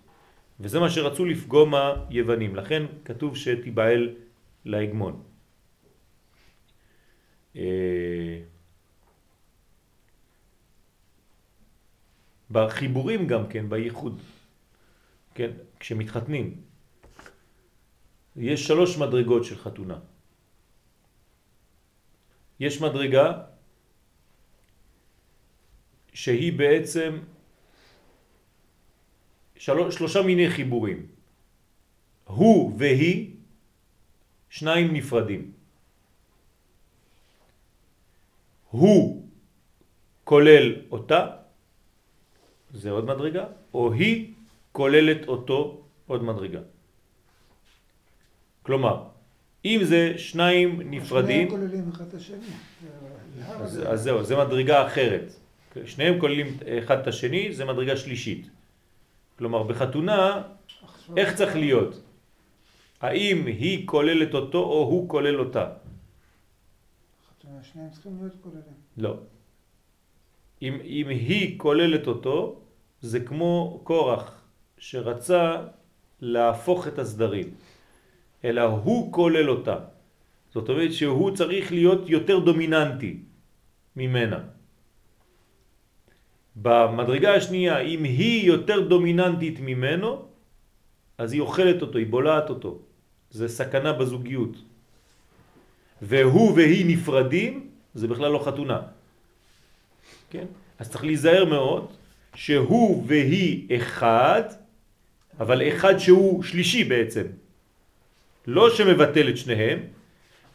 וזה 0.60 0.80
מה 0.80 0.90
שרצו 0.90 1.26
לפגום 1.26 1.74
היוונים. 2.10 2.56
לכן 2.56 2.84
כתוב 3.06 3.38
שתיבעל 3.38 4.10
להגמון. 4.66 5.20
אה, 7.58 8.40
בחיבורים 12.52 13.28
גם 13.28 13.48
כן, 13.50 13.70
בייחוד, 13.70 14.22
כן, 15.34 15.52
כשמתחתנים, 15.80 16.62
יש 18.36 18.68
שלוש 18.68 18.98
מדרגות 18.98 19.44
של 19.44 19.58
חתונה. 19.58 20.00
יש 22.60 22.82
מדרגה 22.82 23.44
שהיא 26.14 26.54
בעצם 26.58 27.20
שלוש, 29.56 29.96
שלושה 29.96 30.22
מיני 30.22 30.50
חיבורים. 30.50 31.06
הוא 32.24 32.76
והיא, 32.78 33.36
שניים 34.50 34.94
נפרדים. 34.94 35.57
הוא 38.72 39.24
כולל 40.24 40.76
אותה, 40.92 41.28
זה 42.74 42.92
עוד 42.92 43.06
מדרגה, 43.06 43.46
או 43.74 43.94
היא 43.94 44.34
כוללת 44.72 45.28
אותו 45.28 45.82
עוד 46.08 46.24
מדרגה. 46.24 46.60
כלומר, 48.64 49.04
אם 49.66 49.80
זה 49.84 50.14
שניים 50.18 50.82
נפרדים, 50.92 51.48
שניהם 51.50 51.62
כוללים 51.68 51.90
אחד 51.94 52.06
את 52.08 52.14
השני. 52.14 52.38
זה- 53.36 53.64
אז, 53.64 53.82
אז 53.88 54.02
זהו, 54.04 54.24
זה 54.24 54.36
מדרגה 54.38 54.88
אחרת. 54.88 55.34
שניהם 55.86 56.20
כוללים 56.20 56.58
אחד 56.84 57.00
את 57.00 57.08
השני, 57.08 57.54
זה 57.54 57.66
מדרגה 57.66 57.98
שלישית. 57.98 58.50
כלומר, 59.38 59.64
בחתונה, 59.64 60.42
איך 61.18 61.34
צריך 61.36 61.56
להיות? 61.56 62.02
האם 63.02 63.46
היא 63.46 63.88
כוללת 63.88 64.34
אותו 64.34 64.58
או 64.60 64.84
הוא 64.84 65.10
כולל 65.10 65.40
אותה? 65.40 65.66
חתונה, 67.58 67.64
שניהם 67.64 67.90
צריכים 67.90 68.18
להיות 68.20 68.36
כוללים. 68.42 68.78
לא. 68.98 69.18
אם, 70.62 70.74
אם 70.84 71.08
היא 71.10 71.60
כוללת 71.60 72.08
אותו, 72.08 72.62
זה 73.02 73.20
כמו 73.20 73.82
קורח 73.84 74.42
שרצה 74.78 75.64
להפוך 76.22 76.88
את 76.88 77.00
הסדרים, 77.00 77.54
אלא 78.46 78.62
הוא 78.62 79.14
כולל 79.14 79.50
אותה. 79.50 79.78
זאת 80.54 80.70
אומרת 80.70 80.94
שהוא 80.94 81.36
צריך 81.36 81.72
להיות 81.72 82.10
יותר 82.10 82.40
דומיננטי 82.40 83.20
ממנה. 83.96 84.40
במדרגה 86.56 87.36
השנייה, 87.36 87.80
אם 87.80 88.04
היא 88.04 88.48
יותר 88.48 88.88
דומיננטית 88.88 89.60
ממנו, 89.60 90.26
אז 91.18 91.34
היא 91.34 91.42
אוכלת 91.42 91.82
אותו, 91.82 91.98
היא 91.98 92.08
בולעת 92.10 92.50
אותו. 92.50 92.82
זה 93.30 93.48
סכנה 93.48 93.94
בזוגיות. 93.94 94.58
והוא 96.02 96.56
והיא 96.56 96.86
נפרדים, 96.88 97.70
זה 97.94 98.08
בכלל 98.08 98.32
לא 98.32 98.42
חתונה. 98.46 98.80
כן? 100.30 100.46
אז 100.80 100.90
צריך 100.90 101.04
להיזהר 101.04 101.46
מאוד 101.46 101.92
שהוא 102.36 103.04
והיא 103.08 103.76
אחד, 103.76 104.44
אבל 105.40 105.68
אחד 105.68 105.98
שהוא 105.98 106.44
שלישי 106.44 106.84
בעצם. 106.84 107.24
לא 108.48 108.70
שמבטל 108.70 109.30
את 109.30 109.38
שניהם, 109.38 109.80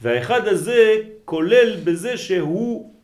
והאחד 0.00 0.48
הזה 0.48 0.96
כולל 1.24 1.76
בזה 1.84 2.16
שהוא 2.16 2.94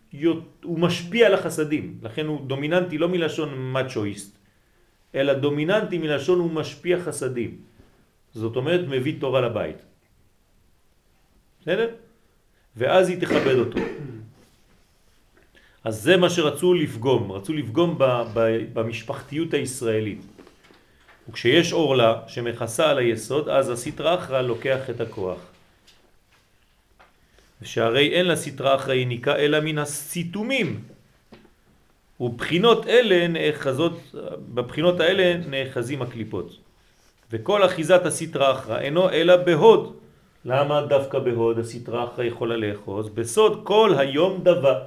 הוא 0.62 0.78
משפיע 0.78 1.26
על 1.26 1.34
החסדים. 1.34 1.98
לכן 2.02 2.26
הוא 2.26 2.46
דומיננטי 2.46 2.98
לא 2.98 3.08
מלשון 3.08 3.72
מצ'ואיסט, 3.76 4.38
אלא 5.14 5.32
דומיננטי 5.32 5.98
מלשון 5.98 6.38
הוא 6.38 6.50
משפיע 6.50 7.00
חסדים. 7.00 7.60
זאת 8.34 8.56
אומרת 8.56 8.80
מביא 8.88 9.14
תורה 9.20 9.40
לבית. 9.40 9.76
בסדר? 11.60 11.90
ואז 12.78 13.08
היא 13.08 13.20
תכבד 13.20 13.54
אותו. 13.54 13.78
אז 15.84 16.02
זה 16.02 16.16
מה 16.16 16.30
שרצו 16.30 16.74
לפגום, 16.74 17.32
רצו 17.32 17.52
לפגום 17.52 17.98
ב, 17.98 18.04
ב, 18.34 18.58
במשפחתיות 18.72 19.54
הישראלית. 19.54 20.20
וכשיש 21.28 21.72
אורלה 21.72 22.14
שמכסה 22.26 22.90
על 22.90 22.98
היסוד, 22.98 23.48
אז 23.48 23.70
הסטרא 23.70 24.14
אחרא 24.14 24.40
לוקח 24.42 24.90
את 24.90 25.00
הכוח. 25.00 25.38
שהרי 27.62 28.08
אין 28.14 28.28
לסתרה 28.28 28.74
אחראי 28.74 29.04
ניקה 29.04 29.36
אלא 29.36 29.60
מן 29.60 29.78
הסיתומים. 29.78 30.80
ובחינות 32.20 32.86
אלה 32.86 33.28
נאחזות, 33.28 34.14
בבחינות 34.54 35.00
האלה 35.00 35.36
נאחזים 35.46 36.02
הקליפות. 36.02 36.56
וכל 37.32 37.64
אחיזת 37.64 38.06
הסתרה 38.06 38.52
אחרא 38.52 38.78
אינו 38.78 39.10
אלא 39.10 39.36
בהוד. 39.36 39.96
למה 40.44 40.86
דווקא 40.86 41.18
בהוד 41.18 41.58
אחרא 42.04 42.24
יכולה 42.24 42.56
לאחוז? 42.56 43.08
בסוד 43.08 43.60
כל 43.64 43.94
היום 43.98 44.40
דבה. 44.42 44.78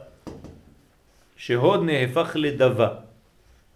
שהוד 1.35 1.83
נהפך 1.83 2.31
לדבה. 2.35 2.89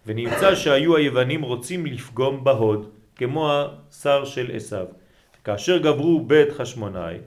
ונמצא 0.06 0.54
שהיו 0.54 0.96
היוונים 0.96 1.42
רוצים 1.42 1.86
לפגום 1.86 2.44
בהוד, 2.44 2.90
כמו 3.16 3.50
השר 3.52 4.24
של 4.24 4.50
עשיו. 4.54 4.86
כאשר 5.44 5.78
גברו 5.78 6.20
בית 6.20 6.52
חשמונאי, 6.52 7.18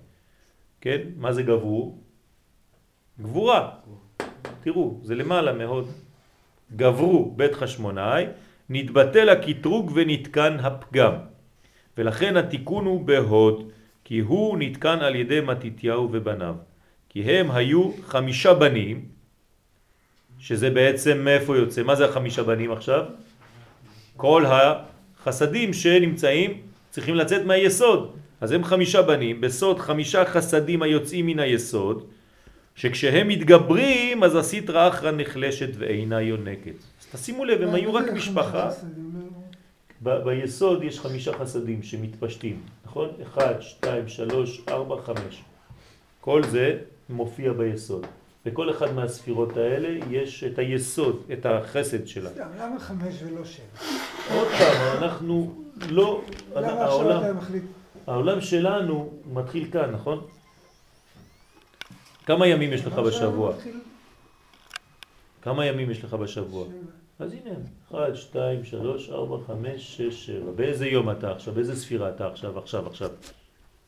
כן? 0.82 1.02
מה 1.18 1.34
זה 1.34 1.44
גברו? 1.44 1.98
גבורה. 3.22 3.70
תראו, 4.64 5.00
זה 5.04 5.16
למעלה 5.16 5.54
מהוד. 5.54 5.88
גברו 6.76 7.34
בית 7.36 7.54
חשמונאי, 7.54 8.26
נתבטל 8.70 9.30
הקטרוג 9.30 9.92
ונתקן 9.96 10.58
הפגם. 10.60 11.14
ולכן 11.98 12.38
התיקון 12.38 12.86
הוא 12.86 13.06
בהוד, 13.06 13.72
כי 14.10 14.20
הוא 14.20 14.58
נתקן 14.58 15.00
על 15.00 15.16
ידי 15.16 15.42
מתיתיהו 15.42 16.10
ובניו. 16.12 16.56
כי 17.10 17.24
הם 17.24 17.52
היו 17.52 17.92
חמישה 18.06 18.54
בנים, 18.54 19.06
שזה 20.40 20.70
בעצם 20.70 21.18
מאיפה 21.18 21.58
יוצא? 21.58 21.84
מה 21.84 21.96
זה 21.96 22.06
החמישה 22.06 22.44
בנים 22.44 22.72
עכשיו? 22.72 23.06
כל 24.18 24.46
החסדים 24.46 25.74
שנמצאים 25.74 26.62
צריכים 26.90 27.16
לצאת 27.16 27.46
מהיסוד. 27.46 28.16
אז 28.42 28.52
הם 28.52 28.64
חמישה 28.64 29.02
בנים, 29.02 29.42
בסוד 29.42 29.80
חמישה 29.80 30.26
חסדים 30.26 30.82
היוצאים 30.82 31.26
מן 31.26 31.40
היסוד, 31.40 32.08
שכשהם 32.76 33.28
מתגברים 33.28 34.24
אז 34.24 34.36
הסטרא 34.36 34.88
אחרא 34.88 35.12
נחלשת 35.12 35.70
ואינה 35.78 36.22
יונקת. 36.22 36.78
אז 37.02 37.08
תשימו 37.12 37.46
לב, 37.46 37.62
הם 37.62 37.74
היו 37.76 37.94
רק 37.94 38.12
משפחה. 38.12 38.70
ב- 40.04 40.18
ביסוד 40.24 40.84
יש 40.84 41.00
חמישה 41.00 41.34
חסדים 41.38 41.84
שמתפשטים, 41.84 42.62
נכון? 42.86 43.10
אחד, 43.22 43.62
שתיים, 43.62 44.08
שלוש, 44.08 44.62
ארבע, 44.70 45.02
חמש. 45.02 45.44
כל 46.22 46.44
זה 46.44 46.78
מופיע 47.10 47.54
ביסוד. 47.54 48.06
בכל 48.46 48.70
אחד 48.72 48.94
מהספירות 48.94 49.58
האלה 49.58 50.06
יש 50.10 50.44
את 50.44 50.60
היסוד, 50.60 51.22
את 51.34 51.46
החסד 51.46 52.08
שלה. 52.08 52.30
סתם, 52.30 52.48
למה 52.60 52.80
חמש 52.80 53.16
ולא 53.24 53.46
שבע? 53.46 53.66
עוד 54.36 54.48
פעם, 54.48 54.98
אנחנו 55.04 55.64
לא... 55.90 56.22
למה 56.56 56.86
עכשיו 56.86 57.20
אתה 57.20 57.34
מחליט? 57.34 57.64
העולם 58.08 58.42
שלנו 58.42 59.14
מתחיל 59.34 59.72
כאן, 59.72 59.92
נכון? 59.92 60.22
כמה 62.26 62.48
ימים 62.48 62.74
יש 62.74 62.86
לך 62.86 62.94
בשבוע? 62.94 63.54
כמה 65.42 65.66
ימים 65.66 65.92
יש 65.92 66.04
לך 66.04 66.14
בשבוע? 66.14 66.66
שבע? 66.66 66.99
אז 67.20 67.34
הנה, 67.34 67.56
1, 67.92 68.16
2, 68.16 68.64
3, 68.66 69.10
4, 69.10 69.38
5, 69.48 69.98
6, 69.98 70.26
7. 70.26 70.52
באיזה 70.52 70.88
יום 70.88 71.12
אתה 71.12 71.32
עכשיו? 71.32 71.54
באיזה 71.54 71.76
ספירה 71.76 72.10
אתה 72.10 72.28
עכשיו, 72.28 72.60
עכשיו, 72.60 72.88
עכשיו? 72.88 73.10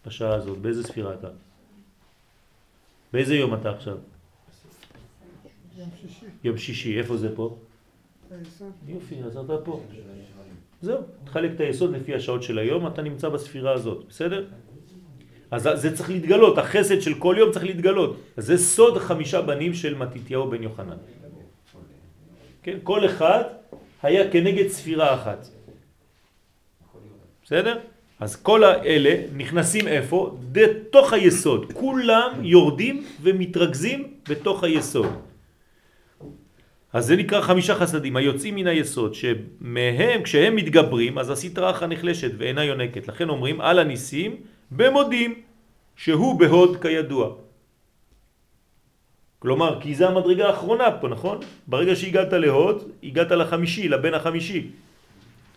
בשעה 0.06 0.36
הזאת, 0.36 0.58
באיזה 0.58 0.84
ספירה 0.84 1.14
אתה? 1.14 1.28
באיזה 3.14 3.36
יום 3.36 3.54
אתה 3.54 3.70
עכשיו? 3.70 3.98
יום 5.78 5.90
שישי, 6.02 6.26
יום 6.44 6.58
שישי, 6.58 7.00
איפה 7.00 7.18
זה 7.18 7.36
פה? 7.36 7.58
יופי, 8.88 9.24
אז 9.24 9.38
אתה 9.38 9.58
פה. 9.66 9.84
זהו, 10.82 11.02
תחלק 11.24 11.52
את 11.56 11.60
היסוד 11.60 11.92
לפי 11.92 12.16
השעות 12.16 12.44
של 12.44 12.60
היום, 12.60 12.88
אתה 12.88 13.02
נמצא 13.02 13.30
בספירה 13.30 13.74
הזאת, 13.74 14.06
בסדר? 14.10 14.46
אז 15.52 15.70
זה 15.74 15.96
צריך 15.96 16.10
להתגלות, 16.10 16.58
החסד 16.58 17.02
של 17.02 17.14
כל 17.14 17.36
יום 17.40 17.52
צריך 17.52 17.66
להתגלות. 17.66 18.18
אז 18.38 18.46
זה 18.46 18.58
סוד 18.58 18.98
חמישה 18.98 19.42
בנים 19.42 19.74
של 19.74 19.96
מתיתיהו 19.98 20.50
בן 20.50 20.64
יוחנן. 20.64 20.98
כן, 22.64 22.78
כל 22.84 23.06
אחד 23.06 23.44
היה 24.04 24.32
כנגד 24.32 24.68
ספירה 24.68 25.14
אחת. 25.14 25.48
בסדר? 27.44 27.80
אז 28.20 28.36
כל 28.36 28.64
האלה 28.64 29.16
נכנסים 29.36 29.88
איפה? 29.88 30.38
בתוך 30.52 31.14
היסוד. 31.14 31.74
כולם 31.74 32.32
יורדים 32.44 33.04
ומתרכזים 33.22 34.14
בתוך 34.30 34.64
היסוד. 34.64 35.10
אז 36.94 37.06
זה 37.06 37.16
נקרא 37.16 37.42
חמישה 37.42 37.76
חסדים, 37.76 38.16
היוצאים 38.16 38.56
מן 38.56 38.68
היסוד, 38.68 39.14
שמהם, 39.14 40.24
כשהם 40.24 40.56
מתגברים, 40.56 41.18
אז 41.18 41.30
הסטרה 41.30 41.70
אחת 41.72 41.90
נחלשת 41.90 42.32
ואינה 42.38 42.64
יונקת. 42.64 43.08
לכן 43.08 43.30
אומרים 43.30 43.62
על 43.62 43.80
הניסים 43.80 44.36
במודים, 44.72 45.42
שהוא 45.96 46.40
בהוד 46.40 46.82
כידוע. 46.82 47.36
כלומר, 49.42 49.82
כי 49.82 49.96
זה 49.96 50.08
המדרגה 50.08 50.48
האחרונה 50.48 50.92
פה, 51.02 51.08
נכון? 51.08 51.38
ברגע 51.68 51.96
שהגעת 51.96 52.34
להוד, 52.34 52.90
הגעת 53.04 53.32
לחמישי, 53.32 53.90
לבן 53.90 54.14
החמישי. 54.14 54.68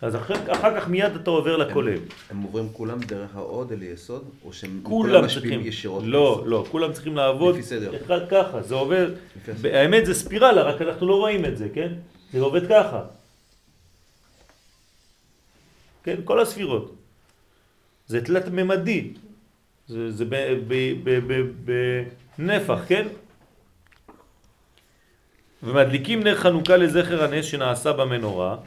אז 0.01 0.15
אחר, 0.15 0.33
אחר 0.51 0.79
כך 0.79 0.87
מיד 0.89 1.15
אתה 1.15 1.29
עובר 1.29 1.57
לכולל. 1.57 1.99
הם 2.29 2.41
עוברים 2.41 2.69
כולם 2.73 2.99
דרך 2.99 3.35
העוד 3.35 3.71
אל 3.71 3.83
יסוד, 3.83 4.23
או 4.45 4.53
שהם 4.53 4.79
כולם 4.83 5.25
משפיעים 5.25 5.61
ישירות? 5.65 6.03
לא, 6.07 6.43
לא, 6.45 6.65
כולם 6.71 6.93
צריכים 6.93 7.15
לעבוד 7.15 7.55
לפי 7.55 7.63
סדר. 7.63 7.95
אחד 8.05 8.19
ככה, 8.29 8.61
זה 8.61 8.75
הסדר. 8.75 9.13
האמת 9.73 10.05
זה 10.05 10.13
ספירלה, 10.13 10.61
רק 10.61 10.81
אנחנו 10.81 11.07
לא 11.07 11.15
רואים 11.15 11.45
את 11.45 11.57
זה, 11.57 11.67
כן? 11.73 11.93
זה 12.33 12.41
עובד 12.41 12.67
ככה. 12.69 13.01
כן, 16.03 16.15
כל 16.23 16.39
הספירות. 16.39 16.95
זה 18.07 18.21
תלת 18.25 18.47
ממדי, 18.47 19.13
זה, 19.87 20.11
זה 20.11 20.25
ב- 20.25 20.57
ב- 20.67 20.93
ב- 21.03 21.19
ב- 21.27 22.03
בנפח, 22.37 22.79
כן? 22.87 23.07
ומדליקים 25.65 26.23
נר 26.23 26.35
חנוכה 26.35 26.77
לזכר 26.77 27.23
הנס 27.23 27.45
שנעשה 27.45 27.93
במנורה. 27.93 28.57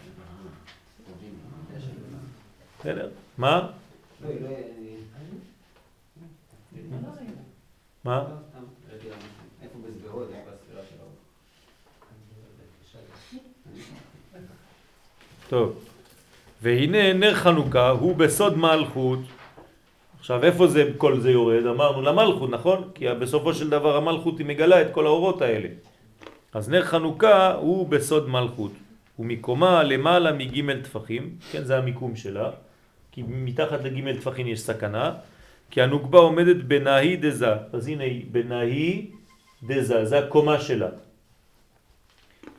בסדר? 2.80 3.08
מה? 3.38 3.66
מה? 8.04 8.24
טוב. 15.48 15.84
והנה 16.62 17.12
נר 17.12 17.34
חנוכה 17.34 17.88
הוא 17.90 18.16
בסוד 18.16 18.58
מלכות. 18.58 19.18
עכשיו 20.18 20.44
איפה 20.44 20.66
זה 20.66 20.90
כל 20.96 21.20
זה 21.20 21.30
יורד? 21.30 21.66
אמרנו 21.66 22.02
למלכות, 22.02 22.50
נכון? 22.50 22.90
כי 22.94 23.08
בסופו 23.14 23.54
של 23.54 23.70
דבר 23.70 23.96
המלכות 23.96 24.38
היא 24.38 24.46
מגלה 24.46 24.82
את 24.82 24.86
כל 24.92 25.06
האורות 25.06 25.42
האלה. 25.42 25.68
אז 26.52 26.68
נר 26.68 26.84
חנוכה 26.84 27.52
הוא 27.54 27.88
בסוד 27.88 28.28
מלכות. 28.28 28.72
ומקומה 29.18 29.82
למעלה 29.82 30.32
מג' 30.32 30.82
טפחים, 30.82 31.36
כן 31.52 31.64
זה 31.64 31.78
המיקום 31.78 32.16
שלה, 32.16 32.50
כי 33.12 33.22
מתחת 33.22 33.84
לג' 33.84 34.16
טפחים 34.16 34.46
יש 34.46 34.60
סכנה, 34.60 35.14
כי 35.70 35.82
הנוגבה 35.82 36.18
עומדת 36.18 36.56
בנהי 36.56 37.16
דזה, 37.16 37.52
אז 37.72 37.88
הנה 37.88 38.04
היא 38.04 38.26
בנהי 38.30 39.10
דזה, 39.62 40.04
זה 40.04 40.18
הקומה 40.18 40.60
שלה. 40.60 40.88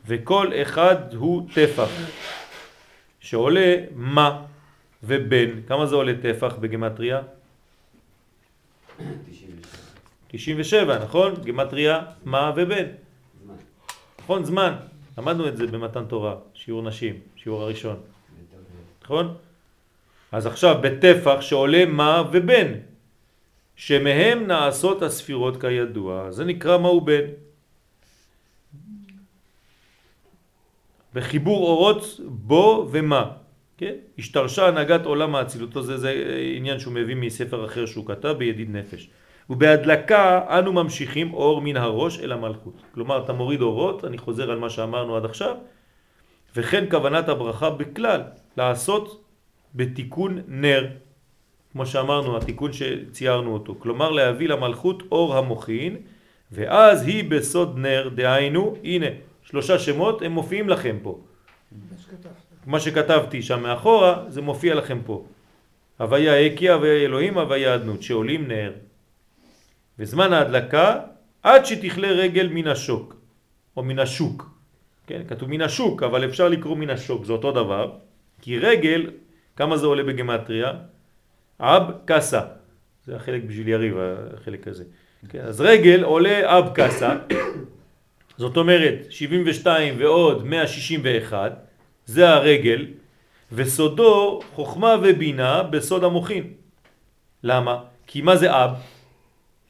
וכל 0.07 0.51
אחד 0.61 1.13
הוא 1.13 1.47
טפח. 1.53 1.89
שעולה 3.19 3.75
מה 3.95 4.45
ובן, 5.03 5.61
כמה 5.67 5.85
זה 5.85 5.95
עולה 5.95 6.13
טפח 6.21 6.55
בגמטריה? 6.55 7.21
97. 9.25 9.67
97, 10.27 11.03
נכון? 11.03 11.33
גמטריה 11.45 12.01
מה 12.25 12.51
ובן. 12.55 12.85
נכון? 14.29 14.45
זמן, 14.45 14.75
למדנו 15.17 15.47
את 15.47 15.57
זה 15.57 15.67
במתן 15.67 16.05
תורה, 16.05 16.35
שיעור 16.53 16.81
נשים, 16.81 17.19
שיעור 17.35 17.61
הראשון, 17.61 17.97
נכון? 19.03 19.35
אז 20.31 20.45
עכשיו 20.45 20.75
בטפח 20.81 21.41
שעולה 21.41 21.85
מה 21.85 22.23
ובן, 22.31 22.71
שמהם 23.75 24.47
נעשות 24.47 25.01
הספירות 25.01 25.61
כידוע, 25.61 26.31
זה 26.31 26.45
נקרא 26.45 26.77
מה 26.77 26.87
הוא 26.87 27.01
בן. 27.01 27.25
בחיבור 31.13 31.67
אורות 31.67 32.19
בו 32.25 32.87
ומה, 32.91 33.31
כן? 33.77 33.95
השתרשה 34.19 34.67
הנהגת 34.67 35.05
עולם 35.05 35.35
האצילות, 35.35 35.73
זה, 35.81 35.97
זה 35.97 36.13
עניין 36.55 36.79
שהוא 36.79 36.93
מביא 36.93 37.15
מספר 37.15 37.65
אחר 37.65 37.85
שהוא 37.85 38.05
כתב 38.05 38.35
בידיד 38.37 38.69
נפש. 38.69 39.09
ובהדלקה 39.49 40.41
אנו 40.59 40.73
ממשיכים 40.73 41.33
אור 41.33 41.61
מן 41.61 41.77
הראש 41.77 42.19
אל 42.19 42.31
המלכות. 42.31 42.81
כלומר, 42.93 43.23
אתה 43.23 43.33
מוריד 43.33 43.61
אורות, 43.61 44.05
אני 44.05 44.17
חוזר 44.17 44.51
על 44.51 44.59
מה 44.59 44.69
שאמרנו 44.69 45.17
עד 45.17 45.25
עכשיו, 45.25 45.55
וכן 46.55 46.85
כוונת 46.89 47.29
הברכה 47.29 47.69
בכלל, 47.69 48.21
לעשות 48.57 49.23
בתיקון 49.75 50.41
נר, 50.47 50.87
כמו 51.71 51.85
שאמרנו, 51.85 52.37
התיקון 52.37 52.71
שציירנו 52.73 53.53
אותו. 53.53 53.75
כלומר, 53.79 54.11
להביא 54.11 54.49
למלכות 54.49 55.03
אור 55.11 55.37
המוחין, 55.37 55.97
ואז 56.51 57.07
היא 57.07 57.29
בסוד 57.29 57.77
נר, 57.77 58.09
דהיינו, 58.15 58.75
הנה, 58.83 59.05
שלושה 59.43 59.79
שמות, 59.79 60.21
הם 60.21 60.31
מופיעים 60.31 60.69
לכם 60.69 60.97
פה. 61.01 61.19
מה 62.65 62.79
שכתבתי 62.79 63.41
שם 63.41 63.63
מאחורה, 63.63 64.23
זה 64.27 64.41
מופיע 64.41 64.75
לכם 64.75 64.99
פה. 65.05 65.25
הוויה 65.99 66.47
אקיה, 66.47 66.73
הוויה 66.73 67.05
אלוהים, 67.05 67.37
הוויה 67.37 67.75
אדנות, 67.75 68.03
שעולים 68.03 68.47
נר. 68.47 68.71
וזמן 69.99 70.33
ההדלקה 70.33 70.99
עד 71.43 71.65
שתכלה 71.65 72.07
רגל 72.07 72.47
מן 72.47 72.67
השוק, 72.67 73.15
או 73.77 73.83
מן 73.83 73.99
השוק. 73.99 74.49
כן, 75.07 75.21
כתוב 75.27 75.49
מן 75.49 75.61
השוק, 75.61 76.03
אבל 76.03 76.25
אפשר 76.25 76.49
לקרוא 76.49 76.77
מן 76.77 76.89
השוק, 76.89 77.25
זה 77.25 77.33
אותו 77.33 77.51
דבר. 77.51 77.91
כי 78.41 78.59
רגל, 78.59 79.09
כמה 79.55 79.77
זה 79.77 79.85
עולה 79.85 80.03
בגמטריה? 80.03 80.73
אב 81.59 81.83
קסה. 82.05 82.41
זה 83.05 83.15
החלק 83.15 83.43
בשביל 83.43 83.67
יריב, 83.67 83.95
החלק 84.33 84.67
הזה. 84.67 84.83
כן, 85.29 85.39
אז 85.39 85.61
רגל 85.61 86.03
עולה 86.03 86.57
אב 86.57 86.69
קסה, 86.73 87.15
זאת 88.37 88.57
אומרת 88.57 88.95
72 89.09 89.95
ועוד 89.97 90.45
161, 90.45 91.51
זה 92.05 92.29
הרגל, 92.29 92.85
וסודו 93.51 94.39
חוכמה 94.55 94.95
ובינה 95.03 95.63
בסוד 95.63 96.03
המוחין. 96.03 96.53
למה? 97.43 97.83
כי 98.07 98.21
מה 98.21 98.35
זה 98.35 98.51
אב? 98.51 98.71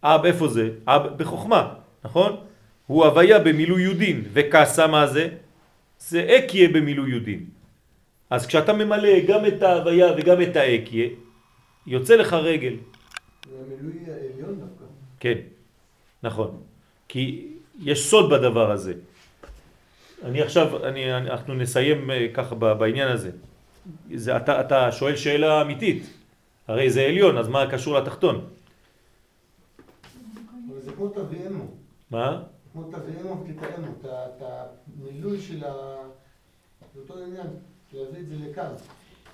אב 0.04 0.26
איפה 0.26 0.48
זה? 0.48 0.70
אב 0.88 1.18
בחוכמה, 1.18 1.74
נכון? 2.04 2.36
הוא 2.88 3.06
הוויה 3.06 3.40
במילוי 3.40 3.82
יודין, 3.82 4.24
וקסה 4.34 4.88
מה 4.88 5.08
זה? 5.08 5.30
זה 6.00 6.38
אקיה 6.38 6.70
במילוי 6.70 7.12
יודין. 7.12 7.46
אז 8.30 8.48
כשאתה 8.48 8.74
ממלא 8.74 9.20
גם 9.28 9.46
את 9.46 9.64
ההוויה 9.64 10.08
וגם 10.18 10.42
את 10.42 10.56
האקיה, 10.56 11.08
יוצא 11.88 12.16
לך 12.16 12.34
רגל. 12.34 12.74
זה 13.50 13.56
המילוי 13.66 14.00
העליון 14.08 14.60
דווקא. 14.60 14.86
כן, 15.20 15.38
נכון. 16.24 16.58
כי 17.08 17.48
יש 17.80 18.06
סוד 18.10 18.30
בדבר 18.30 18.72
הזה. 18.72 18.94
אני 20.24 20.42
עכשיו, 20.42 20.86
אני, 20.86 21.14
אנחנו 21.14 21.54
נסיים 21.54 22.12
אה, 22.12 22.28
ככה 22.34 22.56
בעניין 22.56 23.08
הזה. 23.08 23.32
זה, 24.14 24.38
אתה, 24.38 24.62
אתה 24.62 24.92
שואל 24.92 25.16
שאלה 25.16 25.62
אמיתית. 25.62 26.04
הרי 26.68 26.90
זה 26.90 27.02
עליון, 27.02 27.38
אז 27.38 27.48
מה 27.48 27.72
קשור 27.72 27.98
לתחתון? 28.00 28.46
כמו 31.00 31.10
תביאמו. 31.10 31.64
מה? 32.12 32.44
כמו 32.74 32.84
תביאמו 32.84 33.44
ותתאמו. 33.44 33.88
את 34.04 34.42
המילוי 34.42 35.42
של 35.42 35.64
ה... 35.66 35.96
זה 36.96 37.02
אותו 37.02 37.14
עניין. 37.24 37.48
להביא 37.94 38.20
את 38.20 38.28
זה 38.28 38.36
לכאן. 38.50 38.72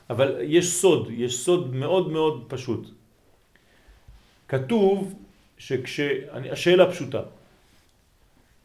אבל 0.10 0.38
יש 0.42 0.74
סוד, 0.74 1.08
יש 1.12 1.40
סוד 1.46 1.76
מאוד 1.76 2.12
מאוד 2.12 2.46
פשוט. 2.48 2.88
כתוב 4.48 5.14
שכש... 5.58 6.00
אני- 6.32 6.52
השאלה 6.52 6.92
פשוטה. 6.92 7.22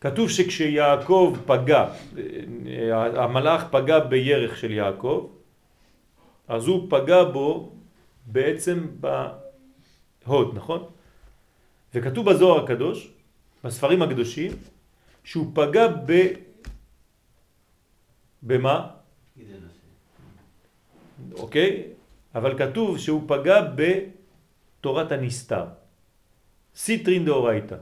כתוב 0.01 0.31
שכשיעקב 0.31 1.36
פגע, 1.47 1.89
אה, 2.18 3.24
המלאך 3.24 3.64
פגע 3.70 3.98
בירך 3.98 4.56
של 4.56 4.70
יעקב, 4.70 5.31
אז 6.48 6.66
הוא 6.66 6.86
פגע 6.90 7.24
בו 7.24 7.72
בעצם 8.27 8.86
בהוד, 9.01 10.55
נכון? 10.55 10.85
וכתוב 11.94 12.30
בזוהר 12.30 12.64
הקדוש, 12.64 13.10
בספרים 13.64 14.02
הקדושים, 14.02 14.52
שהוא 15.24 15.46
פגע 15.54 15.86
ב... 16.06 16.26
במה? 18.42 18.88
אוקיי? 21.32 21.82
אבל 22.34 22.58
כתוב 22.58 22.98
שהוא 22.98 23.22
פגע 23.26 23.60
בתורת 23.74 25.12
הנסתר. 25.12 25.64
סיטרין 26.76 27.24
דאורייתא. 27.24 27.76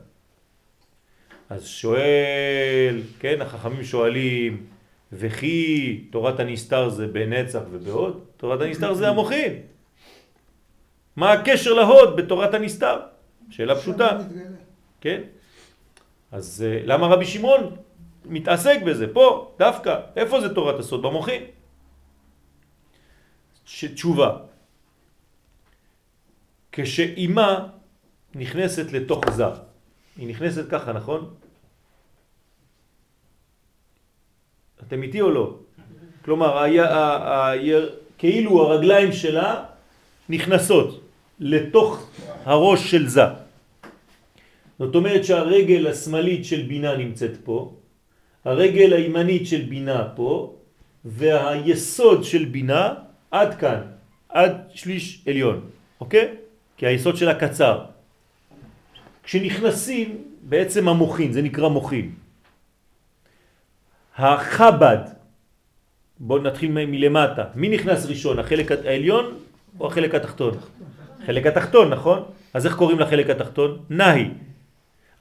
אז 1.51 1.67
שואל, 1.67 3.03
כן, 3.19 3.41
החכמים 3.43 3.85
שואלים, 3.85 4.67
וכי 5.13 6.05
תורת 6.11 6.41
הנסתר 6.41 6.89
זה 6.89 7.07
בנצח 7.07 7.61
ובהוד? 7.71 8.25
תורת 8.37 8.61
הנסתר 8.61 8.95
זה 8.95 9.09
המוחין. 9.09 9.53
מה 11.17 11.33
הקשר 11.33 11.73
להוד 11.73 12.17
בתורת 12.17 12.55
הנסתר? 12.55 13.01
שאלה 13.51 13.75
פשוטה. 13.81 14.19
כן? 15.01 15.23
אז 16.33 16.65
אה, 16.67 16.81
למה 16.85 17.07
רבי 17.07 17.27
שמעון 17.27 17.77
מתעסק 18.25 18.79
בזה? 18.87 19.07
פה, 19.13 19.53
דווקא. 19.59 20.01
איפה 20.17 20.41
זה 20.41 20.55
תורת 20.55 20.79
הסוד? 20.81 21.03
במוחין. 21.03 21.43
ש- 23.65 23.85
תשובה. 23.85 24.37
כשאימה 26.73 27.67
נכנסת 28.35 28.93
לתוך 28.93 29.31
זה, 29.31 29.45
היא 30.17 30.29
נכנסת 30.29 30.71
ככה, 30.71 30.93
נכון? 30.93 31.35
אתם 34.87 35.03
איתי 35.03 35.21
או 35.21 35.31
לא? 35.31 35.55
כלומר, 36.25 36.59
היה, 36.59 37.95
כאילו 38.19 38.63
הרגליים 38.63 39.13
שלה 39.13 39.65
נכנסות 40.29 41.01
לתוך 41.41 42.11
הראש 42.49 42.91
של 42.91 43.09
זה. 43.09 43.29
זאת 44.79 44.95
אומרת 44.95 45.25
שהרגל 45.25 45.87
השמאלית 45.87 46.45
של 46.45 46.63
בינה 46.63 46.97
נמצאת 46.97 47.37
פה, 47.45 47.73
הרגל 48.45 48.93
הימנית 48.93 49.47
של 49.47 49.63
בינה 49.69 50.09
פה, 50.17 50.55
והיסוד 51.05 52.25
של 52.25 52.45
בינה 52.45 52.95
עד 53.31 53.55
כאן, 53.55 53.81
עד 54.29 54.53
שליש 54.75 55.25
עליון, 55.29 55.61
אוקיי? 56.01 56.27
כי 56.77 56.87
היסוד 56.87 57.17
שלה 57.17 57.35
קצר. 57.35 57.85
כשנכנסים 59.23 60.09
בעצם 60.43 60.89
המוחין, 60.89 61.33
זה 61.33 61.43
נקרא 61.43 61.69
מוחין. 61.69 62.11
החבד, 64.17 64.99
בואו 66.19 66.43
נתחיל 66.43 66.71
מלמטה, 66.73 67.45
מי 67.55 67.69
נכנס 67.69 68.07
ראשון, 68.07 68.39
החלק 68.39 68.73
העליון 68.73 69.25
או 69.81 69.87
החלק 69.87 70.15
התחתון? 70.15 70.55
חלק 71.27 71.47
התחתון, 71.47 71.91
נכון? 71.91 72.23
אז 72.55 72.67
איך 72.67 72.75
קוראים 72.77 72.99
לחלק 72.99 73.31
התחתון? 73.31 73.79
נהי. 73.91 74.31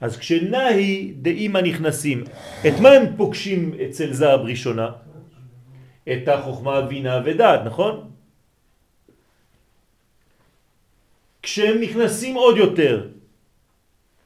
אז 0.00 0.16
כשנהי 0.16 1.12
דאימא 1.22 1.58
נכנסים, 1.58 2.24
את 2.68 2.80
מה 2.80 2.88
הם 2.88 3.16
פוגשים 3.16 3.74
אצל 3.84 4.12
זהב 4.12 4.40
ראשונה? 4.40 4.90
את 6.12 6.28
החוכמה, 6.28 6.80
בינה 6.80 7.20
ודעת, 7.24 7.60
נכון? 7.64 8.10
כשהם 11.42 11.80
נכנסים 11.80 12.34
עוד 12.34 12.56
יותר, 12.56 13.08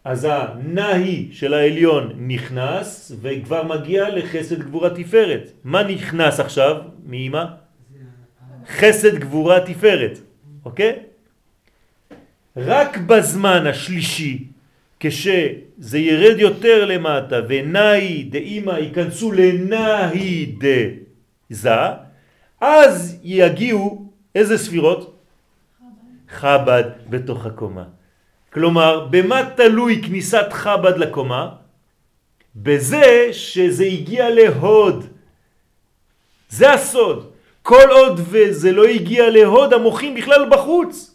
אז 0.04 0.26
הנהי 0.30 1.28
של 1.32 1.54
העליון 1.54 2.12
נכנס 2.16 3.12
וכבר 3.20 3.62
מגיע 3.62 4.08
לחסד 4.08 4.62
גבורה 4.62 4.90
תפארת. 4.90 5.52
מה 5.64 5.82
נכנס 5.82 6.40
עכשיו 6.40 6.76
מאמא? 7.06 7.44
חסד 8.66 9.18
גבורה 9.18 9.60
תפארת, 9.60 10.18
אוקיי? 10.64 11.11
רק 12.56 12.98
בזמן 12.98 13.66
השלישי, 13.66 14.44
כשזה 15.00 15.98
ירד 15.98 16.38
יותר 16.38 16.84
למטה 16.84 17.36
ונאי 17.48 18.22
דאמא 18.22 18.70
ייכנסו 18.70 19.32
לנאי 19.32 20.54
דזה, 20.58 21.76
אז 22.60 23.18
יגיעו 23.22 24.06
איזה 24.34 24.58
ספירות? 24.58 25.18
חב"ד 26.28 26.84
בתוך 27.10 27.46
הקומה. 27.46 27.84
כלומר, 28.52 29.06
במה 29.10 29.50
תלוי 29.56 30.02
כניסת 30.06 30.52
חב"ד 30.52 30.98
לקומה? 30.98 31.48
בזה 32.56 33.28
שזה 33.32 33.84
הגיע 33.84 34.30
להוד. 34.30 35.06
זה 36.48 36.72
הסוד. 36.72 37.30
כל 37.62 37.88
עוד 37.90 38.20
וזה 38.30 38.72
לא 38.72 38.84
הגיע 38.84 39.30
להוד, 39.30 39.72
המוחים 39.72 40.14
בכלל 40.14 40.48
בחוץ. 40.50 41.11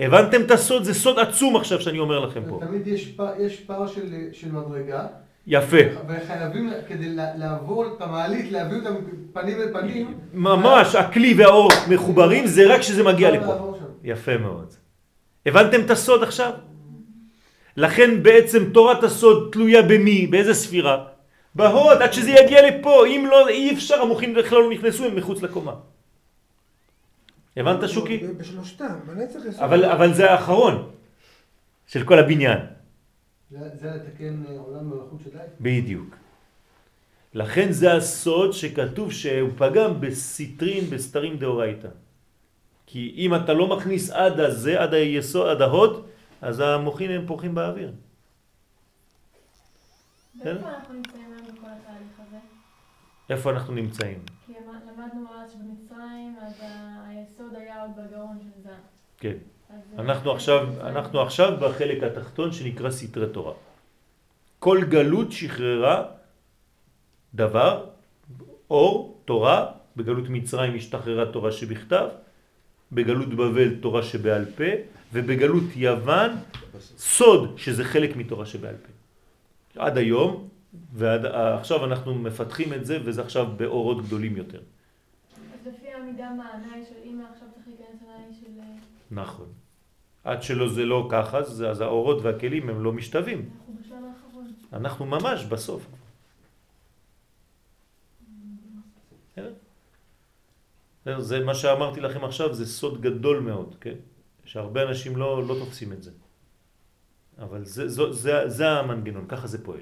הבנתם 0.00 0.40
את 0.40 0.50
הסוד? 0.50 0.84
זה 0.84 0.94
סוד 0.94 1.18
עצום 1.18 1.56
עכשיו 1.56 1.80
שאני 1.80 1.98
אומר 1.98 2.18
לכם 2.20 2.42
פה. 2.48 2.60
תמיד 2.66 2.86
יש 2.86 3.08
פ- 3.16 3.20
יש 3.40 3.60
פער 3.60 3.86
של 3.86 4.02
של 4.32 4.52
מדרגה. 4.52 5.06
יפה. 5.46 5.76
וחייבים, 6.08 6.70
כדי 6.88 7.08
לעבור 7.14 7.86
את 7.86 8.02
המעלית, 8.02 8.52
להביא 8.52 8.76
אותם 8.78 8.94
פנים 9.32 9.60
אל 9.60 9.72
פנים. 9.72 10.14
ממש, 10.34 10.94
הכלי 10.94 11.34
והאור 11.34 11.68
מחוברים, 11.90 12.46
זה 12.46 12.74
רק 12.74 12.80
כשזה 12.80 13.02
מגיע 13.04 13.30
לפה. 13.30 13.76
יפה 14.04 14.36
מאוד. 14.36 14.74
הבנתם 15.46 15.80
את 15.80 15.90
הסוד 15.90 16.22
עכשיו? 16.22 16.50
לכן 17.76 18.22
בעצם 18.22 18.64
תורת 18.72 19.04
הסוד 19.04 19.48
תלויה 19.52 19.82
במי? 19.82 20.26
באיזה 20.26 20.54
ספירה? 20.54 21.04
בהוד, 21.54 22.02
עד 22.02 22.12
שזה 22.12 22.30
יגיע 22.30 22.68
לפה. 22.70 23.06
אם 23.06 23.26
לא, 23.30 23.48
אי 23.48 23.74
אפשר, 23.74 24.02
המוחים 24.02 24.34
בכלל 24.34 24.58
לא 24.58 24.70
נכנסו, 24.70 25.04
הם 25.04 25.16
מחוץ 25.16 25.42
לקומה. 25.42 25.72
הבנת 27.56 27.88
שוקי? 27.88 28.18
בשלושתם, 28.18 28.98
בנצח 29.06 29.40
יסוד. 29.48 29.62
אבל, 29.62 29.84
אבל 29.84 30.14
זה 30.14 30.30
האחרון 30.30 30.90
של 31.86 32.04
כל 32.04 32.18
הבניין. 32.18 32.58
זה 33.50 33.90
לתקן 33.90 34.42
אה, 34.48 34.58
עולם 34.58 34.90
מלאכות 34.90 35.20
שדי. 35.24 35.38
בדיוק. 35.60 36.16
לכן 37.34 37.72
זה 37.72 37.94
הסוד 37.96 38.52
שכתוב 38.52 39.12
שהוא 39.12 39.50
פגם 39.56 40.00
בסיטרין, 40.00 40.84
בסתרים 40.84 41.36
דאורייתא. 41.38 41.88
כי 42.86 43.14
אם 43.16 43.34
אתה 43.34 43.52
לא 43.52 43.76
מכניס 43.76 44.10
עד 44.10 44.40
הזה, 44.40 44.80
עד 44.82 44.94
היסוד, 44.94 45.48
עד 45.48 45.62
ההוד, 45.62 46.06
אז 46.40 46.60
המוחין 46.60 47.10
הם 47.10 47.26
פורחים 47.26 47.54
באוויר. 47.54 47.92
ואיפה 50.44 50.68
אנחנו 50.68 50.94
נמצאים 50.94 51.24
היום 51.24 51.56
בכל 51.56 51.66
התהליך 51.66 52.20
הזה? 52.28 52.36
איפה 53.30 53.50
אנחנו 53.50 53.74
נמצאים? 53.74 54.18
למדנו 54.86 55.26
אז 55.34 55.52
שבמצרים, 55.52 56.36
אז 56.40 56.62
היסוד 57.06 57.54
היה 57.54 57.82
עוד 57.82 57.90
בגאון 57.96 58.38
של 58.42 58.62
זה. 58.62 58.74
כן. 59.18 59.36
אנחנו 59.98 60.32
עכשיו, 60.32 60.68
אנחנו 60.80 61.20
עכשיו 61.20 61.56
בחלק 61.60 62.02
התחתון 62.02 62.52
שנקרא 62.52 62.90
סתרי 62.90 63.26
תורה. 63.32 63.52
כל 64.58 64.84
גלות 64.88 65.32
שחררה 65.32 66.04
דבר, 67.34 67.86
אור, 68.70 69.20
תורה, 69.24 69.72
בגלות 69.96 70.24
מצרים 70.28 70.74
השתחררה 70.74 71.32
תורה 71.32 71.52
שבכתב, 71.52 72.08
בגלות 72.92 73.28
בבל 73.28 73.74
תורה 73.80 74.02
שבעל 74.02 74.44
פה, 74.44 74.64
ובגלות 75.12 75.64
יוון 75.76 76.30
סוד 76.96 77.54
שזה 77.56 77.84
חלק 77.84 78.16
מתורה 78.16 78.46
שבעל 78.46 78.74
פה. 78.76 78.92
עד 79.82 79.96
היום, 79.98 80.48
ועכשיו 80.92 81.84
אנחנו 81.84 82.14
מפתחים 82.14 82.72
את 82.72 82.86
זה 82.86 82.98
וזה 83.04 83.22
עכשיו 83.22 83.46
באורות 83.56 84.04
גדולים 84.04 84.36
יותר. 84.36 84.60
אז 84.60 85.66
לפי 85.66 85.88
העמידה 85.88 86.30
מה, 86.36 86.48
העיניים 86.48 86.84
של 86.84 86.94
אימא 87.04 87.24
עכשיו 87.32 87.48
צריך 87.54 87.66
להיכנס 87.68 88.02
לעיניים 88.02 88.32
של... 88.32 88.60
אה, 88.60 88.64
נכון. 89.10 89.46
עד 90.24 90.42
שלא 90.42 90.68
זה 90.68 90.84
לא 90.84 91.08
ככה, 91.10 91.38
אז, 91.38 91.64
אז 91.70 91.80
האורות 91.80 92.22
והכלים 92.22 92.68
הם 92.68 92.84
לא 92.84 92.92
משתווים. 92.92 93.38
אנחנו 93.38 93.74
בשלב 93.80 93.98
האחרון. 94.04 94.52
אנחנו 94.72 95.06
ממש 95.06 95.44
בסוף. 95.44 95.86
זה 101.18 101.44
מה 101.44 101.54
שאמרתי 101.54 102.00
לכם 102.00 102.24
עכשיו, 102.24 102.54
זה 102.54 102.66
סוד 102.66 103.00
גדול 103.00 103.40
מאוד, 103.40 103.76
כן? 103.80 103.94
שהרבה 104.44 104.82
אנשים 104.82 105.16
לא, 105.16 105.46
לא 105.46 105.54
תופסים 105.54 105.92
את 105.92 106.02
זה. 106.02 106.10
אבל 107.38 107.64
זה, 107.64 107.88
זה, 107.88 108.12
זה, 108.12 108.48
זה 108.48 108.70
המנגנון, 108.70 109.24
ככה 109.28 109.46
זה 109.46 109.64
פועל. 109.64 109.80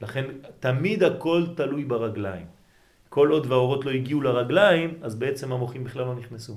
לכן 0.00 0.24
תמיד 0.60 1.02
הכל 1.02 1.46
תלוי 1.56 1.84
ברגליים. 1.84 2.46
כל 3.08 3.30
עוד 3.30 3.46
והאורות 3.46 3.84
לא 3.84 3.90
הגיעו 3.90 4.20
לרגליים, 4.20 4.98
אז 5.02 5.14
בעצם 5.14 5.52
המוחים 5.52 5.84
בכלל 5.84 6.04
לא 6.04 6.14
נכנסו. 6.14 6.56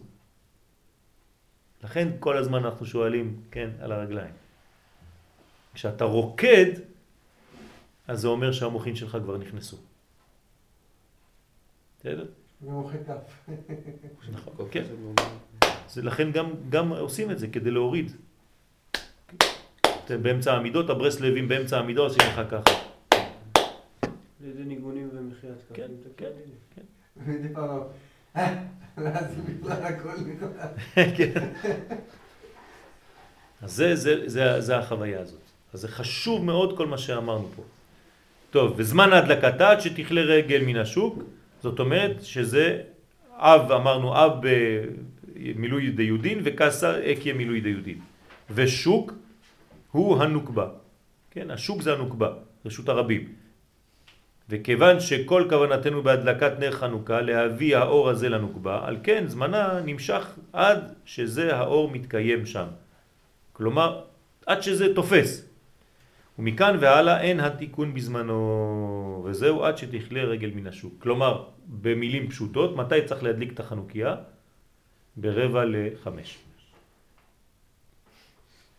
לכן 1.84 2.08
כל 2.20 2.38
הזמן 2.38 2.66
אנחנו 2.66 2.86
שואלים, 2.86 3.42
כן, 3.52 3.70
על 3.82 3.92
הרגליים. 3.92 4.34
כשאתה 5.74 6.06
רוקד, 6.06 6.66
אז 8.08 8.22
זה 8.22 8.28
אומר 8.28 8.52
שהמוחים 8.52 8.96
שלך 8.96 9.18
כבר 9.24 9.38
נכנסו. 9.38 9.78
בסדר? 12.00 12.26
נכון, 14.32 14.68
כן. 14.72 14.84
לכן 16.04 16.32
גם, 16.32 16.52
גם 16.70 16.90
עושים 16.90 17.32
את 17.32 17.40
זה 17.40 17.48
כדי 17.48 17.72
להוריד. 17.72 18.12
באמצע 20.10 20.54
העמידות, 20.54 20.90
הברסלבים 20.90 21.48
באמצע 21.48 21.78
העמידות 21.78 22.12
עושים 22.12 22.28
לך 22.30 22.42
ככה. 22.52 22.93
לידי 24.54 24.70
ניגונים 24.70 25.10
ומחיית 25.14 25.54
כף. 25.70 25.76
כן, 25.76 25.92
כן, 26.18 26.32
כן. 26.76 26.82
מדי 27.26 27.54
פעם, 27.54 27.80
ואז 28.98 29.26
בכלל 29.36 29.84
הכל. 29.84 30.10
כן. 31.18 31.48
אז 33.62 33.72
זה, 33.72 33.96
זה, 33.96 34.30
זה, 34.30 34.62
זה 34.62 34.78
החוויה 34.78 35.20
הזאת. 35.20 35.40
אז 35.74 35.80
זה 35.80 35.88
חשוב 35.88 36.46
מאוד 36.46 36.78
כל 36.78 36.88
מה 36.88 36.98
שאמרנו 36.98 37.48
פה. 37.56 37.64
טוב, 38.52 38.74
וזמן 38.78 39.14
ההדלקתה 39.14 39.70
עד 39.70 39.82
שתכלה 39.82 40.22
רגל 40.22 40.64
מן 40.66 40.76
השוק, 40.76 41.24
זאת 41.62 41.80
אומרת 41.80 42.24
שזה 42.24 42.82
אב, 43.34 43.72
אמרנו 43.72 44.16
אב 44.26 44.32
במילוי 44.40 45.92
דיודין 45.92 46.40
וכסר 46.44 47.12
אקיה 47.12 47.34
מילוי 47.34 47.62
דיודין. 47.62 48.00
ושוק 48.50 49.14
הוא 49.92 50.24
הנוקבה. 50.24 50.68
כן, 51.32 51.52
השוק 51.52 51.82
זה 51.82 51.94
הנוקבה, 51.94 52.34
רשות 52.66 52.90
הרבים. 52.90 53.43
וכיוון 54.50 55.00
שכל 55.00 55.46
כוונתנו 55.50 56.04
בהדלקת 56.04 56.60
נר 56.60 56.72
חנוכה 56.72 57.22
להביא 57.22 57.78
האור 57.78 58.10
הזה 58.10 58.30
לנוקבה, 58.30 58.88
על 58.88 58.98
כן 59.04 59.28
זמנה 59.28 59.80
נמשך 59.86 60.28
עד 60.54 60.94
שזה 61.06 61.56
האור 61.56 61.92
מתקיים 61.92 62.46
שם. 62.46 62.68
כלומר, 63.54 64.04
עד 64.46 64.62
שזה 64.62 64.96
תופס. 64.96 65.50
ומכאן 66.40 66.78
והלאה 66.80 67.22
אין 67.22 67.40
התיקון 67.40 67.94
בזמנו, 67.94 69.24
וזהו 69.26 69.64
עד 69.64 69.78
שתכלה 69.78 70.24
רגל 70.24 70.52
מן 70.56 70.68
השוק. 70.68 70.94
כלומר, 71.00 71.44
במילים 71.66 72.30
פשוטות, 72.30 72.76
מתי 72.76 73.06
צריך 73.06 73.24
להדליק 73.24 73.54
את 73.54 73.60
החנוכיה? 73.60 74.16
ברבע 75.16 75.64
לחמש. 75.66 76.38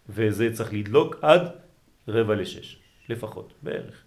וזה 0.09 0.53
צריך 0.53 0.73
לדלוק 0.73 1.16
עד 1.23 1.43
רבע 2.09 2.35
לשש, 2.35 2.78
לפחות, 3.09 3.53
בערך. 3.62 4.03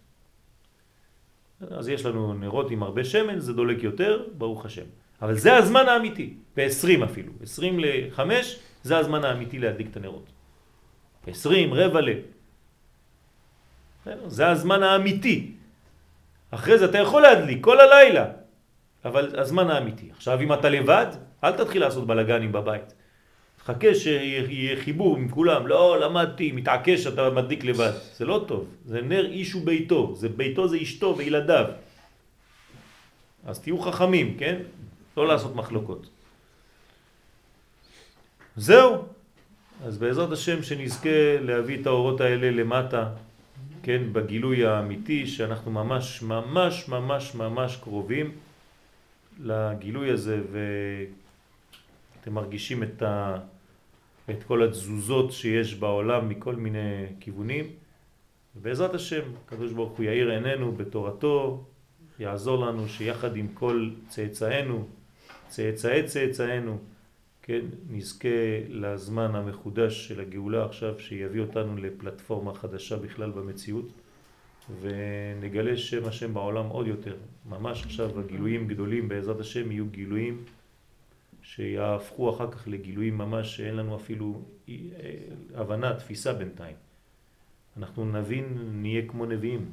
אז 1.62 1.90
יש 1.90 2.06
לנו 2.06 2.34
נרות 2.34 2.72
עם 2.72 2.84
הרבה 2.84 3.04
שמן, 3.04 3.40
זה 3.40 3.54
דולק 3.54 3.84
יותר, 3.84 4.24
ברוך 4.38 4.66
השם. 4.66 4.86
אבל 5.22 5.38
זה 5.38 5.58
הזמן 5.58 5.86
האמיתי, 5.88 6.34
ב-20 6.58 7.04
אפילו, 7.06 7.34
20 7.42 7.80
ל-5 7.80 8.22
זה 8.84 8.98
הזמן 8.98 9.24
האמיתי 9.26 9.60
להדליק 9.60 9.88
את 9.92 9.98
הנרות. 9.98 10.26
20, 11.28 11.74
רבע 11.74 12.02
ל... 12.02 12.10
זה 14.28 14.48
הזמן 14.48 14.84
האמיתי. 14.84 15.52
אחרי 16.52 16.78
זה 16.78 16.86
אתה 16.86 16.98
יכול 16.98 17.22
להדליק 17.22 17.64
כל 17.64 17.80
הלילה, 17.80 18.26
אבל 19.06 19.40
הזמן 19.40 19.70
האמיתי. 19.70 20.10
עכשיו 20.12 20.42
אם 20.42 20.54
אתה 20.54 20.70
לבד, 20.70 21.06
אל 21.44 21.52
תתחיל 21.52 21.82
לעשות 21.82 22.08
בלגנים 22.08 22.52
בבית. 22.52 22.94
חכה 23.68 23.96
שיהיה 23.96 24.84
חיבור 24.84 25.18
עם 25.18 25.30
כולם, 25.30 25.68
לא 25.68 26.00
למדתי, 26.00 26.52
מתעקש 26.52 27.04
שאתה 27.04 27.30
מדליק 27.30 27.64
לבד. 27.64 27.92
זה 28.16 28.26
לא 28.26 28.46
טוב, 28.48 28.68
זה 28.86 29.02
נר 29.02 29.26
איש 29.26 29.56
וביתו, 29.56 30.16
זה 30.16 30.30
ביתו 30.30 30.68
זה 30.68 30.78
אשתו 30.82 31.16
וילדיו. 31.18 31.66
אז 33.46 33.60
תהיו 33.60 33.80
חכמים, 33.80 34.38
כן? 34.38 34.60
לא 35.18 35.28
לעשות 35.28 35.56
מחלוקות. 35.56 36.10
זהו. 38.56 39.06
אז 39.84 39.98
בעזרת 39.98 40.32
השם 40.32 40.64
שנזכה 40.64 41.40
להביא 41.42 41.82
את 41.82 41.88
האורות 41.88 42.22
האלה 42.22 42.52
למטה, 42.52 43.10
כן, 43.84 44.14
בגילוי 44.14 44.66
האמיתי, 44.66 45.28
שאנחנו 45.28 45.72
ממש 45.72 46.22
ממש 46.22 46.90
ממש 46.90 47.36
ממש 47.36 47.76
קרובים 47.76 48.32
לגילוי 49.44 50.12
הזה, 50.12 50.42
ואתם 50.52 52.34
מרגישים 52.34 52.84
את, 52.84 53.02
ה... 53.02 53.38
את 54.30 54.44
כל 54.44 54.64
התזוזות 54.64 55.32
שיש 55.32 55.76
בעולם 55.76 56.30
מכל 56.30 56.56
מיני 56.56 57.06
כיוונים. 57.20 57.66
ובעזרת 58.56 58.94
השם, 58.94 59.22
הקדוש 59.46 59.72
ברוך 59.72 59.98
הוא 59.98 60.06
יאיר 60.06 60.32
עינינו 60.32 60.72
בתורתו, 60.72 61.66
יעזור 62.20 62.66
לנו 62.66 62.88
שיחד 62.88 63.36
עם 63.36 63.48
כל 63.54 63.90
צאצאינו, 64.08 64.88
צאצאי 65.48 66.04
צאצאינו, 66.04 66.78
כן, 67.42 67.62
נזכה 67.90 68.28
לזמן 68.70 69.36
המחודש 69.36 70.08
של 70.08 70.20
הגאולה 70.20 70.66
עכשיו, 70.66 71.00
שיביא 71.00 71.42
אותנו 71.42 71.78
לפלטפורמה 71.78 72.54
חדשה 72.54 72.98
בכלל 72.98 73.32
במציאות, 73.32 73.92
ונגלה 74.82 75.78
שם 75.78 76.06
השם 76.06 76.34
בעולם 76.34 76.66
עוד 76.66 76.88
יותר. 76.88 77.16
ממש 77.50 77.84
עכשיו 77.84 78.20
הגילויים 78.20 78.68
גדולים 78.68 79.08
בעזרת 79.08 79.40
השם 79.40 79.72
יהיו 79.72 79.86
גילויים 79.86 80.44
שיהפכו 81.48 82.30
אחר 82.30 82.52
כך 82.52 82.68
לגילויים 82.68 83.18
ממש 83.18 83.58
שאין 83.58 83.76
לנו 83.76 83.96
אפילו 83.96 84.42
אה, 84.70 84.74
הבנה, 85.54 86.00
תפיסה 86.00 86.34
בינתיים. 86.34 86.76
אנחנו 87.78 88.06
נבין, 88.06 88.58
נהיה 88.82 89.08
כמו 89.08 89.26
נביאים. 89.26 89.72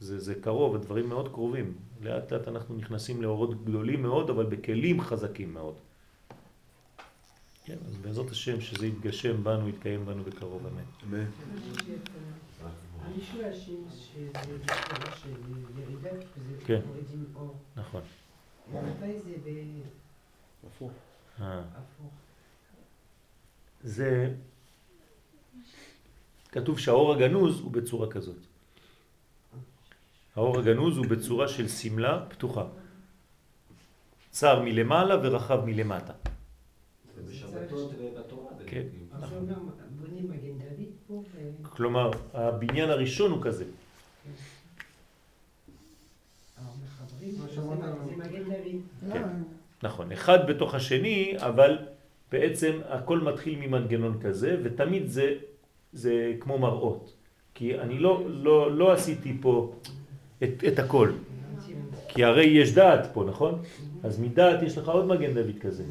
זה, 0.00 0.18
זה 0.18 0.34
קרוב, 0.34 0.74
הדברים 0.74 1.08
מאוד 1.08 1.28
קרובים. 1.28 1.74
לאט 2.02 2.32
לאט 2.32 2.48
אנחנו 2.48 2.76
נכנסים 2.76 3.22
לאורות 3.22 3.64
גדולים 3.64 4.02
מאוד, 4.02 4.30
אבל 4.30 4.46
בכלים 4.46 5.00
חזקים 5.00 5.54
מאוד. 5.54 5.74
כן, 7.64 7.76
אז 7.86 7.96
בעזרת 7.96 8.30
השם 8.30 8.60
שזה 8.60 8.86
יתגשם 8.86 9.44
בנו, 9.44 9.68
יתקיים 9.68 10.06
בנו 10.06 10.24
בקרוב, 10.24 10.66
אמן. 10.66 10.82
אמן. 11.04 11.24
המשולשים 13.00 13.84
שזה 13.90 14.58
תורה 14.66 15.16
של 15.16 15.34
ירידה, 15.78 16.10
וזה 16.38 16.64
כן. 16.66 16.80
מורידים 16.86 17.24
אור. 17.34 17.54
נכון. 17.76 18.02
מתי 18.72 19.18
זה 19.18 19.34
ב... 19.44 19.48
הפוך. 20.66 20.92
אה, 21.40 21.62
הפוך? 21.74 22.12
זה... 23.82 24.34
כתוב 26.52 26.78
שהאור 26.78 27.14
הגנוז 27.14 27.60
הוא 27.60 27.70
בצורה 27.72 28.10
כזאת. 28.10 28.36
האור 30.36 30.58
הגנוז 30.58 30.96
הוא 30.96 31.06
בצורה 31.06 31.48
של 31.48 31.68
סמלה 31.68 32.26
פתוחה. 32.28 32.64
צר 34.30 34.62
מלמעלה 34.62 35.16
ורחב 35.22 35.64
מלמטה. 35.64 36.12
זה 37.16 37.22
בשבתות 37.22 37.92
ובתורה. 37.98 38.52
כן. 38.66 38.86
ו... 41.10 41.62
כלומר, 41.62 42.10
הבניין 42.34 42.90
הראשון 42.90 43.30
הוא 43.30 43.42
כזה. 43.42 43.64
כן. 49.12 49.42
נכון, 49.82 50.12
אחד 50.12 50.46
בתוך 50.46 50.74
השני, 50.74 51.34
אבל 51.36 51.78
בעצם 52.32 52.72
הכל 52.88 53.18
מתחיל 53.18 53.58
ממנגנון 53.58 54.18
כזה, 54.22 54.56
ותמיד 54.62 55.06
זה, 55.06 55.34
זה 55.92 56.32
כמו 56.40 56.58
מראות. 56.58 57.12
כי 57.54 57.78
אני 57.78 57.98
לא, 57.98 58.24
לא, 58.28 58.76
לא 58.76 58.92
עשיתי 58.92 59.36
פה 59.40 59.72
את, 60.42 60.64
את 60.68 60.78
הכל. 60.78 61.10
כי 62.08 62.24
הרי 62.24 62.44
יש 62.44 62.74
דעת 62.74 63.10
פה, 63.12 63.24
נכון? 63.24 63.62
אז 64.02 64.20
מדעת 64.20 64.62
יש 64.62 64.78
לך 64.78 64.88
עוד 64.88 65.06
מגן 65.06 65.34
דוד 65.34 65.58
כזה. 65.60 65.84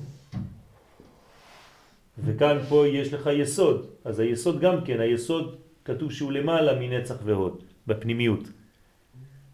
וכאן 2.25 2.57
פה 2.69 2.87
יש 2.87 3.13
לך 3.13 3.29
יסוד, 3.33 3.87
אז 4.05 4.19
היסוד 4.19 4.59
גם 4.59 4.85
כן, 4.85 4.99
היסוד 4.99 5.55
כתוב 5.85 6.11
שהוא 6.11 6.31
למעלה 6.31 6.79
מנצח 6.79 7.15
והוד, 7.23 7.63
בפנימיות. 7.87 8.43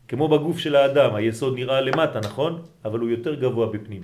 כמו 0.07 0.27
בגוף 0.27 0.57
של 0.57 0.75
האדם, 0.75 1.15
היסוד 1.15 1.55
נראה 1.55 1.81
למטה, 1.81 2.19
נכון? 2.19 2.61
אבל 2.85 2.99
הוא 2.99 3.09
יותר 3.09 3.35
גבוה 3.35 3.67
בפנים. 3.67 4.01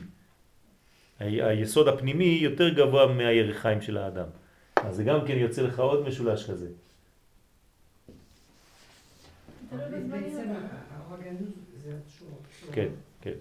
היסוד 1.22 1.88
הפנימי 1.88 2.40
יותר 2.42 2.70
גבוה 2.70 3.08
מהירחיים 3.08 3.82
של 3.82 3.98
האדם. 3.98 4.28
אז 4.76 4.96
זה 4.96 5.04
גם 5.04 5.20
כן 5.28 5.38
יוצא 5.38 5.62
לך 5.62 5.80
עוד 5.80 6.08
משולש 6.08 6.50
כזה. 6.50 6.68
כן, 12.72 12.88
כן. 13.22 13.34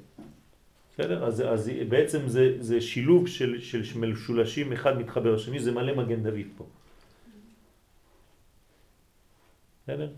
בסדר? 0.93 1.25
אז, 1.25 1.43
אז 1.49 1.71
בעצם 1.89 2.29
זה, 2.29 2.57
זה 2.61 2.81
שילוב 2.81 3.29
של, 3.29 3.61
של 3.61 3.99
משולשים 3.99 4.73
אחד 4.73 4.99
מתחבר 4.99 5.35
לשני, 5.35 5.61
זה 5.61 5.73
מלא 5.73 5.97
מגן 5.97 6.23
דוד 6.23 6.47
פה. 6.57 6.67
בסדר? 9.83 10.13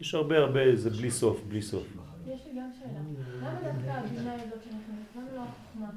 יש 0.00 0.14
הרבה 0.14 0.38
הרבה, 0.38 0.76
זה 0.76 0.90
בלי 0.90 1.10
סוף, 1.10 1.40
בלי 1.48 1.62
סוף. 1.62 1.86
יש 2.26 2.40
לי 2.46 2.60
גם 2.60 2.70
שאלה. 2.78 3.00
למה 3.40 3.60
דווקא 3.62 3.90
הבינה 3.90 4.32
היא 4.32 4.42
זאת 4.50 4.62
שנכנסת? 4.62 5.16
למה 5.16 5.26
לא 5.34 5.40
החוכמה? 5.40 5.90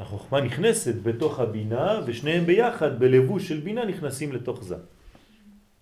החוכמה 0.00 0.40
נכנסת 0.40 0.94
בתוך 1.02 1.40
הבינה, 1.40 2.00
ושניהם 2.06 2.44
ביחד 2.46 2.98
בלבוש 2.98 3.48
של 3.48 3.60
בינה 3.60 3.84
נכנסים 3.84 4.32
לתוך 4.32 4.64
זה. 4.64 4.76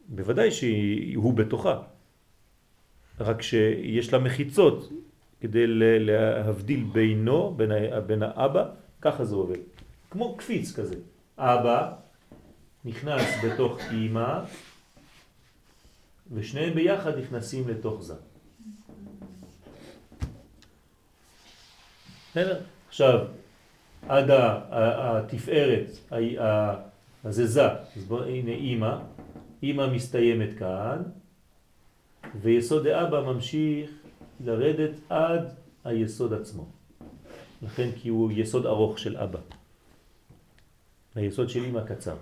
בוודאי 0.09 0.51
שהוא 0.51 1.35
בתוכה. 1.35 1.81
רק 3.21 3.43
שיש 3.43 4.13
לה 4.13 4.19
מחיצות 4.19 4.93
כדי 5.41 5.65
להבדיל 6.01 6.85
בינו, 6.93 7.55
בין, 7.57 7.71
בין 8.07 8.23
האבא, 8.23 8.65
ככה 9.01 9.25
זה 9.25 9.35
עובד. 9.35 9.59
כמו 10.11 10.37
קפיץ 10.37 10.73
כזה. 10.73 10.95
אבא 11.39 11.93
נכנס 12.85 13.45
בתוך 13.45 13.79
אימא, 13.91 14.41
ושניהם 16.33 16.75
ביחד 16.75 17.19
נכנסים 17.19 17.69
לתוך 17.69 18.03
זה. 18.03 18.15
בסדר? 22.31 22.61
עכשיו, 22.89 23.27
עד 24.09 24.31
התפארת, 24.71 25.87
אז 27.25 27.35
זה 27.35 27.47
זה. 27.47 27.69
אז 27.69 28.05
בוא, 28.09 28.25
הנה 28.25 28.51
אימא, 28.51 28.99
אימא 29.63 29.87
מסתיימת 29.93 30.59
כאן, 30.59 31.03
ויסוד 32.41 32.87
האבא 32.87 33.21
ממשיך 33.21 33.91
לרדת 34.45 34.91
עד 35.09 35.55
היסוד 35.85 36.33
עצמו. 36.33 36.67
לכן 37.63 37.91
כי 37.97 38.09
הוא 38.09 38.33
יסוד 38.33 38.67
ארוך 38.67 38.99
של 38.99 39.17
אבא. 39.17 39.39
היסוד 41.15 41.49
של 41.49 41.65
אמא 41.65 41.85
קצר. 41.85 42.17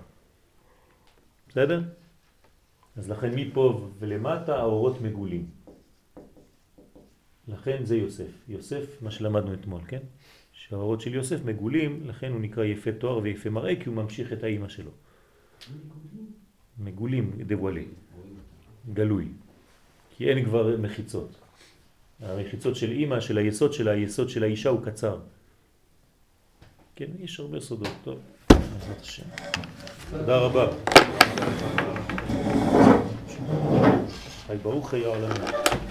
בסדר? 1.49 1.81
אז 2.97 3.09
לכן 3.09 3.35
מפה 3.35 3.87
ולמטה 3.99 4.57
האורות 4.57 5.01
מגולים. 5.01 5.45
לכן 7.47 7.85
זה 7.85 7.97
יוסף. 7.97 8.31
יוסף, 8.47 9.01
מה 9.01 9.11
שלמדנו 9.11 9.53
אתמול, 9.53 9.81
כן? 9.87 9.99
שהאורות 10.69 11.01
של 11.01 11.13
יוסף 11.13 11.45
מגולים, 11.45 12.01
לכן 12.05 12.31
הוא 12.31 12.41
נקרא 12.41 12.63
יפה 12.63 12.91
תואר 12.91 13.17
ויפה 13.17 13.49
מראה, 13.49 13.75
כי 13.75 13.89
הוא 13.89 13.95
ממשיך 13.95 14.33
את 14.33 14.43
האימא 14.43 14.67
שלו. 14.67 14.91
מגולים, 16.79 17.31
דבואלי. 17.47 17.85
גלוי. 18.93 19.27
כי 20.17 20.29
אין 20.29 20.45
כבר 20.45 20.77
מחיצות. 20.77 21.29
המחיצות 22.19 22.75
של 22.75 22.91
אימא, 22.91 23.19
של 23.19 23.37
היסוד 23.37 23.73
של 23.73 23.87
היסוד 23.87 24.29
של 24.29 24.43
האישה 24.43 24.69
הוא 24.69 24.85
קצר. 24.85 25.19
כן, 26.95 27.07
יש 27.19 27.39
הרבה 27.39 27.59
סודות. 27.59 27.93
טוב, 28.03 28.19
בעזרת 28.49 29.01
השם. 29.01 29.23
תודה 30.11 30.37
רבה. 30.37 30.67
ברוך 34.63 34.93
היה 34.93 35.07
עולמי. 35.07 35.86